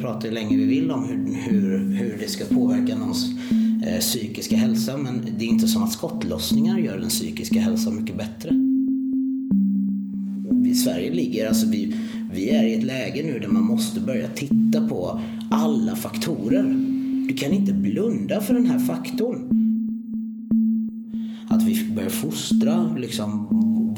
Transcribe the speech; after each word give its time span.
prata 0.00 0.26
hur 0.26 0.34
länge 0.34 0.56
vi 0.56 0.64
vill 0.64 0.90
om 0.90 1.08
hur, 1.08 1.34
hur, 1.34 1.94
hur 1.94 2.16
det 2.20 2.28
ska 2.28 2.44
påverka 2.44 2.98
någons 2.98 3.30
eh, 3.86 4.00
psykiska 4.00 4.56
hälsa 4.56 4.96
men 4.96 5.26
det 5.38 5.44
är 5.44 5.48
inte 5.48 5.68
som 5.68 5.82
att 5.82 5.92
skottlossningar 5.92 6.78
gör 6.78 6.98
den 6.98 7.08
psykiska 7.08 7.60
hälsan 7.60 7.96
mycket 7.96 8.16
bättre. 8.16 8.50
I 10.66 10.74
Sverige 10.74 11.14
ligger, 11.14 11.48
alltså 11.48 11.66
vi, 11.66 11.94
vi 12.32 12.50
är 12.50 12.64
i 12.64 12.74
ett 12.74 12.84
läge 12.84 13.22
nu 13.22 13.38
där 13.38 13.48
man 13.48 13.64
måste 13.64 14.00
börja 14.00 14.28
titta 14.28 14.88
på 14.88 15.20
alla 15.50 15.96
faktorer. 15.96 16.62
Du 17.28 17.34
kan 17.34 17.52
inte 17.52 17.72
blunda 17.72 18.40
för 18.40 18.54
den 18.54 18.66
här 18.66 18.78
faktorn. 18.78 19.38
Att 21.48 21.62
vi 21.62 21.90
börjar 21.94 22.10
fostra 22.10 22.96
liksom, 22.98 23.46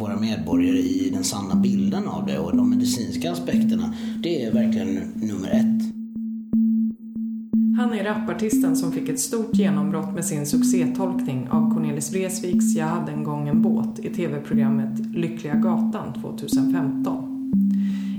våra 0.02 0.16
medborgare 0.16 0.78
i 0.78 1.10
den 1.12 1.24
sanna 1.24 1.54
bilden 1.54 2.08
av 2.08 2.26
det 2.26 2.38
och 2.38 2.56
de 2.56 2.70
medicinska 2.70 3.32
aspekterna, 3.32 3.94
det 4.22 4.44
är 4.44 4.52
verkligen 4.52 4.94
nummer 5.14 5.48
ett. 5.48 5.94
Han 7.78 7.92
är 7.92 8.04
rapartisten 8.04 8.76
som 8.76 8.92
fick 8.92 9.08
ett 9.08 9.20
stort 9.20 9.58
genombrott 9.58 10.14
med 10.14 10.24
sin 10.24 10.46
succétolkning 10.46 11.48
av 11.50 11.74
Cornelis 11.74 12.12
Vreeswijks 12.12 12.74
Jag 12.74 12.86
hade 12.86 13.12
en 13.12 13.24
gång 13.24 13.48
en 13.48 13.62
båt 13.62 13.98
i 13.98 14.08
tv-programmet 14.10 14.98
Lyckliga 15.14 15.54
Gatan 15.54 16.12
2015. 16.12 17.52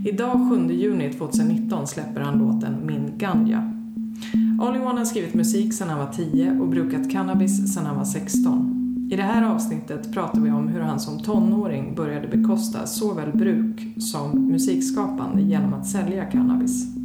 Idag 0.05 0.49
7 0.67 0.73
juni 0.73 1.13
2019 1.13 1.87
släpper 1.87 2.21
han 2.21 2.39
låten 2.39 2.85
Min 2.85 3.11
Ganja. 3.17 3.71
Ali 4.61 4.79
One 4.79 4.99
har 4.99 5.05
skrivit 5.05 5.33
musik 5.33 5.73
sedan 5.73 5.89
han 5.89 5.99
var 5.99 6.13
10 6.13 6.59
och 6.61 6.67
brukat 6.67 7.11
cannabis 7.11 7.73
sedan 7.73 7.85
han 7.85 7.97
var 7.97 8.05
16. 8.05 8.72
I 9.13 9.15
det 9.15 9.23
här 9.23 9.43
avsnittet 9.43 10.13
pratar 10.13 10.41
vi 10.41 10.51
om 10.51 10.67
hur 10.67 10.79
han 10.79 10.99
som 10.99 11.19
tonåring 11.19 11.95
började 11.95 12.27
bekosta 12.27 12.85
såväl 12.85 13.31
bruk 13.37 13.81
som 13.97 14.47
musikskapande 14.47 15.41
genom 15.41 15.73
att 15.73 15.87
sälja 15.87 16.25
cannabis. 16.25 16.95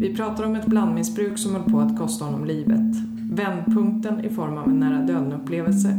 Vi 0.00 0.16
pratar 0.16 0.44
om 0.44 0.54
ett 0.54 0.66
blandmissbruk 0.66 1.38
som 1.38 1.54
höll 1.54 1.70
på 1.70 1.80
att 1.80 1.98
kosta 1.98 2.24
honom 2.24 2.44
livet, 2.44 2.96
vändpunkten 3.32 4.24
i 4.24 4.28
form 4.28 4.58
av 4.58 4.68
en 4.68 4.80
nära 4.80 5.02
döden-upplevelse, 5.02 5.98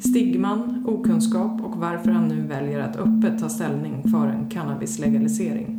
stigman, 0.00 0.84
okunskap 0.86 1.60
och 1.60 1.76
varför 1.76 2.10
han 2.10 2.28
nu 2.28 2.46
väljer 2.46 2.80
att 2.80 2.96
öppet 2.96 3.38
ta 3.38 3.48
ställning 3.48 4.02
för 4.10 4.26
en 4.26 4.48
cannabislegalisering. 4.48 5.73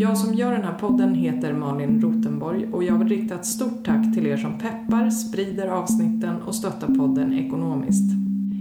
Jag 0.00 0.18
som 0.18 0.34
gör 0.34 0.52
den 0.52 0.64
här 0.64 0.74
podden 0.74 1.14
heter 1.14 1.52
Malin 1.52 2.00
Rotenborg 2.00 2.68
och 2.72 2.84
jag 2.84 2.98
vill 2.98 3.08
rikta 3.08 3.34
ett 3.34 3.46
stort 3.46 3.84
tack 3.84 4.14
till 4.14 4.26
er 4.26 4.36
som 4.36 4.58
peppar, 4.58 5.10
sprider 5.10 5.68
avsnitten 5.68 6.42
och 6.42 6.54
stöttar 6.54 6.86
podden 6.86 7.32
ekonomiskt. 7.32 8.12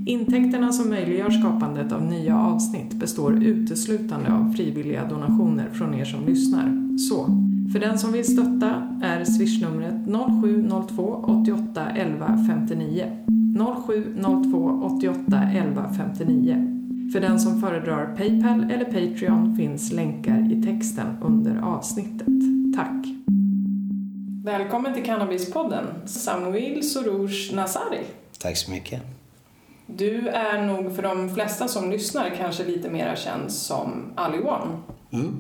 Intäkterna 0.06 0.72
som 0.72 0.90
möjliggör 0.90 1.30
skapandet 1.30 1.92
av 1.92 2.04
nya 2.04 2.40
avsnitt 2.40 2.94
består 2.94 3.44
uteslutande 3.44 4.34
av 4.34 4.52
frivilliga 4.52 5.08
donationer 5.08 5.70
från 5.70 5.94
er 5.94 6.06
som 6.06 6.26
lyssnar. 6.26 6.98
Så, 6.98 7.26
för 7.74 7.80
den 7.80 8.00
som 8.00 8.12
vill 8.12 8.26
stötta 8.26 8.98
är 9.02 9.24
swishnumret 9.24 10.06
0702 10.06 11.26
88 11.28 11.90
11 11.90 12.46
59 12.48 13.06
0702 14.16 14.82
88 14.84 15.42
11 15.54 15.94
59 15.98 16.77
för 17.14 17.20
den 17.20 17.40
som 17.40 17.62
föredrar 17.62 18.16
Paypal 18.16 18.72
eller 18.72 18.86
Patreon 18.86 19.56
finns 19.58 19.92
länkar 19.92 20.52
i 20.52 20.64
texten 20.64 21.18
under 21.22 21.62
avsnittet. 21.62 22.28
Tack! 22.76 23.06
Välkommen 24.44 24.94
till 24.94 25.06
Cannabispodden, 25.06 25.86
Samuil 26.06 26.90
Soroush 26.90 27.56
Nasari. 27.56 28.00
Tack 28.40 28.58
så 28.58 28.72
mycket. 28.72 29.02
Du 29.86 30.28
är 30.28 30.66
nog 30.66 30.96
för 30.96 31.04
de 31.04 31.30
flesta 31.36 31.68
som 31.68 31.92
lyssnar 31.92 32.30
kanske 32.38 32.66
lite 32.66 32.90
mera 32.90 33.16
känd 33.16 33.52
som 33.52 34.12
Ali 34.16 34.40
One. 34.40 34.78
Mm. 35.12 35.40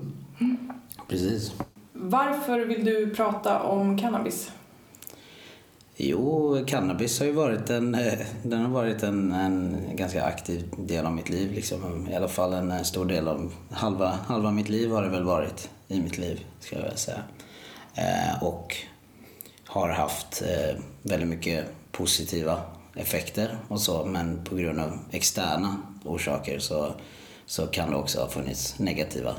Precis. 1.07 1.53
Varför 1.93 2.59
vill 2.59 2.85
du 2.85 3.09
prata 3.15 3.59
om 3.59 3.97
cannabis? 3.97 4.52
Jo, 5.99 6.57
cannabis 6.67 7.19
har 7.19 7.25
ju 7.25 7.31
varit 7.31 7.69
en, 7.69 7.95
eh, 7.95 8.19
den 8.43 8.61
har 8.61 8.69
varit 8.69 9.03
en, 9.03 9.31
en 9.31 9.77
ganska 9.95 10.23
aktiv 10.23 10.69
del 10.77 11.05
av 11.05 11.11
mitt 11.11 11.30
liv. 11.30 11.52
Liksom. 11.52 12.08
I 12.09 12.15
alla 12.15 12.27
fall 12.27 12.53
en 12.53 12.85
stor 12.85 13.05
del 13.05 13.27
av, 13.27 13.53
halva, 13.71 14.19
halva 14.27 14.52
mitt 14.52 14.69
liv 14.69 14.91
har 14.91 15.03
det 15.03 15.09
väl 15.09 15.23
varit 15.23 15.69
i 15.87 16.02
mitt 16.02 16.17
liv, 16.17 16.45
ska 16.59 16.75
jag 16.75 16.83
väl 16.83 16.97
säga. 16.97 17.23
Eh, 17.95 18.43
och 18.43 18.75
har 19.65 19.89
haft 19.89 20.41
eh, 20.41 20.81
väldigt 21.02 21.30
mycket 21.30 21.65
positiva 21.91 22.61
effekter 22.95 23.57
och 23.67 23.81
så, 23.81 24.05
men 24.05 24.43
på 24.43 24.55
grund 24.55 24.80
av 24.80 24.99
externa 25.11 25.77
orsaker 26.03 26.59
så, 26.59 26.93
så 27.45 27.67
kan 27.67 27.89
det 27.89 27.95
också 27.95 28.19
ha 28.19 28.27
funnits 28.27 28.80
negativa 28.80 29.36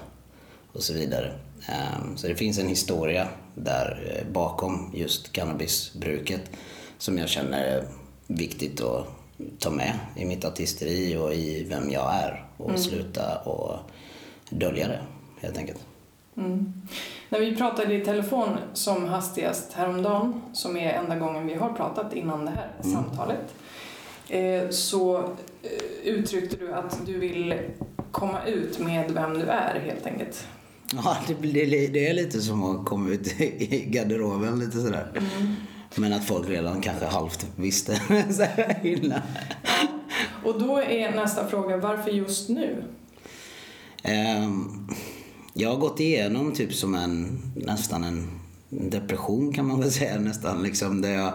och 0.72 0.82
så 0.82 0.94
vidare. 0.94 1.32
Ehm, 1.66 2.16
så 2.16 2.28
det 2.28 2.34
finns 2.34 2.58
en 2.58 2.68
historia 2.68 3.28
där 3.54 4.14
eh, 4.16 4.32
bakom 4.32 4.90
just 4.94 5.32
cannabisbruket 5.32 6.50
som 6.98 7.18
jag 7.18 7.28
känner 7.28 7.64
är 7.64 7.84
viktigt 8.26 8.80
att 8.80 9.06
ta 9.58 9.70
med 9.70 9.98
i 10.16 10.24
mitt 10.24 10.44
artisteri 10.44 11.16
och 11.16 11.34
i 11.34 11.64
vem 11.64 11.90
jag 11.90 12.14
är 12.14 12.44
och 12.56 12.68
mm. 12.68 12.80
sluta 12.80 13.38
och 13.38 13.78
dölja 14.50 14.88
det 14.88 15.00
helt 15.40 15.58
enkelt. 15.58 15.80
Mm. 16.36 16.72
När 17.28 17.40
vi 17.40 17.56
pratade 17.56 17.94
i 17.94 18.04
telefon 18.04 18.48
som 18.72 19.04
hastigast 19.08 19.72
häromdagen, 19.72 20.42
som 20.52 20.76
är 20.76 20.92
enda 20.92 21.16
gången 21.16 21.46
vi 21.46 21.54
har 21.54 21.72
pratat 21.72 22.14
innan 22.14 22.44
det 22.44 22.50
här 22.50 22.70
mm. 22.82 22.94
samtalet, 22.94 23.54
eh, 24.28 24.70
så 24.70 25.18
eh, 25.62 26.04
uttryckte 26.04 26.56
du 26.56 26.72
att 26.72 27.06
du 27.06 27.18
vill 27.18 27.54
komma 28.10 28.44
ut 28.46 28.78
med 28.78 29.10
vem 29.10 29.34
du 29.34 29.46
är 29.46 29.80
helt 29.80 30.06
enkelt. 30.06 30.46
Ja, 30.94 31.16
det, 31.26 31.34
det 31.86 32.08
är 32.08 32.14
lite 32.14 32.40
som 32.40 32.64
att 32.64 32.86
komma 32.86 33.10
ut 33.10 33.40
i 33.40 33.84
garderoben 33.90 34.58
lite 34.58 34.80
sådär. 34.80 35.10
Mm. 35.16 35.54
Men 35.94 36.12
att 36.12 36.24
folk 36.24 36.48
redan 36.48 36.80
kanske 36.80 37.06
halvt 37.06 37.46
visste 37.56 38.00
innan. 38.82 39.20
Och 40.44 40.60
då 40.60 40.78
är 40.82 41.10
nästa 41.16 41.46
fråga, 41.46 41.76
varför 41.76 42.10
just 42.10 42.48
nu? 42.48 42.84
Um, 44.04 44.88
jag 45.54 45.70
har 45.70 45.76
gått 45.76 46.00
igenom 46.00 46.52
typ 46.52 46.74
som 46.74 46.94
en, 46.94 47.42
nästan 47.56 48.04
en 48.04 48.40
depression 48.68 49.52
kan 49.52 49.66
man 49.66 49.80
väl 49.80 49.90
säga 49.92 50.20
nästan. 50.20 50.62
Liksom, 50.62 51.00
där 51.00 51.12
jag, 51.12 51.32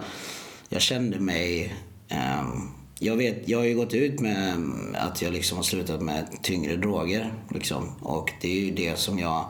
jag 0.69 0.81
kände 0.81 1.19
mig 1.19 1.75
um, 2.11 2.71
jag, 3.03 3.17
vet, 3.17 3.49
jag 3.49 3.57
har 3.57 3.65
ju 3.65 3.75
gått 3.75 3.93
ut 3.93 4.19
med 4.19 4.57
att 4.95 5.21
jag 5.21 5.33
liksom 5.33 5.57
har 5.57 5.63
slutat 5.63 6.01
med 6.01 6.27
tyngre 6.41 6.75
droger. 6.75 7.33
Liksom. 7.53 7.95
Och 8.01 8.31
det 8.41 8.47
är 8.47 8.61
ju 8.61 8.71
det 8.71 8.99
som 8.99 9.19
jag... 9.19 9.45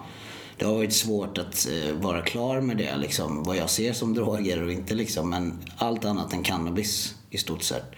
Det 0.58 0.66
har 0.66 0.74
varit 0.74 0.94
svårt 0.94 1.38
att 1.38 1.68
eh, 1.68 1.96
vara 1.96 2.22
klar 2.22 2.62
med 2.62 2.78
det, 2.78 2.98
liksom, 2.98 3.44
vad 3.44 3.58
jag 3.58 3.70
ser 3.70 3.94
som 3.94 4.14
droger 4.14 4.64
och 4.64 4.72
inte. 4.72 4.96
Liksom. 4.96 5.30
Men 5.30 5.60
allt 5.78 6.06
annat 6.06 6.34
än 6.34 6.44
cannabis 6.44 7.16
i 7.30 7.38
stort 7.38 7.64
sett 7.64 7.92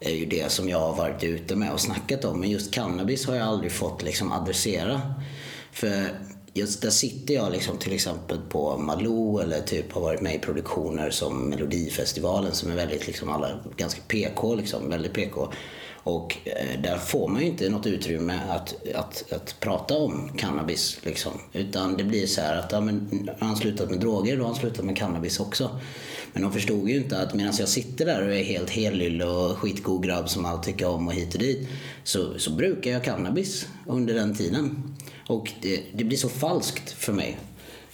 är 0.00 0.14
ju 0.14 0.26
det 0.26 0.52
som 0.52 0.68
jag 0.68 0.80
har 0.80 0.96
varit 0.96 1.24
ute 1.24 1.56
med 1.56 1.72
och 1.72 1.80
snackat 1.80 2.24
om. 2.24 2.40
Men 2.40 2.50
just 2.50 2.74
cannabis 2.74 3.26
har 3.26 3.34
jag 3.34 3.46
aldrig 3.46 3.72
fått 3.72 4.02
liksom, 4.02 4.32
adressera. 4.32 5.00
För 5.72 6.18
just 6.58 6.82
där 6.82 6.90
sitter 6.90 7.34
jag 7.34 7.52
liksom 7.52 7.78
till 7.78 7.92
exempel 7.92 8.38
på 8.48 8.78
Malou 8.78 9.40
eller 9.40 9.60
typ 9.60 9.92
har 9.92 10.00
varit 10.00 10.20
med 10.20 10.34
i 10.34 10.38
produktioner 10.38 11.10
som 11.10 11.48
Melodifestivalen 11.48 12.52
som 12.52 12.70
är 12.70 12.76
väldigt 12.76 13.06
liksom 13.06 13.30
alla 13.30 13.48
ganska 13.76 14.00
PK 14.08 14.54
liksom, 14.54 14.90
väldigt 14.90 15.12
PK. 15.12 15.48
Och 16.02 16.36
eh, 16.44 16.80
där 16.82 16.98
får 16.98 17.28
man 17.28 17.40
ju 17.40 17.46
inte 17.46 17.68
något 17.68 17.86
utrymme 17.86 18.40
att, 18.48 18.74
att, 18.94 19.32
att 19.32 19.60
prata 19.60 19.96
om 19.96 20.30
cannabis. 20.36 20.98
Liksom. 21.02 21.32
Utan 21.52 21.96
det 21.96 22.04
blir 22.04 22.26
så 22.26 22.40
här 22.40 22.56
att 22.56 22.72
ja, 22.72 22.80
men, 22.80 23.28
har 23.38 23.46
han 23.46 23.56
slutat 23.56 23.90
med 23.90 24.00
droger, 24.00 24.36
då 24.36 24.42
har 24.42 24.48
han 24.48 24.56
slutat 24.56 24.84
med 24.84 24.96
cannabis 24.96 25.40
också. 25.40 25.70
Men 26.32 26.42
de 26.42 26.52
förstod 26.52 26.88
ju 26.88 26.96
inte 26.96 27.22
att 27.22 27.34
medan 27.34 27.52
jag 27.58 27.68
sitter 27.68 28.06
där 28.06 28.26
och 28.26 28.34
är 28.34 28.44
helt 28.44 28.70
helylle 28.70 29.24
och 29.24 29.58
skitgod 29.58 30.04
grabb 30.04 30.28
som 30.28 30.44
allt 30.44 30.62
tycker 30.62 30.88
om 30.88 31.08
och 31.08 31.14
hit 31.14 31.34
och 31.34 31.40
dit. 31.40 31.68
Så, 32.04 32.38
så 32.38 32.50
brukar 32.50 32.90
jag 32.90 33.04
cannabis 33.04 33.66
under 33.86 34.14
den 34.14 34.34
tiden. 34.34 34.94
Och 35.28 35.52
det, 35.62 35.82
det 35.94 36.04
blir 36.04 36.18
så 36.18 36.28
falskt 36.28 36.90
för 36.90 37.12
mig 37.12 37.38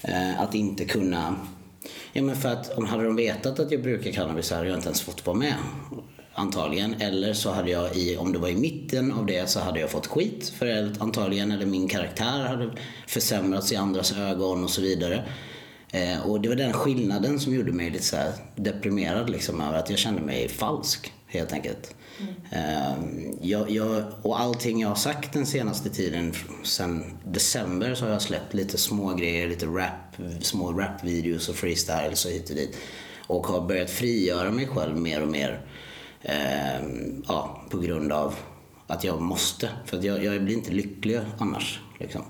eh, 0.03 0.41
att 0.41 0.55
inte 0.55 0.85
kunna... 0.85 1.37
Ja, 2.13 2.23
men 2.23 2.37
för 2.37 2.49
att 2.49 2.79
om 2.79 2.85
hade 2.85 3.05
de 3.05 3.17
vetat 3.17 3.61
att 3.61 3.71
jag 3.71 3.83
brukar 3.83 4.13
cannabis 4.13 4.47
så 4.47 4.55
hade 4.55 4.67
jag 4.69 4.77
inte 4.77 4.87
ens 4.87 5.01
fått 5.01 5.27
vara 5.27 5.37
med. 5.37 5.55
Antagligen. 6.35 6.95
Eller 6.95 7.33
så 7.33 7.51
hade 7.51 7.71
jag, 7.71 7.97
i, 7.97 8.17
om 8.17 8.33
det 8.33 8.39
var 8.39 8.49
i 8.49 8.57
mitten 8.57 9.13
av 9.13 9.27
det, 9.27 9.51
så 9.51 9.61
hade 9.61 9.81
jag 9.81 9.91
fått 9.91 10.07
skit. 10.07 10.53
För 10.59 10.93
antagligen, 10.99 11.53
eller 11.53 11.67
min 11.67 11.89
karaktär 11.89 12.47
hade 12.47 12.71
försämrats 13.07 13.73
i 13.73 13.77
andras 13.77 14.13
ögon 14.13 14.65
och 14.65 14.71
så 14.71 14.81
vidare. 14.81 15.25
Eh, 15.93 16.31
och 16.31 16.41
det 16.41 16.49
var 16.49 16.57
den 16.57 16.73
skillnaden 16.73 17.41
som 17.41 17.55
gjorde 17.55 17.73
mig 17.73 17.91
lite 17.91 18.05
så 18.05 18.17
deprimerad 18.57 19.31
liksom, 19.31 19.61
över 19.61 19.79
att 19.79 19.91
jag 19.91 19.99
kände 19.99 20.23
mig 20.23 20.49
falsk 20.49 21.13
helt 21.35 21.53
enkelt. 21.53 21.95
Mm. 22.21 23.33
Jag, 23.41 23.71
jag, 23.71 24.05
och 24.23 24.41
allting 24.41 24.81
jag 24.81 24.89
har 24.89 24.95
sagt 24.95 25.33
den 25.33 25.47
senaste 25.47 25.91
tiden, 25.91 26.33
sen 26.63 27.05
december, 27.25 27.95
så 27.95 28.05
har 28.05 28.13
jag 28.13 28.23
släppt 28.23 28.55
lite 28.55 28.79
små 28.79 29.15
grejer, 29.15 29.49
lite 29.49 29.67
rap, 29.67 30.17
små 30.41 30.73
rapvideos 30.73 31.49
och 31.49 31.55
freestyles 31.55 32.25
och 32.25 32.31
hit 32.31 32.51
och 32.51 32.57
dit. 32.57 32.77
Och 33.27 33.47
har 33.47 33.61
börjat 33.61 33.91
frigöra 33.91 34.51
mig 34.51 34.67
själv 34.67 34.97
mer 34.97 35.23
och 35.23 35.29
mer. 35.29 35.67
Eh, 36.23 36.87
ja, 37.29 37.65
på 37.71 37.79
grund 37.79 38.13
av 38.13 38.35
att 38.87 39.05
jag 39.05 39.21
måste. 39.21 39.69
För 39.87 40.05
jag, 40.05 40.25
jag 40.25 40.45
blir 40.45 40.55
inte 40.55 40.73
lycklig 40.73 41.21
annars. 41.39 41.81
Liksom. 42.01 42.23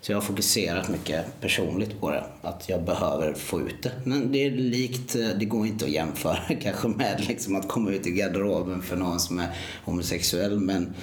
Så 0.00 0.12
jag 0.12 0.16
har 0.16 0.22
fokuserat 0.22 0.88
mycket 0.88 1.40
personligt 1.40 2.00
på 2.00 2.10
det. 2.10 2.24
Att 2.42 2.68
jag 2.68 2.84
behöver 2.84 3.34
få 3.34 3.60
ut 3.60 3.82
det. 3.82 3.92
Men 4.04 4.32
det 4.32 4.46
är 4.46 4.50
likt, 4.50 5.14
eh, 5.14 5.28
det 5.38 5.44
går 5.44 5.66
inte 5.66 5.84
att 5.84 5.90
jämföra 5.90 6.38
kanske 6.62 6.88
med 6.88 7.24
liksom 7.28 7.56
att 7.56 7.68
komma 7.68 7.90
ut 7.90 8.06
i 8.06 8.10
garderoben 8.10 8.82
för 8.82 8.96
någon 8.96 9.20
som 9.20 9.38
är 9.38 9.48
homosexuell. 9.84 10.60
Men 10.60 10.94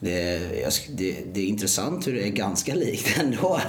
det, 0.00 0.38
det, 0.96 1.16
det, 1.32 1.40
är 1.40 1.46
intressant 1.46 2.06
hur 2.06 2.12
det 2.12 2.26
är 2.26 2.30
ganska 2.30 2.74
likt 2.74 3.20
ändå 3.20 3.60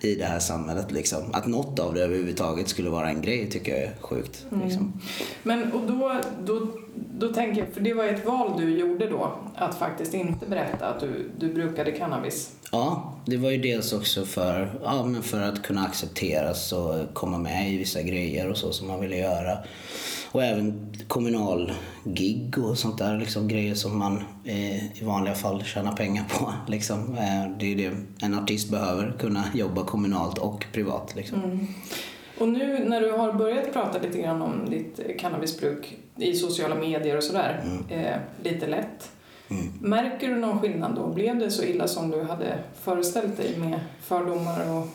i 0.00 0.14
det 0.14 0.24
här 0.24 0.38
samhället. 0.38 0.92
Liksom. 0.92 1.34
Att 1.34 1.46
något 1.46 1.78
av 1.78 1.94
det 1.94 2.02
överhuvudtaget 2.02 2.68
skulle 2.68 2.90
vara 2.90 3.08
en 3.08 3.22
grej 3.22 3.50
tycker 3.50 3.72
jag 3.72 3.82
är 3.82 3.94
sjukt. 4.00 4.46
Mm. 4.52 4.64
Liksom. 4.64 5.00
Men 5.42 5.72
och 5.72 5.86
då, 5.86 6.20
då, 6.44 6.66
då 6.94 7.34
tänker 7.34 7.60
jag, 7.60 7.72
för 7.74 7.80
det 7.80 7.94
var 7.94 8.04
ett 8.04 8.26
val 8.26 8.52
du 8.58 8.78
gjorde 8.78 9.08
då, 9.08 9.38
att 9.54 9.78
faktiskt 9.78 10.14
inte 10.14 10.46
berätta 10.46 10.86
att 10.86 11.00
du, 11.00 11.30
du 11.38 11.54
brukade 11.54 11.92
cannabis. 11.92 12.50
Ja, 12.72 13.14
det 13.26 13.36
var 13.36 13.50
ju 13.50 13.58
dels 13.58 13.92
också 13.92 14.24
för, 14.24 14.80
ja, 14.84 15.04
men 15.04 15.22
för 15.22 15.40
att 15.40 15.62
kunna 15.62 15.84
accepteras 15.84 16.72
och 16.72 17.14
komma 17.14 17.38
med 17.38 17.72
i 17.72 17.76
vissa 17.76 18.02
grejer 18.02 18.50
och 18.50 18.56
så 18.56 18.72
som 18.72 18.88
man 18.88 19.00
ville 19.00 19.16
göra. 19.16 19.58
Och 20.32 20.44
även 20.44 20.94
kommunal 21.08 21.72
gig 22.04 22.58
och 22.58 22.78
sånt 22.78 22.98
där. 22.98 23.18
Liksom, 23.18 23.48
grejer 23.48 23.74
som 23.74 23.98
man 23.98 24.22
eh, 24.44 25.00
i 25.02 25.04
vanliga 25.04 25.34
fall 25.34 25.64
tjänar 25.64 25.92
pengar 25.92 26.24
på. 26.28 26.52
Liksom. 26.70 27.14
Eh, 27.14 27.58
det 27.58 27.72
är 27.72 27.76
det 27.76 27.96
en 28.26 28.38
artist 28.38 28.70
behöver, 28.70 29.12
kunna 29.18 29.44
jobba 29.54 29.84
kommunalt 29.84 30.38
och 30.38 30.64
privat. 30.72 31.14
Liksom. 31.16 31.44
Mm. 31.44 31.66
Och 32.38 32.48
nu 32.48 32.84
när 32.88 33.00
du 33.00 33.10
har 33.10 33.32
börjat 33.32 33.72
prata 33.72 33.98
lite 33.98 34.18
grann 34.18 34.42
om 34.42 34.70
ditt 34.70 35.00
cannabisbruk 35.18 35.96
i 36.16 36.34
sociala 36.34 36.74
medier 36.74 37.16
och 37.16 37.22
sådär, 37.22 37.64
mm. 37.64 38.04
eh, 38.04 38.16
lite 38.42 38.66
lätt. 38.66 39.10
Mm. 39.50 39.72
Märker 39.80 40.28
du 40.28 40.36
någon 40.36 40.60
skillnad 40.60 40.94
då? 40.94 41.06
Blev 41.06 41.38
det 41.38 41.50
så 41.50 41.62
illa 41.62 41.88
som 41.88 42.10
du 42.10 42.22
hade 42.22 42.58
föreställt 42.82 43.36
dig 43.36 43.58
med 43.58 43.80
fördomar 44.00 44.76
och 44.76 44.86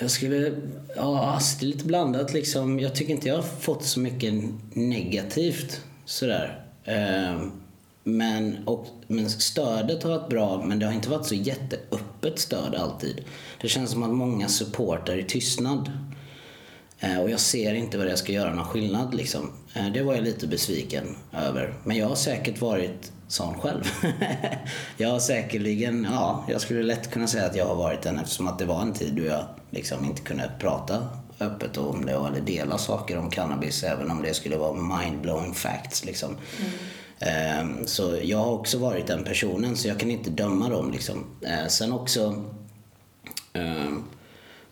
jag 0.00 0.10
skulle... 0.10 0.52
Ja, 0.96 1.40
det 1.60 1.66
är 1.66 1.68
lite 1.68 1.84
blandat 1.84 2.32
liksom. 2.32 2.80
Jag 2.80 2.94
tycker 2.94 3.12
inte 3.12 3.28
jag 3.28 3.36
har 3.36 3.42
fått 3.42 3.84
så 3.84 4.00
mycket 4.00 4.34
negativt 4.72 5.80
sådär. 6.04 6.64
Ehm, 6.84 7.52
men, 8.04 8.58
och, 8.64 8.86
men 9.06 9.30
stödet 9.30 10.02
har 10.02 10.10
varit 10.10 10.28
bra, 10.28 10.64
men 10.64 10.78
det 10.78 10.86
har 10.86 10.92
inte 10.92 11.10
varit 11.10 11.26
så 11.26 11.34
jätteöppet 11.34 12.38
stöd 12.38 12.74
alltid. 12.74 13.24
Det 13.60 13.68
känns 13.68 13.90
som 13.90 14.02
att 14.02 14.10
många 14.10 14.48
supportar 14.48 15.18
i 15.18 15.24
tystnad. 15.24 15.92
Ehm, 17.00 17.20
och 17.20 17.30
jag 17.30 17.40
ser 17.40 17.74
inte 17.74 17.98
vad 17.98 18.08
jag 18.08 18.18
ska 18.18 18.32
göra 18.32 18.54
någon 18.54 18.64
skillnad 18.64 19.14
liksom. 19.14 19.50
Ehm, 19.74 19.92
det 19.92 20.02
var 20.02 20.14
jag 20.14 20.24
lite 20.24 20.46
besviken 20.46 21.16
över. 21.32 21.74
Men 21.84 21.96
jag 21.96 22.08
har 22.08 22.16
säkert 22.16 22.60
varit 22.60 23.12
sån 23.28 23.60
själv. 23.60 23.84
jag 24.96 25.08
har 25.08 25.18
säkerligen, 25.18 26.06
ja, 26.10 26.44
jag 26.48 26.60
skulle 26.60 26.82
lätt 26.82 27.10
kunna 27.10 27.26
säga 27.26 27.46
att 27.46 27.56
jag 27.56 27.66
har 27.66 27.74
varit 27.74 28.02
den 28.02 28.18
eftersom 28.18 28.48
att 28.48 28.58
det 28.58 28.64
var 28.64 28.82
en 28.82 28.92
tid 28.92 29.14
då 29.14 29.24
jag 29.24 29.44
liksom 29.70 30.04
inte 30.04 30.22
kunde 30.22 30.50
prata 30.58 31.08
öppet 31.40 31.76
om 31.76 32.06
det 32.06 32.12
eller 32.12 32.40
dela 32.40 32.78
saker 32.78 33.18
om 33.18 33.30
cannabis 33.30 33.84
även 33.84 34.10
om 34.10 34.22
det 34.22 34.34
skulle 34.34 34.56
vara 34.56 34.72
mind-blowing 34.72 35.54
facts. 35.54 36.04
Liksom. 36.04 36.36
Mm. 37.20 37.86
Så 37.86 38.18
jag 38.22 38.38
har 38.38 38.52
också 38.52 38.78
varit 38.78 39.06
den 39.06 39.24
personen 39.24 39.76
så 39.76 39.88
jag 39.88 39.98
kan 39.98 40.10
inte 40.10 40.30
döma 40.30 40.68
dem. 40.68 40.90
Liksom. 40.92 41.24
Ehm, 41.46 41.68
sen 41.68 41.92
också 41.92 42.44
ehm, 43.52 44.04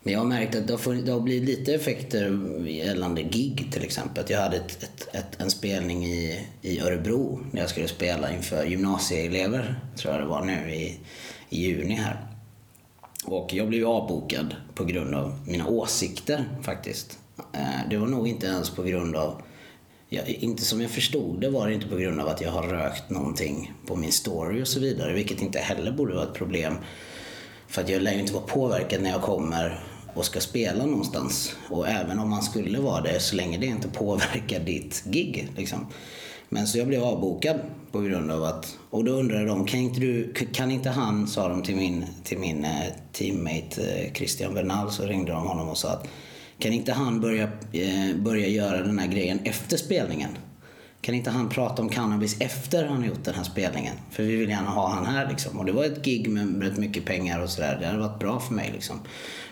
men 0.06 0.12
jag 0.12 0.20
har 0.20 0.26
märkt 0.26 0.54
att 0.54 0.66
det 0.66 0.72
har, 0.72 0.78
funnits, 0.78 1.06
det 1.06 1.12
har 1.12 1.20
blivit 1.20 1.58
lite 1.58 1.74
effekter 1.74 2.38
gällande 2.68 3.22
gig 3.22 3.68
till 3.72 3.82
exempel. 3.82 4.24
Jag 4.28 4.40
hade 4.40 4.56
ett, 4.56 4.82
ett, 4.82 5.08
ett, 5.14 5.40
en 5.40 5.50
spelning 5.50 6.04
i, 6.04 6.46
i 6.62 6.80
Örebro 6.80 7.40
när 7.50 7.60
jag 7.60 7.70
skulle 7.70 7.88
spela 7.88 8.32
inför 8.32 8.64
gymnasieelever, 8.64 9.80
tror 9.96 10.14
jag 10.14 10.22
det 10.22 10.28
var 10.28 10.44
nu 10.44 10.74
i, 10.74 11.00
i 11.50 11.66
juni 11.66 11.94
här. 11.94 12.26
Och 13.24 13.54
jag 13.54 13.68
blev 13.68 13.88
avbokad 13.88 14.54
på 14.74 14.84
grund 14.84 15.14
av 15.14 15.38
mina 15.46 15.66
åsikter 15.66 16.44
faktiskt. 16.62 17.18
Eh, 17.52 17.90
det 17.90 17.96
var 17.96 18.06
nog 18.06 18.28
inte 18.28 18.46
ens 18.46 18.70
på 18.70 18.82
grund 18.82 19.16
av 19.16 19.42
Ja, 20.08 20.22
inte 20.26 20.64
som 20.64 20.80
jag 20.80 20.90
förstod 20.90 21.40
det 21.40 21.50
var 21.50 21.68
det 21.68 21.74
inte 21.74 21.88
på 21.88 21.96
grund 21.96 22.20
av 22.20 22.28
att 22.28 22.40
jag 22.40 22.50
har 22.50 22.62
rökt 22.62 23.10
någonting 23.10 23.72
på 23.86 23.96
min 23.96 24.12
story 24.12 24.62
och 24.62 24.68
så 24.68 24.80
vidare, 24.80 25.12
vilket 25.12 25.42
inte 25.42 25.58
heller 25.58 25.92
borde 25.92 26.14
vara 26.14 26.24
ett 26.24 26.34
problem. 26.34 26.74
För 27.68 27.82
att 27.82 27.88
jag 27.88 28.02
lär 28.02 28.12
ju 28.12 28.20
inte 28.20 28.32
vara 28.32 28.44
påverkad 28.44 29.02
när 29.02 29.10
jag 29.10 29.22
kommer 29.22 29.82
och 30.16 30.24
ska 30.24 30.40
spela 30.40 30.86
någonstans. 30.86 31.56
Och 31.70 31.88
även 31.88 32.18
om 32.18 32.30
man 32.30 32.42
skulle 32.42 32.80
vara 32.80 33.00
det, 33.00 33.20
så 33.20 33.36
länge 33.36 33.58
det 33.58 33.66
inte 33.66 33.88
påverkar 33.88 34.60
ditt 34.60 35.04
gig. 35.04 35.48
Liksom. 35.56 35.86
Men 36.48 36.66
så 36.66 36.78
jag 36.78 36.86
blev 36.86 37.04
avbokad 37.04 37.60
på 37.92 38.00
grund 38.00 38.30
av 38.30 38.44
att... 38.44 38.78
Och 38.90 39.04
då 39.04 39.12
undrade 39.12 39.46
de, 39.46 39.66
kan 39.66 39.80
inte, 39.80 40.00
du, 40.00 40.32
kan 40.52 40.70
inte 40.70 40.90
han, 40.90 41.26
sa 41.26 41.48
de 41.48 41.62
till 41.62 41.76
min, 41.76 42.06
till 42.24 42.38
min 42.38 42.64
eh, 42.64 42.70
teammate 43.12 43.82
eh, 43.82 44.12
Christian 44.12 44.54
Bernal, 44.54 44.90
så 44.90 45.06
ringde 45.06 45.32
de 45.32 45.46
honom 45.46 45.68
och 45.68 45.78
sa 45.78 45.88
att 45.88 46.08
kan 46.58 46.72
inte 46.72 46.92
han 46.92 47.20
börja, 47.20 47.44
eh, 47.72 48.16
börja 48.16 48.48
göra 48.48 48.82
den 48.82 48.98
här 48.98 49.06
grejen 49.06 49.38
efter 49.44 49.76
spelningen? 49.76 50.30
Kan 51.00 51.14
inte 51.14 51.30
han 51.30 51.48
prata 51.48 51.82
om 51.82 51.88
cannabis 51.88 52.40
efter 52.40 52.84
han 52.84 52.96
har 52.96 53.06
gjort 53.06 53.24
den 53.24 53.34
här 53.34 53.44
spelningen? 53.44 53.94
För 54.10 54.22
vi 54.22 54.36
vill 54.36 54.48
gärna 54.48 54.70
ha 54.70 54.88
han 54.88 55.06
här 55.06 55.28
liksom. 55.28 55.58
Och 55.58 55.64
det 55.64 55.72
var 55.72 55.84
ett 55.84 56.04
gig 56.04 56.30
med 56.30 56.62
rätt 56.62 56.76
mycket 56.76 57.04
pengar 57.04 57.40
och 57.40 57.50
sådär. 57.50 57.78
Det 57.80 57.86
hade 57.86 57.98
varit 57.98 58.18
bra 58.18 58.40
för 58.40 58.54
mig 58.54 58.70
liksom. 58.72 59.00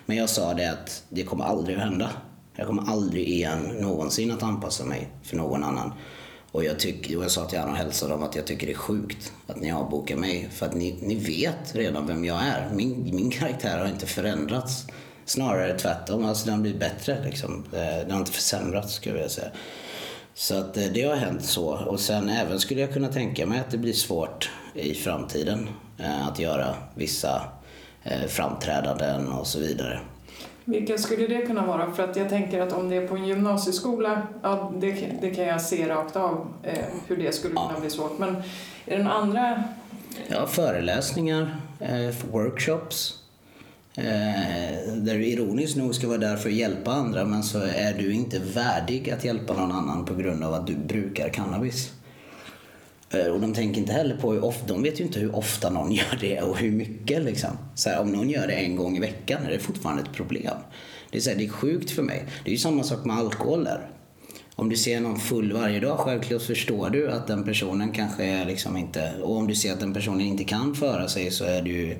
Men 0.06 0.16
jag 0.16 0.30
sa 0.30 0.54
det 0.54 0.70
att 0.70 1.04
det 1.08 1.22
kommer 1.22 1.44
aldrig 1.44 1.76
att 1.76 1.82
hända. 1.82 2.10
Jag 2.56 2.66
kommer 2.66 2.82
aldrig 2.82 3.28
igen 3.28 3.76
någonsin 3.80 4.30
att 4.30 4.42
anpassa 4.42 4.84
mig 4.84 5.08
för 5.22 5.36
någon 5.36 5.64
annan. 5.64 5.92
Och 6.52 6.64
jag, 6.64 6.78
tyck, 6.78 7.16
och 7.16 7.24
jag 7.24 7.30
sa 7.30 7.44
till 7.44 7.58
honom 7.58 7.72
och 7.74 7.78
hälsade 7.78 8.12
dem 8.12 8.22
att 8.22 8.36
jag 8.36 8.46
tycker 8.46 8.66
det 8.66 8.72
är 8.72 8.76
sjukt 8.76 9.32
att 9.46 9.60
ni 9.60 9.72
avbokar 9.72 10.16
mig. 10.16 10.48
För 10.52 10.66
att 10.66 10.74
ni, 10.74 10.98
ni 11.02 11.14
vet 11.14 11.74
redan 11.74 12.06
vem 12.06 12.24
jag 12.24 12.42
är. 12.42 12.70
Min, 12.74 13.14
min 13.14 13.30
karaktär 13.30 13.78
har 13.78 13.86
inte 13.86 14.06
förändrats. 14.06 14.86
Snarare 15.24 15.78
tvärtom, 15.78 16.24
alltså 16.24 16.44
den 16.44 16.54
har 16.54 16.60
blivit 16.60 16.80
bättre. 16.80 17.24
Liksom. 17.24 17.64
Eh, 17.72 17.78
den 17.80 18.10
har 18.10 18.18
inte 18.18 18.32
försämrats 18.32 18.94
skulle 18.94 19.20
jag 19.20 19.30
säga. 19.30 19.50
Så 20.34 20.58
att 20.58 20.76
eh, 20.76 20.84
det 20.94 21.02
har 21.02 21.16
hänt 21.16 21.44
så. 21.44 21.66
Och 21.66 22.00
sen 22.00 22.28
även 22.28 22.60
skulle 22.60 22.80
jag 22.80 22.92
kunna 22.92 23.08
tänka 23.08 23.46
mig 23.46 23.60
att 23.60 23.70
det 23.70 23.78
blir 23.78 23.92
svårt 23.92 24.50
i 24.74 24.94
framtiden 24.94 25.68
eh, 25.98 26.28
att 26.28 26.38
göra 26.38 26.74
vissa 26.94 27.42
framträdanden 28.28 29.32
och 29.32 29.46
så 29.46 29.60
vidare. 29.60 30.00
Vilka 30.64 30.98
skulle 30.98 31.26
det 31.26 31.46
kunna 31.46 31.66
vara? 31.66 31.92
För 31.92 32.02
att 32.02 32.16
jag 32.16 32.28
tänker 32.28 32.60
att 32.60 32.72
om 32.72 32.88
det 32.88 32.96
är 32.96 33.08
på 33.08 33.16
en 33.16 33.26
gymnasieskola, 33.26 34.22
ja, 34.42 34.72
det, 34.80 34.92
det 35.20 35.30
kan 35.30 35.44
jag 35.44 35.60
se 35.60 35.88
rakt 35.88 36.16
av 36.16 36.46
eh, 36.62 36.84
hur 37.06 37.16
det 37.16 37.34
skulle 37.34 37.54
kunna 37.54 37.70
ja. 37.74 37.80
bli 37.80 37.90
svårt. 37.90 38.18
Men 38.18 38.42
är 38.86 38.98
några 38.98 39.12
andra? 39.12 39.64
Ja, 40.28 40.46
föreläsningar, 40.46 41.56
eh, 41.80 42.14
workshops. 42.30 43.18
Eh, 43.96 44.92
där 44.96 45.14
du 45.14 45.26
ironiskt 45.26 45.76
nog 45.76 45.94
ska 45.94 46.08
vara 46.08 46.18
där 46.18 46.36
för 46.36 46.48
att 46.48 46.54
hjälpa 46.54 46.92
andra 46.92 47.24
men 47.24 47.42
så 47.42 47.58
är 47.58 47.94
du 47.98 48.12
inte 48.12 48.38
värdig 48.38 49.10
att 49.10 49.24
hjälpa 49.24 49.52
någon 49.52 49.72
annan 49.72 50.04
på 50.04 50.14
grund 50.14 50.44
av 50.44 50.54
att 50.54 50.66
du 50.66 50.74
brukar 50.74 51.28
cannabis. 51.28 51.92
Och 53.14 53.40
de 53.40 53.54
tänker 53.54 53.80
inte 53.80 53.92
heller 53.92 54.16
på 54.16 54.32
hur 54.32 54.44
ofta, 54.44 54.66
de 54.66 54.82
vet 54.82 55.00
ju 55.00 55.04
inte 55.04 55.20
hur 55.20 55.36
ofta 55.36 55.70
någon 55.70 55.92
gör 55.92 56.18
det 56.20 56.40
och 56.40 56.58
hur 56.58 56.70
mycket 56.70 57.24
liksom. 57.24 57.50
Så 57.74 57.90
här, 57.90 58.00
om 58.00 58.12
någon 58.12 58.30
gör 58.30 58.46
det 58.46 58.52
en 58.52 58.76
gång 58.76 58.96
i 58.96 59.00
veckan 59.00 59.46
är 59.46 59.50
det 59.50 59.58
fortfarande 59.58 60.02
ett 60.02 60.12
problem. 60.12 60.56
Det 61.10 61.18
är, 61.18 61.20
så 61.20 61.30
här, 61.30 61.36
det 61.36 61.44
är 61.44 61.48
sjukt 61.48 61.90
för 61.90 62.02
mig. 62.02 62.24
Det 62.44 62.50
är 62.50 62.52
ju 62.52 62.58
samma 62.58 62.82
sak 62.82 63.04
med 63.04 63.16
alkohol 63.16 63.64
där. 63.64 63.90
Om 64.56 64.68
du 64.68 64.76
ser 64.76 65.00
någon 65.00 65.20
full 65.20 65.52
varje 65.52 65.80
dag, 65.80 65.98
självklart 65.98 66.42
förstår 66.42 66.90
du 66.90 67.10
att 67.10 67.26
den 67.26 67.44
personen 67.44 67.92
kanske 67.92 68.24
är 68.24 68.44
liksom 68.44 68.76
inte... 68.76 69.12
Och 69.22 69.36
om 69.36 69.46
du 69.46 69.54
ser 69.54 69.72
att 69.72 69.80
den 69.80 69.94
personen 69.94 70.20
inte 70.20 70.44
kan 70.44 70.74
föra 70.74 71.08
sig 71.08 71.30
så 71.30 71.44
är 71.44 71.62
det 71.62 71.70
ju 71.70 71.92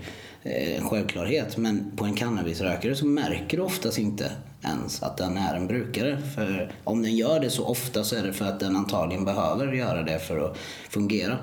eh, 0.43 0.77
en 0.77 0.89
självklarhet. 0.89 1.57
Men 1.57 1.93
på 1.97 2.05
en 2.05 2.15
cannabisrökare 2.15 2.97
så 2.97 3.07
märker 3.07 3.57
du 3.57 3.63
oftast 3.63 3.99
inte 3.99 4.31
ens 4.65 5.03
att 5.03 5.17
den 5.17 5.37
är 5.37 5.55
en 5.55 5.67
brukare. 5.67 6.19
För 6.35 6.73
om 6.85 7.03
den 7.03 7.17
gör 7.17 7.41
det 7.41 7.51
så 7.51 7.65
ofta 7.65 8.05
så 8.05 8.17
är 8.17 8.23
det 8.23 8.33
för 8.33 8.45
att 8.45 8.61
den 8.61 8.77
antagligen 8.77 9.25
behöver 9.25 9.73
göra 9.73 10.03
det 10.03 10.19
för 10.19 10.39
att 10.39 10.57
fungera. 10.89 11.39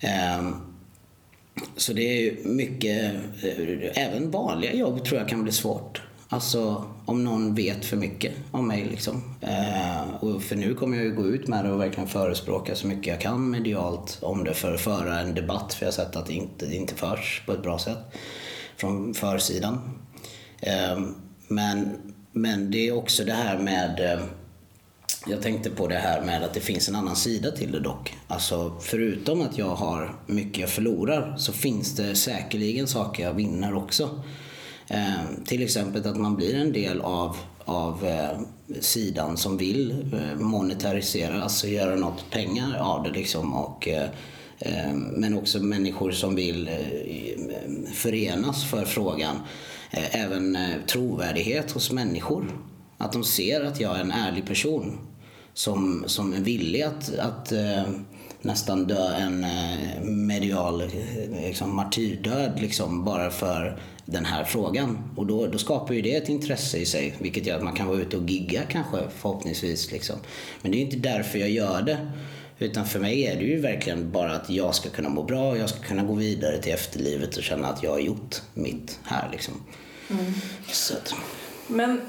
Ehm, 0.00 0.54
så 1.76 1.92
det 1.92 2.02
är 2.02 2.48
mycket, 2.48 3.14
eh, 3.42 4.06
även 4.06 4.30
vanliga 4.30 4.74
jobb 4.74 5.04
tror 5.04 5.20
jag 5.20 5.28
kan 5.28 5.42
bli 5.42 5.52
svårt. 5.52 6.02
Alltså 6.28 6.84
om 7.04 7.24
någon 7.24 7.54
vet 7.54 7.84
för 7.84 7.96
mycket 7.96 8.32
om 8.50 8.68
mig. 8.68 8.84
Liksom. 8.84 9.22
Eh, 9.40 10.14
och 10.20 10.42
för 10.42 10.56
nu 10.56 10.74
kommer 10.74 10.96
jag 10.96 11.06
ju 11.06 11.14
gå 11.14 11.26
ut 11.26 11.48
med 11.48 11.64
det 11.64 11.72
och 11.72 11.80
verkligen 11.80 12.08
förespråka 12.08 12.74
så 12.74 12.86
mycket 12.86 13.06
jag 13.06 13.20
kan 13.20 13.50
medialt 13.50 14.18
om 14.22 14.44
det 14.44 14.54
för 14.54 14.74
att 14.74 14.80
föra 14.80 15.20
en 15.20 15.34
debatt. 15.34 15.74
För 15.74 15.86
jag 15.86 15.92
har 15.92 16.04
sett 16.04 16.16
att 16.16 16.26
det 16.26 16.32
inte, 16.32 16.66
det 16.66 16.76
inte 16.76 16.94
förs 16.94 17.42
på 17.46 17.52
ett 17.52 17.62
bra 17.62 17.78
sätt 17.78 17.98
från 18.76 19.14
försidan. 19.14 19.80
Eh, 20.60 21.00
men, 21.48 21.96
men 22.32 22.70
det 22.70 22.88
är 22.88 22.96
också 22.96 23.24
det 23.24 23.32
här 23.32 23.58
med 23.58 24.12
eh, 24.12 24.20
jag 25.26 25.42
tänkte 25.42 25.70
på 25.70 25.88
det 25.88 25.98
här 25.98 26.22
med 26.22 26.42
att 26.42 26.54
det 26.54 26.60
finns 26.60 26.88
en 26.88 26.94
annan 26.94 27.16
sida 27.16 27.50
till 27.50 27.72
det 27.72 27.80
dock. 27.80 28.14
Alltså 28.28 28.76
förutom 28.80 29.42
att 29.42 29.58
jag 29.58 29.74
har 29.74 30.14
mycket 30.26 30.58
jag 30.58 30.70
förlorar 30.70 31.36
så 31.36 31.52
finns 31.52 31.96
det 31.96 32.14
säkerligen 32.14 32.86
saker 32.86 33.22
jag 33.24 33.34
vinner 33.34 33.74
också. 33.74 34.22
Eh, 34.88 35.44
till 35.44 35.62
exempel 35.62 36.06
att 36.06 36.16
man 36.16 36.36
blir 36.36 36.54
en 36.54 36.72
del 36.72 37.00
av, 37.00 37.36
av 37.64 38.06
eh, 38.06 38.38
sidan 38.80 39.36
som 39.36 39.56
vill 39.56 39.90
eh, 39.90 40.38
monetarisera, 40.38 41.42
alltså 41.42 41.66
göra 41.66 41.96
något 41.96 42.30
pengar 42.30 42.78
av 42.78 43.02
det 43.02 43.10
liksom 43.10 43.54
och 43.54 43.88
eh, 43.88 44.08
eh 44.58 44.92
men 44.94 45.38
också 45.38 45.62
människor 45.62 46.10
som 46.10 46.34
vill 46.34 46.68
eh, 46.68 47.92
förenas 47.92 48.64
för 48.64 48.84
frågan. 48.84 49.36
Eh, 49.90 50.22
även 50.22 50.58
trovärdighet 50.86 51.72
hos 51.72 51.92
människor. 51.92 52.60
Att 52.98 53.12
de 53.12 53.24
ser 53.24 53.64
att 53.64 53.80
jag 53.80 53.96
är 53.96 54.00
en 54.00 54.12
ärlig 54.12 54.46
person 54.46 54.98
som, 55.54 56.04
som 56.06 56.32
är 56.32 56.40
villig 56.40 56.82
att, 56.82 57.18
att 57.18 57.52
nästan 58.46 58.86
dö 58.86 59.14
en 59.14 59.46
medial 60.26 60.82
liksom, 61.42 61.76
martyrdöd 61.76 62.60
liksom, 62.60 63.04
bara 63.04 63.30
för 63.30 63.78
den 64.04 64.24
här 64.24 64.44
frågan. 64.44 64.98
Och 65.16 65.26
då, 65.26 65.46
då 65.46 65.58
skapar 65.58 65.94
ju 65.94 66.02
det 66.02 66.16
ett 66.16 66.28
intresse 66.28 66.78
i 66.78 66.86
sig, 66.86 67.14
vilket 67.18 67.46
gör 67.46 67.56
att 67.56 67.64
man 67.64 67.74
kan 67.74 67.86
vara 67.86 67.98
ute 67.98 68.16
och 68.16 68.30
gigga 68.30 68.62
kanske 68.62 68.98
förhoppningsvis. 69.18 69.92
Liksom. 69.92 70.16
Men 70.62 70.72
det 70.72 70.78
är 70.78 70.80
inte 70.80 70.96
därför 70.96 71.38
jag 71.38 71.50
gör 71.50 71.82
det. 71.82 71.98
Utan 72.58 72.86
för 72.86 73.00
mig 73.00 73.26
är 73.26 73.36
det 73.36 73.44
ju 73.44 73.60
verkligen 73.60 74.10
bara 74.12 74.32
att 74.32 74.50
jag 74.50 74.74
ska 74.74 74.88
kunna 74.88 75.08
må 75.08 75.22
bra 75.22 75.50
och 75.50 75.58
jag 75.58 75.68
ska 75.68 75.78
kunna 75.78 76.02
gå 76.04 76.14
vidare 76.14 76.58
till 76.62 76.72
efterlivet 76.72 77.36
och 77.36 77.42
känna 77.42 77.68
att 77.68 77.82
jag 77.82 77.90
har 77.90 77.98
gjort 77.98 78.42
mitt 78.54 78.98
här. 79.04 79.28
Liksom. 79.32 79.54
Mm. 80.10 80.32
Så 80.68 80.94
att... 80.94 81.14
Men 81.66 82.00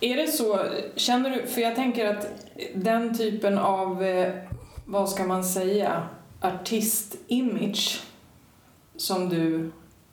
är 0.00 0.16
det 0.16 0.28
så, 0.28 0.64
känner 0.96 1.30
du, 1.30 1.46
för 1.46 1.60
jag 1.60 1.74
tänker 1.74 2.06
att 2.06 2.26
den 2.74 3.18
typen 3.18 3.58
av, 3.58 4.04
eh, 4.04 4.32
vad 4.90 5.08
ska 5.08 5.24
man 5.24 5.44
säga, 5.44 6.08
artistimage 6.40 8.02
som 8.96 9.28
du 9.28 9.70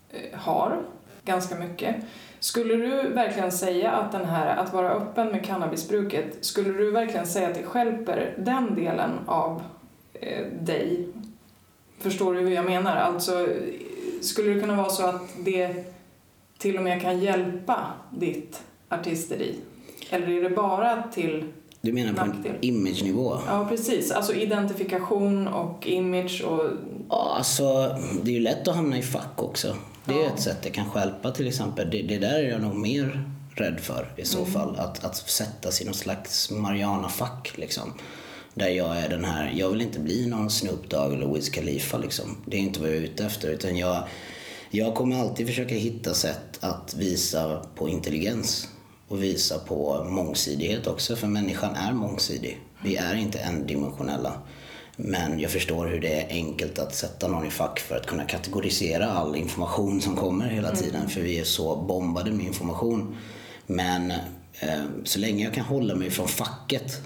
eh, 0.09 0.39
har 0.39 0.81
ganska 1.25 1.55
mycket. 1.55 1.95
Skulle 2.39 2.75
du 2.75 3.09
verkligen 3.09 3.51
säga 3.51 3.91
att 3.91 4.11
den 4.11 4.25
här, 4.25 4.57
att 4.57 4.73
vara 4.73 4.89
öppen 4.89 5.27
med 5.27 5.45
cannabisbruket, 5.45 6.45
skulle 6.45 6.69
du 6.69 6.91
verkligen 6.91 7.27
säga 7.27 7.47
att 7.47 7.55
det 7.55 7.63
skälper 7.63 8.33
den 8.37 8.75
delen 8.75 9.11
av 9.25 9.61
eh, 10.13 10.45
dig? 10.61 11.07
Förstår 11.99 12.33
du 12.33 12.39
hur 12.39 12.51
jag 12.51 12.65
menar? 12.65 12.95
Alltså, 12.95 13.47
skulle 14.21 14.53
det 14.53 14.59
kunna 14.59 14.75
vara 14.75 14.89
så 14.89 15.05
att 15.05 15.29
det 15.39 15.93
till 16.57 16.77
och 16.77 16.83
med 16.83 17.01
kan 17.01 17.19
hjälpa 17.19 17.93
ditt 18.11 18.63
artisteri? 18.89 19.55
Eller 20.09 20.29
är 20.29 20.49
det 20.49 20.55
bara 20.55 21.03
till 21.03 21.53
du 21.85 21.93
menar 21.93 22.13
på 22.13 22.21
en 22.21 22.57
imagenivå? 22.61 23.39
Ja, 23.47 23.65
precis. 23.69 24.11
Alltså 24.11 24.33
identifikation 24.33 25.47
och 25.47 25.87
image 25.87 26.43
och... 26.47 26.61
Ja, 27.09 27.35
alltså 27.37 27.95
det 28.23 28.31
är 28.31 28.33
ju 28.33 28.39
lätt 28.39 28.67
att 28.67 28.75
hamna 28.75 28.97
i 28.97 29.01
fack 29.01 29.43
också. 29.43 29.75
Det 30.05 30.13
är 30.13 30.23
ja. 30.23 30.33
ett 30.33 30.41
sätt 30.41 30.57
det 30.63 30.69
kan 30.69 30.89
skälpa 30.89 31.31
till 31.31 31.47
exempel. 31.47 31.89
Det, 31.89 32.01
det 32.01 32.17
där 32.17 32.33
är 32.33 32.49
jag 32.49 32.61
nog 32.61 32.75
mer 32.75 33.29
rädd 33.49 33.79
för 33.79 34.13
i 34.17 34.25
så 34.25 34.37
mm. 34.37 34.51
fall. 34.51 34.75
Att, 34.79 35.03
att 35.03 35.15
sättas 35.15 35.81
i 35.81 35.85
något 35.85 35.95
slags 35.95 36.51
Mariana-fack 36.51 37.53
liksom. 37.55 37.93
Där 38.53 38.69
jag 38.69 38.97
är 38.97 39.09
den 39.09 39.25
här, 39.25 39.53
jag 39.55 39.69
vill 39.69 39.81
inte 39.81 39.99
bli 39.99 40.27
någon 40.27 40.49
Snoop 40.49 40.89
Dogg 40.89 41.13
eller 41.13 41.33
Wiz 41.33 41.49
Khalifa 41.49 41.97
liksom. 41.97 42.37
Det 42.45 42.57
är 42.57 42.61
inte 42.61 42.79
vad 42.79 42.89
jag 42.89 42.97
är 42.97 43.01
ute 43.01 43.25
efter. 43.25 43.49
Utan 43.49 43.77
jag, 43.77 44.03
jag 44.69 44.95
kommer 44.95 45.19
alltid 45.19 45.47
försöka 45.47 45.75
hitta 45.75 46.13
sätt 46.13 46.59
att 46.59 46.95
visa 46.97 47.61
på 47.75 47.89
intelligens. 47.89 48.67
Och 49.07 49.23
visa 49.23 49.59
på 49.59 50.03
mångsidighet 50.03 50.87
också, 50.87 51.15
för 51.15 51.27
människan 51.27 51.75
är 51.75 51.93
mångsidig. 51.93 52.59
Vi 52.83 52.95
är 52.95 53.15
inte 53.15 53.39
endimensionella. 53.39 54.41
Men 54.95 55.39
jag 55.39 55.51
förstår 55.51 55.87
hur 55.87 55.99
det 55.99 56.21
är 56.21 56.29
enkelt 56.29 56.79
att 56.79 56.95
sätta 56.95 57.27
någon 57.27 57.45
i 57.45 57.49
fack 57.49 57.79
för 57.79 57.95
att 57.95 58.05
kunna 58.05 58.25
kategorisera 58.25 59.11
all 59.11 59.35
information 59.35 60.01
som 60.01 60.15
kommer 60.15 60.49
hela 60.49 60.67
mm. 60.67 60.81
tiden. 60.81 60.99
Mm. 60.99 61.09
För 61.09 61.21
vi 61.21 61.39
är 61.39 61.43
så 61.43 61.75
bombade 61.75 62.31
med 62.31 62.45
information. 62.45 63.17
Men 63.67 64.11
eh, 64.59 64.83
så 65.03 65.19
länge 65.19 65.43
jag 65.43 65.53
kan 65.53 65.65
hålla 65.65 65.95
mig 65.95 66.09
från 66.09 66.27
facket 66.27 67.01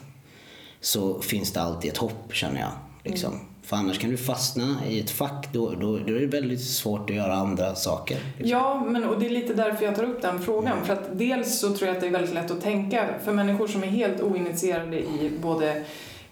så 0.81 1.21
finns 1.21 1.53
det 1.53 1.61
alltid 1.61 1.91
ett 1.91 1.97
hopp 1.97 2.33
känner 2.33 2.59
jag. 2.59 2.71
Liksom. 3.03 3.33
Mm. 3.33 3.45
För 3.69 3.75
annars 3.75 3.99
kan 3.99 4.09
du 4.09 4.17
fastna 4.17 4.77
i 4.87 4.99
ett 4.99 5.09
fack, 5.09 5.47
då, 5.51 5.69
då, 5.69 5.97
då, 5.97 6.15
är 6.15 6.19
det 6.19 6.25
väldigt 6.25 6.61
svårt 6.61 7.09
att 7.09 7.15
göra 7.15 7.33
andra 7.33 7.75
saker. 7.75 8.17
Ja, 8.37 8.85
men, 8.87 9.03
och 9.03 9.19
det 9.19 9.25
är 9.25 9.29
lite 9.29 9.53
därför 9.53 9.85
jag 9.85 9.95
tar 9.95 10.03
upp 10.03 10.21
den 10.21 10.39
frågan. 10.39 10.73
Mm. 10.73 10.85
För 10.85 10.93
att 10.93 11.09
dels 11.11 11.59
så 11.59 11.73
tror 11.73 11.87
jag 11.87 11.95
att 11.95 12.01
det 12.01 12.07
är 12.07 12.11
väldigt 12.11 12.33
lätt 12.33 12.51
att 12.51 12.61
tänka, 12.61 13.07
för 13.23 13.31
människor 13.33 13.67
som 13.67 13.83
är 13.83 13.87
helt 13.87 14.21
oinitierade 14.21 14.99
i 14.99 15.31
både 15.41 15.83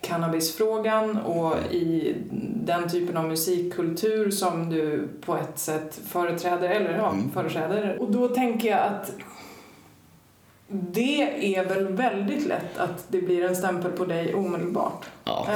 cannabisfrågan 0.02 1.18
och 1.18 1.56
i 1.72 2.16
den 2.66 2.90
typen 2.90 3.18
av 3.18 3.26
musikkultur 3.26 4.32
som 4.32 4.70
du 4.70 5.08
på 5.26 5.38
ett 5.38 5.60
sätt 5.60 6.00
företräder, 6.08 6.70
eller 6.70 6.98
ja, 6.98 7.10
mm. 7.12 7.32
företräder. 7.32 7.98
Och 8.00 8.12
då 8.12 8.28
tänker 8.28 8.70
jag 8.70 8.80
att 8.80 9.12
det 10.70 11.56
är 11.56 11.66
väl 11.66 11.88
väldigt 11.88 12.48
lätt 12.48 12.78
att 12.78 13.06
det 13.08 13.22
blir 13.22 13.44
en 13.44 13.56
stämpel 13.56 13.92
på 13.92 14.06
dig 14.06 14.34
omedelbart? 14.34 15.06
Ja. 15.24 15.48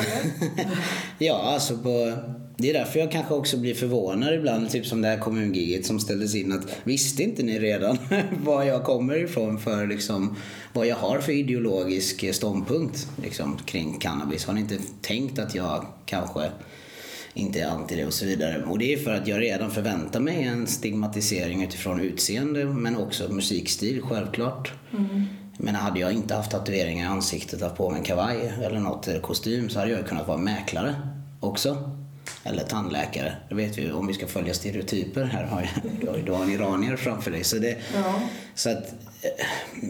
ja, 1.17 1.41
alltså 1.53 1.77
på 1.77 2.13
det 2.57 2.69
är 2.69 2.73
därför 2.73 2.99
jag 2.99 3.11
kanske 3.11 3.33
också 3.33 3.57
blir 3.57 3.73
förvånad 3.73 4.33
ibland, 4.33 4.69
typ 4.69 4.85
som 4.85 5.01
det 5.01 5.07
här 5.07 5.17
kommungiget 5.17 5.85
som 5.85 5.99
ställdes 5.99 6.35
in. 6.35 6.51
att 6.51 6.77
Visste 6.83 7.23
inte 7.23 7.43
ni 7.43 7.59
redan 7.59 7.97
var 8.43 8.63
jag 8.63 8.83
kommer 8.83 9.23
ifrån 9.23 9.59
för 9.59 9.87
liksom, 9.87 10.35
vad 10.73 10.87
jag 10.87 10.95
har 10.95 11.19
för 11.19 11.31
ideologisk 11.31 12.33
ståndpunkt 12.33 13.07
liksom, 13.23 13.57
kring 13.65 13.99
cannabis? 13.99 14.45
Har 14.45 14.53
ni 14.53 14.59
inte 14.61 14.77
tänkt 15.01 15.39
att 15.39 15.55
jag 15.55 15.85
kanske 16.05 16.51
inte 17.33 17.59
är 17.59 17.67
anti 17.67 17.95
det 17.95 18.05
och 18.05 18.13
så 18.13 18.25
vidare. 18.25 18.63
Och 18.63 18.79
det 18.79 18.93
är 18.93 18.97
för 18.97 19.13
att 19.13 19.27
jag 19.27 19.41
redan 19.41 19.71
förväntar 19.71 20.19
mig 20.19 20.43
en 20.43 20.67
stigmatisering 20.67 21.63
utifrån 21.63 21.99
utseende 21.99 22.65
men 22.65 22.97
också 22.97 23.33
musikstil 23.33 24.01
självklart. 24.01 24.73
Mm. 24.93 25.25
Men 25.57 25.75
hade 25.75 25.99
jag 25.99 26.13
inte 26.13 26.35
haft 26.35 26.51
tatueringar 26.51 27.05
i 27.05 27.07
ansiktet, 27.07 27.61
haft 27.61 27.77
på 27.77 27.89
mig 27.89 27.99
en 27.99 28.05
kavaj 28.05 28.53
eller 28.63 28.79
något, 28.79 29.07
eller 29.07 29.19
kostym 29.19 29.69
så 29.69 29.79
hade 29.79 29.91
jag 29.91 30.07
kunnat 30.07 30.27
vara 30.27 30.37
mäklare 30.37 30.95
också. 31.39 31.91
Eller 32.43 32.63
tandläkare. 32.63 33.33
Det 33.49 33.55
vet 33.55 33.77
vi 33.77 33.91
om 33.91 34.07
vi 34.07 34.13
ska 34.13 34.27
följa 34.27 34.53
stereotyper 34.53 35.23
här. 35.23 35.43
Har 35.43 35.61
jag, 35.61 36.25
du 36.25 36.31
har 36.31 36.43
en 36.43 36.51
iranier 36.51 36.95
framför 36.95 37.31
dig. 37.31 37.43
Så 37.43 37.57
det, 37.57 37.77
ja. 37.95 38.21
Så 38.55 38.69
att, 38.69 38.93
eh, 39.21 39.45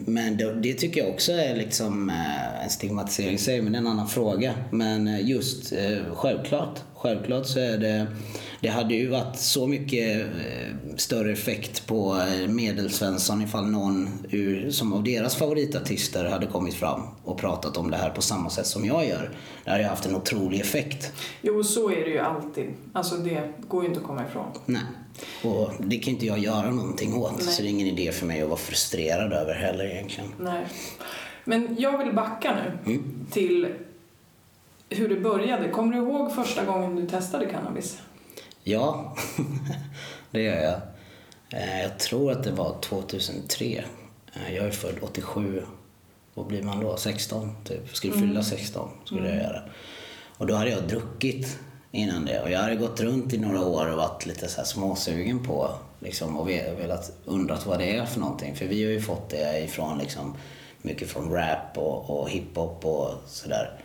men 0.06 0.36
det, 0.36 0.54
det, 0.54 0.74
tycker 0.74 1.00
jag 1.00 1.10
också 1.10 1.32
är 1.32 1.56
liksom 1.56 2.10
eh, 2.10 2.64
en 2.64 2.70
stigmatisering 2.70 3.38
sig, 3.38 3.62
men 3.62 3.72
det 3.72 3.76
är 3.76 3.80
en 3.80 3.86
annan 3.86 4.08
fråga. 4.08 4.54
Men 4.70 5.08
eh, 5.08 5.28
just 5.28 5.72
självklart, 6.14 6.80
självklart 6.94 7.46
så 7.46 7.60
är 7.60 7.78
det 7.78 8.06
det 8.60 8.68
hade 8.68 8.94
ju 8.94 9.08
varit 9.08 9.38
så 9.38 9.66
mycket 9.66 10.26
större 10.96 11.32
effekt 11.32 11.86
på 11.86 12.16
Medelsvensson 12.48 13.42
ifall 13.42 13.66
någon 13.66 14.08
ur, 14.30 14.70
som 14.70 14.92
av 14.92 15.04
deras 15.04 15.36
favoritartister 15.36 16.24
hade 16.24 16.46
kommit 16.46 16.74
fram 16.74 17.00
och 17.24 17.38
pratat 17.38 17.76
om 17.76 17.90
det 17.90 17.96
här 17.96 18.10
på 18.10 18.22
samma 18.22 18.50
sätt 18.50 18.66
som 18.66 18.84
jag 18.84 19.08
gör. 19.08 19.30
Det 19.64 19.70
hade 19.70 19.82
ju 19.82 19.88
haft 19.88 20.06
en 20.06 20.16
otrolig 20.16 20.60
effekt. 20.60 21.12
Jo, 21.40 21.64
så 21.64 21.90
är 21.90 22.04
det 22.04 22.10
ju 22.10 22.18
alltid. 22.18 22.66
Alltså 22.92 23.16
det 23.16 23.52
går 23.68 23.82
ju 23.82 23.88
inte 23.88 24.00
att 24.00 24.06
komma 24.06 24.26
ifrån. 24.28 24.46
Nej. 24.66 24.82
Och 25.42 25.70
det 25.78 25.98
kan 25.98 26.14
inte 26.14 26.26
jag 26.26 26.38
göra 26.38 26.70
någonting 26.70 27.14
åt. 27.14 27.32
Nej. 27.32 27.46
Så 27.46 27.62
det 27.62 27.68
är 27.68 27.70
ingen 27.70 27.86
idé 27.86 28.12
för 28.12 28.26
mig 28.26 28.42
att 28.42 28.48
vara 28.48 28.58
frustrerad 28.58 29.32
över 29.32 29.54
heller 29.54 29.84
egentligen. 29.84 30.34
Nej. 30.40 30.66
Men 31.44 31.76
jag 31.78 31.98
vill 31.98 32.14
backa 32.14 32.54
nu 32.54 32.92
mm. 32.92 33.26
till 33.30 33.68
hur 34.88 35.08
det 35.08 35.20
började. 35.20 35.68
Kommer 35.68 35.92
du 35.92 35.98
ihåg 35.98 36.34
första 36.34 36.64
gången 36.64 36.96
du 36.96 37.06
testade 37.06 37.46
cannabis? 37.46 37.98
Ja, 38.62 39.16
det 40.30 40.42
gör 40.42 40.62
jag. 40.62 40.80
Eh, 41.60 41.82
jag 41.82 41.98
tror 41.98 42.32
att 42.32 42.44
det 42.44 42.52
var 42.52 42.80
2003. 42.80 43.84
Eh, 44.34 44.54
jag 44.54 44.66
är 44.66 44.70
född 44.70 44.94
87. 45.02 45.62
Vad 46.34 46.46
blir 46.46 46.62
man 46.62 46.80
då? 46.80 46.96
16 46.96 47.50
typ. 47.64 47.96
Skulle 47.96 48.12
fylla 48.12 48.30
mm. 48.30 48.42
16 48.42 48.90
skulle 49.04 49.20
mm. 49.20 49.34
jag 49.34 49.42
göra. 49.42 49.62
Och 50.36 50.46
då 50.46 50.54
hade 50.54 50.70
jag 50.70 50.88
druckit 50.88 51.58
innan 51.92 52.24
det. 52.24 52.40
Och 52.40 52.50
jag 52.50 52.58
hade 52.58 52.76
gått 52.76 53.00
runt 53.00 53.32
i 53.32 53.38
några 53.38 53.60
år 53.60 53.90
och 53.90 53.96
varit 53.96 54.26
lite 54.26 54.48
så 54.48 54.56
här 54.56 54.64
småsugen 54.64 55.44
på 55.44 55.70
liksom, 56.00 56.36
och 56.36 56.48
velat 56.48 57.12
undrat 57.24 57.66
vad 57.66 57.78
det 57.78 57.96
är 57.96 58.06
för 58.06 58.20
någonting. 58.20 58.56
För 58.56 58.66
vi 58.66 58.84
har 58.84 58.90
ju 58.90 59.00
fått 59.00 59.30
det 59.30 59.64
ifrån 59.64 59.98
liksom, 59.98 60.36
mycket 60.82 61.08
från 61.08 61.32
rap 61.32 61.78
och, 61.78 62.10
och 62.10 62.30
hiphop 62.30 62.84
och 62.84 63.10
sådär. 63.26 63.80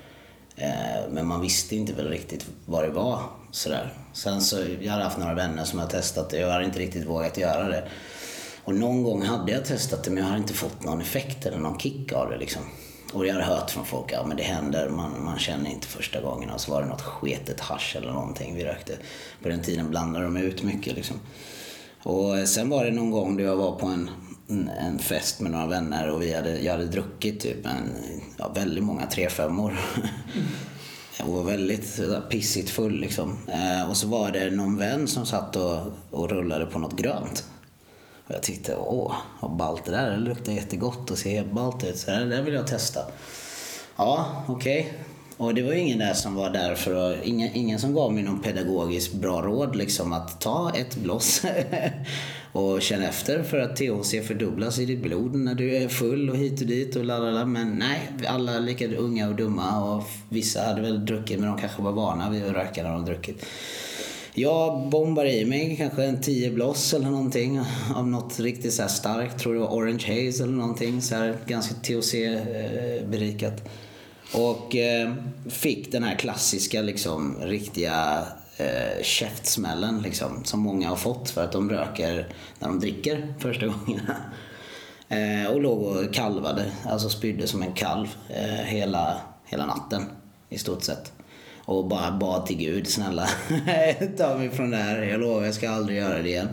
Eh, 0.56 1.10
men 1.10 1.28
man 1.28 1.42
visste 1.42 1.76
inte 1.76 1.94
väl 1.94 2.10
riktigt 2.10 2.46
vad 2.66 2.84
det 2.84 2.90
var. 2.90 3.20
Sådär. 3.52 3.94
Sen 4.14 4.42
så, 4.42 4.58
jag 4.82 4.92
hade 4.92 5.04
haft 5.04 5.18
några 5.18 5.34
vänner 5.34 5.64
som 5.64 5.80
har 5.80 5.88
testat 5.88 6.30
det 6.30 6.38
och 6.38 6.50
jag 6.50 6.54
hade 6.54 6.66
inte 6.66 6.80
riktigt 6.80 7.06
vågat 7.06 7.38
göra 7.38 7.68
det. 7.68 7.88
Och 8.64 8.76
någon 8.76 9.04
gång 9.04 9.22
hade 9.22 9.52
jag 9.52 9.66
testat 9.66 10.04
det 10.04 10.12
men 10.12 10.24
jag 10.24 10.30
hade 10.30 10.42
inte 10.42 10.54
fått 10.54 10.84
någon 10.84 11.02
effekt 11.02 11.46
eller 11.46 11.58
någon 11.58 11.80
kick 11.80 12.14
av 12.14 12.30
det 12.30 12.38
liksom. 12.38 12.62
Och 13.14 13.28
jag 13.28 13.34
hade 13.34 13.46
hört 13.46 13.72
från 13.72 13.86
folk, 13.86 14.12
ja 14.12 14.26
men 14.28 14.38
det 14.38 14.44
händer, 14.44 14.90
man, 14.90 15.24
man 15.24 15.40
känner 15.40 15.70
inte 15.70 15.88
första 15.88 16.22
gången. 16.22 16.50
Och 16.50 16.62
så 16.62 16.72
var 16.72 16.82
det 16.82 16.88
något 16.88 17.02
sketet 17.02 17.60
hash 17.60 17.98
eller 17.98 18.12
någonting 18.12 18.56
vi 18.56 18.64
rökte. 18.64 18.94
På 19.44 19.50
den 19.50 19.62
tiden 19.62 19.90
blandade 19.90 20.26
de 20.26 20.38
ut 20.38 20.64
mycket 20.64 20.96
liksom. 20.96 21.20
Och 22.04 22.38
eh, 22.38 22.46
sen 22.46 22.70
var 22.70 22.86
det 22.86 22.92
någon 22.92 23.12
gång 23.12 23.38
då 23.38 23.44
jag 23.44 23.56
var 23.56 23.76
på 23.76 23.86
en, 23.86 24.10
en 24.80 25.00
fest 25.00 25.40
med 25.40 25.52
några 25.52 25.68
vänner 25.68 26.10
och 26.10 26.22
vi 26.22 26.34
hade, 26.34 26.60
jag 26.60 26.72
hade 26.72 26.86
druckit 26.86 27.40
typ 27.40 27.66
en, 27.66 27.90
ja, 28.38 28.52
väldigt 28.56 28.84
många 28.84 29.06
3-5 29.06 29.72
Jag 31.20 31.26
var 31.26 31.44
väldigt 31.44 32.00
pissigt 32.30 32.70
full 32.70 33.00
liksom. 33.00 33.38
Eh, 33.48 33.90
och 33.90 33.98
så 33.98 34.08
var 34.08 34.32
det 34.32 34.52
någon 34.52 34.78
vän 34.78 35.08
som 35.08 35.26
satt 35.26 35.56
och, 35.56 35.78
och 36.12 36.30
rullade 36.30 36.66
på 36.66 36.80
något 36.80 36.96
grönt. 36.96 37.44
Och 38.28 38.36
jag 38.36 38.44
tyckte, 38.44 38.76
åh, 38.76 39.16
vad 39.40 39.52
ballt 39.52 39.86
det 39.86 39.92
där. 39.92 40.12
Det 40.12 40.18
luktar 40.18 40.52
jättegott 40.52 41.12
och 41.12 41.18
ser 41.18 41.30
helt 41.30 41.52
ballt 41.52 41.84
ut. 41.84 41.98
Så 41.98 42.12
det 42.12 42.26
där 42.26 42.42
vill 42.42 42.54
jag 42.54 42.68
testa. 42.68 43.00
Ja, 43.96 44.44
okej. 44.48 44.82
Okay. 44.82 44.94
Och 45.38 45.54
det 45.54 45.62
var 45.62 45.74
ju 45.74 45.80
ingen 45.80 46.00
där 46.00 46.14
som 46.14 46.36
var 46.36 46.50
där 46.50 46.76
för 46.76 47.12
att, 47.12 47.26
ingen, 47.26 47.50
ingen 47.54 47.80
som 47.80 47.94
gav 47.94 48.14
mig 48.14 48.24
någon 48.24 48.42
pedagogiskt 48.42 49.14
bra 49.14 49.42
råd 49.42 49.76
liksom 49.76 50.14
att 50.14 50.42
ta 50.42 50.72
ett 50.76 50.96
blås 50.96 51.42
och 52.52 52.82
känna 52.82 53.08
efter 53.08 53.44
för 53.44 53.60
att 53.60 53.76
THC 53.76 54.28
fördubblas 54.28 54.80
i 54.80 54.86
ditt 54.86 55.02
blod 55.02 55.36
när 55.36 55.56
du 55.56 55.76
är 55.76 55.88
full 55.88 56.30
och 56.30 56.38
hit 56.38 56.62
och 56.62 56.68
dit 56.68 56.96
och 56.96 57.06
lalala. 57.06 57.46
Men 57.46 57.72
nej, 57.72 58.10
alla 58.28 58.56
är 58.56 58.60
lika 58.60 58.88
unga 58.88 59.28
och 59.28 59.36
dumma 59.36 59.94
och 59.94 60.04
vissa 60.30 60.62
hade 60.62 60.82
väl 60.82 61.06
druckit 61.06 61.40
men 61.40 61.50
de 61.50 61.60
kanske 61.60 61.82
var 61.82 61.92
vana 61.92 62.30
vid 62.30 62.46
att 62.46 62.54
röka 62.54 62.84
när 62.84 62.92
de 62.92 63.06
druckit. 63.06 63.46
Jag 64.40 64.90
bombar 64.90 65.26
i 65.26 65.46
mig 65.46 65.76
kanske 65.78 66.04
en 66.04 66.22
10 66.22 66.52
bloss 66.52 66.94
eller 66.94 67.10
någonting 67.10 67.62
av 67.96 68.08
något 68.08 68.40
riktigt 68.40 68.74
så 68.74 68.82
här 68.82 68.90
starkt. 68.90 69.40
Tror 69.40 69.54
det 69.54 69.60
var 69.60 69.68
Orange 69.68 70.04
Haze 70.08 70.44
eller 70.44 70.54
någonting 70.54 71.02
så 71.02 71.16
här 71.16 71.38
ganska 71.46 71.76
THC-berikat. 71.76 73.54
Eh, 74.34 74.42
och 74.42 74.76
eh, 74.76 75.14
fick 75.50 75.92
den 75.92 76.04
här 76.04 76.16
klassiska 76.16 76.82
liksom 76.82 77.38
riktiga 77.42 78.26
eh, 78.58 79.04
käftsmällen 79.04 80.02
liksom, 80.02 80.44
som 80.44 80.60
många 80.60 80.90
har 80.90 80.96
fått 80.96 81.30
för 81.30 81.44
att 81.44 81.52
de 81.52 81.70
röker 81.70 82.28
när 82.60 82.68
de 82.68 82.80
dricker 82.80 83.34
första 83.40 83.66
gångerna. 83.66 84.16
Eh, 85.10 85.52
och 85.52 85.62
låg 85.62 85.82
och 85.82 86.14
kalvade, 86.14 86.72
alltså 86.86 87.10
spydde 87.10 87.48
som 87.48 87.62
en 87.62 87.74
kalv 87.74 88.08
eh, 88.30 88.66
hela, 88.66 89.22
hela 89.46 89.66
natten 89.66 90.06
i 90.50 90.58
stort 90.58 90.84
sett. 90.84 91.17
Och 91.68 91.88
bara 91.88 92.12
bad 92.12 92.46
till 92.46 92.58
Gud, 92.58 92.88
snälla 92.88 93.30
ta 94.18 94.38
mig 94.38 94.50
från 94.50 94.72
det 94.72 94.78
här, 94.78 95.02
jag 95.02 95.20
lovar 95.20 95.46
jag 95.46 95.54
ska 95.54 95.70
aldrig 95.70 95.98
göra 95.98 96.22
det 96.22 96.30
igen. 96.30 96.48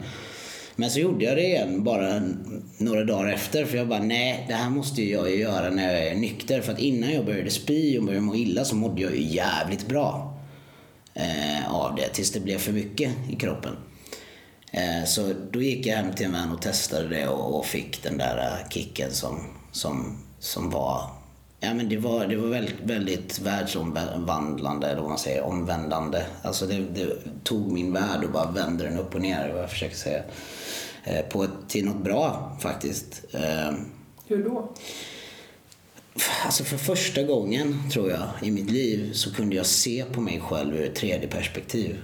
Men 0.76 0.90
så 0.90 0.99
gjorde 0.99 1.25
jag 1.25 1.37
det 1.37 1.47
igen 1.47 1.85
bara 1.85 2.23
några 2.78 3.04
dagar 3.04 3.33
efter 3.33 3.64
för 3.64 3.76
jag 3.76 3.88
bara 3.88 4.02
nej, 4.02 4.44
det 4.49 4.54
här 4.54 4.71
måste 4.71 5.02
jag 5.02 5.30
ju 5.30 5.37
göra 5.37 5.71
när 5.71 5.92
jag 5.92 6.06
är 6.06 6.14
nykter. 6.14 6.61
För 6.61 6.73
att 6.73 6.78
innan 6.78 7.12
jag 7.12 7.25
började 7.26 7.50
spy 7.50 7.99
och 7.99 8.04
började 8.04 8.25
må 8.25 8.35
illa 8.35 8.64
så 8.64 8.76
mådde 8.76 9.02
jag 9.02 9.16
ju 9.16 9.23
jävligt 9.23 9.88
bra 9.88 10.38
eh, 11.14 11.75
av 11.75 11.97
det 11.97 12.09
tills 12.09 12.30
det 12.33 12.40
blev 12.40 12.59
för 12.59 12.73
mycket 12.73 13.11
i 13.30 13.37
kroppen. 13.37 13.76
Eh, 14.73 15.04
så 15.06 15.33
då 15.50 15.62
gick 15.62 15.87
jag 15.87 15.97
hem 15.97 16.14
till 16.14 16.26
en 16.26 16.33
vän 16.33 16.52
och 16.52 16.62
testade 16.62 17.09
det 17.09 17.28
och, 17.28 17.59
och 17.59 17.66
fick 17.66 18.02
den 18.02 18.18
där 18.18 18.38
eh, 18.38 18.68
kicken 18.71 19.11
som, 19.11 19.40
som, 19.73 20.18
som 20.38 20.71
var 20.71 21.24
Ja, 21.64 21.75
men 21.75 21.88
det 21.88 21.97
var, 21.97 22.26
det 22.26 22.37
var 22.37 22.49
väldigt, 22.49 22.80
väldigt 22.83 23.38
världsomvandlande, 23.38 24.87
eller 24.87 25.00
vad 25.00 25.11
man 25.11 25.18
säger, 25.18 25.42
omvändande. 25.42 26.25
Alltså 26.42 26.66
det, 26.66 26.78
det, 26.78 27.16
tog 27.44 27.73
min 27.73 27.92
värld 27.92 28.25
och 28.25 28.30
bara 28.30 28.50
vände 28.50 28.85
den 28.85 28.99
upp 28.99 29.14
och 29.14 29.21
ner, 29.21 29.52
vad 29.52 29.62
jag 29.62 29.71
försöker 29.71 29.97
säga. 29.97 30.23
Eh, 31.04 31.25
på 31.25 31.47
till 31.68 31.85
något 31.85 32.04
bra 32.04 32.56
faktiskt. 32.61 33.25
Eh, 33.33 33.73
Hur 34.26 34.44
då? 34.44 34.73
Alltså 36.44 36.64
för 36.64 36.76
första 36.76 37.23
gången, 37.23 37.90
tror 37.90 38.11
jag, 38.11 38.28
i 38.42 38.50
mitt 38.50 38.71
liv 38.71 39.12
så 39.12 39.35
kunde 39.35 39.56
jag 39.56 39.66
se 39.66 40.04
på 40.12 40.21
mig 40.21 40.40
själv 40.40 40.76
ur 40.76 40.85
ett 40.85 40.94
tredje 40.94 41.28
perspektiv. 41.28 41.99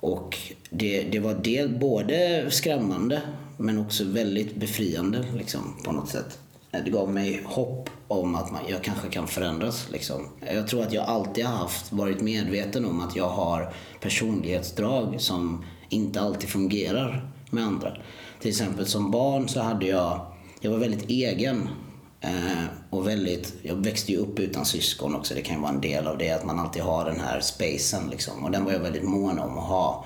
Och 0.00 0.38
det, 0.70 1.02
det 1.02 1.18
var 1.18 1.34
del, 1.34 1.78
både 1.78 2.46
skrämmande 2.50 3.22
men 3.56 3.78
också 3.78 4.04
väldigt 4.04 4.54
befriande 4.56 5.24
liksom, 5.36 5.76
på 5.84 5.92
något 5.92 6.08
sätt. 6.08 6.38
Eh, 6.72 6.84
det 6.84 6.90
gav 6.90 7.10
mig 7.12 7.42
hopp 7.44 7.90
om 8.08 8.34
att 8.34 8.52
man, 8.52 8.60
jag 8.68 8.84
kanske 8.84 9.08
kan 9.08 9.26
förändras. 9.26 9.88
Liksom. 9.90 10.28
Jag 10.54 10.68
tror 10.68 10.82
att 10.82 10.92
jag 10.92 11.04
alltid 11.04 11.44
har 11.44 11.56
haft, 11.56 11.92
varit 11.92 12.20
medveten 12.20 12.84
om 12.84 13.00
att 13.00 13.16
jag 13.16 13.28
har 13.28 13.74
personlighetsdrag 14.00 15.16
som 15.18 15.64
inte 15.88 16.20
alltid 16.20 16.48
fungerar 16.48 17.30
med 17.50 17.64
andra. 17.64 17.96
Till 18.40 18.50
exempel 18.50 18.86
som 18.86 19.10
barn 19.10 19.48
så 19.48 19.60
hade 19.60 19.86
jag, 19.86 20.26
jag 20.60 20.70
var 20.70 20.78
väldigt 20.78 21.10
egen. 21.10 21.68
Eh, 22.20 22.64
och 22.90 23.08
väldigt, 23.08 23.54
jag 23.62 23.74
växte 23.74 24.12
ju 24.12 24.18
upp 24.18 24.38
utan 24.38 24.64
syskon 24.64 25.14
också, 25.14 25.34
det 25.34 25.42
kan 25.42 25.56
ju 25.56 25.62
vara 25.62 25.72
en 25.72 25.80
del 25.80 26.06
av 26.06 26.18
det, 26.18 26.30
att 26.30 26.44
man 26.44 26.58
alltid 26.58 26.82
har 26.82 27.04
den 27.04 27.20
här 27.20 27.40
spacen 27.40 28.10
liksom. 28.10 28.44
Och 28.44 28.50
den 28.50 28.64
var 28.64 28.72
jag 28.72 28.80
väldigt 28.80 29.04
mån 29.04 29.38
om 29.38 29.58
att 29.58 29.64
ha. 29.64 30.04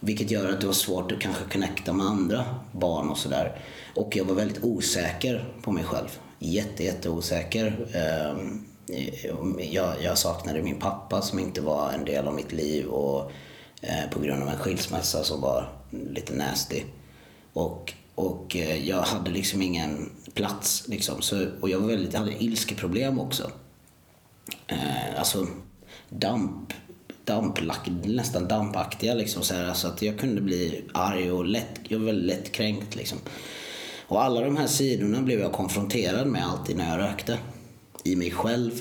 Vilket 0.00 0.30
gör 0.30 0.52
att 0.52 0.60
det 0.60 0.66
var 0.66 0.74
svårt 0.74 1.12
att 1.12 1.20
kanske 1.20 1.44
connecta 1.52 1.92
med 1.92 2.06
andra 2.06 2.44
barn 2.72 3.08
och 3.08 3.18
sådär. 3.18 3.60
Och 3.96 4.16
jag 4.16 4.24
var 4.24 4.34
väldigt 4.34 4.64
osäker 4.64 5.54
på 5.62 5.72
mig 5.72 5.84
själv. 5.84 6.18
Jätte, 6.38 6.84
jätteosäker. 6.84 7.86
Ehm, 7.94 8.64
jag, 9.58 10.02
jag 10.02 10.18
saknade 10.18 10.62
min 10.62 10.78
pappa 10.78 11.22
som 11.22 11.38
inte 11.38 11.60
var 11.60 11.92
en 11.92 12.04
del 12.04 12.26
av 12.26 12.34
mitt 12.34 12.52
liv 12.52 12.86
och 12.86 13.32
eh, 13.80 14.10
på 14.10 14.20
grund 14.20 14.42
av 14.42 14.48
en 14.48 14.58
skilsmässa 14.58 15.24
som 15.24 15.40
var 15.40 15.68
lite 15.90 16.34
nasty. 16.34 16.82
Och, 17.52 17.94
och 18.14 18.56
eh, 18.56 18.88
jag 18.88 19.02
hade 19.02 19.30
liksom 19.30 19.62
ingen 19.62 20.10
plats. 20.34 20.88
Liksom. 20.88 21.22
Så, 21.22 21.46
och 21.60 21.70
jag 21.70 21.80
var 21.80 21.88
väldigt, 21.88 22.12
jag 22.12 22.20
hade 22.20 22.44
ilskeproblem 22.44 23.20
också. 23.20 23.50
Eh, 24.66 25.18
alltså 25.18 25.46
damp 26.08 26.72
damplack, 27.30 27.90
nästan 28.04 28.48
dampaktiga. 28.48 29.14
Liksom, 29.14 29.42
så, 29.42 29.54
här, 29.54 29.74
så 29.74 29.88
att 29.88 30.02
jag 30.02 30.18
kunde 30.18 30.40
bli 30.40 30.84
arg 30.92 31.32
och 31.32 31.44
lätt, 31.44 31.80
jag 31.88 31.98
var 31.98 32.06
väldigt 32.06 32.26
lättkränkt. 32.26 32.96
Liksom. 32.96 33.18
Och 34.06 34.24
alla 34.24 34.40
de 34.40 34.56
här 34.56 34.66
sidorna 34.66 35.22
blev 35.22 35.40
jag 35.40 35.52
konfronterad 35.52 36.26
med 36.26 36.46
alltid 36.46 36.76
när 36.76 36.90
jag 36.90 37.10
rökte. 37.10 37.38
I 38.04 38.16
mig 38.16 38.30
själv, 38.30 38.72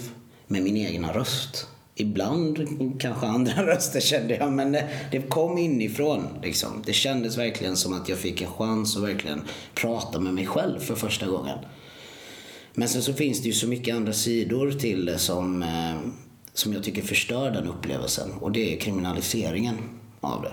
med 0.47 0.63
min 0.63 0.77
egna 0.77 1.13
röst. 1.13 1.67
Ibland 1.95 2.67
kanske 2.99 3.27
andra 3.27 3.53
röster 3.67 3.99
kände 3.99 4.35
jag, 4.35 4.51
men 4.51 4.71
det, 4.71 4.89
det 5.11 5.21
kom 5.21 5.57
inifrån. 5.57 6.27
Liksom. 6.43 6.83
Det 6.85 6.93
kändes 6.93 7.37
verkligen 7.37 7.77
som 7.77 7.93
att 7.93 8.09
jag 8.09 8.17
fick 8.17 8.41
en 8.41 8.51
chans 8.51 8.97
att 8.97 9.03
verkligen 9.03 9.41
prata 9.73 10.19
med 10.19 10.33
mig 10.33 10.45
själv 10.45 10.79
för 10.79 10.95
första 10.95 11.25
gången. 11.25 11.57
Men 12.73 12.89
sen 12.89 13.01
så 13.01 13.13
finns 13.13 13.41
det 13.41 13.47
ju 13.47 13.53
så 13.53 13.67
mycket 13.67 13.95
andra 13.95 14.13
sidor 14.13 14.71
till 14.71 15.05
det 15.05 15.17
som, 15.17 15.63
eh, 15.63 16.11
som 16.59 16.73
jag 16.73 16.83
tycker 16.83 17.01
förstör 17.01 17.51
den 17.51 17.67
upplevelsen. 17.67 18.31
Och 18.41 18.51
det 18.51 18.73
är 18.73 18.79
kriminaliseringen 18.79 19.77
av 20.21 20.41
det. 20.41 20.51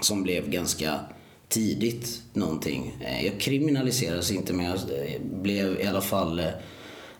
Som 0.00 0.22
blev 0.22 0.50
ganska 0.50 1.00
tidigt 1.48 2.22
någonting. 2.32 2.96
Eh, 3.00 3.26
jag 3.26 3.40
kriminaliserades 3.40 4.30
inte 4.30 4.52
men 4.52 4.66
jag 4.66 4.74
eh, 4.74 5.20
blev 5.20 5.80
i 5.80 5.86
alla 5.86 6.00
fall, 6.00 6.38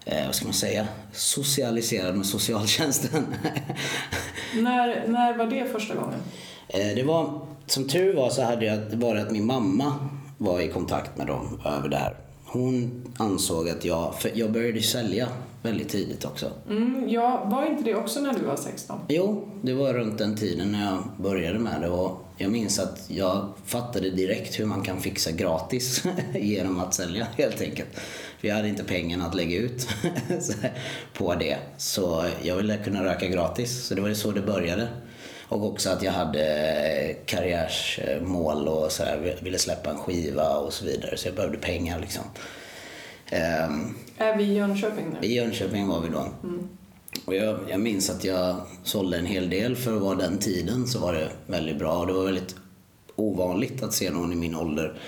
eh, 0.04 0.26
vad 0.26 0.34
ska 0.34 0.44
man 0.44 0.54
säga, 0.54 0.88
socialiserad 1.12 2.16
med 2.16 2.26
socialtjänsten. 2.26 3.26
när, 4.54 5.08
när 5.08 5.36
var 5.38 5.46
det 5.46 5.72
första 5.72 5.94
gången? 5.94 6.20
Det 6.68 7.02
var, 7.02 7.46
som 7.66 7.88
tur 7.88 8.14
var 8.14 8.30
så 8.30 8.42
hade 8.42 8.66
jag 8.66 8.96
varit 8.96 9.22
att 9.22 9.30
min 9.30 9.46
mamma 9.46 10.08
var 10.38 10.60
i 10.60 10.68
kontakt 10.68 11.16
med 11.16 11.26
dem 11.26 11.60
över 11.64 11.88
det 11.88 11.96
här. 11.96 12.16
Hon 12.44 13.04
ansåg 13.16 13.68
att 13.68 13.84
jag, 13.84 14.14
för 14.18 14.30
jag 14.34 14.52
började 14.52 14.82
sälja 14.82 15.28
väldigt 15.64 15.88
tidigt 15.88 16.24
också. 16.24 16.50
Mm, 16.68 17.08
ja, 17.08 17.44
var 17.44 17.66
inte 17.66 17.84
det 17.84 17.94
också 17.94 18.20
när 18.20 18.32
du 18.34 18.44
var 18.44 18.56
16? 18.56 19.00
Jo, 19.08 19.48
det 19.62 19.72
var 19.72 19.94
runt 19.94 20.18
den 20.18 20.36
tiden 20.36 20.72
när 20.72 20.84
jag 20.84 21.02
började 21.16 21.58
med 21.58 21.80
det. 21.80 21.88
Och 21.88 22.24
jag 22.38 22.50
minns 22.50 22.78
att 22.78 23.04
jag 23.08 23.52
fattade 23.66 24.10
direkt 24.10 24.60
hur 24.60 24.66
man 24.66 24.82
kan 24.82 25.00
fixa 25.00 25.30
gratis 25.30 26.04
genom 26.34 26.80
att 26.80 26.94
sälja 26.94 27.26
helt 27.36 27.60
enkelt. 27.60 27.88
För 28.40 28.48
jag 28.48 28.54
hade 28.54 28.68
inte 28.68 28.84
pengarna 28.84 29.26
att 29.26 29.34
lägga 29.34 29.56
ut 29.56 29.88
på 31.14 31.34
det. 31.34 31.56
Så 31.76 32.24
jag 32.42 32.56
ville 32.56 32.76
kunna 32.76 33.04
röka 33.04 33.28
gratis. 33.28 33.86
Så 33.86 33.94
det 33.94 34.00
var 34.00 34.14
så 34.14 34.30
det 34.30 34.42
började. 34.42 34.88
Och 35.48 35.64
också 35.64 35.90
att 35.90 36.02
jag 36.02 36.12
hade 36.12 37.16
karriärsmål 37.26 38.68
och 38.68 38.92
så 38.92 39.04
här, 39.04 39.38
ville 39.42 39.58
släppa 39.58 39.90
en 39.90 39.98
skiva 39.98 40.56
och 40.56 40.72
så 40.72 40.84
vidare. 40.84 41.16
Så 41.16 41.28
jag 41.28 41.34
behövde 41.34 41.58
pengar 41.58 42.00
liksom. 42.00 42.24
Um, 43.32 43.94
är 44.18 44.36
vi 44.36 44.44
i 44.44 44.54
Jönköping 44.54 45.04
nu? 45.20 45.26
I 45.26 45.34
Jönköping 45.34 45.88
var 45.88 46.00
vi 46.00 46.08
då. 46.08 46.28
Mm. 46.42 46.68
Och 47.24 47.34
jag, 47.34 47.58
jag 47.68 47.80
minns 47.80 48.10
att 48.10 48.24
jag 48.24 48.56
sålde 48.82 49.18
en 49.18 49.26
hel 49.26 49.50
del 49.50 49.76
för 49.76 49.96
att 49.96 50.02
vara 50.02 50.16
den 50.16 50.38
tiden 50.38 50.86
så 50.86 50.98
var 50.98 51.12
det 51.12 51.28
väldigt 51.46 51.78
bra. 51.78 52.04
Det 52.04 52.12
var 52.12 52.24
väldigt 52.24 52.56
ovanligt 53.16 53.82
att 53.82 53.92
se 53.92 54.10
någon 54.10 54.32
i 54.32 54.36
min 54.36 54.54
ålder 54.54 54.98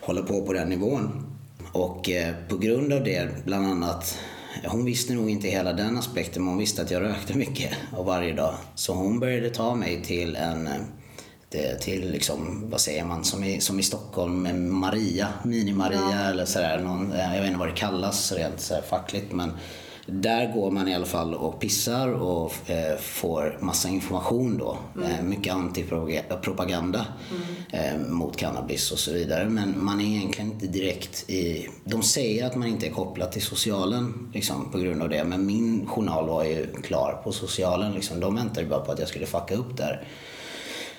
hålla 0.00 0.22
på 0.22 0.46
på 0.46 0.52
den 0.52 0.68
nivån. 0.68 1.26
Och 1.72 2.10
eh, 2.10 2.34
på 2.48 2.56
grund 2.56 2.92
av 2.92 3.04
det, 3.04 3.28
bland 3.44 3.66
annat, 3.66 4.18
hon 4.64 4.84
visste 4.84 5.14
nog 5.14 5.30
inte 5.30 5.48
hela 5.48 5.72
den 5.72 5.98
aspekten 5.98 6.42
men 6.42 6.48
hon 6.48 6.58
visste 6.58 6.82
att 6.82 6.90
jag 6.90 7.02
rökte 7.02 7.38
mycket 7.38 7.72
och 7.96 8.04
varje 8.04 8.32
dag. 8.32 8.54
Så 8.74 8.94
hon 8.94 9.20
började 9.20 9.50
ta 9.50 9.74
mig 9.74 10.02
till 10.02 10.36
en 10.36 10.66
eh, 10.66 10.72
till 11.80 12.10
liksom, 12.10 12.70
vad 12.70 12.80
säger 12.80 13.04
man, 13.04 13.24
som 13.24 13.44
i, 13.44 13.60
som 13.60 13.78
i 13.78 13.82
Stockholm 13.82 14.42
med 14.42 14.56
Maria, 14.56 15.28
Mini-Maria 15.42 16.10
ja. 16.12 16.30
eller 16.30 16.44
sådär. 16.44 16.78
Någon, 16.78 17.12
jag 17.16 17.30
vet 17.30 17.46
inte 17.46 17.58
vad 17.58 17.68
det 17.68 17.74
kallas 17.74 18.32
rent 18.32 18.60
så 18.60 18.74
fackligt 18.88 19.32
men 19.32 19.52
där 20.06 20.52
går 20.52 20.70
man 20.70 20.88
i 20.88 20.94
alla 20.94 21.06
fall 21.06 21.34
och 21.34 21.60
pissar 21.60 22.08
och 22.08 22.70
eh, 22.70 22.96
får 22.98 23.58
massa 23.60 23.88
information 23.88 24.58
då. 24.58 24.78
Mm. 24.96 25.10
Eh, 25.10 25.22
mycket 25.22 25.54
antipropaganda 25.54 27.06
mm. 27.30 28.02
eh, 28.02 28.08
mot 28.08 28.36
cannabis 28.36 28.92
och 28.92 28.98
så 28.98 29.12
vidare. 29.12 29.48
Men 29.48 29.84
man 29.84 30.00
är 30.00 30.04
egentligen 30.04 30.52
inte 30.52 30.66
direkt 30.66 31.30
i... 31.30 31.68
De 31.84 32.02
säger 32.02 32.46
att 32.46 32.56
man 32.56 32.68
inte 32.68 32.86
är 32.86 32.90
kopplad 32.90 33.32
till 33.32 33.42
socialen 33.42 34.30
liksom, 34.34 34.72
på 34.72 34.78
grund 34.78 35.02
av 35.02 35.08
det. 35.08 35.24
Men 35.24 35.46
min 35.46 35.86
journal 35.86 36.28
var 36.28 36.44
ju 36.44 36.66
klar 36.82 37.20
på 37.24 37.32
socialen. 37.32 37.92
Liksom. 37.92 38.20
De 38.20 38.34
väntade 38.34 38.60
ju 38.60 38.68
bara 38.68 38.80
på 38.80 38.92
att 38.92 38.98
jag 38.98 39.08
skulle 39.08 39.26
fucka 39.26 39.54
upp 39.54 39.76
där. 39.76 40.08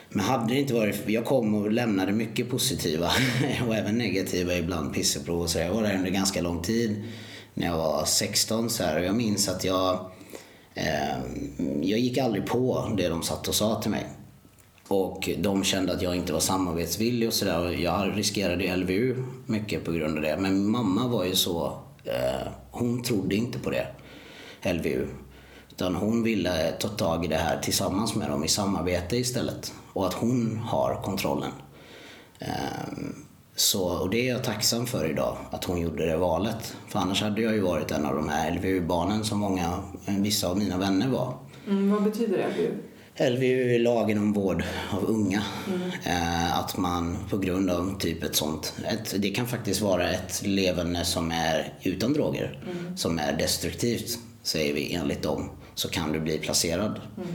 Men 0.10 0.26
hade 0.26 0.54
det 0.54 0.60
inte 0.60 0.74
varit... 0.74 1.10
Jag 1.10 1.26
kom 1.26 1.56
och 1.56 1.72
lämnade 1.72 2.12
mycket 2.12 2.50
positiva 2.50 3.12
och 3.68 3.76
även 3.76 3.98
negativa 3.98 4.54
ibland 4.54 4.94
pisseprov 4.94 5.42
och 5.42 5.50
så. 5.50 5.60
Jag 5.60 5.74
var 5.74 5.84
där 5.84 5.96
under 5.96 6.12
ganska 6.12 6.42
lång 6.42 6.62
tid. 6.62 7.04
när 7.54 7.68
jag 7.68 7.78
var 7.78 8.06
16 8.06 8.70
så 8.70 8.84
här. 8.84 9.00
Och 9.00 9.06
jag 9.06 9.16
minns 9.16 9.50
att 9.50 9.64
jag, 9.64 10.12
eh, 10.74 11.18
jag 11.82 12.00
gick 12.00 12.18
aldrig 12.18 12.46
på 12.46 12.94
det 12.98 13.10
de 13.10 13.24
satt 13.24 13.48
och 13.48 13.56
sa 13.56 13.82
till 13.82 13.92
mig. 13.92 14.06
Och 14.88 15.30
de 15.38 15.64
kände 15.64 15.94
att 15.94 16.02
jag 16.02 16.16
inte 16.16 16.34
var 16.34 16.40
samarbetsvillig 16.40 17.28
och 17.28 17.34
sådär. 17.34 17.72
Jag 17.72 18.18
riskerade 18.18 18.76
LVU 18.76 19.24
mycket 19.46 19.86
på 19.86 19.92
grund 19.92 20.18
av 20.18 20.24
det. 20.24 20.38
Men 20.40 20.70
mamma 20.70 21.08
var 21.08 21.26
ju 21.26 21.36
så, 21.36 21.78
eh, 22.04 22.48
hon 22.72 23.04
trodde 23.04 23.36
inte 23.36 23.60
på 23.60 23.70
det, 23.70 23.88
LVU. 24.74 25.08
Utan 25.72 25.96
hon 25.96 26.24
ville 26.24 26.72
ta 26.72 26.88
tag 26.88 27.26
i 27.26 27.28
det 27.28 27.36
här 27.36 27.60
tillsammans 27.62 28.16
med 28.16 28.30
dem 28.30 28.44
i 28.44 28.48
samarbete 28.48 29.18
istället. 29.18 29.74
Och 29.98 30.08
att 30.08 30.14
hon 30.14 30.58
har 30.58 31.02
kontrollen. 31.04 31.52
Ehm, 32.40 33.16
så, 33.56 33.84
och 33.84 34.10
det 34.10 34.28
är 34.30 34.34
jag 34.34 34.44
tacksam 34.44 34.86
för 34.86 35.10
idag, 35.10 35.38
att 35.52 35.64
hon 35.64 35.82
gjorde 35.82 36.06
det 36.06 36.18
valet. 36.18 36.76
För 36.88 37.00
annars 37.00 37.22
hade 37.22 37.42
jag 37.42 37.54
ju 37.54 37.60
varit 37.60 37.92
en 37.92 38.06
av 38.06 38.16
de 38.16 38.30
här 38.30 38.52
LVU-barnen 38.52 39.24
som 39.24 39.40
många, 39.40 39.80
vissa 40.06 40.48
av 40.48 40.58
mina 40.58 40.78
vänner 40.78 41.08
var. 41.08 41.34
Mm, 41.68 41.92
vad 41.92 42.04
betyder 42.04 42.48
LVU? 42.50 42.72
LVU 43.30 43.76
är 43.76 43.80
lagen 43.80 44.18
om 44.18 44.34
vård 44.34 44.64
av 44.92 45.06
unga. 45.06 45.44
Mm. 45.68 45.92
Eh, 46.06 46.60
att 46.60 46.78
man 46.78 47.18
på 47.30 47.38
grund 47.38 47.70
av 47.70 48.00
typ 48.00 48.24
ett 48.24 48.36
sånt, 48.36 48.74
ett, 48.88 49.16
det 49.18 49.30
kan 49.30 49.48
faktiskt 49.48 49.82
vara 49.82 50.10
ett 50.10 50.42
levande 50.46 51.06
som 51.06 51.32
är 51.32 51.74
utan 51.84 52.14
droger, 52.14 52.64
mm. 52.72 52.98
som 52.98 53.20
är 53.20 53.38
destruktivt, 53.38 54.20
säger 54.44 54.74
vi 54.74 54.94
enligt 54.94 55.24
dem, 55.24 55.50
så 55.76 55.90
kan 55.90 56.12
du 56.12 56.20
bli 56.20 56.38
placerad. 56.38 57.02
Mm. 57.18 57.30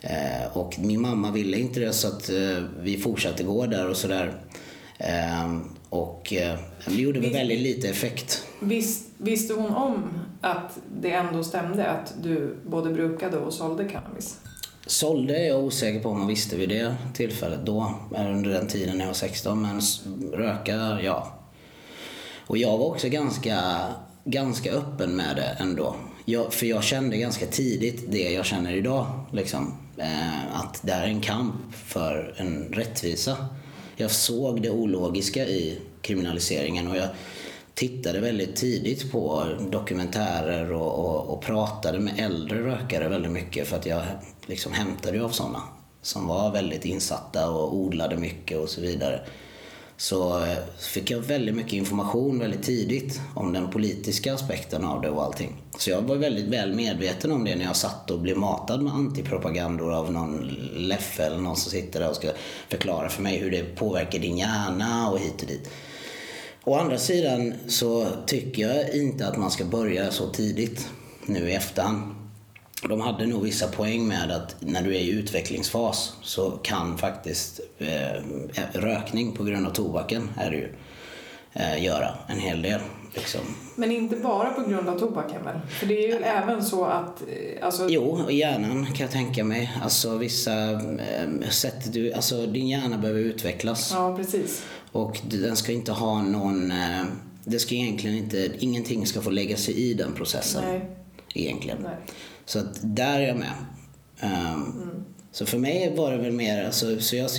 Eh, 0.00 0.56
och 0.56 0.78
min 0.78 1.00
mamma 1.00 1.30
ville 1.30 1.58
inte 1.58 1.80
det 1.80 1.92
så 1.92 2.08
att 2.08 2.28
eh, 2.28 2.62
vi 2.80 2.98
fortsatte 2.98 3.42
gå 3.42 3.66
där 3.66 3.90
och 3.90 3.96
sådär. 3.96 4.40
Eh, 4.98 5.56
och 5.88 6.32
eh, 6.32 6.58
det 6.86 6.94
gjorde 6.94 7.20
väl 7.20 7.32
väldigt 7.32 7.60
lite 7.60 7.88
effekt. 7.88 8.44
Visst, 8.60 9.08
visste 9.18 9.54
hon 9.54 9.74
om 9.74 10.02
att 10.40 10.78
det 11.00 11.10
ändå 11.10 11.44
stämde 11.44 11.86
att 11.86 12.14
du 12.22 12.56
både 12.66 12.90
brukade 12.90 13.36
och 13.36 13.52
sålde 13.52 13.84
cannabis? 13.84 14.38
Sålde 14.86 15.36
är 15.36 15.48
jag 15.48 15.64
osäker 15.64 16.00
på 16.00 16.08
om 16.08 16.18
man 16.18 16.28
visste 16.28 16.56
vid 16.56 16.68
det 16.68 16.94
tillfället 17.14 17.60
då, 17.64 17.94
under 18.16 18.50
den 18.50 18.66
tiden 18.66 18.98
när 18.98 19.04
jag 19.04 19.06
var 19.06 19.14
16. 19.14 19.62
Men 19.62 19.80
röka, 20.32 20.98
ja. 21.02 21.32
Och 22.46 22.58
jag 22.58 22.78
var 22.78 22.86
också 22.86 23.08
ganska, 23.08 23.58
ganska 24.24 24.72
öppen 24.72 25.16
med 25.16 25.36
det 25.36 25.56
ändå. 25.58 25.96
Jag, 26.24 26.52
för 26.52 26.66
jag 26.66 26.84
kände 26.84 27.16
ganska 27.16 27.46
tidigt 27.46 28.12
det 28.12 28.32
jag 28.32 28.46
känner 28.46 28.74
idag. 28.74 29.06
Liksom, 29.32 29.74
Eh, 29.98 30.60
att 30.60 30.80
det 30.82 30.92
är 30.92 31.06
en 31.06 31.20
kamp 31.20 31.74
för 31.74 32.34
en 32.36 32.72
rättvisa. 32.72 33.36
Jag 33.96 34.10
såg 34.10 34.62
det 34.62 34.70
ologiska 34.70 35.46
i 35.46 35.78
kriminaliseringen 36.00 36.88
och 36.88 36.96
jag 36.96 37.08
tittade 37.74 38.20
väldigt 38.20 38.56
tidigt 38.56 39.12
på 39.12 39.46
dokumentärer 39.70 40.72
och, 40.72 40.98
och, 40.98 41.26
och 41.26 41.42
pratade 41.42 41.98
med 41.98 42.14
äldre 42.18 42.62
rökare 42.62 43.08
väldigt 43.08 43.32
mycket 43.32 43.68
för 43.68 43.76
att 43.76 43.86
jag 43.86 44.02
liksom 44.46 44.72
hämtade 44.72 45.24
av 45.24 45.28
sådana 45.28 45.62
som 46.02 46.26
var 46.26 46.52
väldigt 46.52 46.84
insatta 46.84 47.50
och 47.50 47.76
odlade 47.76 48.16
mycket 48.16 48.58
och 48.58 48.68
så 48.68 48.80
vidare. 48.80 49.20
Så 49.96 50.38
eh, 50.38 50.56
fick 50.78 51.10
jag 51.10 51.18
väldigt 51.18 51.54
mycket 51.54 51.72
information 51.72 52.38
väldigt 52.38 52.62
tidigt 52.62 53.20
om 53.34 53.52
den 53.52 53.70
politiska 53.70 54.34
aspekten 54.34 54.84
av 54.84 55.00
det 55.00 55.10
och 55.10 55.24
allting. 55.24 55.56
Så 55.78 55.90
jag 55.90 56.02
var 56.02 56.16
väldigt 56.16 56.44
väl 56.44 56.74
medveten 56.74 57.32
om 57.32 57.44
det 57.44 57.56
när 57.56 57.64
jag 57.64 57.76
satt 57.76 58.10
och 58.10 58.18
blev 58.18 58.36
matad 58.36 58.82
med 58.82 58.92
antipropagandor 58.92 59.92
av 59.92 60.12
någon 60.12 60.56
Leffe 60.76 61.22
eller 61.24 61.38
någon 61.38 61.56
som 61.56 61.70
sitter 61.70 62.00
där 62.00 62.08
och 62.08 62.16
ska 62.16 62.30
förklara 62.68 63.08
för 63.08 63.22
mig 63.22 63.38
hur 63.38 63.50
det 63.50 63.76
påverkar 63.76 64.18
din 64.18 64.38
hjärna 64.38 65.10
och 65.10 65.18
hit 65.18 65.42
och 65.42 65.48
dit. 65.48 65.70
Å 66.64 66.74
andra 66.74 66.98
sidan 66.98 67.54
så 67.68 68.06
tycker 68.26 68.68
jag 68.68 68.94
inte 68.94 69.26
att 69.26 69.36
man 69.36 69.50
ska 69.50 69.64
börja 69.64 70.10
så 70.10 70.28
tidigt 70.28 70.88
nu 71.26 71.50
i 71.50 71.54
efterhand. 71.54 72.25
De 72.82 73.00
hade 73.00 73.26
nog 73.26 73.42
vissa 73.42 73.68
poäng 73.68 74.08
med 74.08 74.30
att 74.30 74.56
när 74.60 74.82
du 74.82 74.96
är 74.96 75.00
i 75.00 75.10
utvecklingsfas 75.10 76.12
så 76.22 76.50
kan 76.50 76.98
faktiskt 76.98 77.60
eh, 77.78 78.22
rökning 78.72 79.32
på 79.32 79.44
grund 79.44 79.66
av 79.66 79.70
tobaken 79.70 80.30
är 80.36 80.50
det 80.50 80.56
ju, 80.56 80.72
eh, 81.52 81.84
göra 81.84 82.08
en 82.28 82.38
hel 82.38 82.62
del. 82.62 82.80
Liksom. 83.14 83.40
Men 83.76 83.90
inte 83.90 84.16
bara 84.16 84.50
på 84.50 84.62
grund 84.70 84.88
av 84.88 84.98
tobaken 84.98 85.44
väl? 85.44 85.60
För 85.68 85.86
det 85.86 86.04
är 86.04 86.08
ju 86.08 86.14
även 86.24 86.64
så 86.64 86.84
att... 86.84 87.22
Eh, 87.22 87.66
alltså... 87.66 87.86
Jo, 87.88 88.22
och 88.24 88.32
hjärnan 88.32 88.86
kan 88.86 88.96
jag 88.96 89.10
tänka 89.10 89.44
mig. 89.44 89.72
Alltså 89.82 90.16
vissa 90.16 90.72
eh, 90.72 91.48
sätt 91.50 91.92
du, 91.92 92.12
alltså 92.12 92.46
din 92.46 92.68
hjärna 92.68 92.98
behöver 92.98 93.20
utvecklas. 93.20 93.90
Ja, 93.94 94.16
precis. 94.16 94.64
Och 94.92 95.20
den 95.24 95.56
ska 95.56 95.72
inte 95.72 95.92
ha 95.92 96.22
någon, 96.22 96.70
eh, 96.70 97.04
det 97.44 97.58
ska 97.58 97.74
egentligen 97.74 98.16
inte, 98.16 98.50
ingenting 98.58 99.06
ska 99.06 99.20
få 99.20 99.30
lägga 99.30 99.56
sig 99.56 99.74
i 99.74 99.94
den 99.94 100.12
processen. 100.12 100.64
Nej. 100.66 100.90
Egentligen. 101.34 101.78
Nej. 101.82 101.96
Så 102.46 102.58
att 102.58 102.78
där 102.82 103.20
är 103.20 103.28
jag 103.28 103.36
med. 103.36 103.52
Um, 104.22 104.30
mm. 104.30 105.04
Så 105.32 105.46
för 105.46 105.58
mig 105.58 105.94
var 105.96 106.10
det 106.10 106.16
väl 106.16 106.32
mer, 106.32 106.64
alltså, 106.64 107.00
så 107.00 107.16
jag, 107.16 107.30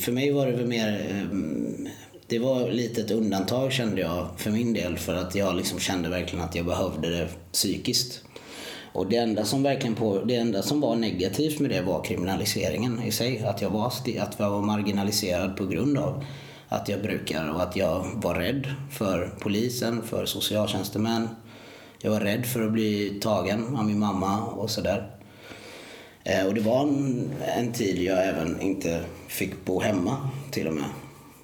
för 0.00 0.12
mig 0.12 0.32
var 0.32 0.46
det 0.46 0.52
väl 0.52 0.66
mer, 0.66 1.06
um, 1.32 1.88
det 2.26 2.38
var 2.38 2.70
lite 2.70 3.00
ett 3.00 3.10
undantag 3.10 3.72
kände 3.72 4.00
jag 4.00 4.28
för 4.36 4.50
min 4.50 4.72
del 4.72 4.98
för 4.98 5.14
att 5.14 5.34
jag 5.34 5.56
liksom 5.56 5.78
kände 5.78 6.08
verkligen 6.08 6.44
att 6.44 6.54
jag 6.54 6.66
behövde 6.66 7.10
det 7.10 7.28
psykiskt. 7.52 8.24
Och 8.92 9.06
det 9.06 9.16
enda 9.16 9.44
som 9.44 9.62
verkligen 9.62 9.94
på, 9.94 10.24
det 10.24 10.36
enda 10.36 10.62
som 10.62 10.80
var 10.80 10.96
negativt 10.96 11.60
med 11.60 11.70
det 11.70 11.82
var 11.82 12.04
kriminaliseringen 12.04 13.02
i 13.02 13.12
sig. 13.12 13.44
Att 13.44 13.62
jag 13.62 13.70
var, 13.70 13.86
att 13.86 14.36
jag 14.38 14.50
var 14.50 14.62
marginaliserad 14.62 15.56
på 15.56 15.66
grund 15.66 15.98
av 15.98 16.24
att 16.68 16.88
jag 16.88 17.02
brukar 17.02 17.54
och 17.54 17.62
att 17.62 17.76
jag 17.76 18.06
var 18.14 18.34
rädd 18.34 18.66
för 18.90 19.34
polisen, 19.40 20.02
för 20.02 20.26
socialtjänstemän. 20.26 21.28
Jag 22.04 22.10
var 22.10 22.20
rädd 22.20 22.46
för 22.46 22.66
att 22.66 22.72
bli 22.72 23.18
tagen 23.20 23.76
av 23.76 23.86
min 23.86 23.98
mamma 23.98 24.42
och 24.44 24.70
sådär. 24.70 25.10
Eh, 26.24 26.46
och 26.46 26.54
det 26.54 26.60
var 26.60 26.82
en, 26.82 27.30
en, 27.56 27.72
tid 27.72 28.02
jag 28.02 28.28
även 28.28 28.60
inte 28.60 29.04
fick 29.28 29.64
bo 29.64 29.80
hemma 29.80 30.30
till 30.50 30.66
och 30.68 30.74
med. 30.74 30.84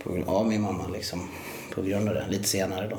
På, 0.03 0.23
av 0.27 0.49
min 0.49 0.63
mamma 0.63 0.89
liksom. 0.89 1.29
På 1.75 1.83
grund 1.83 2.09
av 2.09 2.15
det. 2.15 2.27
Lite 2.29 2.49
senare 2.49 2.89
då. 2.89 2.99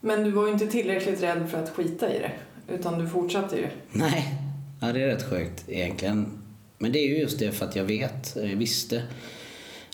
Men 0.00 0.24
du 0.24 0.30
var 0.30 0.46
ju 0.46 0.52
inte 0.52 0.66
tillräckligt 0.66 1.22
rädd 1.22 1.50
för 1.50 1.62
att 1.62 1.70
skita 1.70 2.14
i 2.14 2.18
det. 2.18 2.32
Utan 2.74 2.98
du 2.98 3.08
fortsatte 3.08 3.56
ju. 3.56 3.68
Nej, 3.92 4.34
ja, 4.80 4.92
det 4.92 5.02
är 5.02 5.06
rätt 5.06 5.30
sjukt 5.30 5.64
egentligen. 5.68 6.42
Men 6.78 6.92
det 6.92 6.98
är 6.98 7.08
ju 7.08 7.18
just 7.18 7.38
det 7.38 7.52
för 7.52 7.66
att 7.66 7.76
jag 7.76 7.84
vet, 7.84 8.36
jag 8.36 8.56
visste 8.56 9.02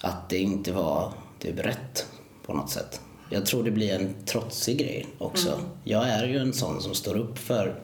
att 0.03 0.29
det 0.29 0.39
inte 0.39 0.73
var 0.73 1.13
typ 1.39 1.59
rätt 1.59 2.07
på 2.47 2.55
något 2.55 2.71
sätt. 2.71 3.01
Jag 3.33 3.47
tror 3.47 3.65
det 3.65 3.71
blir 3.71 3.95
en 3.95 4.15
trotsig 4.25 4.79
grej 4.79 5.07
också. 5.19 5.49
Mm. 5.49 5.65
Jag 5.85 6.09
är 6.09 6.27
ju 6.27 6.39
en 6.39 6.53
sån 6.53 6.83
som 6.83 6.95
står 6.95 7.17
upp 7.17 7.39
för 7.39 7.75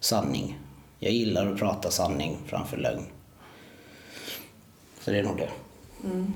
sanning. 0.00 0.58
Jag 0.98 1.12
gillar 1.12 1.52
att 1.52 1.58
prata 1.58 1.90
sanning 1.90 2.38
framför 2.46 2.76
lögn. 2.76 3.04
Så 5.00 5.10
det 5.10 5.18
är 5.18 5.22
nog 5.22 5.36
det. 5.36 5.50
Mm. 6.04 6.32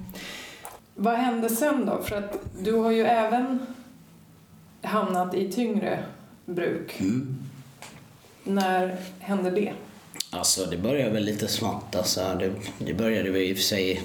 Vad 0.94 1.14
hände 1.14 1.48
sen 1.48 1.86
då? 1.86 2.02
För 2.02 2.16
att 2.16 2.38
du 2.60 2.72
har 2.72 2.90
ju 2.90 3.04
även 3.04 3.66
hamnat 4.82 5.34
i 5.34 5.52
tyngre 5.52 6.04
bruk. 6.44 7.00
Mm. 7.00 7.38
När 8.44 8.96
hände 9.18 9.50
det? 9.50 9.72
Alltså 10.30 10.66
det 10.66 10.76
började 10.76 11.10
väl 11.10 11.24
lite 11.24 11.48
smått. 11.48 11.96
Alltså, 11.96 12.20
det, 12.38 12.52
det 12.78 12.94
började 12.94 13.30
väl 13.30 13.42
i 13.42 13.52
och 13.52 13.56
för 13.56 13.64
sig 13.64 14.02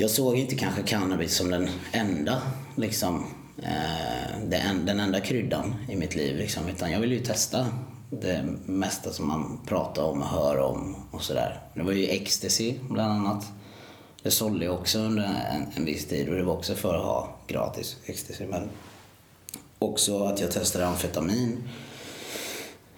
jag 0.00 0.10
såg 0.10 0.36
inte 0.36 0.56
kanske 0.56 0.82
cannabis 0.82 1.36
som 1.36 1.50
den 1.50 1.68
enda, 1.92 2.42
liksom, 2.76 3.26
eh, 3.62 4.38
den, 4.84 5.00
enda 5.00 5.20
kryddan 5.20 5.74
i 5.88 5.96
mitt 5.96 6.14
liv. 6.14 6.36
Liksom, 6.36 6.68
utan 6.68 6.92
jag 6.92 7.00
ville 7.00 7.14
ju 7.14 7.20
testa 7.20 7.66
det 8.10 8.44
mesta 8.66 9.12
som 9.12 9.28
man 9.28 9.60
pratar 9.66 10.02
om 10.02 10.22
och 10.22 10.28
hör 10.28 10.58
om 10.58 10.96
och 11.10 11.22
sådär. 11.22 11.60
Det 11.74 11.82
var 11.82 11.92
ju 11.92 12.08
ecstasy 12.08 12.74
bland 12.90 13.12
annat. 13.12 13.46
Det 14.22 14.30
sålde 14.30 14.64
jag 14.64 14.74
också 14.74 14.98
under 14.98 15.24
en, 15.24 15.66
en 15.76 15.84
viss 15.84 16.06
tid 16.06 16.28
och 16.28 16.34
det 16.34 16.42
var 16.42 16.54
också 16.54 16.74
för 16.74 16.94
att 16.94 17.04
ha 17.04 17.36
gratis 17.46 17.96
ecstasy. 18.06 18.46
Men 18.46 18.68
också 19.78 20.24
att 20.24 20.40
jag 20.40 20.50
testade 20.50 20.86
amfetamin. 20.86 21.68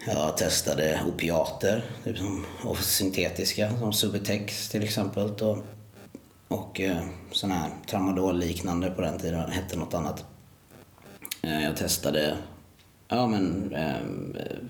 Jag 0.07 0.37
testade 0.37 1.01
opiater, 1.07 1.85
typ 2.03 2.17
som, 2.17 2.45
och 2.63 2.77
syntetiska 2.77 3.77
som 3.79 3.93
Subutex 3.93 4.69
till 4.69 4.83
exempel. 4.83 5.23
Och 5.23 5.65
och 6.51 6.81
eh, 6.81 7.03
sån 7.31 7.51
här 7.51 7.69
tramadol-liknande 7.87 8.89
på 8.91 9.01
den 9.01 9.19
tiden, 9.19 9.51
hette 9.51 9.77
något 9.77 9.93
annat. 9.93 10.25
Eh, 11.41 11.63
jag 11.63 11.77
testade, 11.77 12.37
ja 13.07 13.27
men 13.27 13.73
eh, 13.73 13.95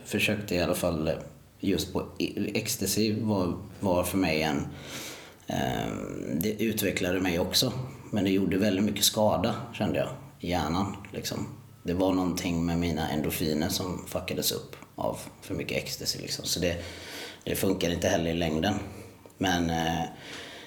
försökte 0.05 0.55
i 0.55 0.61
alla 0.61 0.75
fall 0.75 1.07
eh, 1.07 1.13
just 1.59 1.93
på 1.93 2.03
e, 2.19 2.51
ecstasy 2.53 3.21
var, 3.21 3.57
var 3.79 4.03
för 4.03 4.17
mig 4.17 4.41
en, 4.41 4.67
eh, 5.47 5.91
det 6.33 6.63
utvecklade 6.63 7.19
mig 7.19 7.39
också. 7.39 7.73
Men 8.11 8.23
det 8.23 8.29
gjorde 8.29 8.57
väldigt 8.57 8.85
mycket 8.85 9.03
skada 9.03 9.55
kände 9.73 9.99
jag 9.99 10.09
i 10.39 10.49
hjärnan 10.49 10.95
liksom. 11.13 11.47
Det 11.83 11.93
var 11.93 12.13
någonting 12.13 12.65
med 12.65 12.77
mina 12.77 13.09
endorfiner 13.09 13.69
som 13.69 14.05
fuckades 14.07 14.51
upp 14.51 14.75
av 14.95 15.19
för 15.41 15.55
mycket 15.55 15.77
ecstasy 15.77 16.19
liksom. 16.19 16.45
Så 16.45 16.59
det, 16.59 16.83
det 17.43 17.55
funkar 17.55 17.89
inte 17.89 18.07
heller 18.07 18.31
i 18.31 18.33
längden. 18.33 18.73
Men 19.37 19.69
eh, 19.69 20.03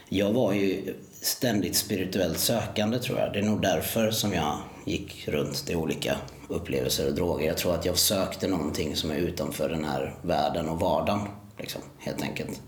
jag 0.09 0.33
var 0.33 0.53
ju 0.53 0.95
ständigt 1.21 1.77
spirituellt 1.77 2.38
sökande 2.38 2.99
tror 2.99 3.19
jag. 3.19 3.33
Det 3.33 3.38
är 3.38 3.43
nog 3.43 3.62
därför 3.62 4.11
som 4.11 4.33
jag 4.33 4.59
gick 4.85 5.29
runt 5.29 5.67
till 5.67 5.77
olika 5.77 6.17
upplevelser 6.49 7.07
och 7.09 7.14
droger. 7.14 7.47
Jag 7.47 7.57
tror 7.57 7.75
att 7.75 7.85
jag 7.85 7.99
sökte 7.99 8.49
någonting 8.49 8.97
som 8.97 9.11
är 9.11 9.17
utanför 9.17 9.69
den 9.69 9.85
här 9.85 10.14
världen 10.23 10.69
och 10.69 10.81
vardagen. 10.81 11.29
Liksom, 11.59 11.81
helt 11.99 12.23
enkelt. 12.23 12.61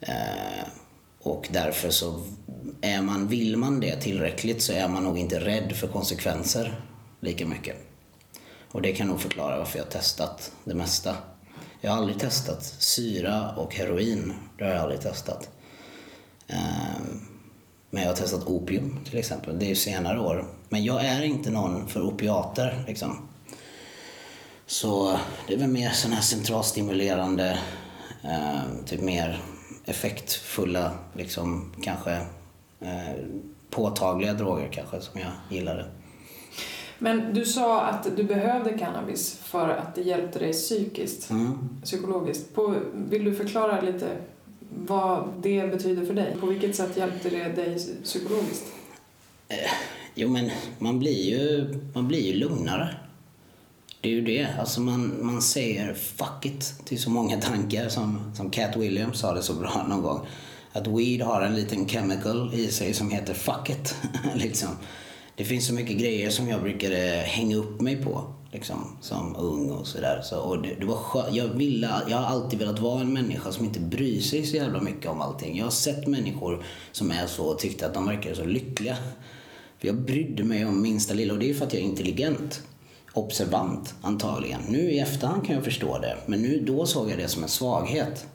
Eh, 0.00 0.68
och 1.20 1.48
därför 1.50 1.90
så 1.90 2.22
är 2.80 3.02
man, 3.02 3.28
vill 3.28 3.56
man 3.56 3.80
det 3.80 3.96
tillräckligt 3.96 4.62
så 4.62 4.72
är 4.72 4.88
man 4.88 5.04
nog 5.04 5.18
inte 5.18 5.40
rädd 5.40 5.72
för 5.76 5.86
konsekvenser 5.86 6.80
lika 7.20 7.46
mycket. 7.46 7.76
Och 8.70 8.82
det 8.82 8.92
kan 8.92 9.08
nog 9.08 9.20
förklara 9.20 9.58
varför 9.58 9.78
jag 9.78 9.84
har 9.84 9.90
testat 9.90 10.52
det 10.64 10.74
mesta. 10.74 11.16
Jag 11.80 11.90
har 11.90 11.98
aldrig 11.98 12.18
testat 12.18 12.64
syra 12.64 13.50
och 13.56 13.74
heroin. 13.74 14.32
Det 14.58 14.64
har 14.64 14.70
jag 14.70 14.80
aldrig 14.80 15.00
testat. 15.00 15.50
Ehm, 16.48 17.20
men 17.90 18.02
jag 18.02 18.10
har 18.10 18.16
testat 18.16 18.46
opium 18.46 18.98
till 19.04 19.18
exempel. 19.18 19.58
Det 19.58 19.64
är 19.66 19.68
ju 19.68 19.74
senare 19.74 20.20
år. 20.20 20.44
Men 20.68 20.84
jag 20.84 21.04
är 21.04 21.22
inte 21.22 21.50
någon 21.50 21.88
för 21.88 22.02
opiater 22.02 22.84
liksom. 22.86 23.28
Så 24.66 25.18
det 25.48 25.54
är 25.54 25.58
väl 25.58 25.68
mer 25.70 25.90
sådana 25.90 26.14
här 26.14 26.22
centralstimulerande, 26.22 27.58
eh, 28.22 28.84
typ 28.86 29.00
mer 29.00 29.40
effektfulla, 29.84 30.92
liksom 31.12 31.72
kanske 31.82 32.12
eh, 32.80 33.14
påtagliga 33.70 34.32
droger 34.34 34.68
kanske 34.72 35.00
som 35.00 35.20
jag 35.20 35.30
gillade. 35.50 35.86
Men 36.98 37.34
du 37.34 37.44
sa 37.44 37.80
att 37.80 38.16
du 38.16 38.24
behövde 38.24 38.78
cannabis 38.78 39.38
för 39.42 39.68
att 39.68 39.94
det 39.94 40.02
hjälpte 40.02 40.38
dig 40.38 40.52
psykiskt, 40.52 41.30
Mm. 41.30 41.68
psykologiskt. 41.84 42.54
På, 42.54 42.74
vill 42.94 43.24
du 43.24 43.34
förklara 43.34 43.80
lite 43.80 44.08
vad 44.76 45.28
det 45.42 45.70
betyder 45.70 46.06
för 46.06 46.14
dig? 46.14 46.36
På 46.40 46.46
vilket 46.46 46.76
sätt 46.76 46.96
hjälpte 46.96 47.30
det 47.30 47.48
dig 47.48 47.78
psykologiskt? 48.04 48.64
Eh, 49.48 49.70
jo 50.14 50.28
men 50.28 50.50
man 50.78 50.98
blir 50.98 51.30
ju, 51.30 51.74
man 51.94 52.08
blir 52.08 52.32
ju 52.32 52.34
lugnare. 52.34 52.94
Det 54.00 54.08
är 54.08 54.12
ju 54.12 54.20
det. 54.20 54.48
Alltså 54.58 54.80
man, 54.80 55.26
man 55.26 55.42
säger 55.42 55.94
fuck 55.94 56.46
it 56.46 56.74
till 56.84 57.02
så 57.02 57.10
många 57.10 57.40
tankar 57.40 57.88
som, 57.88 58.32
som 58.34 58.50
Cat 58.50 58.76
Williams 58.76 59.18
sa 59.18 59.34
det 59.34 59.42
så 59.42 59.54
bra 59.54 59.86
någon 59.88 60.02
gång. 60.02 60.26
Att 60.72 60.86
weed 60.86 61.20
har 61.20 61.42
en 61.42 61.54
liten 61.54 61.88
chemical 61.88 62.54
i 62.54 62.68
sig 62.68 62.94
som 62.94 63.10
heter 63.10 63.34
fuck 63.34 63.70
it. 63.70 63.94
liksom. 64.34 64.68
Det 65.36 65.44
finns 65.44 65.66
så 65.66 65.74
mycket 65.74 65.98
grejer 65.98 66.30
som 66.30 66.48
jag 66.48 66.62
brukade 66.62 66.96
hänga 67.26 67.56
upp 67.56 67.80
mig 67.80 68.02
på 68.02 68.34
liksom, 68.54 68.96
som 69.00 69.36
ung 69.36 69.70
och 69.70 69.86
sådär. 69.86 70.20
Så, 70.22 70.38
och 70.38 70.62
det, 70.62 70.74
det 70.80 70.86
var 70.86 70.96
skö- 70.96 71.30
jag, 71.30 71.48
ville, 71.48 71.90
jag 72.08 72.16
har 72.16 72.24
alltid 72.24 72.58
velat 72.58 72.78
vara 72.78 73.00
en 73.00 73.12
människa 73.12 73.52
som 73.52 73.64
inte 73.64 73.80
bryr 73.80 74.20
sig 74.20 74.46
så 74.46 74.56
jävla 74.56 74.80
mycket 74.80 75.10
om 75.10 75.20
allting. 75.20 75.56
Jag 75.56 75.64
har 75.64 75.70
sett 75.70 76.06
människor 76.06 76.64
som 76.92 77.10
är 77.10 77.26
så 77.26 77.44
och 77.44 77.58
tyckte 77.58 77.86
att 77.86 77.94
de 77.94 78.06
verkar 78.06 78.34
så 78.34 78.44
lyckliga. 78.44 78.96
För 79.78 79.86
jag 79.86 79.96
brydde 79.96 80.44
mig 80.44 80.66
om 80.66 80.82
minsta 80.82 81.14
lilla 81.14 81.32
och 81.32 81.38
det 81.38 81.50
är 81.50 81.54
för 81.54 81.66
att 81.66 81.74
jag 81.74 81.82
är 81.82 81.86
intelligent. 81.86 82.62
Observant 83.12 83.94
antagligen. 84.02 84.60
Nu 84.68 84.78
i 84.78 84.98
efterhand 84.98 85.46
kan 85.46 85.54
jag 85.54 85.64
förstå 85.64 85.98
det. 85.98 86.16
Men 86.26 86.42
nu, 86.42 86.60
då 86.66 86.86
såg 86.86 87.10
jag 87.10 87.18
det 87.18 87.28
som 87.28 87.42
en 87.42 87.48
svaghet. 87.48 88.26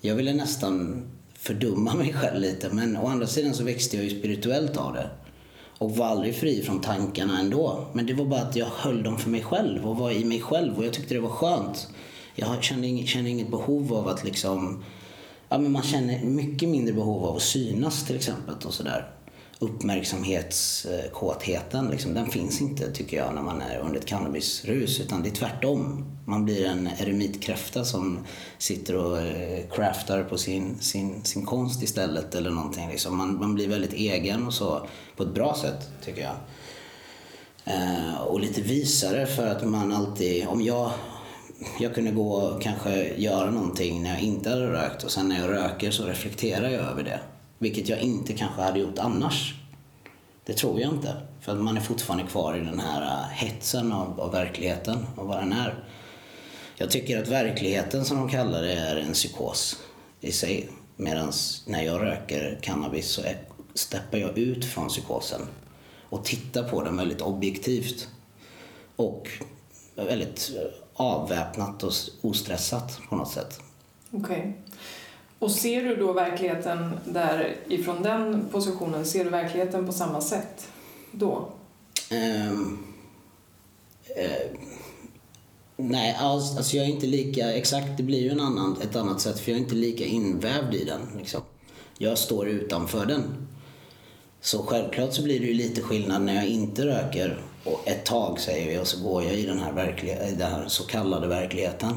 Jag 0.00 0.14
ville 0.14 0.34
nästan 0.34 1.02
fördumma 1.34 1.94
mig 1.94 2.12
själv 2.12 2.40
lite 2.40 2.70
men 2.72 2.96
å 2.96 3.06
andra 3.06 3.26
sidan 3.26 3.54
så 3.54 3.64
växte 3.64 3.96
jag 3.96 4.04
ju 4.04 4.18
spirituellt 4.18 4.76
av 4.76 4.94
det. 4.94 5.10
Och 5.84 5.96
var 5.96 6.06
aldrig 6.06 6.34
fri 6.34 6.62
från 6.62 6.80
tankarna 6.80 7.40
ändå. 7.40 7.86
Men 7.92 8.06
det 8.06 8.14
var 8.14 8.24
bara 8.24 8.40
att 8.40 8.56
jag 8.56 8.66
höll 8.66 9.02
dem 9.02 9.18
för 9.18 9.30
mig 9.30 9.42
själv 9.42 9.86
och 9.86 9.96
var 9.96 10.10
i 10.10 10.24
mig 10.24 10.40
själv 10.40 10.78
och 10.78 10.84
jag 10.84 10.92
tyckte 10.92 11.14
det 11.14 11.20
var 11.20 11.28
skönt. 11.28 11.88
Jag 12.34 12.62
kände 12.62 12.86
inget, 12.86 13.08
kände 13.08 13.30
inget 13.30 13.50
behov 13.50 13.94
av 13.94 14.08
att 14.08 14.24
liksom... 14.24 14.84
Ja 15.48 15.58
men 15.58 15.72
man 15.72 15.82
känner 15.82 16.24
mycket 16.24 16.68
mindre 16.68 16.94
behov 16.94 17.24
av 17.24 17.36
att 17.36 17.42
synas 17.42 18.06
till 18.06 18.16
exempel 18.16 18.54
och 18.66 18.74
sådär. 18.74 19.10
Uppmärksamhetskåtheten 19.58 21.88
liksom, 21.88 22.14
den 22.14 22.26
finns 22.26 22.60
inte 22.60 22.92
tycker 22.92 23.16
jag 23.16 23.34
när 23.34 23.42
man 23.42 23.62
är 23.62 23.78
under 23.78 24.00
ett 24.00 24.06
cannabisrus 24.06 25.00
utan 25.00 25.22
det 25.22 25.28
är 25.28 25.34
tvärtom. 25.34 26.04
Man 26.26 26.44
blir 26.44 26.66
en 26.66 26.86
eremitkräfta 26.86 27.84
som 27.84 28.18
sitter 28.58 28.96
och 28.96 29.20
eh, 29.20 29.64
craftar 29.70 30.24
på 30.24 30.38
sin, 30.38 30.78
sin, 30.78 31.24
sin 31.24 31.46
konst 31.46 31.82
istället 31.82 32.34
eller 32.34 32.50
någonting. 32.50 32.88
Liksom. 32.88 33.16
Man, 33.16 33.38
man 33.38 33.54
blir 33.54 33.68
väldigt 33.68 33.92
egen 33.92 34.46
och 34.46 34.54
så 34.54 34.86
på 35.16 35.22
ett 35.22 35.34
bra 35.34 35.54
sätt 35.54 35.88
tycker 36.04 36.22
jag. 36.22 36.36
Eh, 37.64 38.14
och 38.14 38.40
lite 38.40 38.60
visare 38.60 39.26
för 39.26 39.46
att 39.46 39.68
man 39.68 39.92
alltid, 39.92 40.46
om 40.46 40.62
jag 40.62 40.90
jag 41.78 41.94
kunde 41.94 42.10
gå 42.10 42.32
och 42.32 42.62
kanske 42.62 43.14
göra 43.16 43.50
någonting 43.50 44.02
när 44.02 44.10
jag 44.10 44.20
inte 44.20 44.50
hade 44.50 44.72
rökt 44.72 45.04
och 45.04 45.10
sen 45.10 45.28
när 45.28 45.40
jag 45.40 45.50
röker 45.50 45.90
så 45.90 46.04
reflekterar 46.04 46.68
jag 46.68 46.82
över 46.82 47.02
det. 47.02 47.20
Vilket 47.58 47.88
jag 47.88 48.00
inte 48.00 48.32
kanske 48.32 48.62
hade 48.62 48.78
gjort 48.78 48.98
annars. 48.98 49.54
Det 50.44 50.52
tror 50.52 50.80
jag 50.80 50.92
inte. 50.92 51.16
För 51.40 51.52
att 51.52 51.58
man 51.58 51.76
är 51.76 51.80
fortfarande 51.80 52.26
kvar 52.26 52.56
i 52.56 52.60
den 52.60 52.80
här 52.80 53.02
äh, 53.02 53.28
hetsen 53.28 53.92
av, 53.92 54.20
av 54.20 54.32
verkligheten 54.32 55.06
och 55.16 55.26
vad 55.26 55.38
den 55.38 55.52
är. 55.52 55.84
Jag 56.76 56.90
tycker 56.90 57.22
att 57.22 57.28
verkligheten 57.28 58.04
som 58.04 58.16
de 58.16 58.28
kallar 58.28 58.62
det 58.62 58.72
är 58.72 58.96
en 58.96 59.12
psykos 59.12 59.76
i 60.20 60.32
sig. 60.32 60.68
Medan 60.96 61.32
när 61.66 61.82
jag 61.82 62.00
röker 62.00 62.58
cannabis 62.62 63.08
så 63.08 63.22
är, 63.22 63.38
steppar 63.74 64.18
jag 64.18 64.38
ut 64.38 64.64
från 64.64 64.88
psykosen 64.88 65.40
och 66.08 66.24
tittar 66.24 66.68
på 66.68 66.82
den 66.82 66.96
väldigt 66.96 67.20
objektivt. 67.20 68.08
Och 68.96 69.28
väldigt 69.94 70.50
äh, 70.56 70.84
avväpnat 70.94 71.82
och 71.82 71.92
ostressat 72.20 73.00
på 73.08 73.16
något 73.16 73.30
sätt. 73.30 73.60
Okej. 74.10 74.56
Och 75.44 75.50
ser 75.50 75.84
du 75.84 75.96
då 75.96 76.12
verkligheten 76.12 76.90
där 77.04 77.56
ifrån 77.68 78.02
den 78.02 78.48
positionen, 78.52 79.04
ser 79.04 79.24
du 79.24 79.30
verkligheten 79.30 79.86
på 79.86 79.92
samma 79.92 80.20
sätt 80.20 80.68
då? 81.10 81.48
Um, 82.10 82.84
uh, 84.18 84.58
nej, 85.76 86.16
alls, 86.20 86.56
alltså 86.56 86.76
jag 86.76 86.86
är 86.86 86.90
inte 86.90 87.06
lika, 87.06 87.52
exakt 87.52 87.96
det 87.96 88.02
blir 88.02 88.20
ju 88.20 88.30
en 88.30 88.40
annan, 88.40 88.76
ett 88.82 88.96
annat 88.96 89.20
sätt 89.20 89.40
för 89.40 89.50
jag 89.50 89.58
är 89.58 89.62
inte 89.62 89.74
lika 89.74 90.04
invävd 90.04 90.74
i 90.74 90.84
den. 90.84 91.00
Liksom. 91.18 91.40
Jag 91.98 92.18
står 92.18 92.48
utanför 92.48 93.06
den. 93.06 93.48
Så 94.40 94.62
självklart 94.62 95.14
så 95.14 95.22
blir 95.22 95.40
det 95.40 95.46
ju 95.46 95.54
lite 95.54 95.80
skillnad 95.80 96.22
när 96.22 96.34
jag 96.34 96.46
inte 96.46 96.86
röker 96.86 97.42
och 97.64 97.88
ett 97.88 98.04
tag 98.04 98.40
säger 98.40 98.70
vi 98.70 98.78
och 98.78 98.86
så 98.86 99.02
går 99.02 99.24
jag 99.24 99.34
i 99.34 99.46
den 99.46 99.58
här, 99.58 99.72
verkliga, 99.72 100.18
den 100.18 100.52
här 100.52 100.68
så 100.68 100.84
kallade 100.86 101.26
verkligheten 101.26 101.96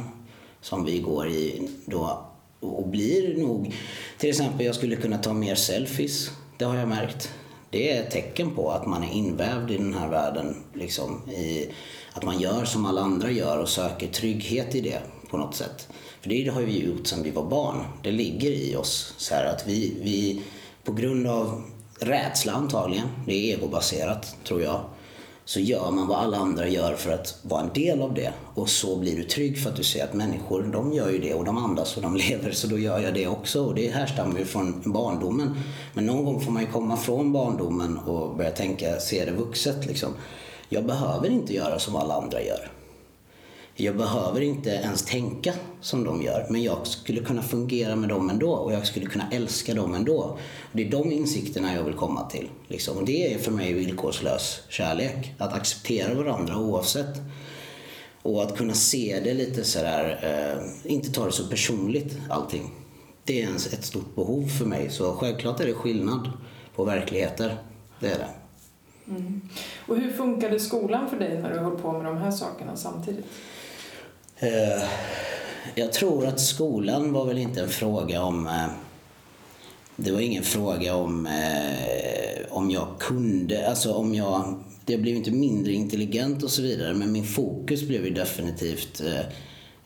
som 0.62 0.86
vi 0.86 1.00
går 1.00 1.30
i 1.30 1.70
då 1.86 2.27
och 2.60 2.88
blir 2.88 3.38
nog, 3.38 3.76
till 4.18 4.30
exempel 4.30 4.66
jag 4.66 4.76
skulle 4.76 4.96
kunna 4.96 5.18
ta 5.18 5.34
mer 5.34 5.56
selfies, 5.56 6.32
det 6.58 6.66
har 6.66 6.76
jag 6.76 6.88
märkt. 6.88 7.32
Det 7.70 7.92
är 7.92 8.04
ett 8.04 8.12
tecken 8.12 8.56
på 8.56 8.72
att 8.72 8.86
man 8.86 9.04
är 9.04 9.14
invävd 9.14 9.72
i 9.72 9.78
den 9.78 9.94
här 9.94 10.10
världen, 10.10 10.56
liksom, 10.74 11.30
i 11.30 11.70
att 12.14 12.24
man 12.24 12.40
gör 12.40 12.66
som 12.66 12.86
alla 12.86 13.02
andra 13.02 13.32
gör 13.32 13.58
och 13.58 13.70
söker 13.70 14.08
trygghet 14.08 14.76
i 14.76 14.82
det 14.82 15.02
på 15.30 15.38
något 15.38 15.56
sätt. 15.56 15.88
För 16.22 16.30
det 16.30 16.48
har 16.48 16.62
vi 16.62 16.86
gjort 16.86 17.08
sedan 17.08 17.24
vi 17.24 17.32
var 17.32 17.50
barn. 17.50 17.84
Det 18.04 18.12
ligger 18.12 18.52
i 18.52 18.76
oss 18.76 19.14
så 19.18 19.36
här 19.36 19.46
att 19.46 19.68
vi, 19.68 19.98
vi 20.02 20.42
på 20.84 20.92
grund 20.92 21.28
av 21.28 21.64
rädsla 22.00 22.54
antagligen, 22.54 23.08
det 23.26 23.34
är 23.34 23.58
egobaserat 23.58 24.36
tror 24.44 24.62
jag, 24.62 24.82
så 25.48 25.60
gör 25.60 25.92
man 25.92 26.08
vad 26.08 26.18
alla 26.18 26.38
andra 26.38 26.68
gör 26.68 26.96
för 26.96 27.12
att 27.12 27.40
vara 27.42 27.62
en 27.62 27.74
del 27.74 28.02
av 28.02 28.14
det. 28.14 28.34
Och 28.56 28.70
så 28.70 28.96
blir 28.96 29.16
du 29.16 29.24
trygg 29.24 29.64
för 29.64 29.70
att 29.70 29.76
du 29.76 29.84
ser 29.84 30.04
att 30.04 30.14
människor, 30.14 30.64
de 30.64 30.94
gör 30.94 31.10
ju 31.10 31.20
det 31.20 31.34
och 31.34 31.46
de 31.46 31.58
andas 31.58 31.98
och 31.98 32.04
de 32.04 32.16
lever 32.30 32.52
så 32.52 32.68
då 32.68 32.80
gör 32.80 33.00
jag 33.00 33.14
det 33.14 33.28
också. 33.28 33.66
Och 33.66 33.76
det 33.76 33.90
härstammar 33.90 34.40
ju 34.40 34.46
från 34.46 34.82
barndomen. 34.86 35.64
Men 35.94 36.06
någon 36.06 36.26
gång 36.26 36.42
får 36.42 36.52
man 36.52 36.64
ju 36.64 36.72
komma 36.72 36.98
från 36.98 37.34
barndomen 37.34 37.98
och 37.98 38.36
börja 38.36 38.52
tänka, 38.52 39.00
se 39.00 39.26
det 39.26 39.32
vuxet 39.32 39.86
liksom. 39.86 40.14
Jag 40.70 40.86
behöver 40.86 41.30
inte 41.30 41.54
göra 41.54 41.80
som 41.80 41.96
alla 41.96 42.14
andra 42.14 42.42
gör. 42.42 42.72
Jag 43.80 43.98
behöver 43.98 44.42
inte 44.42 44.70
ens 44.70 45.06
tänka 45.06 45.54
som 45.82 46.04
de 46.04 46.22
gör, 46.22 46.48
men 46.50 46.64
jag 46.64 46.88
skulle 46.88 47.22
kunna 47.22 47.42
fungera 47.42 47.96
med 47.96 48.10
dem 48.10 48.30
ändå 48.30 48.52
och 48.52 48.74
jag 48.74 48.88
skulle 48.88 49.06
kunna 49.06 49.30
älska 49.32 49.74
dem 49.74 49.96
ändå. 49.96 50.38
Det 50.72 50.88
är 50.88 50.92
de 50.92 51.12
insikterna 51.12 51.76
jag 51.76 51.84
vill 51.84 51.94
komma 51.94 52.30
till. 52.30 52.50
Liksom. 52.68 52.98
Och 52.98 53.06
det 53.06 53.34
är 53.34 53.38
för 53.38 53.52
mig 53.52 53.74
villkorslös 53.74 54.62
kärlek. 54.70 55.34
Att 55.38 55.54
acceptera 55.54 56.14
varandra 56.14 56.58
oavsett. 56.58 57.22
Och 58.22 58.44
att 58.44 58.58
kunna 58.58 58.74
se 58.74 59.20
det 59.24 59.34
lite 59.34 59.64
sådär, 59.64 60.20
eh, 60.24 60.92
inte 60.92 61.12
ta 61.12 61.26
det 61.26 61.32
så 61.32 61.48
personligt 61.48 62.18
allting. 62.30 62.72
Det 63.24 63.44
är 63.44 63.56
ett 63.56 63.86
stort 63.86 64.16
behov 64.16 64.48
för 64.48 64.66
mig. 64.66 64.90
Så 64.90 65.14
självklart 65.14 65.60
är 65.60 65.66
det 65.66 65.74
skillnad 65.74 66.32
på 66.76 66.84
verkligheter. 66.84 67.58
Det 68.00 68.08
är 68.08 68.18
det. 68.18 68.30
Mm. 69.08 69.42
Och 69.88 69.98
hur 69.98 70.12
funkade 70.12 70.60
skolan 70.60 71.10
för 71.10 71.20
dig 71.20 71.42
när 71.42 71.54
du 71.54 71.60
höll 71.60 71.78
på 71.78 71.92
med 71.92 72.06
de 72.06 72.18
här 72.18 72.32
sakerna 72.32 72.76
samtidigt? 72.76 73.26
Eh, 74.40 74.84
jag 75.76 75.94
tror 75.94 76.28
att 76.28 76.40
skolan 76.40 77.14
var 77.14 77.26
väl 77.26 77.38
inte 77.38 77.62
en 77.62 77.70
fråga 77.70 78.24
om... 78.24 78.48
Eh, 78.48 78.68
det 79.96 80.12
var 80.12 80.20
ingen 80.20 80.44
fråga 80.44 80.96
om 80.96 81.28
eh, 81.28 82.46
om 82.50 82.72
jag 82.72 82.88
kunde, 83.00 83.70
alltså 83.70 83.94
om 83.94 84.16
jag... 84.16 84.64
Jag 84.86 85.02
blev 85.02 85.16
inte 85.16 85.32
mindre 85.32 85.74
intelligent 85.74 86.44
och 86.44 86.52
så 86.52 86.62
vidare 86.62 86.94
men 86.94 87.12
min 87.12 87.26
fokus 87.26 87.84
blev 87.84 88.06
ju 88.06 88.14
definitivt 88.14 89.02
eh, 89.02 89.20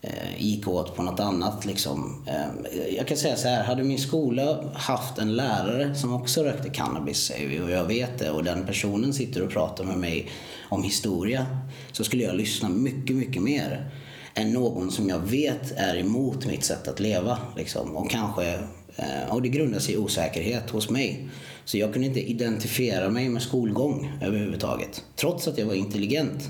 eh, 0.02 0.38
gick 0.38 0.68
åt 0.68 0.96
på 0.96 1.04
något 1.04 1.20
annat. 1.20 1.66
Liksom. 1.66 2.26
Eh, 2.28 2.96
jag 2.96 3.08
kan 3.08 3.18
säga 3.18 3.36
så 3.36 3.48
här, 3.48 3.64
hade 3.64 3.84
min 3.84 4.00
skola 4.00 4.64
haft 4.74 5.18
en 5.18 5.36
lärare 5.36 5.96
som 5.96 6.14
också 6.14 6.44
rökte 6.44 6.70
cannabis, 6.70 7.18
säger 7.18 7.48
vi, 7.50 7.60
och 7.60 7.72
jag 7.72 7.86
vet 7.86 8.20
det, 8.20 8.32
och 8.32 8.44
den 8.44 8.66
personen 8.66 9.14
sitter 9.14 9.44
och 9.44 9.52
pratar 9.52 9.84
med 9.84 9.98
mig 9.98 10.32
om 10.70 10.84
historia, 10.84 11.46
så 11.92 12.04
skulle 12.04 12.24
jag 12.24 12.36
lyssna 12.36 12.70
mycket, 12.70 13.16
mycket 13.16 13.42
mer 13.42 13.92
än 14.34 14.54
någon 14.54 14.92
som 14.92 15.10
jag 15.10 15.20
vet 15.20 15.72
är 15.78 15.98
emot 15.98 16.46
mitt 16.46 16.64
sätt 16.64 16.88
att 16.88 17.00
leva. 17.00 17.38
Liksom. 17.58 17.96
Och 17.96 18.12
kanske 18.12 18.54
eh, 18.96 19.30
och 19.30 19.42
det 19.42 19.50
grundar 19.50 19.80
sig 19.80 19.94
i 19.94 19.98
osäkerhet 19.98 20.70
hos 20.70 20.90
mig. 20.90 21.30
Så 21.66 21.78
jag 21.78 21.94
kunde 21.94 22.08
inte 22.08 22.30
identifiera 22.30 23.10
mig 23.10 23.30
med 23.30 23.42
skolgång 23.42 24.12
överhuvudtaget. 24.22 25.04
Trots 25.16 25.48
att 25.48 25.58
jag 25.58 25.66
var 25.66 25.74
intelligent. 25.74 26.50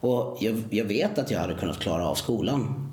Och 0.00 0.38
jag, 0.40 0.62
jag 0.70 0.84
vet 0.84 1.18
att 1.18 1.30
jag 1.30 1.40
hade 1.40 1.54
kunnat 1.54 1.78
klara 1.78 2.08
av 2.08 2.14
skolan. 2.14 2.86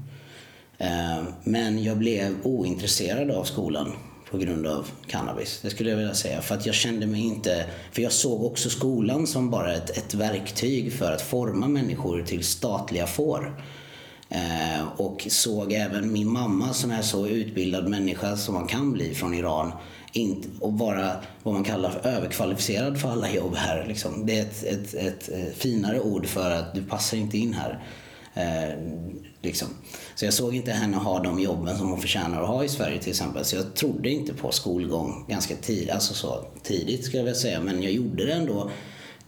Eh, 0.77 1.23
men 1.43 1.83
jag 1.83 1.97
blev 1.97 2.35
ointresserad 2.43 3.31
av 3.31 3.43
skolan 3.43 3.91
på 4.31 4.37
grund 4.37 4.67
av 4.67 4.87
cannabis. 5.07 5.59
Det 5.61 5.69
skulle 5.69 5.89
jag 5.89 5.97
vilja 5.97 6.13
säga. 6.13 6.41
För 6.41 6.55
att 6.55 6.65
jag 6.65 6.75
kände 6.75 7.07
mig 7.07 7.21
inte... 7.21 7.65
För 7.91 8.01
jag 8.01 8.11
såg 8.11 8.43
också 8.43 8.69
skolan 8.69 9.27
som 9.27 9.49
bara 9.49 9.73
ett, 9.73 9.97
ett 9.97 10.13
verktyg 10.13 10.93
för 10.93 11.11
att 11.11 11.21
forma 11.21 11.67
människor 11.67 12.23
till 12.23 12.43
statliga 12.43 13.07
får. 13.07 13.61
Eh, 14.29 14.87
och 14.97 15.27
såg 15.29 15.73
även 15.73 16.13
min 16.13 16.31
mamma 16.31 16.73
som 16.73 16.91
är 16.91 17.01
så 17.01 17.27
utbildad 17.27 17.89
människa 17.89 18.37
som 18.37 18.53
man 18.53 18.67
kan 18.67 18.91
bli 18.93 19.15
från 19.15 19.33
Iran 19.33 19.71
inte, 20.11 20.47
och 20.59 20.73
vara 20.73 21.11
vad 21.43 21.53
man 21.53 21.63
kallar 21.63 21.89
för 21.89 22.09
överkvalificerad 22.09 22.99
för 22.99 23.09
alla 23.09 23.31
jobb 23.31 23.55
här. 23.55 23.85
Liksom. 23.87 24.25
Det 24.25 24.39
är 24.39 24.41
ett, 24.41 24.63
ett, 24.63 24.93
ett, 24.93 25.29
ett, 25.29 25.57
finare 25.57 25.99
ord 25.99 26.25
för 26.25 26.51
att 26.51 26.75
du 26.75 26.83
passar 26.83 27.17
inte 27.17 27.37
in 27.37 27.53
här. 27.53 27.83
Eh, 28.33 28.79
liksom. 29.41 29.67
Så 30.15 30.25
jag 30.25 30.33
såg 30.33 30.55
inte 30.55 30.71
henne 30.71 30.97
ha 30.97 31.23
de 31.23 31.39
jobben 31.39 31.77
som 31.77 31.89
hon 31.89 32.01
förtjänar 32.01 32.41
att 32.41 32.47
ha 32.47 32.63
i 32.63 32.69
Sverige 32.69 32.99
till 32.99 33.09
exempel. 33.09 33.45
Så 33.45 33.55
jag 33.55 33.75
trodde 33.75 34.09
inte 34.09 34.33
på 34.33 34.51
skolgång 34.51 35.25
ganska 35.27 35.55
tid, 35.55 35.89
alltså 35.89 36.13
så 36.13 36.45
tidigt 36.63 37.05
skulle 37.05 37.17
jag 37.17 37.25
vilja 37.25 37.39
säga. 37.39 37.59
Men 37.59 37.83
jag 37.83 37.91
gjorde 37.91 38.25
det 38.25 38.33
ändå 38.33 38.71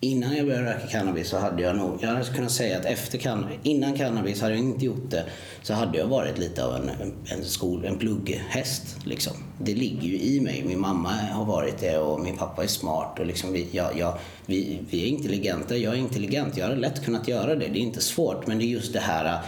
Innan 0.01 0.35
jag 0.35 0.45
började 0.45 0.65
röka 0.65 0.88
cannabis 0.88 1.29
så 1.29 1.38
hade 1.38 1.62
jag 1.62 1.75
nog, 1.75 1.97
jag 2.01 2.09
hade 2.09 2.25
kunnat 2.25 2.51
säga 2.51 2.77
att 2.77 2.85
efter 2.85 3.17
cannabis, 3.17 3.57
innan 3.63 3.97
cannabis 3.97 4.41
hade 4.41 4.55
jag 4.55 4.63
inte 4.63 4.85
gjort 4.85 5.12
det, 5.12 5.25
så 5.62 5.73
hade 5.73 5.97
jag 5.97 6.07
varit 6.07 6.38
lite 6.38 6.65
av 6.65 6.75
en, 6.75 6.89
en, 7.25 7.43
skol, 7.43 7.85
en 7.85 7.97
plugghäst. 7.97 8.97
Liksom. 9.03 9.33
Det 9.57 9.73
ligger 9.73 10.07
ju 10.07 10.19
i 10.19 10.41
mig. 10.41 10.63
Min 10.67 10.79
mamma 10.79 11.09
har 11.09 11.45
varit 11.45 11.77
det 11.77 11.97
och 11.97 12.19
min 12.19 12.38
pappa 12.38 12.63
är 12.63 12.67
smart. 12.67 13.19
Och 13.19 13.25
liksom 13.25 13.53
vi, 13.53 13.67
jag, 13.71 13.97
jag, 13.97 14.17
vi, 14.45 14.79
vi 14.89 15.03
är 15.03 15.07
intelligenta, 15.07 15.77
jag 15.77 15.93
är 15.93 15.97
intelligent. 15.97 16.57
Jag 16.57 16.65
hade 16.65 16.79
lätt 16.79 17.05
kunnat 17.05 17.27
göra 17.27 17.55
det, 17.55 17.67
det 17.67 17.79
är 17.79 17.81
inte 17.81 18.01
svårt. 18.01 18.47
Men 18.47 18.57
det 18.57 18.63
är 18.63 18.67
just 18.67 18.93
det 18.93 18.99
här 18.99 19.41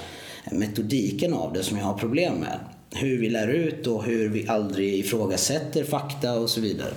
äh, 0.45 0.57
metodiken 0.57 1.33
av 1.33 1.53
det 1.53 1.63
som 1.63 1.77
jag 1.77 1.85
har 1.85 1.97
problem 1.97 2.35
med. 2.35 2.59
Hur 2.93 3.17
vi 3.17 3.29
lär 3.29 3.47
ut 3.47 3.87
och 3.87 4.03
hur 4.03 4.29
vi 4.29 4.47
aldrig 4.47 4.99
ifrågasätter 4.99 5.83
fakta 5.83 6.39
och 6.39 6.49
så 6.49 6.61
vidare. 6.61 6.93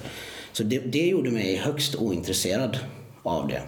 Så 0.52 0.62
det, 0.62 0.78
det 0.78 1.06
gjorde 1.06 1.30
mig 1.30 1.56
högst 1.56 1.94
ointresserad 1.94 2.78
av 3.24 3.48
det. 3.48 3.62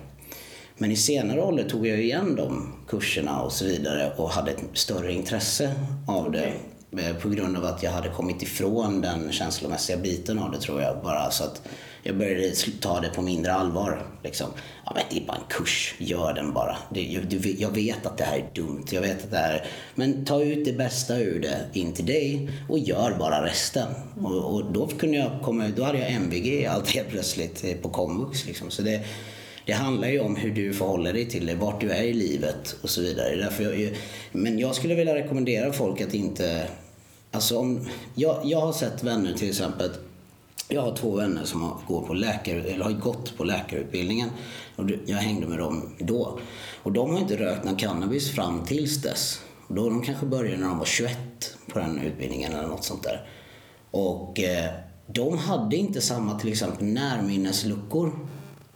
Men 0.79 0.91
i 0.91 0.97
senare 0.97 1.43
ålder 1.43 1.69
tog 1.69 1.87
jag 1.87 2.01
igen 2.01 2.37
de 2.37 2.73
kurserna 2.89 3.41
och 3.43 3.53
så 3.53 3.65
vidare 3.65 4.13
och 4.17 4.31
hade 4.31 4.51
ett 4.51 4.65
större 4.73 5.13
intresse 5.13 5.75
av 6.07 6.33
det. 6.33 6.53
Eh, 6.99 7.17
på 7.17 7.29
grund 7.29 7.57
av 7.57 7.65
att 7.65 7.83
jag 7.83 7.91
hade 7.91 8.09
kommit 8.09 8.43
ifrån 8.43 9.01
den 9.01 9.33
känslomässiga 9.33 9.97
biten 9.97 10.39
av 10.39 10.53
det 10.53 10.61
tror 10.61 10.83
jag. 10.83 11.03
Bara 11.03 11.31
så 11.31 11.45
att 11.45 11.63
jag 12.03 12.19
började 12.19 12.55
ta 12.81 13.01
det 13.01 13.09
på 13.09 13.23
mindre 13.23 13.53
allvar. 13.53 14.07
Liksom. 14.25 14.47
Ja, 14.85 14.93
men 14.95 15.05
det 15.11 15.17
är 15.17 15.27
bara 15.27 15.37
en 15.37 15.49
kurs, 15.49 15.95
gör 15.99 16.35
den 16.35 16.53
bara. 16.53 16.77
Det, 16.91 17.03
jag, 17.03 17.25
jag 17.59 17.71
vet 17.71 18.07
att 18.07 18.19
det 18.19 18.25
här 18.25 18.39
är 18.39 18.55
dumt, 18.55 18.85
jag 18.91 19.01
vet 19.01 19.25
att 19.25 19.31
det 19.31 19.37
här 19.37 19.67
Men 19.95 20.25
ta 20.25 20.43
ut 20.43 20.65
det 20.65 20.73
bästa 20.73 21.19
ur 21.19 21.41
det 21.41 21.81
in 21.81 21.93
till 21.93 22.07
dig 22.07 22.51
och 22.69 22.79
gör 22.79 23.17
bara 23.19 23.45
resten. 23.47 23.89
Mm. 24.19 24.27
Och, 24.27 24.55
och, 24.55 24.73
då 24.73 24.87
kunde 24.87 25.17
jag 25.17 25.31
komma 25.43 25.69
då 25.77 25.85
hade 25.85 25.99
jag 25.99 26.11
MVG 26.13 26.67
allt 26.67 26.89
helt 26.89 27.09
plötsligt 27.09 27.65
eh, 27.65 27.77
på 27.77 27.89
komvux. 27.89 28.47
Liksom. 28.47 28.71
Så 28.71 28.83
det, 28.83 29.05
det 29.67 29.73
handlar 29.73 30.09
ju 30.09 30.21
om 30.21 30.37
hur 30.37 30.55
du 30.55 30.73
förhåller 30.73 31.13
dig 31.13 31.27
till 31.27 31.47
det, 31.47 31.55
vart 31.55 31.81
du 31.81 31.91
är 31.91 32.03
i 32.03 32.13
livet 32.13 32.77
och 32.83 32.91
så 32.91 33.01
vidare. 33.01 33.37
Därför 33.37 33.63
jag, 33.63 33.97
men 34.33 34.59
jag 34.59 34.75
skulle 34.75 34.95
vilja 34.95 35.15
rekommendera 35.15 35.73
folk 35.73 36.01
att 36.01 36.15
inte... 36.15 36.69
Alltså 37.31 37.59
om, 37.59 37.89
jag, 38.15 38.41
jag 38.45 38.61
har 38.61 38.73
sett 38.73 39.03
vänner 39.03 39.33
till 39.33 39.49
exempel 39.49 39.91
jag 40.69 40.83
har 40.83 40.97
två 40.97 41.17
vänner 41.17 41.45
som 41.45 41.63
har, 41.63 41.77
går 41.87 42.03
på 42.07 42.15
läkare, 42.15 42.63
eller 42.63 42.85
har 42.85 42.93
gått 42.93 43.37
på 43.37 43.45
läkarutbildningen. 43.45 44.31
Och 44.77 44.85
jag 45.07 45.17
hängde 45.17 45.47
med 45.47 45.59
dem 45.59 45.95
då. 45.99 46.39
Och 46.83 46.93
de 46.93 47.11
har 47.11 47.19
inte 47.19 47.37
rökt 47.37 47.65
någon 47.65 47.77
cannabis 47.77 48.31
fram 48.31 48.65
tills 48.65 49.03
dess. 49.03 49.41
Då 49.69 49.91
de 49.91 50.03
kanske 50.03 50.27
började 50.27 50.57
när 50.57 50.69
de 50.69 50.79
var 50.79 50.85
21 50.85 51.19
på 51.73 51.79
den 51.79 51.99
utbildningen 51.99 52.53
eller 52.53 52.69
något 52.69 52.85
sånt 52.85 53.03
där. 53.03 53.29
Och 53.91 54.41
eh, 54.41 54.71
de 55.07 55.39
hade 55.39 55.77
inte 55.77 56.01
samma 56.01 56.39
till 56.39 56.53
exempel 56.53 56.87
närminnesluckor 56.87 58.13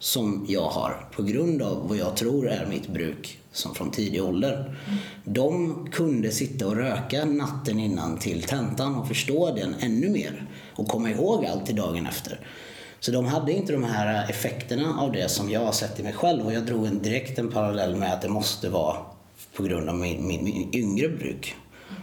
som 0.00 0.46
jag 0.48 0.68
har 0.68 1.06
på 1.16 1.22
grund 1.22 1.62
av 1.62 1.88
vad 1.88 1.96
jag 1.96 2.16
tror 2.16 2.48
är 2.48 2.66
mitt 2.66 2.88
bruk 2.88 3.38
som 3.52 3.74
från 3.74 3.90
tidig 3.90 4.24
ålder. 4.24 4.78
De 5.24 5.86
kunde 5.92 6.30
sitta 6.30 6.66
och 6.66 6.76
röka 6.76 7.24
natten 7.24 7.80
innan 7.80 8.18
till 8.18 8.42
tentan 8.42 8.94
och 8.94 9.08
förstå 9.08 9.54
den 9.54 9.74
ännu 9.80 10.08
mer 10.08 10.46
och 10.74 10.88
komma 10.88 11.10
ihåg 11.10 11.46
allt 11.46 11.66
till 11.66 11.76
dagen 11.76 12.06
efter. 12.06 12.40
Så 13.00 13.12
de 13.12 13.26
hade 13.26 13.52
inte 13.52 13.72
de 13.72 13.84
här 13.84 14.30
effekterna 14.30 15.00
av 15.00 15.12
det 15.12 15.28
som 15.28 15.50
jag 15.50 15.60
har 15.60 15.72
sett 15.72 16.00
i 16.00 16.02
mig 16.02 16.12
själv 16.12 16.46
och 16.46 16.52
jag 16.52 16.66
drog 16.66 16.86
en 16.86 17.02
direkt 17.02 17.38
en 17.38 17.50
parallell 17.50 17.96
med 17.96 18.12
att 18.12 18.22
det 18.22 18.28
måste 18.28 18.68
vara 18.68 18.96
på 19.56 19.62
grund 19.62 19.88
av 19.88 19.96
min, 19.96 20.26
min, 20.26 20.44
min 20.44 20.74
yngre 20.74 21.08
bruk. 21.08 21.56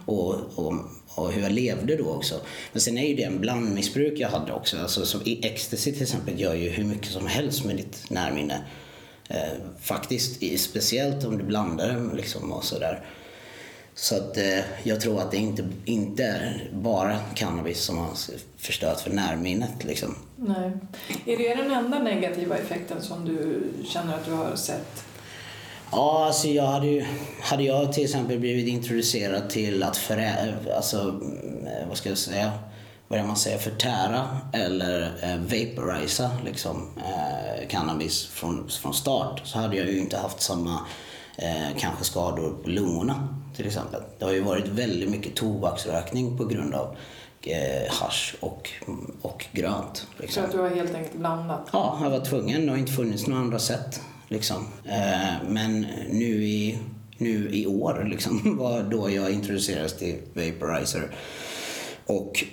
Och, 0.05 0.33
och 0.55 0.73
och 1.17 1.31
hur 1.31 1.41
jag 1.41 1.51
levde 1.51 1.95
då 1.95 2.09
också. 2.09 2.41
Men 2.71 2.81
sen 2.81 2.97
är 2.97 3.07
ju 3.07 3.15
det 3.15 3.23
en 3.23 3.41
blandmissbruk 3.41 4.19
jag 4.19 4.29
hade 4.29 4.53
också. 4.53 4.77
Alltså, 4.77 5.05
som 5.05 5.21
ecstasy 5.25 5.91
till 5.91 6.01
exempel 6.01 6.39
gör 6.39 6.53
ju 6.53 6.69
hur 6.69 6.83
mycket 6.83 7.11
som 7.11 7.27
helst 7.27 7.65
med 7.65 7.75
ditt 7.75 8.09
närminne. 8.09 8.61
Eh, 9.29 9.53
faktiskt, 9.81 10.59
speciellt 10.59 11.25
om 11.25 11.37
du 11.37 11.43
blandar 11.43 11.93
dem 11.93 12.15
liksom 12.15 12.51
och 12.51 12.63
sådär. 12.63 13.05
Så 13.93 14.15
att 14.15 14.37
eh, 14.37 14.59
jag 14.83 15.01
tror 15.01 15.21
att 15.21 15.31
det 15.31 15.37
inte, 15.37 15.67
inte 15.85 16.23
är 16.23 16.69
bara 16.73 17.19
cannabis 17.35 17.79
som 17.79 17.97
har 17.97 18.09
förstört 18.57 18.99
för 18.99 19.09
närminnet. 19.09 19.83
Liksom. 19.83 20.15
Nej. 20.35 20.71
Är 21.25 21.37
det 21.37 21.55
den 21.55 21.71
enda 21.71 21.99
negativa 21.99 22.57
effekten 22.57 23.01
som 23.01 23.25
du 23.25 23.63
känner 23.85 24.13
att 24.13 24.25
du 24.25 24.31
har 24.31 24.55
sett 24.55 25.06
Ja, 25.91 26.25
alltså 26.25 26.47
jag 26.47 26.65
hade 26.65 26.87
ju, 26.87 27.05
hade 27.41 27.63
jag 27.63 27.93
till 27.93 28.03
exempel 28.03 28.39
blivit 28.39 28.67
introducerad 28.67 29.49
till 29.49 29.83
att 29.83 29.97
förä, 29.97 30.55
alltså, 30.75 30.97
eh, 31.65 31.87
vad 31.87 31.97
ska 31.97 32.09
jag 32.09 32.17
säga, 32.17 32.51
vad 33.07 33.19
är 33.19 33.23
man 33.23 33.35
säger, 33.35 33.57
förtära 33.57 34.27
eller 34.53 35.01
eh, 35.21 35.37
vaporisa 35.37 36.31
liksom, 36.45 36.87
eh, 36.97 37.67
cannabis 37.67 38.25
från, 38.25 38.69
från 38.69 38.93
start 38.93 39.41
så 39.43 39.59
hade 39.59 39.77
jag 39.77 39.87
ju 39.87 39.99
inte 39.99 40.17
haft 40.17 40.41
samma 40.41 40.79
eh, 41.37 41.77
kanske 41.77 42.03
skador 42.03 42.57
på 42.63 42.69
lungorna 42.69 43.27
till 43.55 43.67
exempel. 43.67 44.01
Det 44.19 44.25
har 44.25 44.31
ju 44.31 44.41
varit 44.41 44.67
väldigt 44.67 45.09
mycket 45.09 45.35
tobaksrökning 45.35 46.37
på 46.37 46.45
grund 46.45 46.73
av 46.73 46.95
eh, 47.41 47.93
hash 47.93 48.35
och, 48.39 48.69
och 49.21 49.45
grönt. 49.51 50.07
Liksom. 50.17 50.41
Så 50.43 50.47
att 50.47 50.51
du 50.51 50.59
har 50.59 50.69
helt 50.69 50.95
enkelt 50.95 51.17
blandat? 51.17 51.69
Ja, 51.73 51.99
jag 52.03 52.09
var 52.09 52.25
tvungen. 52.25 52.65
Det 52.65 52.71
har 52.71 52.77
inte 52.77 52.91
funnits 52.91 53.27
några 53.27 53.41
andra 53.41 53.59
sätt. 53.59 54.01
Liksom. 54.27 54.67
Eh, 54.85 55.49
men 55.49 55.81
nu 56.11 56.43
i, 56.45 56.79
nu 57.17 57.49
i 57.51 57.65
år 57.67 58.07
liksom, 58.09 58.57
var 58.57 58.83
då 58.83 59.09
jag 59.09 59.31
introducerades 59.31 59.97
till 59.97 60.15
Vaporizer. 60.33 61.15
Och 62.05 62.43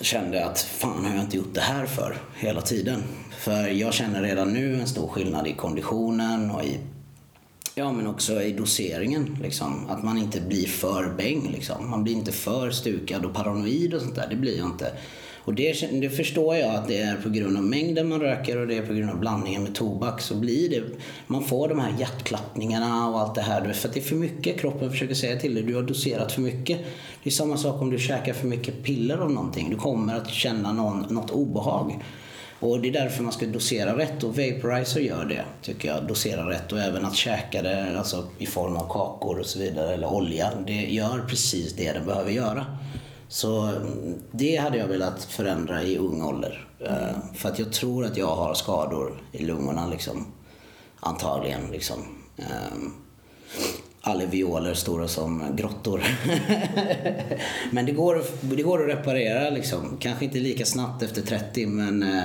kände 0.00 0.46
att 0.46 0.60
fan 0.60 1.04
har 1.04 1.14
jag 1.14 1.24
inte 1.24 1.36
gjort 1.36 1.54
det 1.54 1.60
här 1.60 1.86
för 1.86 2.16
hela 2.36 2.60
tiden? 2.60 3.02
För 3.38 3.68
jag 3.68 3.94
känner 3.94 4.22
redan 4.22 4.52
nu 4.52 4.80
en 4.80 4.86
stor 4.86 5.08
skillnad 5.08 5.46
i 5.46 5.52
konditionen 5.52 6.50
och 6.50 6.64
i 6.64 6.78
Ja, 7.74 7.92
men 7.92 8.06
också 8.06 8.42
i 8.42 8.52
doseringen. 8.52 9.38
Liksom. 9.42 9.86
Att 9.90 10.02
man 10.02 10.18
inte 10.18 10.40
blir 10.40 10.66
för 10.66 11.14
bäng. 11.16 11.50
Liksom. 11.50 11.90
Man 11.90 12.04
blir 12.04 12.14
inte 12.14 12.32
för 12.32 12.70
stukad 12.70 13.24
och 13.24 13.34
paranoid 13.34 13.94
och 13.94 14.00
sånt 14.00 14.14
där. 14.14 14.26
Det 14.30 14.36
blir 14.36 14.58
jag 14.58 14.66
inte. 14.66 14.92
Och 15.44 15.54
det, 15.54 16.00
det, 16.00 16.10
förstår 16.10 16.56
jag 16.56 16.74
att 16.74 16.88
det 16.88 16.98
är 16.98 17.16
på 17.16 17.28
grund 17.28 17.56
av 17.56 17.62
mängden 17.64 18.08
man 18.08 18.20
röker 18.20 18.58
och 18.58 18.66
det 18.66 18.76
är 18.76 18.86
på 18.86 18.94
grund 18.94 19.10
av 19.10 19.18
blandningen 19.18 19.62
med 19.62 19.74
tobak. 19.74 20.20
Så 20.20 20.34
blir 20.34 20.68
det, 20.70 20.82
man 21.26 21.44
får 21.44 21.68
de 21.68 21.78
här 21.78 21.94
hjärtklappningarna 21.98 23.08
och 23.08 23.20
allt 23.20 23.34
det 23.34 23.40
här. 23.40 23.72
För 23.72 23.88
att 23.88 23.94
det 23.94 24.00
är 24.00 24.04
för 24.04 24.16
mycket. 24.16 24.60
Kroppen 24.60 24.90
försöker 24.90 25.14
säga 25.14 25.40
till 25.40 25.54
dig, 25.54 25.62
du 25.62 25.74
har 25.74 25.82
doserat 25.82 26.32
för 26.32 26.40
mycket. 26.40 26.78
Det 27.22 27.28
är 27.28 27.32
samma 27.32 27.56
sak 27.56 27.82
om 27.82 27.90
du 27.90 27.98
käkar 27.98 28.32
för 28.32 28.46
mycket 28.46 28.82
piller 28.82 29.18
av 29.18 29.30
någonting. 29.30 29.70
Du 29.70 29.76
kommer 29.76 30.16
att 30.16 30.30
känna 30.30 30.72
någon, 30.72 31.00
något 31.00 31.30
obehag. 31.30 32.02
Och 32.60 32.80
det 32.80 32.88
är 32.88 32.92
därför 32.92 33.22
man 33.22 33.32
ska 33.32 33.46
dosera 33.46 33.98
rätt 33.98 34.24
och 34.24 34.36
Vaporizer 34.36 35.00
gör 35.00 35.24
det, 35.24 35.44
tycker 35.62 35.88
jag. 35.88 36.06
Dosera 36.06 36.50
rätt 36.50 36.72
och 36.72 36.78
även 36.78 37.04
att 37.04 37.14
käka 37.14 37.62
det 37.62 37.98
alltså 37.98 38.26
i 38.38 38.46
form 38.46 38.76
av 38.76 38.88
kakor 38.88 39.38
och 39.38 39.46
så 39.46 39.58
vidare, 39.58 39.94
eller 39.94 40.12
olja. 40.12 40.52
Det 40.66 40.72
gör 40.72 41.24
precis 41.28 41.72
det 41.72 41.92
det 41.92 42.00
behöver 42.00 42.30
göra. 42.30 42.66
Så 43.32 43.60
mm, 43.60 44.18
det 44.30 44.56
hade 44.56 44.78
jag 44.78 44.86
velat 44.86 45.24
förändra 45.24 45.82
i 45.82 45.98
ung 45.98 46.22
ålder. 46.22 46.68
Mm. 46.80 47.14
För 47.34 47.48
att 47.48 47.58
jag 47.58 47.72
tror 47.72 48.04
att 48.04 48.16
jag 48.16 48.36
har 48.36 48.54
skador 48.54 49.22
i 49.32 49.44
lungorna 49.44 49.88
liksom. 49.88 50.26
Antagligen 51.00 51.70
liksom. 51.70 51.96
Ehm, 52.36 52.92
Alvioler 54.00 54.74
stora 54.74 55.08
som 55.08 55.56
grottor. 55.56 56.02
men 57.70 57.86
det 57.86 57.92
går, 57.92 58.22
det 58.40 58.62
går 58.62 58.82
att 58.82 58.98
reparera 58.98 59.50
liksom. 59.50 59.96
Kanske 60.00 60.24
inte 60.24 60.38
lika 60.38 60.64
snabbt 60.64 61.02
efter 61.02 61.22
30 61.22 61.66
men 61.66 62.02
eh, 62.02 62.24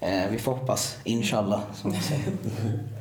eh, 0.00 0.30
vi 0.30 0.38
får 0.38 0.52
hoppas. 0.52 0.96
Inshallah 1.04 1.60
som 1.74 1.90
man 1.92 2.02
säger. 2.02 2.24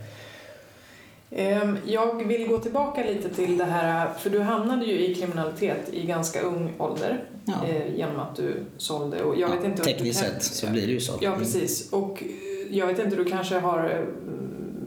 Ehm, 1.31 1.77
jag 1.85 2.27
vill 2.27 2.47
gå 2.47 2.57
tillbaka 2.57 3.03
lite 3.03 3.29
till 3.29 3.57
det 3.57 3.65
här, 3.65 4.13
för 4.13 4.29
du 4.29 4.39
hamnade 4.39 4.85
ju 4.85 4.99
i 5.07 5.15
kriminalitet 5.15 5.89
i 5.93 6.05
ganska 6.05 6.41
ung 6.41 6.73
ålder 6.77 7.23
Ja. 7.45 7.53
eh, 7.67 7.95
genom 7.95 8.19
att 8.19 8.35
du 8.35 8.63
sålde. 8.77 9.23
Och 9.23 9.39
jag 9.39 9.49
vet 9.49 9.63
inte 9.63 9.83
Tekniskt 9.83 10.19
sett 10.19 10.43
så 10.43 10.67
blir 10.67 10.87
det 10.87 10.93
ju 10.93 10.99
så. 10.99 11.13
Ja, 11.21 11.35
precis. 11.39 11.91
Och 11.91 12.23
eh, 12.23 12.77
jag 12.77 12.87
vet 12.87 12.99
inte, 12.99 13.15
du 13.15 13.25
kanske 13.25 13.59
har 13.59 13.89
eh, 13.89 14.05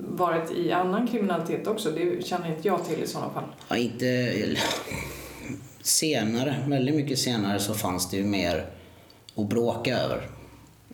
varit 0.08 0.50
i 0.50 0.72
annan 0.72 1.08
kriminalitet 1.08 1.66
också? 1.66 1.90
Det 1.90 2.26
känner 2.26 2.48
inte 2.56 2.68
jag 2.68 2.84
till 2.86 3.02
i 3.02 3.06
sådana 3.06 3.30
fall. 3.32 3.44
Ja, 3.68 3.76
inte... 3.76 4.36
Senare, 5.82 6.56
väldigt 6.66 6.94
mycket 6.94 7.18
senare, 7.18 7.58
så 7.58 7.74
fanns 7.74 8.10
det 8.10 8.16
ju 8.16 8.24
mer 8.24 8.66
att 9.34 9.48
bråka 9.48 9.98
över. 9.98 10.28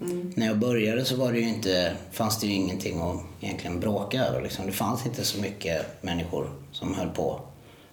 Mm. 0.01 0.32
När 0.36 0.47
jag 0.47 0.59
började 0.59 1.05
så 1.05 1.16
var 1.16 1.32
det 1.32 1.38
ju 1.38 1.49
inte, 1.49 1.97
fanns 2.12 2.40
det 2.40 2.47
ju 2.47 2.53
ingenting 2.53 3.01
att 3.01 3.20
egentligen 3.40 3.80
bråka 3.80 4.24
över. 4.24 4.42
Liksom. 4.42 4.66
Det 4.66 4.72
fanns 4.72 5.07
inte 5.07 5.24
så 5.24 5.40
mycket 5.40 6.03
människor 6.03 6.51
som 6.72 6.94
höll 6.94 7.09
på 7.09 7.40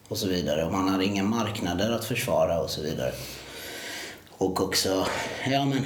och 0.07 0.17
så 0.17 0.27
vidare. 0.27 0.65
Och 0.65 0.71
man 0.71 0.89
hade 0.89 1.05
inga 1.05 1.23
marknader 1.23 1.91
att 1.91 2.05
försvara 2.05 2.61
och 2.61 2.69
så 2.69 2.81
vidare. 2.81 3.11
Och 4.29 4.61
också, 4.61 5.07
ja 5.51 5.65
men, 5.65 5.85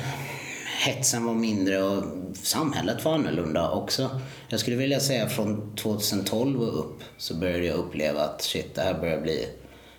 hetsen 0.85 1.25
var 1.25 1.33
mindre 1.33 1.83
och 1.83 2.03
samhället 2.33 3.05
var 3.05 3.13
annorlunda 3.13 3.71
också. 3.71 4.21
Jag 4.49 4.59
skulle 4.59 4.75
vilja 4.75 4.99
säga 4.99 5.29
från 5.29 5.75
2012 5.75 6.61
och 6.61 6.79
upp 6.79 7.03
så 7.17 7.35
började 7.35 7.65
jag 7.65 7.77
uppleva 7.77 8.21
att 8.21 8.41
shit, 8.41 8.75
det 8.75 8.81
här 8.81 8.93
börjar 8.93 9.21
bli 9.21 9.47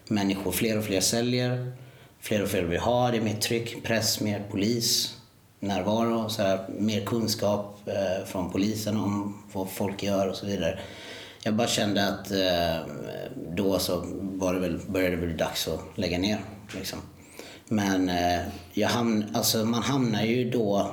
människor, 0.08 0.52
fler 0.52 0.78
och 0.78 0.84
fler 0.84 1.00
säljer, 1.00 1.72
fler 2.20 2.42
och 2.42 2.48
fler 2.48 2.62
vill 2.62 2.80
ha, 2.80 3.10
det 3.10 3.16
är 3.16 3.22
mer 3.22 3.36
tryck, 3.36 3.84
press, 3.84 4.20
mer 4.20 4.44
polis, 4.50 5.17
närvaro, 5.60 6.28
så 6.28 6.42
här, 6.42 6.66
mer 6.68 7.04
kunskap 7.04 7.80
eh, 7.86 8.26
från 8.26 8.50
polisen 8.50 8.96
om 8.96 9.42
vad 9.52 9.70
folk 9.70 10.02
gör 10.02 10.28
och 10.28 10.36
så 10.36 10.46
vidare. 10.46 10.78
Jag 11.42 11.54
bara 11.54 11.68
kände 11.68 12.08
att 12.08 12.30
eh, 12.30 12.86
då 13.56 13.78
så 13.78 14.04
var 14.20 14.54
det 14.54 14.60
väl, 14.60 14.80
började 14.88 15.16
det 15.16 15.26
bli 15.26 15.34
dags 15.34 15.68
att 15.68 15.80
lägga 15.94 16.18
ner. 16.18 16.38
Liksom. 16.74 16.98
Men 17.68 18.08
eh, 18.08 18.40
jag 18.72 18.88
hamn, 18.88 19.24
alltså 19.34 19.64
man 19.64 19.82
hamnar 19.82 20.22
ju 20.22 20.50
då 20.50 20.90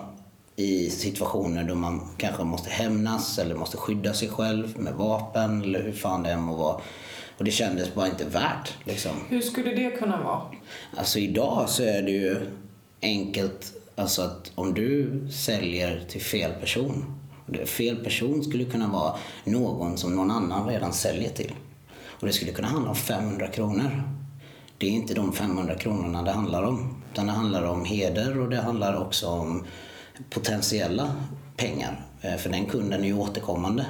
i 0.55 0.89
situationer 0.89 1.63
då 1.63 1.76
man 1.76 2.07
kanske 2.18 2.43
måste 2.43 2.70
hämnas 2.70 3.39
eller 3.39 3.55
måste 3.55 3.78
skydda 3.78 4.13
sig 4.13 4.30
själv 4.30 4.80
med 4.80 4.93
vapen 4.93 5.61
eller 5.61 5.84
hur 5.84 5.93
fan 5.93 6.24
det 6.24 6.32
än 6.32 6.41
må 6.41 6.55
vara. 6.55 6.82
Och 7.38 7.43
det 7.43 7.51
kändes 7.51 7.93
bara 7.93 8.07
inte 8.07 8.26
värt. 8.26 8.74
Liksom. 8.84 9.11
Hur 9.30 9.41
skulle 9.41 9.76
det 9.76 9.91
kunna 9.91 10.24
vara? 10.24 10.41
Alltså 10.97 11.20
idag 11.20 11.70
så 11.70 11.84
är 11.84 12.01
det 12.01 12.11
ju 12.11 12.38
enkelt 13.01 13.74
alltså 13.96 14.22
att 14.22 14.52
om 14.56 14.74
du 14.74 15.22
säljer 15.32 16.06
till 16.10 16.22
fel 16.22 16.52
person. 16.52 17.06
Fel 17.66 18.04
person 18.04 18.43
skulle 18.43 18.66
kunna 18.66 18.88
vara 18.88 19.16
någon 19.43 19.98
som 19.98 20.16
någon 20.16 20.32
annan 20.32 20.68
redan 20.68 20.93
säljer 20.93 21.30
till. 21.30 21.56
Och 22.20 22.28
det 22.28 22.34
skulle 22.34 22.52
kunna 22.52 22.68
handla 22.68 22.89
om 22.89 22.96
500 22.96 23.48
kronor. 23.48 24.04
Det 24.78 24.88
är 24.88 24.91
inte 24.91 25.14
de 25.14 25.34
500 25.34 25.76
kronorna 25.76 26.24
det 26.24 26.32
handlar 26.32 26.64
om. 26.64 27.04
Utan 27.12 27.26
det 27.26 27.32
handlar 27.32 27.64
om 27.64 27.86
heder 27.86 28.39
och 28.39 28.50
det 28.50 28.62
handlar 28.62 28.96
också 28.96 29.28
om 29.28 29.66
potentiella 30.30 31.16
pengar. 31.58 32.06
Eh, 32.22 32.36
för 32.36 32.50
den 32.50 32.66
kunden 32.66 33.02
är 33.02 33.08
ju 33.08 33.18
återkommande. 33.18 33.86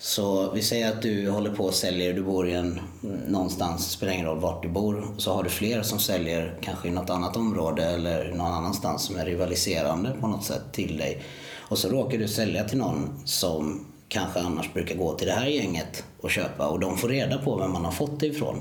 Så 0.00 0.50
vi 0.50 0.62
säger 0.62 0.92
att 0.92 1.02
du 1.02 1.30
håller 1.30 1.50
på 1.50 1.64
och 1.64 1.74
säljer, 1.74 2.12
du 2.12 2.22
bor 2.22 2.48
i 2.48 2.52
en, 2.52 2.80
någonstans, 3.28 3.90
spelar 3.90 4.12
ingen 4.12 4.26
roll 4.26 4.40
vart 4.40 4.62
du 4.62 4.68
bor. 4.68 5.14
Så 5.18 5.32
har 5.32 5.42
du 5.42 5.50
fler 5.50 5.82
som 5.82 5.98
säljer 5.98 6.58
kanske 6.60 6.88
i 6.88 6.90
något 6.90 7.10
annat 7.10 7.36
område 7.36 7.84
eller 7.84 8.32
någon 8.34 8.52
annanstans 8.52 9.02
som 9.02 9.16
är 9.16 9.24
rivaliserande 9.24 10.16
på 10.20 10.26
något 10.26 10.44
sätt 10.44 10.62
till 10.72 10.96
dig. 10.96 11.22
Och 11.68 11.78
så 11.78 11.88
råkar 11.88 12.18
du 12.18 12.28
sälja 12.28 12.64
till 12.64 12.78
någon 12.78 13.22
som 13.24 13.86
kanske 14.08 14.40
annars 14.40 14.72
brukar 14.72 14.94
gå 14.94 15.14
till 15.14 15.26
det 15.26 15.32
här 15.32 15.46
gänget 15.46 16.04
och 16.20 16.30
köpa 16.30 16.68
och 16.68 16.80
de 16.80 16.96
får 16.96 17.08
reda 17.08 17.38
på 17.38 17.56
vem 17.56 17.72
man 17.72 17.84
har 17.84 17.92
fått 17.92 18.20
det 18.20 18.26
ifrån. 18.26 18.60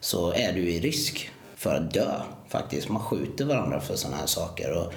Så 0.00 0.32
är 0.32 0.52
du 0.52 0.70
i 0.70 0.80
risk 0.80 1.30
för 1.56 1.74
att 1.74 1.94
dö 1.94 2.20
faktiskt. 2.48 2.88
Man 2.88 3.02
skjuter 3.02 3.44
varandra 3.44 3.80
för 3.80 3.96
sådana 3.96 4.16
här 4.16 4.26
saker. 4.26 4.72
Och 4.72 4.92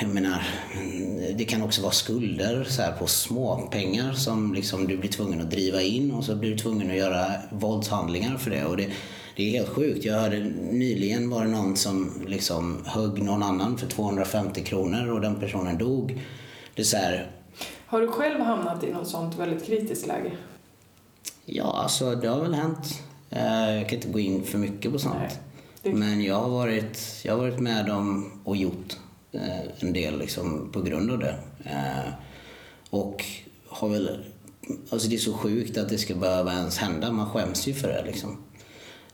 jag 0.00 0.08
menar, 0.08 0.42
mm, 0.74 1.36
det 1.36 1.44
kan 1.44 1.62
också 1.62 1.82
vara 1.82 1.92
skulder 1.92 2.64
så 2.64 2.82
här, 2.82 2.92
på 2.92 3.06
små 3.06 3.68
pengar 3.70 4.12
som 4.12 4.54
liksom 4.54 4.86
du 4.86 4.96
blir 4.96 5.10
tvungen 5.10 5.40
att 5.40 5.50
driva 5.50 5.82
in 5.82 6.10
och 6.10 6.24
så 6.24 6.36
blir 6.36 6.50
du 6.50 6.58
tvungen 6.58 6.90
att 6.90 6.96
göra 6.96 7.26
våldshandlingar 7.50 8.36
för 8.36 8.50
det. 8.50 8.64
Och 8.64 8.76
det, 8.76 8.90
det 9.36 9.48
är 9.48 9.50
helt 9.50 9.68
sjukt. 9.68 10.04
Jag 10.04 10.14
hörde 10.14 10.40
nyligen 10.70 11.30
var 11.30 11.44
det 11.44 11.50
någon 11.50 11.76
som 11.76 12.24
liksom 12.26 12.82
högg 12.86 13.22
någon 13.22 13.42
annan 13.42 13.78
för 13.78 13.86
250 13.86 14.64
kronor 14.64 15.10
och 15.10 15.20
den 15.20 15.40
personen 15.40 15.78
dog. 15.78 16.20
Det 16.74 16.82
är 16.82 16.86
så 16.86 16.96
här, 16.96 17.30
Har 17.86 18.00
du 18.00 18.08
själv 18.08 18.40
hamnat 18.40 18.84
i 18.84 18.92
något 18.92 19.08
sånt 19.08 19.38
väldigt 19.38 19.66
kritiskt 19.66 20.06
läge? 20.06 20.30
ja 21.44 21.72
alltså 21.82 22.14
det 22.14 22.28
har 22.28 22.40
väl 22.40 22.54
hänt. 22.54 23.02
Eh, 23.30 23.74
jag 23.74 23.88
kan 23.88 23.96
inte 23.96 24.08
gå 24.08 24.18
in 24.18 24.44
för 24.44 24.58
mycket 24.58 24.92
på 24.92 24.98
sånt. 24.98 25.14
Nej, 25.82 25.94
Men 25.94 26.22
jag 26.22 26.34
har 26.34 26.48
varit, 26.48 27.20
jag 27.24 27.32
har 27.32 27.38
varit 27.38 27.60
med 27.60 27.90
om 27.90 28.30
och 28.44 28.56
gjort 28.56 28.92
eh, 28.92 28.96
en 29.80 29.92
del 29.92 30.18
liksom, 30.18 30.72
på 30.72 30.82
grund 30.82 31.10
av 31.10 31.18
det. 31.18 31.34
Eh, 31.64 32.12
och 32.90 33.24
har 33.68 33.88
väl... 33.88 34.24
Alltså 34.90 35.08
det 35.08 35.14
är 35.14 35.18
så 35.18 35.32
sjukt 35.32 35.78
att 35.78 35.88
det 35.88 35.98
ska 35.98 36.14
behöva 36.14 36.52
ens 36.52 36.78
hända. 36.78 37.12
Man 37.12 37.30
skäms 37.30 37.66
ju 37.66 37.74
för 37.74 37.88
det 37.88 38.04
liksom. 38.06 38.36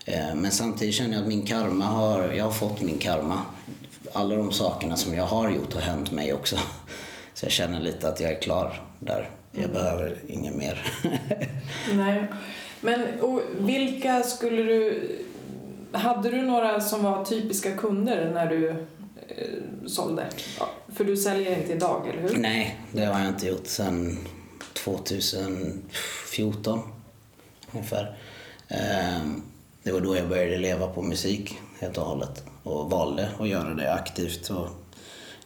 Eh, 0.05 0.35
men 0.35 0.51
samtidigt 0.51 0.95
känner 0.95 1.12
jag 1.12 1.23
att 1.23 1.29
min 1.29 1.47
karma 1.47 1.85
har... 1.85 2.33
Jag 2.33 2.45
har 2.45 2.53
fått 2.53 2.81
min 2.81 2.99
karma. 2.99 3.41
Alla 4.12 4.37
de 4.37 4.53
sakerna 4.53 4.97
som 4.97 5.14
jag 5.14 5.25
har 5.25 5.51
gjort 5.51 5.75
har 5.75 5.81
hänt 5.81 6.12
mig 6.12 6.33
också. 6.33 6.57
Så 7.35 7.45
jag 7.45 7.53
känner 7.53 7.81
lite 7.81 8.09
att 8.09 8.21
jag 8.21 8.31
är 8.31 8.41
klar 8.41 8.83
där. 9.01 9.31
Jag 9.53 9.71
behöver 9.71 10.19
inget 10.29 10.55
mer. 10.55 10.93
Nej. 11.95 12.27
Men 12.81 13.07
vilka 13.59 14.23
skulle 14.23 14.62
du... 14.62 15.09
Hade 15.93 16.31
du 16.31 16.43
några 16.43 16.81
som 16.81 17.03
var 17.03 17.25
typiska 17.25 17.77
kunder 17.77 18.31
när 18.35 18.47
du 18.47 18.69
eh, 18.69 18.77
sålde? 19.87 20.27
Ja, 20.59 20.68
för 20.95 21.05
du 21.05 21.16
säljer 21.16 21.59
inte 21.59 21.72
idag, 21.72 22.09
eller 22.09 22.22
hur? 22.22 22.37
Nej, 22.39 22.81
det 22.93 23.05
har 23.05 23.20
jag 23.20 23.29
inte 23.29 23.47
gjort 23.47 23.66
sedan 23.66 24.18
2014 24.74 26.81
ungefär. 27.72 28.16
Ehm, 28.68 29.43
Det 29.83 29.93
var 29.93 30.01
då 30.01 30.16
jag 30.16 30.29
började 30.29 30.59
leva 30.59 30.87
på 30.87 31.03
musik 31.03 31.59
helt 31.81 31.99
och 31.99 32.05
hållet 32.05 32.45
och 32.62 32.91
valde 32.91 33.29
att 33.41 33.49
göra 33.49 33.74
det 33.74 33.93
aktivt. 33.95 34.51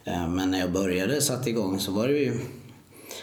Eh, 0.05 0.27
Men 0.29 0.51
när 0.51 0.59
jag 0.59 0.71
började, 0.71 1.21
satte 1.21 1.49
igång, 1.49 1.79
så 1.79 1.91
var 1.91 2.07
det 2.07 2.17
ju... 2.17 2.39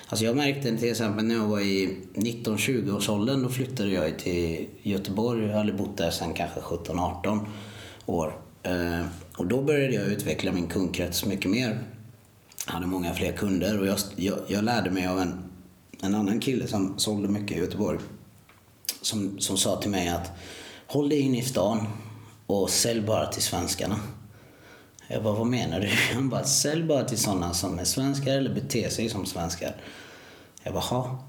Alltså 0.08 0.24
jag 0.24 0.36
märkte 0.36 0.76
till 0.76 0.90
exempel 0.90 1.24
när 1.24 1.34
jag 1.34 1.46
var 1.46 1.60
i 1.60 1.96
19-20 2.14 2.96
års 2.96 3.08
åldern, 3.08 3.42
då 3.42 3.48
flyttade 3.48 3.90
jag 3.90 4.18
till 4.18 4.68
Göteborg. 4.82 5.44
Jag 5.46 5.56
hade 5.56 5.72
bott 5.72 5.96
där 5.96 6.10
sedan 6.10 6.34
kanske 6.34 6.60
17-18 6.60 7.46
år. 8.06 8.38
Och 9.38 9.46
då 9.46 9.62
började 9.62 9.94
jag 9.94 10.06
utveckla 10.06 10.52
min 10.52 10.66
kundkrets 10.66 11.24
mycket 11.24 11.50
mer. 11.50 11.84
Jag 12.66 12.72
hade 12.72 12.86
många 12.86 13.14
fler 13.14 13.32
kunder 13.32 13.80
och 13.80 13.86
jag, 13.86 13.98
jag, 14.16 14.38
jag 14.46 14.64
lärde 14.64 14.90
mig 14.90 15.06
av 15.06 15.20
en, 15.20 15.50
en 16.02 16.14
annan 16.14 16.40
kille 16.40 16.66
som 16.66 16.98
sålde 16.98 17.28
mycket 17.28 17.56
i 17.56 17.60
Göteborg. 17.60 17.98
Som, 19.02 19.38
som 19.38 19.56
sa 19.56 19.80
till 19.80 19.90
mig 19.90 20.08
att 20.08 20.30
håll 20.86 21.08
dig 21.08 21.20
inne 21.20 21.38
i 21.38 21.42
stan 21.42 21.86
och 22.46 22.70
sälj 22.70 23.00
bara 23.00 23.26
till 23.26 23.42
svenskarna. 23.42 24.00
Jag 25.08 25.22
bara, 25.22 25.34
vad 25.34 25.46
menar 25.46 25.80
du? 25.80 25.88
Han 26.14 26.28
bara, 26.28 26.44
sälj 26.44 26.82
bara 26.82 27.04
till 27.04 27.18
sådana 27.18 27.54
som 27.54 27.78
är 27.78 27.84
svenskar 27.84 28.32
eller 28.32 28.54
beter 28.54 28.88
sig 28.88 29.08
som 29.08 29.26
svenskar. 29.26 29.76
Jag 30.62 30.72
bara, 30.72 30.82
ha. 30.82 31.24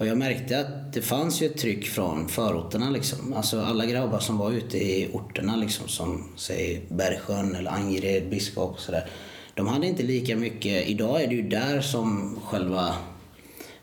Och 0.00 0.06
jag 0.06 0.18
märkte 0.18 0.60
att 0.60 0.92
det 0.92 1.02
fanns 1.02 1.42
ju 1.42 1.46
ett 1.46 1.58
tryck 1.58 1.86
från 1.86 2.28
förorterna 2.28 2.90
liksom. 2.90 3.32
Alltså 3.32 3.60
alla 3.60 3.86
grabbar 3.86 4.18
som 4.18 4.38
var 4.38 4.50
ute 4.50 4.78
i 4.78 5.10
orterna 5.12 5.56
liksom 5.56 5.88
som 5.88 6.24
säg 6.36 6.86
Bergsjön 6.88 7.54
eller 7.54 7.70
Angered, 7.70 8.30
Biskop 8.30 8.70
och 8.70 8.80
sådär. 8.80 9.10
De 9.54 9.66
hade 9.66 9.86
inte 9.86 10.02
lika 10.02 10.36
mycket, 10.36 10.88
idag 10.88 11.22
är 11.22 11.26
det 11.26 11.34
ju 11.34 11.48
där 11.48 11.80
som 11.80 12.38
själva 12.44 12.94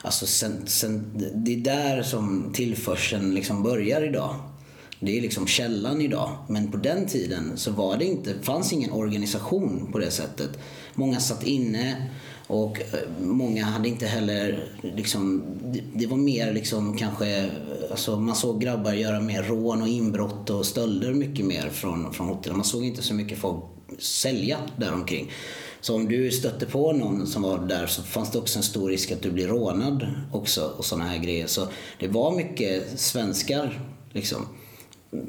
Alltså 0.01 0.25
sen, 0.25 0.67
sen, 0.67 1.11
det 1.35 1.53
är 1.53 1.57
där 1.57 2.03
som 2.03 2.51
tillförseln 2.53 3.33
liksom 3.33 3.63
börjar 3.63 4.03
idag. 4.03 4.35
Det 4.99 5.17
är 5.17 5.21
liksom 5.21 5.47
källan 5.47 6.01
idag. 6.01 6.37
Men 6.49 6.71
på 6.71 6.77
den 6.77 7.05
tiden 7.05 7.57
så 7.57 7.71
var 7.71 7.97
det 7.97 8.05
inte, 8.05 8.33
fanns 8.41 8.73
ingen 8.73 8.91
organisation 8.91 9.89
på 9.91 9.99
det 9.99 10.11
sättet. 10.11 10.49
Många 10.93 11.19
satt 11.19 11.43
inne 11.43 12.09
och 12.47 12.81
eh, 12.81 13.09
många 13.21 13.65
hade 13.65 13.89
inte 13.89 14.05
heller 14.05 14.69
liksom, 14.81 15.43
det, 15.93 16.07
var 16.07 16.17
mer 16.17 16.53
liksom 16.53 16.97
kanske, 16.97 17.49
alltså 17.91 18.19
man 18.19 18.35
såg 18.35 18.61
grabbar 18.61 18.93
göra 18.93 19.21
mer 19.21 19.43
rån 19.43 19.81
och 19.81 19.87
inbrott 19.87 20.49
och 20.49 20.65
stölder 20.65 21.13
mycket 21.13 21.45
mer 21.45 21.69
från, 21.69 22.13
från 22.13 22.27
hotellet. 22.27 22.57
Man 22.57 22.65
såg 22.65 22.85
inte 22.85 23.01
så 23.01 23.13
mycket 23.13 23.37
folk 23.37 23.63
sälja 23.99 24.57
däromkring. 24.77 25.31
Så 25.81 25.95
om 25.95 26.07
du 26.07 26.31
stötte 26.31 26.65
på 26.65 26.91
någon 26.91 27.27
som 27.27 27.41
var 27.41 27.57
där 27.57 27.87
så 27.87 28.03
fanns 28.03 28.31
det 28.31 28.39
också 28.39 28.59
en 28.59 28.63
stor 28.63 28.89
risk 28.89 29.11
att 29.11 29.21
du 29.21 29.31
blir 29.31 29.47
rånad 29.47 30.07
också 30.31 30.73
och 30.77 30.85
sådana 30.85 31.09
här 31.09 31.17
grejer. 31.17 31.47
Så 31.47 31.67
det 31.99 32.07
var 32.07 32.35
mycket 32.35 32.99
svenskar 32.99 33.81
liksom. 34.11 34.45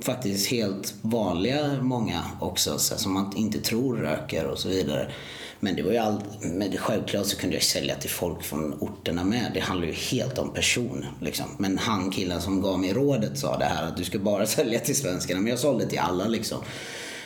Faktiskt 0.02 0.50
helt 0.50 0.94
vanliga 1.02 1.82
många 1.82 2.24
också 2.40 2.78
så, 2.78 2.96
som 2.96 3.12
man 3.12 3.36
inte 3.36 3.60
tror 3.60 3.96
röker 3.96 4.44
och 4.44 4.58
så 4.58 4.68
vidare. 4.68 5.12
Men 5.60 5.76
det 5.76 5.82
var 5.82 5.92
ju 5.92 5.98
all... 5.98 6.22
men 6.40 6.76
självklart 6.76 7.26
så 7.26 7.36
kunde 7.36 7.56
jag 7.56 7.62
sälja 7.62 7.94
till 7.94 8.10
folk 8.10 8.42
från 8.42 8.74
orterna 8.80 9.24
med. 9.24 9.50
Det 9.54 9.60
handlar 9.60 9.86
ju 9.86 9.92
helt 9.92 10.38
om 10.38 10.54
person. 10.54 11.06
Liksom. 11.20 11.46
Men 11.58 11.78
han 11.78 12.10
killen 12.10 12.42
som 12.42 12.62
gav 12.62 12.80
mig 12.80 12.92
rådet 12.92 13.38
sa 13.38 13.58
det 13.58 13.64
här 13.64 13.86
att 13.86 13.96
du 13.96 14.04
ska 14.04 14.18
bara 14.18 14.46
sälja 14.56 14.80
till 14.80 14.96
svenskarna. 14.96 15.40
Men 15.40 15.50
jag 15.50 15.58
sålde 15.58 15.86
till 15.86 15.98
alla 15.98 16.28
liksom. 16.28 16.58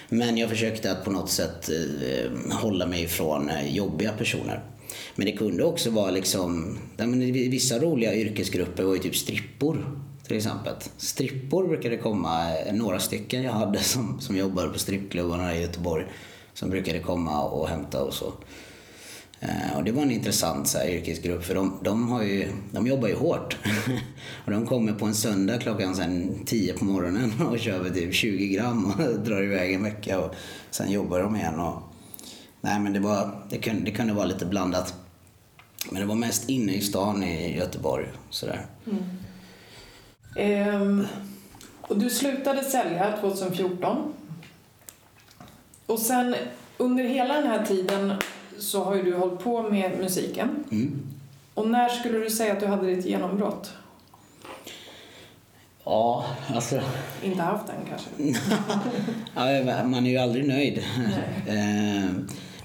Men 0.09 0.39
jag 0.39 0.51
försökte 0.51 0.93
att 0.93 1.05
på 1.05 1.11
något 1.11 1.30
sätt 1.30 1.68
eh, 1.68 2.53
hålla 2.57 2.87
mig 2.87 3.03
ifrån 3.03 3.49
eh, 3.49 3.76
jobbiga 3.76 4.12
personer. 4.12 4.64
Men 5.14 5.26
det 5.26 5.33
kunde 5.33 5.64
också 5.64 5.91
vara 5.91 6.11
liksom, 6.11 6.78
vissa 7.33 7.78
roliga 7.78 8.14
yrkesgrupper 8.14 8.83
var 8.83 8.95
ju 8.95 9.01
typ 9.01 9.16
strippor 9.16 10.03
till 10.26 10.37
exempel. 10.37 10.74
Strippor 10.97 11.68
brukade 11.68 11.97
komma, 11.97 12.59
eh, 12.59 12.74
några 12.74 12.99
stycken 12.99 13.43
jag 13.43 13.53
hade 13.53 13.78
som, 13.78 14.20
som 14.20 14.37
jobbade 14.37 14.68
på 14.68 14.78
strippklubbarna 14.78 15.57
i 15.57 15.61
Göteborg 15.61 16.07
som 16.55 16.70
brukade 16.70 16.98
komma 16.98 17.42
och 17.42 17.68
hämta 17.68 18.05
och 18.05 18.14
så. 18.14 18.32
Och 19.76 19.84
det 19.84 19.92
var 19.92 20.03
en 20.03 20.11
intressant 20.11 20.68
så 20.68 20.78
här, 20.78 20.88
yrkesgrupp 20.88 21.44
för 21.44 21.55
de, 21.55 21.78
de, 21.82 22.09
har 22.09 22.22
ju, 22.22 22.48
de 22.70 22.86
jobbar 22.86 23.09
ju 23.09 23.14
hårt. 23.14 23.57
och 24.44 24.50
de 24.50 24.66
kommer 24.66 24.92
på 24.92 25.07
en 25.07 25.14
söndag 25.14 25.59
klockan 25.59 25.94
sen 25.94 26.44
10 26.46 26.72
på 26.72 26.84
morgonen 26.84 27.32
och 27.50 27.59
kör 27.59 27.90
typ 27.90 28.14
20 28.14 28.48
gram 28.48 28.84
och 28.84 29.20
drar 29.24 29.42
iväg 29.42 29.74
en 29.74 29.82
vecka 29.82 30.20
och 30.20 30.34
sen 30.70 30.90
jobbar 30.90 31.20
de 31.20 31.36
igen. 31.36 31.61
Och, 31.61 31.82
nej 32.61 32.80
men 32.80 32.92
det, 32.92 33.00
var, 33.00 33.44
det, 33.50 33.59
kunde, 33.59 33.84
det 33.84 33.90
kunde 33.90 34.12
vara 34.12 34.26
lite 34.26 34.46
blandat. 34.46 34.94
Men 35.90 36.00
det 36.00 36.07
var 36.07 36.14
mest 36.14 36.48
inne 36.48 36.74
i 36.74 36.80
stan 36.80 37.22
i 37.22 37.57
Göteborg. 37.57 38.07
Sådär. 38.30 38.66
Mm. 38.86 39.03
Ehm, 40.36 41.07
och 41.80 41.98
du 41.98 42.11
slutade 42.11 42.64
sälja 42.64 43.16
2014. 43.20 44.12
Och 45.93 45.99
sen 45.99 46.34
under 46.76 47.05
hela 47.05 47.34
den 47.34 47.47
här 47.47 47.66
tiden 47.66 48.12
så 48.59 48.84
har 48.84 48.95
ju 48.95 49.03
du 49.03 49.16
hållit 49.16 49.40
på 49.40 49.62
med 49.62 49.99
musiken. 49.99 50.64
Mm. 50.70 51.03
Och 51.55 51.68
när 51.68 51.88
skulle 51.88 52.18
du 52.18 52.30
säga 52.30 52.53
att 52.53 52.61
du 52.61 52.66
hade 52.66 52.86
ditt 52.86 53.07
genombrott? 53.07 53.72
Ja, 55.84 56.26
alltså... 56.55 56.80
Inte 57.22 57.43
haft 57.43 57.66
den 57.66 57.76
kanske? 57.88 58.38
ja, 59.66 59.84
man 59.84 60.07
är 60.07 60.11
ju 60.11 60.18
aldrig 60.18 60.49
nöjd. 60.49 60.78
Eh, 61.47 62.11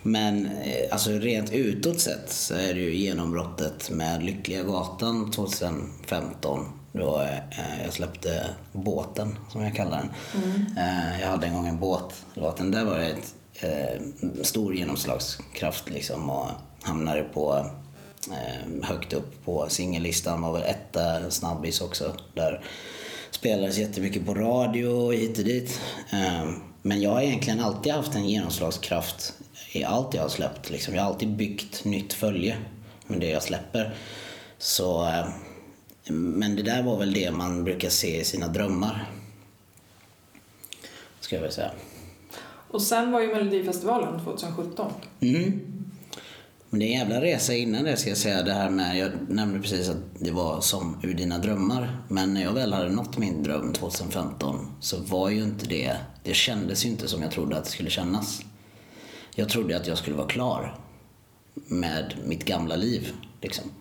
men 0.03 0.45
eh, 0.45 0.91
alltså 0.91 1.09
rent 1.11 1.53
utåt 1.53 1.99
sett 1.99 2.31
så 2.31 2.53
är 2.53 2.73
det 2.73 2.79
ju 2.79 2.95
genombrottet 2.95 3.89
med 3.89 4.23
Lyckliga 4.23 4.63
Gatan 4.63 5.31
2015 5.31 6.65
då 6.97 7.21
eh, 7.21 7.83
jag 7.83 7.93
släppte 7.93 8.49
Båten, 8.71 9.37
som 9.49 9.63
jag 9.63 9.75
kallar 9.75 9.97
den. 9.97 10.09
Mm. 10.43 10.77
Eh, 10.77 11.21
jag 11.21 11.27
hade 11.27 11.47
en 11.47 11.53
gång 11.53 11.67
en 11.67 11.79
båt. 11.79 12.25
Låten 12.33 12.71
där 12.71 12.85
var 12.85 12.99
ett 12.99 13.35
eh, 13.61 14.01
stor 14.43 14.75
genomslagskraft 14.75 15.89
liksom 15.89 16.29
och 16.29 16.47
hamnade 16.81 17.23
på 17.23 17.65
eh, 18.31 18.87
högt 18.87 19.13
upp 19.13 19.45
på 19.45 19.69
singellistan. 19.69 20.41
Var 20.41 20.53
väl 20.53 20.63
etta 20.63 21.31
snabbis 21.31 21.81
också. 21.81 22.15
Där 22.33 22.63
spelades 23.31 23.77
jättemycket 23.77 24.25
på 24.25 24.33
radio 24.33 24.87
och 24.87 25.13
hit 25.13 25.37
och 25.37 25.45
dit. 25.45 25.81
Eh, 26.11 26.49
men 26.81 27.01
jag 27.01 27.11
har 27.11 27.21
egentligen 27.21 27.59
alltid 27.59 27.93
haft 27.93 28.15
en 28.15 28.29
genomslagskraft 28.29 29.33
i 29.71 29.83
allt 29.83 30.13
jag 30.13 30.21
har 30.21 30.29
släppt. 30.29 30.69
Liksom. 30.69 30.95
Jag 30.95 31.01
har 31.01 31.09
alltid 31.09 31.35
byggt 31.35 31.85
nytt 31.85 32.13
följe 32.13 32.57
med 33.07 33.19
det 33.19 33.29
jag 33.29 33.43
släpper. 33.43 33.95
Så 34.57 35.03
eh, 35.07 35.27
men 36.09 36.55
det 36.55 36.63
där 36.63 36.83
var 36.83 36.97
väl 36.97 37.13
det 37.13 37.31
man 37.31 37.63
brukar 37.63 37.89
se 37.89 38.19
i 38.21 38.23
sina 38.23 38.47
drömmar. 38.47 39.11
Ska 41.19 41.35
jag 41.35 41.43
väl 41.43 41.51
säga. 41.51 41.71
Och 42.71 42.81
sen 42.81 43.11
var 43.11 43.21
ju 43.21 43.27
Melodifestivalen 43.27 44.23
2017. 44.23 44.91
Mm. 45.19 45.59
Men 46.69 46.79
det 46.79 46.85
är 46.85 46.87
en 46.87 46.99
jävla 46.99 47.21
resa 47.21 47.53
innan 47.53 47.83
det 47.83 47.97
ska 47.97 48.09
jag 48.09 48.17
säga. 48.17 48.43
Det 48.43 48.53
här 48.53 48.69
med, 48.69 48.97
jag 48.97 49.11
nämnde 49.29 49.59
precis 49.59 49.89
att 49.89 49.97
det 50.19 50.31
var 50.31 50.61
som 50.61 50.99
ur 51.03 51.13
dina 51.13 51.37
drömmar. 51.37 51.97
Men 52.07 52.33
när 52.33 52.43
jag 52.43 52.53
väl 52.53 52.73
hade 52.73 52.89
nått 52.89 53.17
min 53.17 53.43
dröm 53.43 53.73
2015 53.73 54.71
så 54.79 54.97
var 54.97 55.29
ju 55.29 55.43
inte 55.43 55.65
det, 55.65 55.97
det 56.23 56.33
kändes 56.33 56.85
ju 56.85 56.89
inte 56.89 57.07
som 57.07 57.21
jag 57.21 57.31
trodde 57.31 57.57
att 57.57 57.63
det 57.63 57.71
skulle 57.71 57.89
kännas. 57.89 58.41
Jag 59.35 59.49
trodde 59.49 59.77
att 59.77 59.87
jag 59.87 59.97
skulle 59.97 60.15
vara 60.15 60.27
klar 60.27 60.79
med 61.53 62.15
mitt 62.25 62.45
gamla 62.45 62.75
liv. 62.75 63.13
Liksom. 63.41 63.71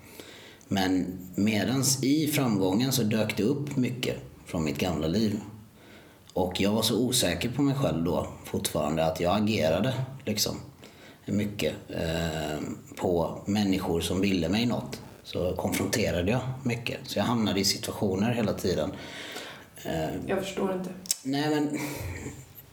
Men 0.69 1.19
medans 1.35 2.05
i 2.05 2.27
framgången 2.27 2.93
så 2.93 3.03
dök 3.03 3.37
det 3.37 3.43
upp 3.43 3.77
mycket 3.77 4.17
från 4.47 4.65
mitt 4.65 4.79
gamla 4.79 5.07
liv. 5.07 5.41
Och 6.33 6.61
jag 6.61 6.73
var 6.73 6.83
så 6.83 6.99
osäker 6.99 7.49
på 7.51 7.63
mig 7.63 7.75
själv 7.75 8.05
då 8.05 8.27
fortfarande 8.45 9.07
att 9.07 9.21
jag 9.21 9.43
agerade 9.43 9.95
liksom 10.25 10.57
mycket 11.27 11.75
eh, 11.89 12.59
på 12.97 13.41
människor 13.47 14.01
som 14.01 14.21
ville 14.21 14.49
mig 14.49 14.67
något. 14.67 15.01
Så 15.23 15.57
konfronterade 15.57 16.31
jag 16.31 16.41
mycket. 16.63 16.99
Så 17.05 17.19
jag 17.19 17.25
hamnade 17.25 17.61
i 17.61 17.65
situationer 17.65 18.35
hela 18.35 18.53
tiden. 18.53 18.93
Eh, 19.85 20.09
jag 20.27 20.45
förstår 20.45 20.73
inte. 20.73 20.91
Nej 21.23 21.51
men 21.51 21.79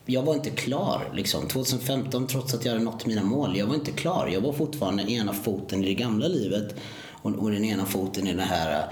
jag 0.05 0.23
var 0.23 0.33
inte 0.33 0.49
klar. 0.49 1.09
Liksom. 1.13 1.47
2015, 1.47 2.27
trots 2.27 2.53
att 2.53 2.65
jag 2.65 2.71
hade 2.71 2.83
nått 2.83 3.05
mina 3.05 3.23
mål, 3.23 3.57
jag 3.57 3.65
var 3.65 3.75
inte 3.75 3.91
klar. 3.91 4.29
Jag 4.33 4.41
var 4.41 4.53
fortfarande 4.53 5.11
ena 5.11 5.33
foten 5.33 5.83
i 5.83 5.87
det 5.87 5.93
gamla 5.93 6.27
livet 6.27 6.75
och, 7.24 7.32
och 7.32 7.51
den 7.51 7.65
ena 7.65 7.86
foten 7.86 8.28
i 8.28 8.34
det 8.34 8.43
här 8.43 8.88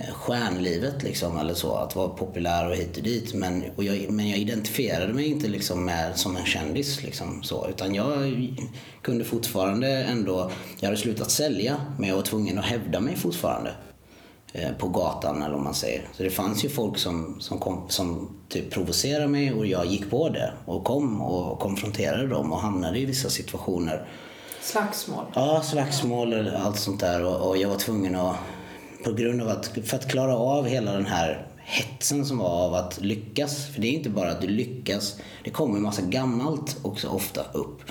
eh, 0.00 0.14
stjärnlivet 0.14 1.02
liksom, 1.02 1.38
eller 1.38 1.54
så, 1.54 1.74
att 1.74 1.96
vara 1.96 2.08
populär 2.08 2.68
och 2.70 2.76
hit 2.76 2.96
och 2.96 3.02
dit. 3.02 3.34
Men, 3.34 3.64
och 3.76 3.84
jag, 3.84 4.10
men 4.10 4.28
jag 4.28 4.38
identifierade 4.38 5.12
mig 5.12 5.26
inte 5.26 5.48
liksom 5.48 5.84
med, 5.84 6.18
som 6.18 6.36
en 6.36 6.46
kändis 6.46 7.02
liksom, 7.02 7.42
så, 7.42 7.68
utan 7.68 7.94
jag 7.94 8.46
kunde 9.02 9.24
fortfarande 9.24 9.88
ändå, 9.88 10.50
jag 10.80 10.86
hade 10.86 11.00
slutat 11.00 11.30
sälja 11.30 11.76
men 11.98 12.08
jag 12.08 12.16
var 12.16 12.22
tvungen 12.22 12.58
att 12.58 12.64
hävda 12.64 13.00
mig 13.00 13.16
fortfarande 13.16 13.74
eh, 14.52 14.72
på 14.78 14.88
gatan 14.88 15.42
eller 15.42 15.54
vad 15.54 15.64
man 15.64 15.74
säger. 15.74 16.08
Så 16.12 16.22
det 16.22 16.30
fanns 16.30 16.64
ju 16.64 16.68
folk 16.68 16.98
som, 16.98 17.36
som, 17.40 17.58
kom, 17.58 17.86
som 17.88 18.36
typ 18.48 18.70
provocerade 18.70 19.28
mig 19.28 19.52
och 19.52 19.66
jag 19.66 19.86
gick 19.86 20.10
på 20.10 20.28
det 20.28 20.52
och 20.64 20.84
kom 20.84 21.20
och 21.22 21.58
konfronterade 21.58 22.26
dem 22.26 22.52
och 22.52 22.60
hamnade 22.60 22.98
i 22.98 23.04
vissa 23.04 23.30
situationer 23.30 24.06
Slagsmål? 24.64 25.24
Ja, 25.34 25.62
slagsmål 25.62 26.32
och 26.34 26.60
allt 26.60 26.78
sånt 26.78 27.00
där. 27.00 27.24
Och, 27.24 27.48
och, 27.48 27.56
jag 27.56 27.68
var 27.68 27.76
tvungen 27.76 28.14
att, 28.14 28.36
på 29.04 29.12
grund 29.12 29.42
av 29.42 29.48
att, 29.48 29.66
för 29.66 29.96
att 29.96 30.10
klara 30.10 30.36
av 30.36 30.66
hela 30.66 30.92
den 30.92 31.06
här 31.06 31.46
hetsen 31.56 32.26
som 32.26 32.38
var 32.38 32.48
av 32.48 32.74
att 32.74 33.00
lyckas. 33.00 33.66
För 33.66 33.80
det 33.80 33.86
är 33.86 33.92
inte 33.92 34.10
bara 34.10 34.30
att 34.30 34.40
du 34.40 34.46
lyckas, 34.46 35.20
det 35.44 35.50
kommer 35.50 35.76
en 35.76 35.82
massa 35.82 36.02
gammalt 36.02 36.76
också 36.82 37.08
ofta 37.08 37.40
upp. 37.52 37.82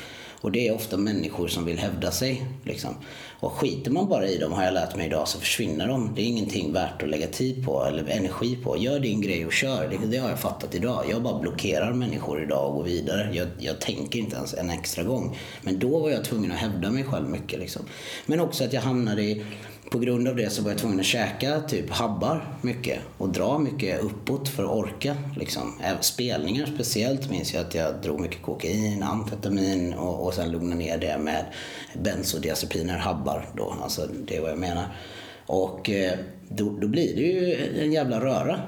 Och 0.41 0.51
det 0.51 0.67
är 0.67 0.75
ofta 0.75 0.97
människor 0.97 1.47
som 1.47 1.65
vill 1.65 1.79
hävda 1.79 2.11
sig. 2.11 2.45
Liksom. 2.63 2.95
Och 3.43 3.53
skiter 3.53 3.91
man 3.91 4.09
bara 4.09 4.27
i 4.27 4.37
dem, 4.37 4.51
har 4.51 4.63
jag 4.63 4.73
lärt 4.73 4.95
mig 4.95 5.05
idag, 5.05 5.27
så 5.27 5.39
försvinner 5.39 5.87
de. 5.87 6.11
Det 6.15 6.21
är 6.21 6.25
ingenting 6.25 6.73
värt 6.73 7.03
att 7.03 7.09
lägga 7.09 7.27
tid 7.27 7.65
på 7.65 7.85
eller 7.85 8.07
energi 8.09 8.55
på. 8.55 8.77
Gör 8.77 8.99
din 8.99 9.21
grej 9.21 9.45
och 9.45 9.53
kör. 9.53 9.87
Det, 9.87 10.07
det 10.07 10.17
har 10.17 10.29
jag 10.29 10.39
fattat 10.39 10.75
idag. 10.75 11.05
Jag 11.09 11.23
bara 11.23 11.39
blockerar 11.39 11.93
människor 11.93 12.43
idag 12.43 12.69
och 12.69 12.75
går 12.75 12.83
vidare. 12.83 13.29
Jag, 13.33 13.47
jag 13.59 13.81
tänker 13.81 14.19
inte 14.19 14.35
ens 14.35 14.53
en 14.53 14.69
extra 14.69 15.03
gång. 15.03 15.37
Men 15.61 15.79
då 15.79 15.99
var 15.99 16.09
jag 16.09 16.25
tvungen 16.25 16.51
att 16.51 16.57
hävda 16.57 16.91
mig 16.91 17.03
själv 17.03 17.29
mycket. 17.29 17.59
Liksom. 17.59 17.81
Men 18.25 18.39
också 18.39 18.63
att 18.63 18.73
jag 18.73 18.81
hamnade 18.81 19.23
i 19.23 19.45
på 19.93 19.99
grund 19.99 20.27
av 20.27 20.35
det 20.35 20.49
så 20.49 20.61
var 20.61 20.71
jag 20.71 20.79
tvungen 20.79 20.99
att 20.99 21.05
käka 21.05 21.59
typ 21.59 21.89
habbar 21.89 22.57
mycket 22.61 22.99
och 23.17 23.29
dra 23.29 23.57
mycket 23.57 24.01
uppåt 24.01 24.49
för 24.49 24.63
att 24.63 24.69
orka. 24.69 25.15
Liksom. 25.37 25.73
Spelningar 26.01 26.65
speciellt 26.65 27.29
minns 27.29 27.53
jag 27.53 27.61
att 27.61 27.75
jag 27.75 28.01
drog 28.01 28.19
mycket 28.19 28.41
kokain, 28.41 29.03
amfetamin 29.03 29.93
och, 29.93 30.25
och 30.25 30.33
sen 30.33 30.51
lugnade 30.51 30.75
ner 30.75 30.97
det 30.97 31.17
med 31.19 31.45
bensodiazepiner, 32.03 32.97
habbar 32.97 33.49
då. 33.57 33.75
Alltså 33.83 34.07
det 34.27 34.37
är 34.37 34.41
vad 34.41 34.51
jag 34.51 34.59
menar. 34.59 34.85
Och 35.45 35.89
eh, 35.89 36.19
då, 36.49 36.77
då 36.81 36.87
blir 36.87 37.15
det 37.15 37.21
ju 37.21 37.55
en 37.83 37.91
jävla 37.91 38.19
röra. 38.19 38.59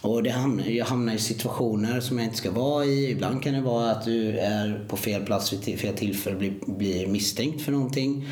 Och 0.00 0.22
det 0.22 0.30
hamnar, 0.30 0.64
jag 0.64 0.86
hamnar 0.86 1.14
i 1.14 1.18
situationer 1.18 2.00
som 2.00 2.18
jag 2.18 2.26
inte 2.26 2.36
ska 2.36 2.50
vara 2.50 2.84
i. 2.84 3.10
Ibland 3.10 3.42
kan 3.42 3.54
det 3.54 3.60
vara 3.60 3.90
att 3.90 4.04
du 4.04 4.38
är 4.38 4.86
på 4.88 4.96
fel 4.96 5.24
plats 5.24 5.52
vid 5.52 5.80
fel 5.80 5.94
tillfälle 5.94 6.36
blir, 6.36 6.54
blir 6.66 7.06
misstänkt 7.06 7.62
för 7.62 7.72
någonting. 7.72 8.28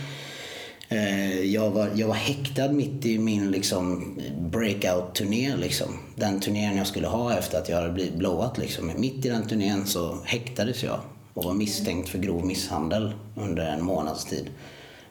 Eh, 0.95 1.41
jag 1.41 1.71
var, 1.71 1.91
jag 1.95 2.09
var 2.09 2.15
häktad 2.15 2.73
mitt 2.73 3.07
i 3.07 3.19
min 3.19 3.51
liksom, 3.51 4.15
breakout-turné. 4.39 5.57
Liksom. 5.57 5.99
Den 6.17 6.41
turnén 6.41 6.77
jag 6.77 6.87
skulle 6.87 7.07
ha 7.07 7.39
efter 7.39 7.59
att 7.59 7.69
jag 7.69 7.77
hade 7.77 7.93
blivit 7.93 8.15
blowat. 8.15 8.59
Liksom. 8.59 8.93
Mitt 8.97 9.27
i 9.27 9.29
den 9.29 9.49
turnén 9.49 9.87
så 9.87 10.19
häktades 10.25 10.83
jag 10.83 11.01
och 11.35 11.45
var 11.45 11.55
misstänkt 11.55 12.09
för 12.09 12.19
grov 12.19 12.47
misshandel 12.47 13.13
under 13.37 13.67
en 13.67 13.85
månads 13.85 14.25
tid. 14.25 14.51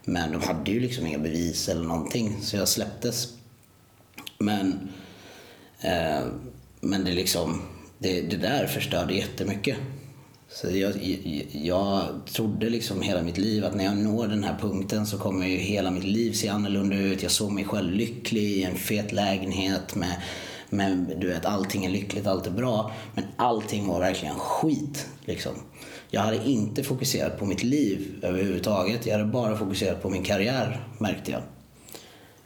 Men 0.05 0.31
de 0.31 0.41
hade 0.41 0.71
ju 0.71 0.79
liksom 0.79 1.07
inga 1.07 1.19
bevis 1.19 1.69
eller 1.69 1.83
någonting 1.83 2.37
så 2.41 2.57
jag 2.57 2.67
släpptes. 2.67 3.27
Men, 4.37 4.89
eh, 5.81 6.25
men 6.81 7.05
det, 7.05 7.11
liksom, 7.11 7.61
det, 7.97 8.21
det 8.21 8.37
där 8.37 8.67
förstörde 8.67 9.13
jättemycket. 9.13 9.77
Så 10.55 10.67
jag, 10.67 10.95
jag, 10.97 11.45
jag 11.51 12.07
trodde 12.25 12.69
liksom 12.69 13.01
hela 13.01 13.21
mitt 13.21 13.37
liv 13.37 13.65
att 13.65 13.75
när 13.75 13.83
jag 13.83 13.97
når 13.97 14.27
den 14.27 14.43
här 14.43 14.57
punkten 14.61 15.05
så 15.05 15.17
kommer 15.17 15.47
ju 15.47 15.57
hela 15.57 15.91
mitt 15.91 16.03
liv 16.03 16.33
se 16.33 16.49
annorlunda 16.49 16.95
ut. 16.95 17.23
Jag 17.23 17.31
såg 17.31 17.51
mig 17.51 17.63
själv 17.65 17.91
lycklig 17.91 18.43
i 18.43 18.63
en 18.63 18.75
fet 18.75 19.11
lägenhet 19.11 19.95
med, 19.95 20.21
med 20.69 21.17
du 21.21 21.27
vet, 21.27 21.45
allting 21.45 21.85
är 21.85 21.89
lyckligt, 21.89 22.27
allt 22.27 22.47
är 22.47 22.51
bra. 22.51 22.91
Men 23.15 23.23
allting 23.37 23.87
var 23.87 23.99
verkligen 23.99 24.35
skit. 24.35 25.07
Liksom. 25.25 25.51
Jag 26.09 26.21
hade 26.21 26.49
inte 26.49 26.83
fokuserat 26.83 27.39
på 27.39 27.45
mitt 27.45 27.63
liv 27.63 28.19
överhuvudtaget. 28.21 29.05
Jag 29.05 29.17
hade 29.17 29.31
bara 29.31 29.57
fokuserat 29.57 30.01
på 30.01 30.09
min 30.09 30.23
karriär, 30.23 30.87
märkte 30.97 31.31
jag. 31.31 31.41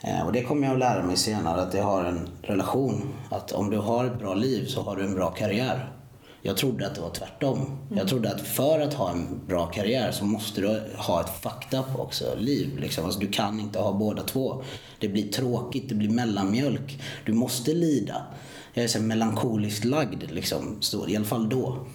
Eh, 0.01 0.25
och 0.25 0.33
det 0.33 0.43
kommer 0.43 0.67
jag 0.67 0.73
att 0.73 0.79
lära 0.79 1.05
mig 1.05 1.17
senare, 1.17 1.61
att 1.61 1.71
det 1.71 1.81
har 1.81 2.03
en 2.03 2.29
relation. 2.41 3.13
Att 3.29 3.51
om 3.51 3.69
du 3.69 3.77
har 3.77 4.05
ett 4.05 4.19
bra 4.19 4.33
liv 4.33 4.65
så 4.65 4.81
har 4.81 4.95
du 4.95 5.03
en 5.03 5.15
bra 5.15 5.29
karriär. 5.29 5.96
Jag 6.41 6.57
trodde 6.57 6.87
att 6.87 6.95
det 6.95 7.01
var 7.01 7.09
tvärtom. 7.09 7.57
Mm. 7.57 7.97
Jag 7.97 8.07
trodde 8.07 8.35
att 8.35 8.41
för 8.41 8.79
att 8.79 8.93
ha 8.93 9.11
en 9.11 9.41
bra 9.47 9.65
karriär 9.65 10.11
så 10.11 10.25
måste 10.25 10.61
du 10.61 10.83
ha 10.95 11.21
ett 11.21 11.41
fucked 11.41 11.79
up 11.79 11.99
också 11.99 12.35
liv. 12.39 12.79
Liksom. 12.79 13.05
Alltså, 13.05 13.19
du 13.19 13.27
kan 13.27 13.59
inte 13.59 13.79
ha 13.79 13.93
båda 13.93 14.23
två. 14.23 14.63
Det 14.99 15.07
blir 15.07 15.31
tråkigt, 15.31 15.89
det 15.89 15.95
blir 15.95 16.09
mellanmjölk. 16.09 17.01
Du 17.25 17.33
måste 17.33 17.73
lida. 17.73 18.25
Jag 18.73 18.83
är 18.83 18.87
så 18.87 19.01
melankoliskt 19.01 19.85
lagd, 19.85 20.31
liksom, 20.31 20.79
i 21.07 21.15
alla 21.15 21.25
fall 21.25 21.49
då. 21.49 21.85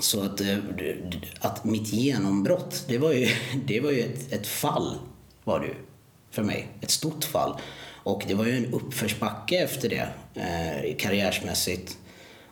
Så 0.00 0.22
att, 0.22 0.40
eh, 0.40 0.58
att 1.40 1.64
mitt 1.64 1.92
genombrott, 1.92 2.84
det 2.88 2.98
var 2.98 3.12
ju, 3.12 3.28
det 3.66 3.80
var 3.80 3.90
ju 3.90 4.00
ett, 4.00 4.32
ett 4.32 4.46
fall. 4.46 4.98
Var 5.44 5.60
det 5.60 5.66
ju, 5.66 5.74
för 6.30 6.42
mig. 6.42 6.68
Ett 6.80 6.90
stort 6.90 7.24
fall. 7.24 7.60
Och 8.02 8.22
det 8.28 8.34
var 8.34 8.44
ju 8.44 8.56
en 8.56 8.74
uppförsbacke 8.74 9.56
efter 9.56 9.88
det, 9.88 10.08
eh, 10.34 10.96
karriärsmässigt. 10.96 11.98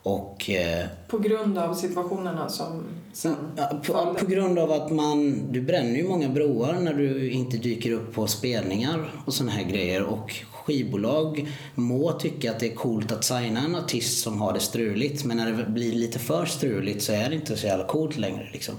Och, 0.04 0.50
eh, 0.50 0.86
på 1.08 1.18
grund 1.18 1.58
av 1.58 1.74
situationerna 1.74 2.48
som 2.48 2.84
sen 3.12 3.36
ja, 3.56 3.80
på, 3.86 4.14
på, 4.18 4.26
grund 4.26 4.58
av 4.58 4.72
att 4.72 4.90
man, 4.90 5.42
du 5.52 5.60
bränner 5.60 5.96
ju 5.96 6.08
många 6.08 6.28
broar 6.28 6.72
när 6.80 6.94
du 6.94 7.30
inte 7.30 7.56
dyker 7.56 7.92
upp 7.92 8.14
på 8.14 8.26
spelningar 8.26 9.12
och 9.26 9.34
såna 9.34 9.50
här 9.50 9.64
grejer. 9.64 10.02
Och 10.02 10.34
skivbolag 10.52 11.48
må 11.74 12.12
tycka 12.12 12.50
att 12.50 12.60
det 12.60 12.72
är 12.72 12.74
coolt 12.74 13.12
att 13.12 13.24
signa 13.24 13.64
en 13.64 13.74
artist 13.74 14.22
som 14.22 14.40
har 14.40 14.52
det 14.52 14.60
struligt. 14.60 15.24
Men 15.24 15.36
när 15.36 15.52
det 15.52 15.64
blir 15.70 15.92
lite 15.92 16.18
för 16.18 16.46
struligt 16.46 17.02
så 17.02 17.12
är 17.12 17.28
det 17.28 17.34
inte 17.34 17.56
så 17.56 17.66
jävla 17.66 17.84
coolt 17.84 18.16
längre. 18.16 18.48
Liksom. 18.52 18.74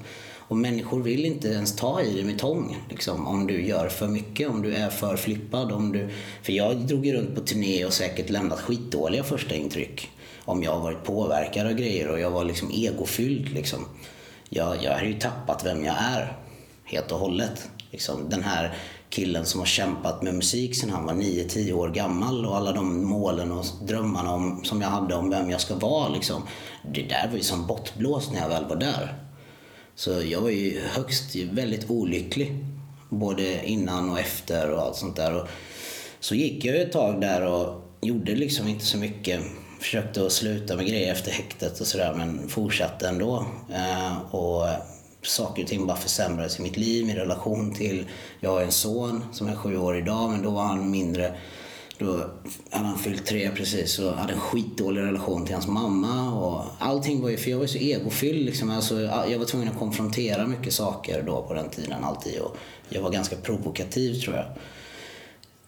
Och 0.47 0.57
människor 0.57 1.01
vill 1.01 1.25
inte 1.25 1.47
ens 1.47 1.75
ta 1.75 2.01
i 2.01 2.13
dig 2.13 2.23
med 2.23 2.39
tång 2.39 2.77
liksom, 2.89 3.27
om 3.27 3.47
du 3.47 3.65
gör 3.65 3.89
för 3.89 4.07
mycket, 4.07 4.49
om 4.49 4.61
du 4.61 4.73
är 4.75 4.89
för 4.89 5.15
flippad. 5.15 5.71
Om 5.71 5.91
du... 5.91 6.09
För 6.43 6.53
jag 6.53 6.77
drog 6.77 7.05
ju 7.05 7.13
runt 7.13 7.35
på 7.35 7.41
turné 7.41 7.85
och 7.85 7.93
säkert 7.93 8.29
lämnat 8.29 8.59
skitdåliga 8.59 9.23
första 9.23 9.55
intryck 9.55 10.09
om 10.45 10.63
jag 10.63 10.71
har 10.71 10.79
varit 10.79 11.03
påverkad 11.03 11.67
av 11.67 11.73
grejer 11.73 12.11
och 12.11 12.19
jag 12.19 12.31
var 12.31 12.45
liksom 12.45 12.71
egofylld. 12.71 13.49
Liksom. 13.49 13.85
Jag, 14.49 14.83
jag 14.83 14.93
har 14.93 15.01
ju 15.01 15.19
tappat 15.19 15.65
vem 15.65 15.85
jag 15.85 15.95
är 15.99 16.37
helt 16.83 17.11
och 17.11 17.19
hållet. 17.19 17.69
Liksom, 17.91 18.29
den 18.29 18.43
här 18.43 18.77
killen 19.09 19.45
som 19.45 19.59
har 19.59 19.67
kämpat 19.67 20.21
med 20.21 20.35
musik 20.35 20.75
sedan 20.75 20.89
han 20.89 21.05
var 21.05 21.13
9-10 21.13 21.73
år 21.73 21.89
gammal 21.89 22.45
och 22.45 22.55
alla 22.55 22.71
de 22.71 23.05
målen 23.05 23.51
och 23.51 23.65
drömmarna 23.81 24.33
om, 24.33 24.63
som 24.63 24.81
jag 24.81 24.89
hade 24.89 25.15
om 25.15 25.29
vem 25.29 25.49
jag 25.49 25.61
ska 25.61 25.75
vara. 25.75 26.09
Liksom. 26.09 26.43
Det 26.93 27.03
där 27.03 27.27
var 27.27 27.37
ju 27.37 27.43
som 27.43 27.67
bortblåst 27.67 28.31
när 28.33 28.41
jag 28.41 28.49
väl 28.49 28.65
var 28.65 28.75
där. 28.75 29.15
Så 29.95 30.21
jag 30.21 30.41
var 30.41 30.49
ju 30.49 30.81
högst 30.81 31.35
väldigt 31.35 31.89
olycklig. 31.89 32.65
Både 33.09 33.65
innan 33.65 34.09
och 34.09 34.19
efter 34.19 34.71
och 34.71 34.81
allt 34.81 34.95
sånt 34.95 35.15
där. 35.15 35.41
Och 35.41 35.47
så 36.19 36.35
gick 36.35 36.65
jag 36.65 36.75
ett 36.75 36.91
tag 36.91 37.21
där 37.21 37.41
och 37.41 37.81
gjorde 38.01 38.35
liksom 38.35 38.67
inte 38.67 38.85
så 38.85 38.97
mycket 38.97 39.41
försökte 39.79 40.25
att 40.25 40.31
sluta 40.31 40.75
med 40.75 40.87
grejer 40.87 41.11
efter 41.11 41.31
häktet 41.31 41.81
och 41.81 41.87
sådär 41.87 42.13
men 42.17 42.49
fortsatte 42.49 43.07
ändå. 43.07 43.45
Eh, 43.73 44.35
och 44.35 44.67
saker 45.21 45.63
och 45.63 45.69
ting 45.69 45.87
bara 45.87 45.97
försämrades 45.97 46.59
i 46.59 46.61
mitt 46.61 46.77
liv, 46.77 47.05
min 47.05 47.15
relation 47.15 47.73
till... 47.73 48.05
Jag 48.39 48.49
har 48.49 48.61
en 48.61 48.71
son 48.71 49.25
som 49.31 49.47
är 49.47 49.55
sju 49.55 49.77
år 49.77 49.97
idag 49.97 50.29
men 50.29 50.41
då 50.41 50.49
var 50.49 50.63
han 50.63 50.91
mindre. 50.91 51.33
Då 51.97 52.29
hade 52.69 52.85
han 52.85 52.99
fyllt 52.99 53.25
tre 53.25 53.49
precis 53.55 53.99
och 53.99 54.13
hade 54.13 54.33
en 54.33 54.39
skitdålig 54.39 55.01
relation 55.01 55.45
till 55.45 55.53
hans 55.53 55.67
mamma. 55.67 56.33
Och 56.33 56.65
allting 56.79 57.21
var 57.21 57.29
ju, 57.29 57.37
för 57.37 57.51
jag 57.51 57.57
var 57.57 57.67
så 57.67 57.77
egofylld 57.77 58.45
liksom. 58.45 58.69
Alltså, 58.69 59.01
jag 59.01 59.39
var 59.39 59.45
tvungen 59.45 59.69
att 59.69 59.79
konfrontera 59.79 60.47
mycket 60.47 60.73
saker 60.73 61.23
då 61.23 61.41
på 61.41 61.53
den 61.53 61.69
tiden 61.69 62.03
alltid. 62.03 62.39
Och 62.39 62.57
jag 62.89 63.01
var 63.01 63.09
ganska 63.09 63.35
provokativ 63.35 64.21
tror 64.21 64.35
jag. 64.35 64.45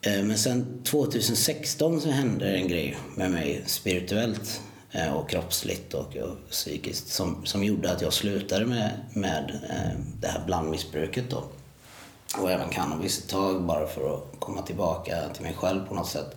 Eh, 0.02 0.24
men 0.24 0.38
sen 0.38 0.84
2016 0.84 2.02
så 2.02 2.10
hände 2.10 2.56
en 2.56 2.68
grej 2.68 2.98
med 3.16 3.32
mig 3.32 3.64
spirituellt 3.66 4.62
eh, 4.92 5.14
och 5.14 5.30
kroppsligt 5.30 5.94
och, 5.94 6.16
och 6.16 6.50
psykiskt 6.50 7.08
som, 7.08 7.46
som 7.46 7.64
gjorde 7.64 7.92
att 7.92 8.02
jag 8.02 8.14
slutade 8.14 8.66
med, 8.66 8.92
med 9.14 9.62
eh, 9.70 10.00
det 10.22 10.28
här 10.28 10.46
blandmissbruket 10.46 11.30
då. 11.30 11.44
Och 12.38 12.52
även 12.52 12.70
cannabis 12.70 13.20
ett 13.20 13.30
tag 13.30 13.64
bara 13.64 13.88
för 13.88 14.14
att 14.14 14.40
komma 14.40 14.62
tillbaka 14.62 15.16
till 15.34 15.44
mig 15.44 15.54
själv 15.54 15.88
på 15.88 15.96
något 15.96 16.10
sätt. 16.10 16.36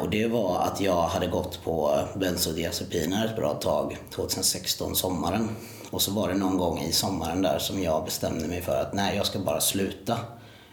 Och 0.00 0.10
det 0.10 0.26
var 0.26 0.62
att 0.62 0.80
jag 0.80 1.02
hade 1.02 1.26
gått 1.26 1.64
på 1.64 2.00
bensodiazepiner 2.16 3.26
ett 3.26 3.36
bra 3.36 3.54
tag, 3.54 3.98
2016, 4.14 4.96
sommaren. 4.96 5.48
Och 5.90 6.02
så 6.02 6.12
var 6.12 6.28
det 6.28 6.34
någon 6.34 6.58
gång 6.58 6.78
i 6.78 6.92
sommaren 6.92 7.42
där 7.42 7.58
som 7.58 7.82
jag 7.82 8.04
bestämde 8.04 8.48
mig 8.48 8.62
för 8.62 8.80
att 8.80 8.92
nej, 8.94 9.16
jag 9.16 9.26
ska 9.26 9.38
bara 9.38 9.60
sluta 9.60 10.18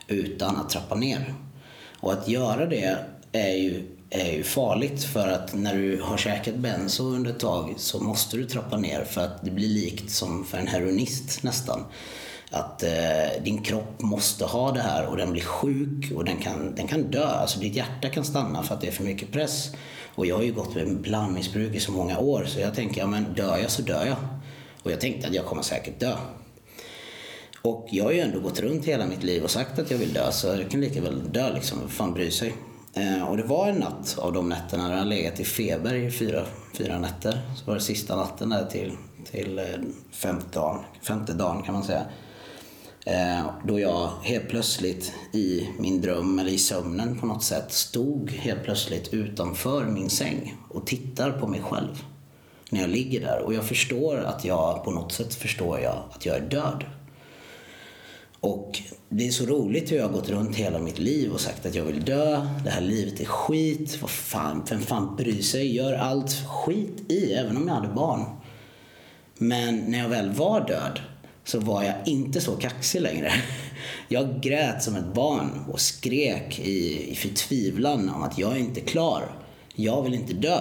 utan 0.08 0.56
att 0.56 0.70
trappa 0.70 0.96
ner. 0.96 1.34
Och 2.00 2.14
att 2.14 2.28
göra 2.28 2.66
det 2.66 2.98
är 3.32 3.56
ju, 3.56 3.84
är 4.10 4.32
ju 4.32 4.44
farligt 4.44 5.04
för 5.04 5.28
att 5.28 5.54
när 5.54 5.76
du 5.76 6.02
har 6.02 6.18
käkat 6.18 6.56
benzo 6.56 7.04
under 7.04 7.32
ett 7.32 7.40
tag 7.40 7.74
så 7.78 8.04
måste 8.04 8.38
du 8.38 8.46
trappa 8.46 8.78
ner 8.78 9.04
för 9.04 9.22
att 9.22 9.46
det 9.46 9.52
blir 9.52 9.68
likt 9.68 10.12
som 10.12 10.46
för 10.46 10.58
en 10.58 10.68
heroinist 10.68 11.44
nästan. 11.44 11.84
Att 12.52 12.84
eh, 12.84 13.44
din 13.44 13.64
kropp 13.64 14.02
måste 14.02 14.46
ha 14.46 14.72
det 14.72 14.82
här 14.82 15.06
och 15.06 15.18
den 15.18 15.32
blir 15.32 15.42
sjuk 15.42 16.12
och 16.16 16.26
den 16.26 16.38
kan, 16.38 16.76
den 16.76 16.88
kan 16.88 17.12
dö. 17.12 17.26
Alltså 17.26 17.60
ditt 17.60 17.76
hjärta 17.76 18.10
kan 18.10 18.26
stanna 18.26 18.64
för 18.64 18.76
att 18.76 18.82
det 18.82 18.88
är 18.88 18.92
för 18.92 19.04
mycket 19.04 19.32
press. 19.32 19.72
Och 20.16 20.26
jag 20.26 20.36
har 20.36 20.44
ju 20.44 20.54
gått 20.54 20.76
med 20.76 21.02
blandmissbruk 21.02 21.76
i 21.76 21.80
så 21.80 21.92
många 21.92 22.20
år 22.20 22.46
så 22.48 22.60
jag 22.60 22.76
tänker, 22.76 23.02
ja 23.02 23.08
men 23.08 23.34
dör 23.34 23.58
jag 23.58 23.72
så 23.72 23.82
dör 23.82 24.06
jag. 24.06 24.18
Och 24.84 24.92
jag 24.92 25.02
tänkte 25.02 25.28
att 25.28 25.34
jag 25.34 25.46
kommer 25.46 25.62
säkert 25.62 26.00
dö. 26.00 26.18
Och 27.66 27.88
jag 27.92 28.04
har 28.04 28.12
ju 28.12 28.20
ändå 28.20 28.40
gått 28.40 28.60
runt 28.60 28.86
hela 28.86 29.06
mitt 29.06 29.24
liv 29.24 29.44
och 29.44 29.52
sagt 29.52 29.80
att 29.80 29.92
jag 29.92 29.98
vill 29.98 30.14
dö, 30.14 30.32
så 30.32 30.48
jag 30.48 30.72
kan 30.72 30.82
lika 30.82 31.02
väl 31.02 31.32
dö 31.32 31.54
liksom. 31.54 31.80
Vem 31.80 31.90
fan 31.90 32.14
bryr 32.14 32.30
sig? 32.30 32.54
Eh, 32.94 33.30
och 33.30 33.38
det 33.38 33.44
var 33.44 33.68
en 33.68 33.76
natt 33.76 34.18
av 34.18 34.34
de 34.34 34.50
nätterna 34.50 34.90
där 34.90 34.98
jag 34.98 35.08
legat 35.08 35.40
i 35.40 35.44
feber 35.44 35.94
i 35.94 36.12
fyra, 36.12 36.46
fyra 36.74 37.00
nätter. 37.00 37.42
Så 37.56 37.66
var 37.66 37.76
det 37.76 37.82
sista 37.82 38.16
natten 38.16 38.50
där 38.50 38.66
till, 38.66 38.92
till 39.32 39.60
eh, 39.60 39.66
femte, 40.12 40.46
dagen, 40.60 40.84
femte 41.02 41.34
dagen 41.34 41.64
kan 41.64 41.74
man 41.74 41.84
säga. 41.84 42.06
Eh, 43.06 43.46
då 43.68 43.80
jag 43.80 44.10
helt 44.24 44.50
plötsligt 44.50 45.14
i 45.34 45.70
min 45.80 46.02
dröm, 46.02 46.40
eller 46.40 46.52
i 46.52 46.58
sömnen 46.58 47.20
på 47.20 47.26
något 47.26 47.44
sätt, 47.44 47.72
stod 47.72 48.32
helt 48.32 48.64
plötsligt 48.64 49.14
utanför 49.14 49.86
min 49.86 50.10
säng 50.10 50.58
och 50.70 50.88
tittar 50.88 51.32
på 51.32 51.48
mig 51.48 51.62
själv. 51.62 52.04
När 52.70 52.82
jag 52.82 52.90
ligger 52.90 53.22
där. 53.22 53.40
Och 53.40 53.54
jag 53.54 53.64
förstår 53.64 54.18
att 54.18 54.46
jag, 54.46 54.84
på 54.84 54.92
något 54.92 55.12
sätt 55.12 55.34
förstår 55.34 55.80
jag 55.80 56.04
att 56.12 56.26
jag 56.26 56.36
är 56.36 56.42
död. 56.42 56.84
Och 58.46 58.82
det 59.10 59.28
är 59.28 59.32
så 59.32 59.46
roligt 59.46 59.92
hur 59.92 59.98
jag 59.98 60.08
har 60.08 60.14
gått 60.14 60.30
runt 60.30 60.56
hela 60.56 60.80
mitt 60.80 61.00
liv 61.00 61.32
och 61.32 61.40
sagt 61.40 61.66
att 61.66 61.76
jag 61.76 61.84
vill 61.84 62.06
dö, 62.06 62.48
det 62.64 62.70
här 62.70 62.82
livet 62.82 63.20
är 63.20 63.26
skit, 63.26 64.02
vad 64.02 64.10
fan, 64.10 64.64
vem 64.70 64.82
fan 64.82 65.16
bryr 65.16 65.42
sig? 65.42 65.76
Gör 65.76 65.94
allt 65.94 66.32
skit 66.48 67.12
i, 67.12 67.34
även 67.34 67.58
om 67.58 67.68
jag 67.68 67.76
hade 67.76 67.88
barn. 67.88 68.26
Men 69.38 69.78
när 69.78 70.00
jag 70.00 70.10
väl 70.10 70.32
var 70.32 70.68
död 70.68 71.00
så 71.44 71.60
var 71.60 71.84
jag 71.84 71.96
inte 72.06 72.42
så 72.42 72.56
kaxig 72.56 73.02
längre. 73.02 73.32
Jag 74.08 74.42
grät 74.42 74.84
som 74.84 74.96
ett 74.96 75.14
barn 75.14 75.66
och 75.72 75.80
skrek 75.80 76.60
i, 76.60 77.12
i 77.12 77.16
förtvivlan 77.16 78.10
om 78.10 78.24
att 78.24 78.38
jag 78.38 78.52
är 78.52 78.60
inte 78.60 78.82
klar. 78.82 79.24
Jag 79.76 80.04
vill 80.04 80.14
inte 80.14 80.34
dö. 80.34 80.60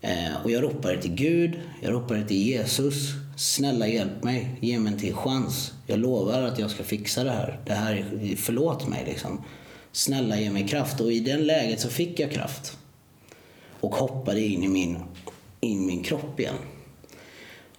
Eh, 0.00 0.44
och 0.44 0.50
jag 0.50 0.62
ropade 0.62 1.02
till 1.02 1.14
Gud, 1.14 1.60
jag 1.82 1.92
ropade 1.92 2.24
till 2.24 2.46
Jesus. 2.46 3.27
Snälla 3.38 3.86
hjälp 3.86 4.24
mig, 4.24 4.58
ge 4.60 4.78
mig 4.78 4.92
en 4.92 4.98
till 4.98 5.14
chans. 5.14 5.72
Jag 5.86 5.98
lovar 5.98 6.42
att 6.42 6.58
jag 6.58 6.70
ska 6.70 6.84
fixa 6.84 7.24
det 7.24 7.30
här. 7.30 7.60
Det 7.66 7.72
här 7.72 8.04
förlåt 8.36 8.88
mig 8.88 9.04
liksom. 9.06 9.42
Snälla 9.92 10.40
ge 10.40 10.50
mig 10.50 10.68
kraft. 10.68 11.00
Och 11.00 11.12
i 11.12 11.20
det 11.20 11.36
läget 11.36 11.80
så 11.80 11.88
fick 11.88 12.20
jag 12.20 12.32
kraft. 12.32 12.76
Och 13.80 13.94
hoppade 13.94 14.40
in 14.40 14.62
i 14.62 14.68
min, 14.68 14.98
in 15.60 15.86
min 15.86 16.02
kropp 16.02 16.40
igen. 16.40 16.54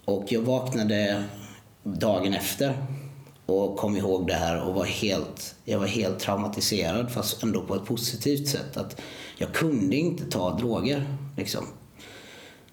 Och 0.04 0.24
jag 0.28 0.40
vaknade 0.40 1.24
dagen 1.82 2.34
efter 2.34 2.86
och 3.46 3.76
kom 3.76 3.96
ihåg 3.96 4.26
det 4.26 4.34
här 4.34 4.60
och 4.60 4.74
var 4.74 4.84
helt, 4.84 5.54
jag 5.64 5.78
var 5.78 5.86
helt 5.86 6.18
traumatiserad 6.18 7.12
fast 7.12 7.42
ändå 7.42 7.62
på 7.62 7.74
ett 7.74 7.84
positivt 7.84 8.48
sätt. 8.48 8.76
Att 8.76 9.00
jag 9.38 9.52
kunde 9.52 9.96
inte 9.96 10.24
ta 10.24 10.58
droger. 10.58 11.16
Liksom. 11.36 11.66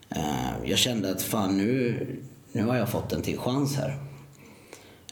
Eh, 0.09 0.53
jag 0.65 0.77
kände 0.77 1.11
att 1.11 1.21
fan 1.21 1.57
nu, 1.57 2.07
nu 2.57 2.63
har 2.63 2.75
jag 2.75 2.89
fått 2.89 3.13
en 3.13 3.21
till 3.21 3.37
chans 3.37 3.75
här. 3.75 3.97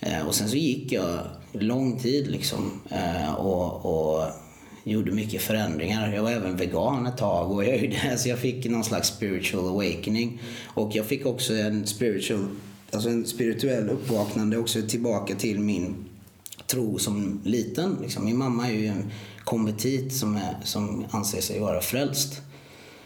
Eh, 0.01 0.27
och 0.27 0.35
sen 0.35 0.49
så 0.49 0.55
gick 0.55 0.91
jag 0.91 1.19
lång 1.51 1.99
tid 1.99 2.27
liksom 2.27 2.81
eh, 2.89 3.33
och, 3.33 3.85
och 3.85 4.27
gjorde 4.83 5.11
mycket 5.11 5.41
förändringar. 5.41 6.13
Jag 6.13 6.23
var 6.23 6.31
även 6.31 6.57
vegan 6.57 7.05
ett 7.05 7.17
tag 7.17 7.51
och 7.51 7.65
jag, 7.65 8.19
så 8.19 8.29
jag 8.29 8.39
fick 8.39 8.65
någon 8.65 8.83
slags 8.83 9.07
spiritual 9.07 9.67
awakening. 9.67 10.41
Och 10.65 10.95
jag 10.95 11.05
fick 11.05 11.25
också 11.25 11.53
en 11.55 11.87
spiritual, 11.87 12.47
alltså 12.91 13.09
en 13.09 13.25
spirituell 13.25 13.89
uppvaknande 13.89 14.57
också 14.57 14.81
tillbaka 14.81 15.35
till 15.35 15.59
min 15.59 15.95
tro 16.67 16.99
som 16.99 17.41
liten. 17.43 17.97
Liksom. 18.01 18.25
Min 18.25 18.37
mamma 18.37 18.67
är 18.67 18.73
ju 18.73 18.87
en 18.87 19.11
konvertit 19.43 20.13
som, 20.13 20.35
är, 20.35 20.57
som 20.63 21.05
anser 21.09 21.41
sig 21.41 21.59
vara 21.59 21.81
frälst 21.81 22.41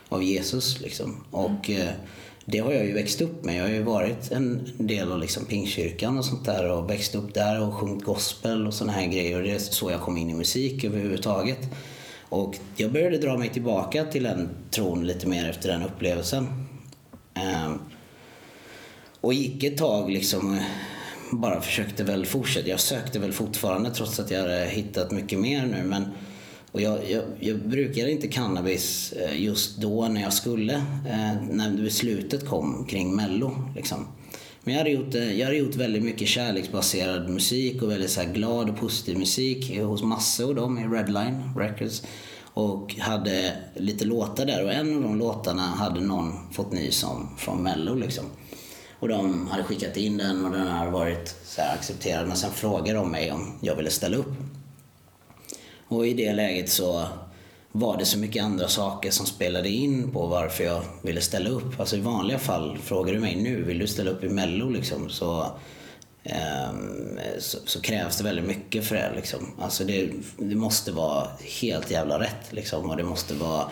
av 0.09 0.23
Jesus. 0.23 0.81
Liksom. 0.81 1.15
Och 1.31 1.69
mm 1.69 1.93
det 2.51 2.59
har 2.59 2.71
jag 2.71 2.85
ju 2.85 2.93
växt 2.93 3.21
upp 3.21 3.43
med. 3.45 3.55
Jag 3.55 3.63
har 3.63 3.69
ju 3.69 3.83
varit 3.83 4.31
en 4.31 4.69
del 4.77 5.11
av 5.11 5.19
liksom 5.19 5.45
pingkyrkan 5.45 6.17
och 6.17 6.25
sånt 6.25 6.45
där 6.45 6.71
och 6.71 6.89
växt 6.89 7.15
upp 7.15 7.33
där 7.33 7.61
och 7.61 7.73
sjungit 7.73 8.03
gospel 8.03 8.67
och 8.67 8.73
såna 8.73 8.91
här 8.91 9.07
grejer. 9.07 9.37
Och 9.37 9.43
det 9.43 9.51
är 9.51 9.59
så 9.59 9.91
jag 9.91 10.01
kom 10.01 10.17
in 10.17 10.29
i 10.29 10.33
musik 10.33 10.83
överhuvudtaget. 10.83 11.59
Och 12.29 12.55
jag 12.75 12.91
började 12.91 13.17
dra 13.17 13.37
mig 13.37 13.49
tillbaka 13.49 14.03
till 14.03 14.23
den 14.23 14.49
tron 14.71 15.07
lite 15.07 15.27
mer 15.27 15.49
efter 15.49 15.69
den 15.69 15.83
upplevelsen. 15.83 16.47
Ehm, 17.33 17.79
och 19.21 19.33
gick 19.33 19.63
ett 19.63 19.77
tag 19.77 20.11
liksom 20.11 20.53
eh, 20.53 20.63
bara 21.31 21.61
försökte 21.61 22.03
väl 22.03 22.25
fortsätta. 22.25 22.69
Jag 22.69 22.79
sökte 22.79 23.19
väl 23.19 23.33
fortfarande 23.33 23.89
trots 23.89 24.19
att 24.19 24.31
jag 24.31 24.39
hade 24.39 24.65
hittat 24.65 25.11
mycket 25.11 25.39
mer 25.39 25.65
nu. 25.65 25.83
Men, 25.83 26.05
och 26.71 26.81
jag, 26.81 27.11
jag, 27.11 27.23
jag 27.39 27.59
brukade 27.59 28.11
inte 28.11 28.27
cannabis 28.27 29.13
eh, 29.13 29.41
just 29.41 29.77
då 29.77 30.07
när 30.07 30.21
jag 30.21 30.33
skulle, 30.33 30.73
eh, 30.73 31.41
när 31.49 31.83
beslutet 31.83 32.47
kom 32.47 32.85
kring 32.85 33.15
mello. 33.15 33.51
Liksom. 33.75 34.07
Men 34.63 34.73
jag 34.73 34.79
hade, 34.79 34.89
gjort, 34.89 35.15
eh, 35.15 35.39
jag 35.39 35.45
hade 35.45 35.57
gjort 35.57 35.75
väldigt 35.75 36.03
mycket 36.03 36.27
kärleksbaserad 36.27 37.29
musik 37.29 37.81
och 37.81 37.91
väldigt 37.91 38.11
så 38.11 38.21
glad 38.33 38.69
och 38.69 38.77
positiv 38.77 39.17
musik 39.17 39.77
hos 39.79 40.03
Masse 40.03 40.43
och 40.43 40.55
dem 40.55 40.77
i 40.77 40.83
Redline 40.83 41.53
Records. 41.57 42.03
Och 42.53 42.95
hade 42.99 43.53
lite 43.75 44.05
låtar 44.05 44.45
där 44.45 44.63
och 44.63 44.73
en 44.73 44.95
av 44.95 45.01
de 45.01 45.17
låtarna 45.17 45.61
hade 45.61 45.99
någon 45.99 46.53
fått 46.53 46.71
nys 46.71 47.03
om 47.03 47.29
från 47.37 47.63
Mello. 47.63 47.95
Liksom. 47.95 48.25
Och 48.99 49.07
de 49.07 49.47
hade 49.47 49.63
skickat 49.63 49.97
in 49.97 50.17
den 50.17 50.45
och 50.45 50.51
den 50.51 50.67
hade 50.67 50.91
varit 50.91 51.35
så 51.45 51.61
accepterad. 51.61 52.27
Men 52.27 52.37
sen 52.37 52.51
frågade 52.51 52.93
de 52.93 53.11
mig 53.11 53.31
om 53.31 53.57
jag 53.61 53.75
ville 53.75 53.89
ställa 53.89 54.17
upp. 54.17 54.33
Och 55.89 56.07
i 56.07 56.13
det 56.13 56.33
läget 56.33 56.69
så 56.69 57.07
var 57.71 57.97
det 57.97 58.05
så 58.05 58.17
mycket 58.17 58.43
andra 58.43 58.67
saker 58.67 59.11
som 59.11 59.25
spelade 59.25 59.69
in 59.69 60.11
på 60.11 60.27
varför 60.27 60.63
jag 60.63 60.81
ville 61.01 61.21
ställa 61.21 61.49
upp. 61.49 61.79
Alltså 61.79 61.95
i 61.97 61.99
vanliga 61.99 62.39
fall, 62.39 62.77
frågar 62.83 63.13
du 63.13 63.19
mig 63.19 63.35
nu, 63.35 63.63
vill 63.63 63.79
du 63.79 63.87
ställa 63.87 64.11
upp 64.11 64.23
i 64.23 64.29
Mello 64.29 64.69
liksom, 64.69 65.09
så, 65.09 65.45
eh, 66.23 66.69
så, 67.39 67.57
så, 67.65 67.81
krävs 67.81 68.17
det 68.17 68.23
väldigt 68.23 68.45
mycket 68.45 68.85
för 68.85 68.95
det. 68.95 69.11
Liksom. 69.15 69.39
Alltså 69.59 69.83
det, 69.83 70.09
det 70.37 70.55
måste 70.55 70.91
vara 70.91 71.27
helt 71.61 71.91
jävla 71.91 72.19
rätt 72.19 72.51
liksom, 72.51 72.89
och 72.89 72.97
det 72.97 73.03
måste 73.03 73.33
vara 73.33 73.71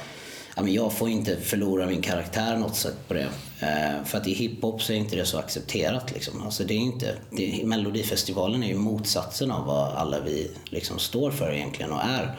men 0.62 0.74
jag 0.74 0.93
får 0.93 1.10
inte 1.10 1.38
förlora 1.38 1.86
min 1.86 2.01
karaktär 2.01 2.58
något 2.58 2.76
sätt 2.76 3.08
på 3.08 3.14
det. 3.14 3.30
Eh, 3.60 4.05
för 4.05 4.18
att 4.18 4.28
i 4.28 4.34
hiphop 4.34 4.82
så 4.82 4.93
är 4.93 4.97
inte 4.97 5.16
det 5.16 5.26
så 5.26 5.38
accepterat. 5.38 6.14
Liksom. 6.14 6.41
Alltså 6.41 6.64
det 6.64 6.74
är 6.74 6.78
inte, 6.78 7.16
det, 7.32 7.66
Melodifestivalen 7.66 8.64
är 8.64 8.68
ju 8.68 8.76
motsatsen 8.76 9.51
av 9.51 9.66
vad 9.66 9.93
alla 9.93 10.20
vi 10.20 10.51
liksom 10.66 10.99
står 10.99 11.32
för 11.32 11.53
egentligen 11.53 11.91
och 11.91 12.01
är. 12.03 12.38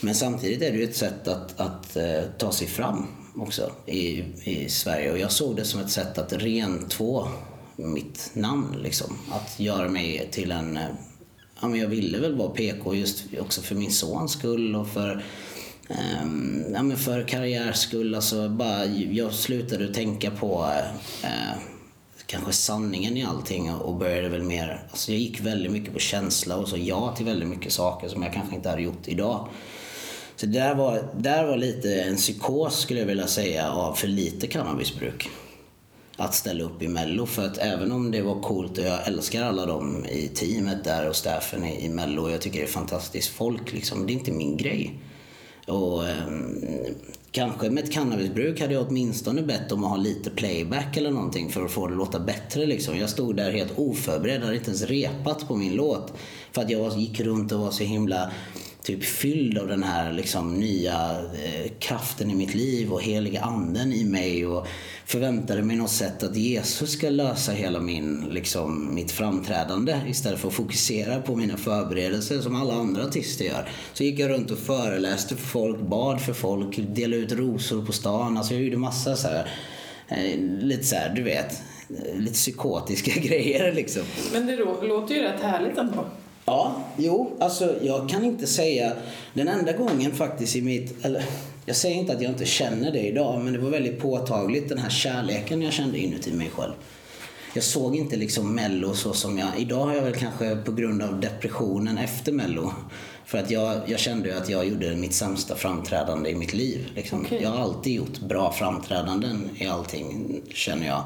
Men 0.00 0.14
samtidigt 0.14 0.62
är 0.62 0.72
det 0.72 0.78
ju 0.78 0.84
ett 0.84 0.96
sätt 0.96 1.28
att, 1.28 1.60
att 1.60 1.96
uh, 1.96 2.22
ta 2.38 2.52
sig 2.52 2.66
fram 2.66 3.06
också 3.36 3.72
i, 3.86 4.24
i 4.44 4.68
Sverige. 4.68 5.12
Och 5.12 5.18
jag 5.18 5.32
såg 5.32 5.56
det 5.56 5.64
som 5.64 5.80
ett 5.80 5.90
sätt 5.90 6.18
att 6.18 6.32
rentvå 6.32 7.28
mitt 7.76 8.30
namn. 8.32 8.76
Liksom. 8.82 9.18
Att 9.30 9.60
göra 9.60 9.88
mig 9.88 10.28
till 10.30 10.52
en... 10.52 10.76
Uh, 10.76 10.84
ja, 11.60 11.68
men 11.68 11.80
jag 11.80 11.88
ville 11.88 12.18
väl 12.18 12.36
vara 12.36 12.50
PK 12.50 12.94
just 12.94 13.24
också 13.40 13.62
för 13.62 13.74
min 13.74 13.92
sons 13.92 14.32
skull 14.32 14.76
och 14.76 14.88
för 14.88 15.24
Um, 15.88 16.64
ja, 16.74 16.82
men 16.82 16.96
för 16.96 17.28
karriärs 17.28 17.76
skull, 17.76 18.14
alltså 18.14 18.48
bara, 18.48 18.86
jag 18.86 19.32
slutade 19.32 19.94
tänka 19.94 20.30
på 20.30 20.66
uh, 21.24 21.58
kanske 22.26 22.52
sanningen 22.52 23.16
i 23.16 23.24
allting 23.24 23.74
och 23.74 23.94
började 23.96 24.28
väl 24.28 24.42
mer, 24.42 24.82
alltså 24.90 25.12
jag 25.12 25.20
gick 25.20 25.40
väldigt 25.40 25.72
mycket 25.72 25.92
på 25.92 25.98
känsla 25.98 26.56
och 26.56 26.68
så 26.68 26.76
ja 26.76 27.14
till 27.16 27.26
väldigt 27.26 27.48
mycket 27.48 27.72
saker 27.72 28.08
som 28.08 28.22
jag 28.22 28.32
kanske 28.32 28.56
inte 28.56 28.68
hade 28.68 28.82
gjort 28.82 29.08
idag. 29.08 29.48
Så 30.36 30.46
det 30.46 30.52
där 30.52 30.74
var, 30.74 31.08
där 31.16 31.44
var 31.44 31.56
lite 31.56 32.02
en 32.02 32.16
psykos 32.16 32.80
skulle 32.80 33.00
jag 33.00 33.06
vilja 33.06 33.26
säga 33.26 33.70
av 33.72 33.94
för 33.94 34.08
lite 34.08 34.46
cannabisbruk. 34.46 35.30
Att 36.16 36.34
ställa 36.34 36.64
upp 36.64 36.82
i 36.82 36.88
mello 36.88 37.26
för 37.26 37.46
att 37.46 37.58
även 37.58 37.92
om 37.92 38.10
det 38.10 38.22
var 38.22 38.42
coolt 38.42 38.78
och 38.78 38.84
jag 38.84 39.06
älskar 39.06 39.42
alla 39.42 39.66
dem 39.66 40.06
i 40.06 40.28
teamet 40.28 40.84
där 40.84 41.08
och 41.08 41.16
staffen 41.16 41.64
i, 41.64 41.84
i 41.84 41.88
mello 41.88 42.22
och 42.22 42.30
jag 42.30 42.40
tycker 42.40 42.58
det 42.58 42.64
är 42.64 42.70
fantastiskt 42.70 43.28
folk 43.28 43.72
liksom, 43.72 44.06
det 44.06 44.12
är 44.12 44.14
inte 44.14 44.32
min 44.32 44.56
grej. 44.56 44.94
Och, 45.68 46.08
eh, 46.08 46.16
kanske 47.30 47.70
med 47.70 47.84
ett 47.84 47.92
cannabisbruk 47.92 48.60
hade 48.60 48.74
jag 48.74 48.86
åtminstone 48.88 49.42
bett 49.42 49.72
om 49.72 49.84
att 49.84 49.90
ha 49.90 49.96
lite 49.96 50.30
playback 50.30 50.96
eller 50.96 51.10
någonting 51.10 51.50
för 51.50 51.64
att 51.64 51.70
få 51.70 51.86
det 51.86 51.92
att 51.92 51.98
låta 51.98 52.20
bättre. 52.20 52.66
Liksom. 52.66 52.98
Jag 52.98 53.10
stod 53.10 53.36
där 53.36 53.52
helt 53.52 53.78
oförberedd, 53.78 54.42
hade 54.42 54.56
inte 54.56 54.70
ens 54.70 54.82
repat 54.82 55.48
på 55.48 55.56
min 55.56 55.74
låt. 55.74 56.12
För 56.52 56.62
att 56.62 56.70
jag 56.70 56.98
gick 56.98 57.20
runt 57.20 57.52
och 57.52 57.60
var 57.60 57.70
så 57.70 57.84
himla 57.84 58.30
typ 58.82 59.04
fylld 59.04 59.58
av 59.58 59.68
den 59.68 59.82
här 59.82 60.12
liksom, 60.12 60.54
nya 60.54 61.10
eh, 61.44 61.70
kraften 61.78 62.30
i 62.30 62.34
mitt 62.34 62.54
liv 62.54 62.92
och 62.92 63.02
heliga 63.02 63.40
anden 63.40 63.92
i 63.92 64.04
mig 64.04 64.46
och 64.46 64.66
förväntade 65.06 65.62
mig 65.62 65.76
något 65.76 65.90
sätt 65.90 66.22
att 66.22 66.36
Jesus 66.36 66.90
ska 66.90 67.10
lösa 67.10 67.52
hela 67.52 67.80
min, 67.80 68.28
liksom, 68.30 68.94
mitt 68.94 69.12
framträdande 69.12 70.00
istället 70.08 70.40
för 70.40 70.48
att 70.48 70.54
fokusera 70.54 71.22
på 71.22 71.36
mina 71.36 71.56
förberedelser 71.56 72.40
som 72.40 72.56
alla 72.56 72.74
andra 72.74 73.04
artister 73.04 73.44
gör. 73.44 73.68
Så 73.92 74.04
gick 74.04 74.18
jag 74.18 74.30
runt 74.30 74.50
och 74.50 74.58
föreläste 74.58 75.36
för 75.36 75.46
folk, 75.46 75.80
bad 75.80 76.20
för 76.20 76.32
folk, 76.32 76.76
delade 76.76 77.22
ut 77.22 77.32
rosor 77.32 77.86
på 77.86 77.92
stan. 77.92 78.36
Alltså 78.36 78.54
jag 78.54 78.62
gjorde 78.62 78.76
massa 78.76 79.16
så 79.16 79.28
här, 79.28 79.50
eh, 80.08 80.38
lite 80.40 80.84
så 80.84 80.96
här, 80.96 81.14
du 81.14 81.22
vet, 81.22 81.62
eh, 81.90 82.20
lite 82.20 82.34
psykotiska 82.34 83.20
grejer 83.20 83.72
liksom. 83.72 84.02
Men 84.32 84.46
det 84.46 84.56
låter 84.56 85.14
ju 85.14 85.22
rätt 85.22 85.42
härligt 85.42 85.78
ändå. 85.78 86.06
Ja, 86.48 86.84
jo, 86.96 87.36
alltså 87.38 87.74
jag 87.82 88.08
kan 88.08 88.24
inte 88.24 88.46
säga 88.46 88.92
den 89.34 89.48
enda 89.48 89.72
gången 89.72 90.12
faktiskt 90.12 90.56
i 90.56 90.62
mitt, 90.62 91.04
eller 91.04 91.24
jag 91.66 91.76
säger 91.76 91.96
inte 91.96 92.12
att 92.12 92.22
jag 92.22 92.30
inte 92.32 92.44
känner 92.44 92.92
det 92.92 93.00
idag, 93.00 93.40
men 93.40 93.52
det 93.52 93.58
var 93.58 93.70
väldigt 93.70 94.00
påtagligt 94.00 94.68
den 94.68 94.78
här 94.78 94.90
kärleken 94.90 95.62
jag 95.62 95.72
kände 95.72 95.98
inuti 95.98 96.32
mig 96.32 96.50
själv. 96.50 96.72
Jag 97.54 97.64
såg 97.64 97.96
inte 97.96 98.16
liksom 98.16 98.54
mello 98.54 98.94
så 98.94 99.12
som 99.12 99.38
jag, 99.38 99.48
idag 99.58 99.86
har 99.86 99.94
jag 99.94 100.02
väl 100.02 100.14
kanske 100.14 100.56
på 100.56 100.72
grund 100.72 101.02
av 101.02 101.20
depressionen 101.20 101.98
efter 101.98 102.32
mello, 102.32 102.72
för 103.24 103.38
att 103.38 103.50
jag, 103.50 103.80
jag 103.86 103.98
kände 103.98 104.38
att 104.38 104.48
jag 104.48 104.68
gjorde 104.68 104.96
mitt 104.96 105.14
sämsta 105.14 105.54
framträdande 105.54 106.30
i 106.30 106.34
mitt 106.34 106.54
liv. 106.54 106.88
Liksom. 106.94 107.20
Okay. 107.20 107.42
Jag 107.42 107.50
har 107.50 107.62
alltid 107.62 107.94
gjort 107.94 108.20
bra 108.20 108.52
framträdanden 108.52 109.50
i 109.58 109.66
allting, 109.66 110.40
känner 110.54 110.86
jag. 110.86 111.04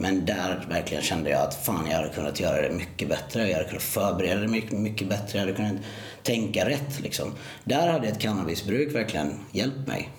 Men 0.00 0.26
där 0.26 0.66
verkligen 0.68 1.02
kände 1.02 1.30
jag 1.30 1.42
att 1.42 1.64
fan, 1.64 1.86
jag 1.90 1.96
hade 1.96 2.08
kunnat 2.08 2.40
göra 2.40 2.62
det 2.62 2.74
mycket 2.74 3.08
bättre. 3.08 3.48
Jag 3.48 3.56
hade 3.56 3.68
kunnat 3.68 3.82
förbereda 3.82 4.40
det 4.40 4.48
mycket, 4.48 4.72
mycket 4.72 5.08
bättre. 5.08 5.38
Jag 5.38 5.40
hade 5.40 5.52
kunnat 5.52 5.82
tänka 6.22 6.68
rätt. 6.68 7.00
Liksom. 7.00 7.32
Där 7.64 7.92
hade 7.92 8.08
ett 8.08 8.18
cannabisbruk 8.18 8.94
verkligen 8.94 9.34
hjälpt 9.52 9.88
mig, 9.88 10.10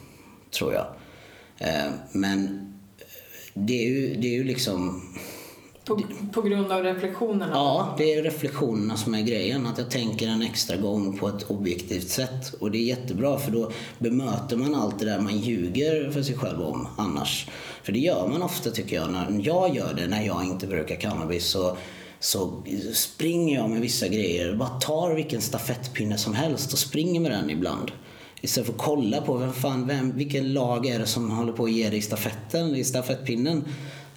tror 0.51 0.73
jag. 0.73 0.87
Eh, 1.57 1.91
men 2.11 2.65
det 3.53 3.85
är 3.85 3.89
ju, 3.89 4.15
det 4.15 4.27
är 4.27 4.33
ju 4.33 4.43
liksom 4.43 5.01
på, 5.89 6.01
på 6.33 6.41
grund 6.41 6.71
av 6.71 6.83
reflektionerna? 6.83 7.51
Ja, 7.53 7.95
det 7.97 8.13
är 8.13 8.23
reflektionerna 8.23 8.97
som 8.97 9.15
är 9.15 9.21
grejen. 9.21 9.67
Att 9.67 9.77
jag 9.77 9.91
tänker 9.91 10.27
en 10.27 10.41
extra 10.41 10.77
gång 10.77 11.17
på 11.17 11.27
ett 11.27 11.43
objektivt 11.43 12.09
sätt. 12.09 12.53
Och 12.59 12.71
det 12.71 12.77
är 12.77 12.83
jättebra 12.83 13.39
för 13.39 13.51
då 13.51 13.71
bemöter 13.99 14.57
man 14.57 14.75
allt 14.75 14.99
det 14.99 15.05
där 15.05 15.19
man 15.19 15.37
ljuger 15.37 16.11
för 16.11 16.21
sig 16.21 16.37
själv 16.37 16.61
om 16.61 16.87
annars. 16.97 17.47
För 17.83 17.91
det 17.91 17.99
gör 17.99 18.27
man 18.27 18.41
ofta 18.41 18.69
tycker 18.69 18.95
jag. 18.95 19.11
När 19.11 19.41
jag 19.43 19.75
gör 19.75 19.93
det 19.93 20.07
när 20.07 20.25
jag 20.25 20.45
inte 20.45 20.67
brukar 20.67 20.95
cannabis 20.95 21.45
så 21.45 21.77
så 22.19 22.63
springer 22.93 23.55
jag 23.55 23.69
med 23.69 23.81
vissa 23.81 24.07
grejer. 24.07 24.55
Bara 24.55 24.69
tar 24.69 25.13
vilken 25.13 25.41
stafettpinne 25.41 26.17
som 26.17 26.33
helst 26.33 26.73
och 26.73 26.79
springer 26.79 27.19
med 27.19 27.31
den 27.31 27.49
ibland. 27.49 27.91
Istället 28.41 28.67
för 28.67 28.73
att 28.73 28.79
kolla 28.79 29.21
på 29.21 29.37
vem 29.37 29.53
fan, 29.53 29.87
vem, 29.87 30.17
vilken 30.17 30.53
lag 30.53 30.85
är 30.85 30.99
det 30.99 31.05
som 31.05 31.31
håller 31.31 31.53
på 31.53 31.63
att 31.63 31.71
ge 31.71 31.89
dig 31.89 32.01
stafetten 32.01 32.75
i 32.75 32.83
stafettpinnen 32.83 33.63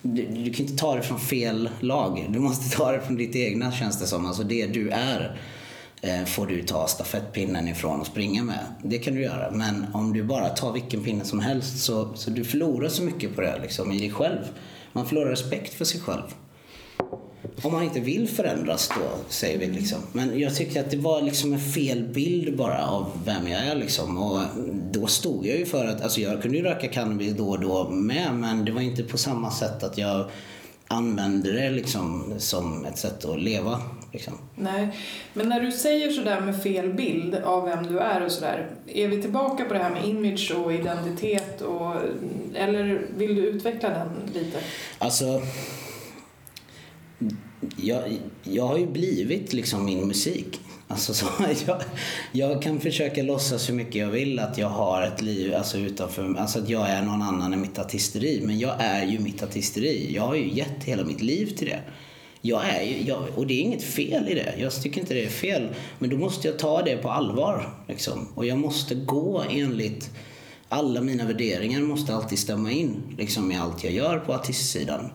du, 0.02 0.26
du, 0.26 0.52
kan 0.52 0.66
inte 0.66 0.76
ta 0.76 0.96
det 0.96 1.02
från 1.02 1.20
fel 1.20 1.68
lag. 1.80 2.26
Du 2.28 2.38
måste 2.38 2.76
ta 2.76 2.92
det 2.92 3.00
från 3.00 3.16
ditt 3.16 3.36
egna 3.36 3.72
känns 3.72 4.00
det 4.00 4.06
som. 4.06 4.26
Alltså 4.26 4.42
det 4.42 4.66
du 4.66 4.90
är 4.90 5.40
Eh, 6.04 6.24
får 6.24 6.46
du 6.46 6.62
ta 6.62 6.86
stafettpinnen 6.86 7.68
ifrån 7.68 8.00
och 8.00 8.06
springa 8.06 8.42
med. 8.42 8.64
Det 8.82 8.98
kan 8.98 9.14
du 9.14 9.22
göra. 9.22 9.50
Men 9.50 9.86
om 9.92 10.12
du 10.12 10.22
bara 10.22 10.48
tar 10.48 10.72
vilken 10.72 11.04
pinne 11.04 11.24
som 11.24 11.40
helst 11.40 11.78
så, 11.78 12.08
så 12.14 12.30
du 12.30 12.44
förlorar 12.44 12.88
så 12.88 13.02
mycket 13.02 13.34
på 13.34 13.40
det 13.40 13.58
liksom, 13.62 13.92
i 13.92 13.98
dig 13.98 14.10
själv. 14.10 14.38
Man 14.92 15.06
förlorar 15.06 15.30
respekt 15.30 15.74
för 15.74 15.84
sig 15.84 16.00
själv. 16.00 16.22
Om 17.62 17.72
man 17.72 17.82
inte 17.82 18.00
vill 18.00 18.28
förändras 18.28 18.88
då, 18.88 19.04
säger 19.28 19.58
vi 19.58 19.66
liksom. 19.66 19.98
Men 20.12 20.40
jag 20.40 20.56
tycker 20.56 20.80
att 20.80 20.90
det 20.90 20.96
var 20.96 21.22
liksom 21.22 21.52
en 21.52 21.60
fel 21.60 22.02
bild 22.02 22.56
bara 22.56 22.86
av 22.86 23.10
vem 23.24 23.48
jag 23.48 23.66
är 23.66 23.74
liksom. 23.74 24.18
Och 24.18 24.40
då 24.90 25.06
stod 25.06 25.46
jag 25.46 25.58
ju 25.58 25.66
för 25.66 25.86
att, 25.86 26.02
alltså 26.02 26.20
jag 26.20 26.42
kunde 26.42 26.56
ju 26.56 26.64
röka 26.64 26.88
cannabis 26.88 27.32
då 27.36 27.48
och 27.48 27.60
då 27.60 27.90
med, 27.90 28.34
men 28.34 28.64
det 28.64 28.72
var 28.72 28.80
inte 28.80 29.02
på 29.02 29.18
samma 29.18 29.50
sätt 29.50 29.82
att 29.82 29.98
jag 29.98 30.26
använde 30.88 31.52
det 31.52 31.70
liksom 31.70 32.34
som 32.38 32.84
ett 32.84 32.98
sätt 32.98 33.24
att 33.24 33.40
leva 33.40 33.80
Liksom. 34.12 34.38
Nej, 34.54 34.88
men 35.34 35.48
när 35.48 35.60
du 35.60 35.72
säger 35.72 36.10
sådär 36.10 36.40
med 36.40 36.62
fel 36.62 36.92
bild 36.92 37.34
av 37.34 37.64
vem 37.64 37.86
du 37.86 37.98
är 37.98 38.24
och 38.24 38.32
sådär, 38.32 38.66
är 38.86 39.08
vi 39.08 39.22
tillbaka 39.22 39.64
på 39.64 39.74
det 39.74 39.80
här 39.80 39.90
med 39.90 40.08
image 40.08 40.52
och 40.56 40.72
identitet 40.72 41.60
och, 41.60 41.94
eller 42.54 43.06
vill 43.16 43.34
du 43.34 43.42
utveckla 43.46 43.88
den 43.88 44.08
lite? 44.34 44.58
Alltså, 44.98 45.42
jag, 47.76 48.02
jag 48.42 48.66
har 48.66 48.78
ju 48.78 48.86
blivit 48.86 49.52
liksom 49.52 49.84
min 49.84 50.08
musik. 50.08 50.60
Alltså 50.88 51.14
så, 51.14 51.26
jag, 51.66 51.82
jag 52.32 52.62
kan 52.62 52.80
försöka 52.80 53.22
låtsas 53.22 53.68
hur 53.68 53.74
mycket 53.74 53.94
jag 53.94 54.08
vill 54.08 54.38
att 54.38 54.58
jag 54.58 54.68
har 54.68 55.02
ett 55.02 55.22
liv 55.22 55.54
alltså 55.54 55.78
utanför, 55.78 56.34
alltså 56.38 56.58
att 56.58 56.68
jag 56.68 56.90
är 56.90 57.02
någon 57.02 57.22
annan 57.22 57.52
än 57.52 57.60
mitt 57.60 57.78
artisteri. 57.78 58.40
Men 58.44 58.58
jag 58.58 58.74
är 58.78 59.06
ju 59.06 59.18
mitt 59.18 59.42
artisteri. 59.42 60.14
Jag 60.14 60.22
har 60.22 60.34
ju 60.34 60.48
gett 60.48 60.84
hela 60.84 61.04
mitt 61.04 61.22
liv 61.22 61.46
till 61.56 61.66
det. 61.66 61.80
Jag 62.44 62.68
är 62.68 62.82
ju, 62.82 63.02
jag, 63.02 63.24
och 63.36 63.46
det 63.46 63.54
är 63.54 63.60
inget 63.60 63.82
fel 63.82 64.28
i 64.28 64.34
det. 64.34 64.54
Jag 64.58 64.72
tycker 64.82 65.00
inte 65.00 65.14
det 65.14 65.24
är 65.24 65.28
fel. 65.28 65.68
Men 65.98 66.10
då 66.10 66.16
måste 66.16 66.48
jag 66.48 66.58
ta 66.58 66.82
det 66.82 66.96
på 66.96 67.10
allvar. 67.10 67.74
Liksom. 67.88 68.28
Och 68.34 68.46
jag 68.46 68.58
måste 68.58 68.94
gå 68.94 69.44
enligt 69.50 70.10
alla 70.68 71.00
mina 71.00 71.24
värderingar 71.24 71.80
måste 71.80 72.14
alltid 72.14 72.38
stämma 72.38 72.70
in 72.70 73.02
liksom, 73.18 73.52
i 73.52 73.56
allt 73.56 73.84
jag 73.84 73.92
gör 73.92 74.18
på 74.18 74.34
artistsidan. 74.34 75.10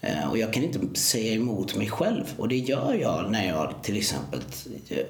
Eh, 0.00 0.30
och 0.30 0.38
jag 0.38 0.52
kan 0.52 0.62
inte 0.62 1.00
säga 1.00 1.32
emot 1.32 1.76
mig 1.76 1.88
själv. 1.88 2.24
Och 2.36 2.48
det 2.48 2.56
gör 2.56 2.94
jag 2.94 3.30
när 3.30 3.48
jag 3.48 3.74
till 3.82 3.96
exempel, 3.96 4.40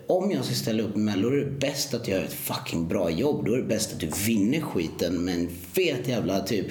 om 0.06 0.30
jag 0.30 0.44
ska 0.44 0.54
ställa 0.54 0.82
upp 0.82 0.96
med 0.96 1.04
Mello, 1.04 1.30
då 1.30 1.36
är 1.36 1.40
det 1.40 1.50
bäst 1.50 1.94
att 1.94 2.08
jag 2.08 2.18
gör 2.18 2.24
ett 2.24 2.32
fucking 2.32 2.88
bra 2.88 3.10
jobb. 3.10 3.46
Då 3.46 3.52
är 3.52 3.56
det 3.56 3.62
bäst 3.62 3.92
att 3.92 4.00
du 4.00 4.10
vinner 4.26 4.60
skiten 4.60 5.24
med 5.24 5.34
en 5.34 5.48
fet 5.72 6.08
jävla 6.08 6.40
typ 6.40 6.66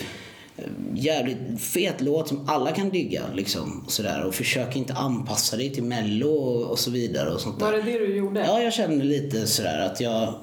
jävligt 0.95 1.61
fet 1.61 2.01
låt 2.01 2.27
som 2.27 2.49
alla 2.49 2.71
kan 2.71 2.89
digga 2.89 3.23
liksom. 3.33 3.85
Sådär. 3.87 4.23
Och 4.23 4.35
försök 4.35 4.75
inte 4.75 4.93
anpassa 4.93 5.57
dig 5.57 5.73
till 5.73 5.83
mello 5.83 6.29
och, 6.29 6.71
och 6.71 6.79
så 6.79 6.91
vidare. 6.91 7.29
Och 7.29 7.41
sånt 7.41 7.59
där. 7.59 7.65
Var 7.65 7.73
det 7.73 7.81
det 7.81 7.99
du 7.99 8.15
gjorde? 8.15 8.39
Ja, 8.39 8.61
jag 8.61 8.73
kände 8.73 9.05
lite 9.05 9.47
sådär 9.47 9.79
att 9.79 10.01
jag, 10.01 10.33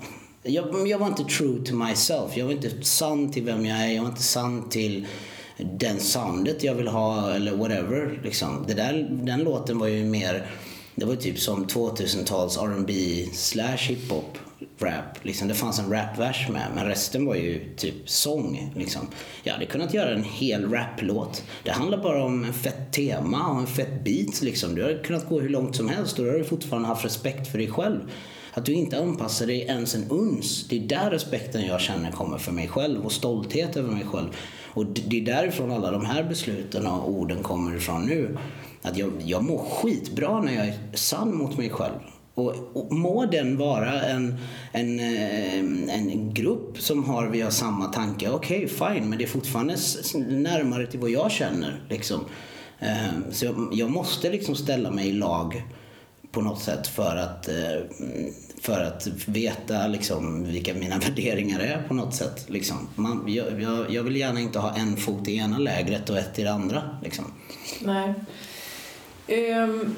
jag... 0.43 0.89
Jag 0.89 0.99
var 0.99 1.07
inte 1.07 1.25
true 1.25 1.65
to 1.65 1.75
myself. 1.75 2.37
Jag 2.37 2.45
var 2.45 2.53
inte 2.53 2.71
sann 2.83 3.33
till 3.33 3.45
vem 3.45 3.67
jag 3.67 3.79
är. 3.79 3.89
Jag 3.89 4.03
var 4.03 4.11
inte 4.11 4.23
sann 4.23 4.69
till 4.69 5.07
den 5.59 6.01
soundet 6.01 6.65
jag 6.65 6.75
vill 6.75 6.89
ha 6.89 7.35
eller 7.35 7.57
whatever. 7.57 8.21
Liksom. 8.25 8.65
Det 8.69 8.75
där, 8.75 9.09
den 9.11 9.41
låten 9.41 9.79
var 9.79 9.87
ju 9.87 10.05
mer... 10.05 10.47
Det 10.95 11.05
var 11.05 11.17
typ 11.17 11.39
som 11.39 11.67
2000-tals 11.67 12.57
R&B 12.57 13.27
slash 13.33 13.77
hiphop 13.77 14.39
rap. 14.79 15.25
Liksom, 15.25 15.49
det 15.49 15.55
fanns 15.55 15.79
en 15.79 15.91
rapvers 15.91 16.49
med, 16.49 16.67
men 16.75 16.87
resten 16.87 17.27
var 17.27 17.35
ju 17.35 17.75
typ 17.77 18.11
sång. 18.11 18.73
Liksom. 18.77 19.07
Jag 19.43 19.53
hade 19.53 19.67
kunnat 19.67 19.95
göra 19.95 20.15
en 20.15 20.25
hel 20.25 20.71
raplåt. 20.71 21.45
Det 21.65 21.71
handlar 21.71 22.03
bara 22.03 22.25
om 22.25 22.45
en 22.45 22.53
fett 22.53 22.93
tema 22.93 23.49
och 23.49 23.61
en 23.61 23.67
fett 23.67 24.05
beat. 24.05 24.43
Liksom. 24.43 24.75
Du 24.75 24.83
hade 24.83 24.99
kunnat 24.99 25.29
gå 25.29 25.41
hur 25.41 25.49
långt 25.49 25.77
som 25.77 25.89
helst 25.89 26.19
och 26.19 26.25
då 26.25 26.31
hade 26.31 26.43
du 26.43 26.49
fortfarande 26.49 26.89
haft 26.89 27.05
respekt 27.05 27.51
för 27.51 27.59
dig 27.59 27.71
själv. 27.71 28.01
Att 28.53 28.65
du 28.65 28.73
inte 28.73 28.99
anpassar 28.99 29.47
dig 29.47 29.61
ens 29.61 29.95
en 29.95 30.11
uns. 30.11 30.69
Det 30.69 30.77
är 30.77 30.81
där 30.81 31.11
respekten 31.11 31.67
jag 31.67 31.81
känner 31.81 32.11
kommer 32.11 32.39
för 32.39 32.53
mig 32.53 32.69
själv 32.69 33.05
och 33.05 33.13
stolthet 33.13 33.77
över 33.77 33.93
mig 33.93 34.05
själv. 34.05 34.29
Och 34.73 34.87
det 34.87 35.21
är 35.21 35.25
därifrån 35.25 35.71
alla 35.71 35.91
de 35.91 36.05
här 36.05 36.23
besluten 36.23 36.87
och 36.87 37.11
orden 37.11 37.43
kommer 37.43 37.77
ifrån 37.77 38.07
nu. 38.07 38.39
Att 38.83 38.97
jag, 38.97 39.13
jag 39.25 39.45
mår 39.45 39.59
skitbra 39.59 40.41
när 40.41 40.55
jag 40.55 40.67
är 40.67 40.79
sann 40.95 41.37
mot 41.37 41.59
mig 41.59 41.71
själv. 41.71 41.99
Och, 42.41 42.77
och 42.77 42.93
må 42.93 43.27
den 43.27 43.57
vara 43.57 44.03
en, 44.03 44.37
en, 44.73 45.01
eh, 45.01 45.95
en 45.95 46.35
grupp 46.35 46.81
som 46.81 47.05
har, 47.05 47.27
vi 47.27 47.41
har 47.41 47.51
samma 47.51 47.87
tanke, 47.87 48.31
okej 48.31 48.65
okay, 48.65 48.95
fine, 48.95 49.09
men 49.09 49.19
det 49.19 49.25
är 49.25 49.29
fortfarande 49.29 49.77
närmare 50.29 50.87
till 50.87 51.01
vad 51.01 51.11
jag 51.11 51.31
känner. 51.31 51.83
Liksom. 51.89 52.21
Eh, 52.79 53.31
så 53.31 53.45
jag, 53.45 53.69
jag 53.73 53.91
måste 53.91 54.31
liksom 54.31 54.57
ställa 54.57 54.91
mig 54.91 55.09
i 55.09 55.13
lag 55.13 55.63
på 56.33 56.41
något 56.41 56.63
sätt 56.63 56.87
för 56.87 57.17
att, 57.17 57.49
eh, 57.49 57.81
för 58.61 58.85
att 58.85 59.07
veta 59.27 59.87
liksom 59.87 60.45
vilka 60.45 60.75
mina 60.75 60.99
värderingar 61.07 61.61
är 61.61 61.83
på 61.89 61.95
något 61.95 62.15
sätt. 62.15 62.45
Liksom. 62.51 62.89
Man, 62.95 63.25
jag, 63.27 63.63
jag, 63.91 64.03
vill 64.03 64.17
gärna 64.17 64.41
inte 64.41 64.59
ha 64.59 64.77
en 64.77 64.97
fot 64.97 65.29
i 65.29 65.37
ena 65.37 65.59
lägret 65.59 66.11
och 66.11 66.19
ett 66.19 66.39
i 66.39 66.43
det 66.43 66.53
andra. 66.53 66.99
Liksom. 67.03 67.25
Nej. 67.81 68.15
Um, 69.63 69.97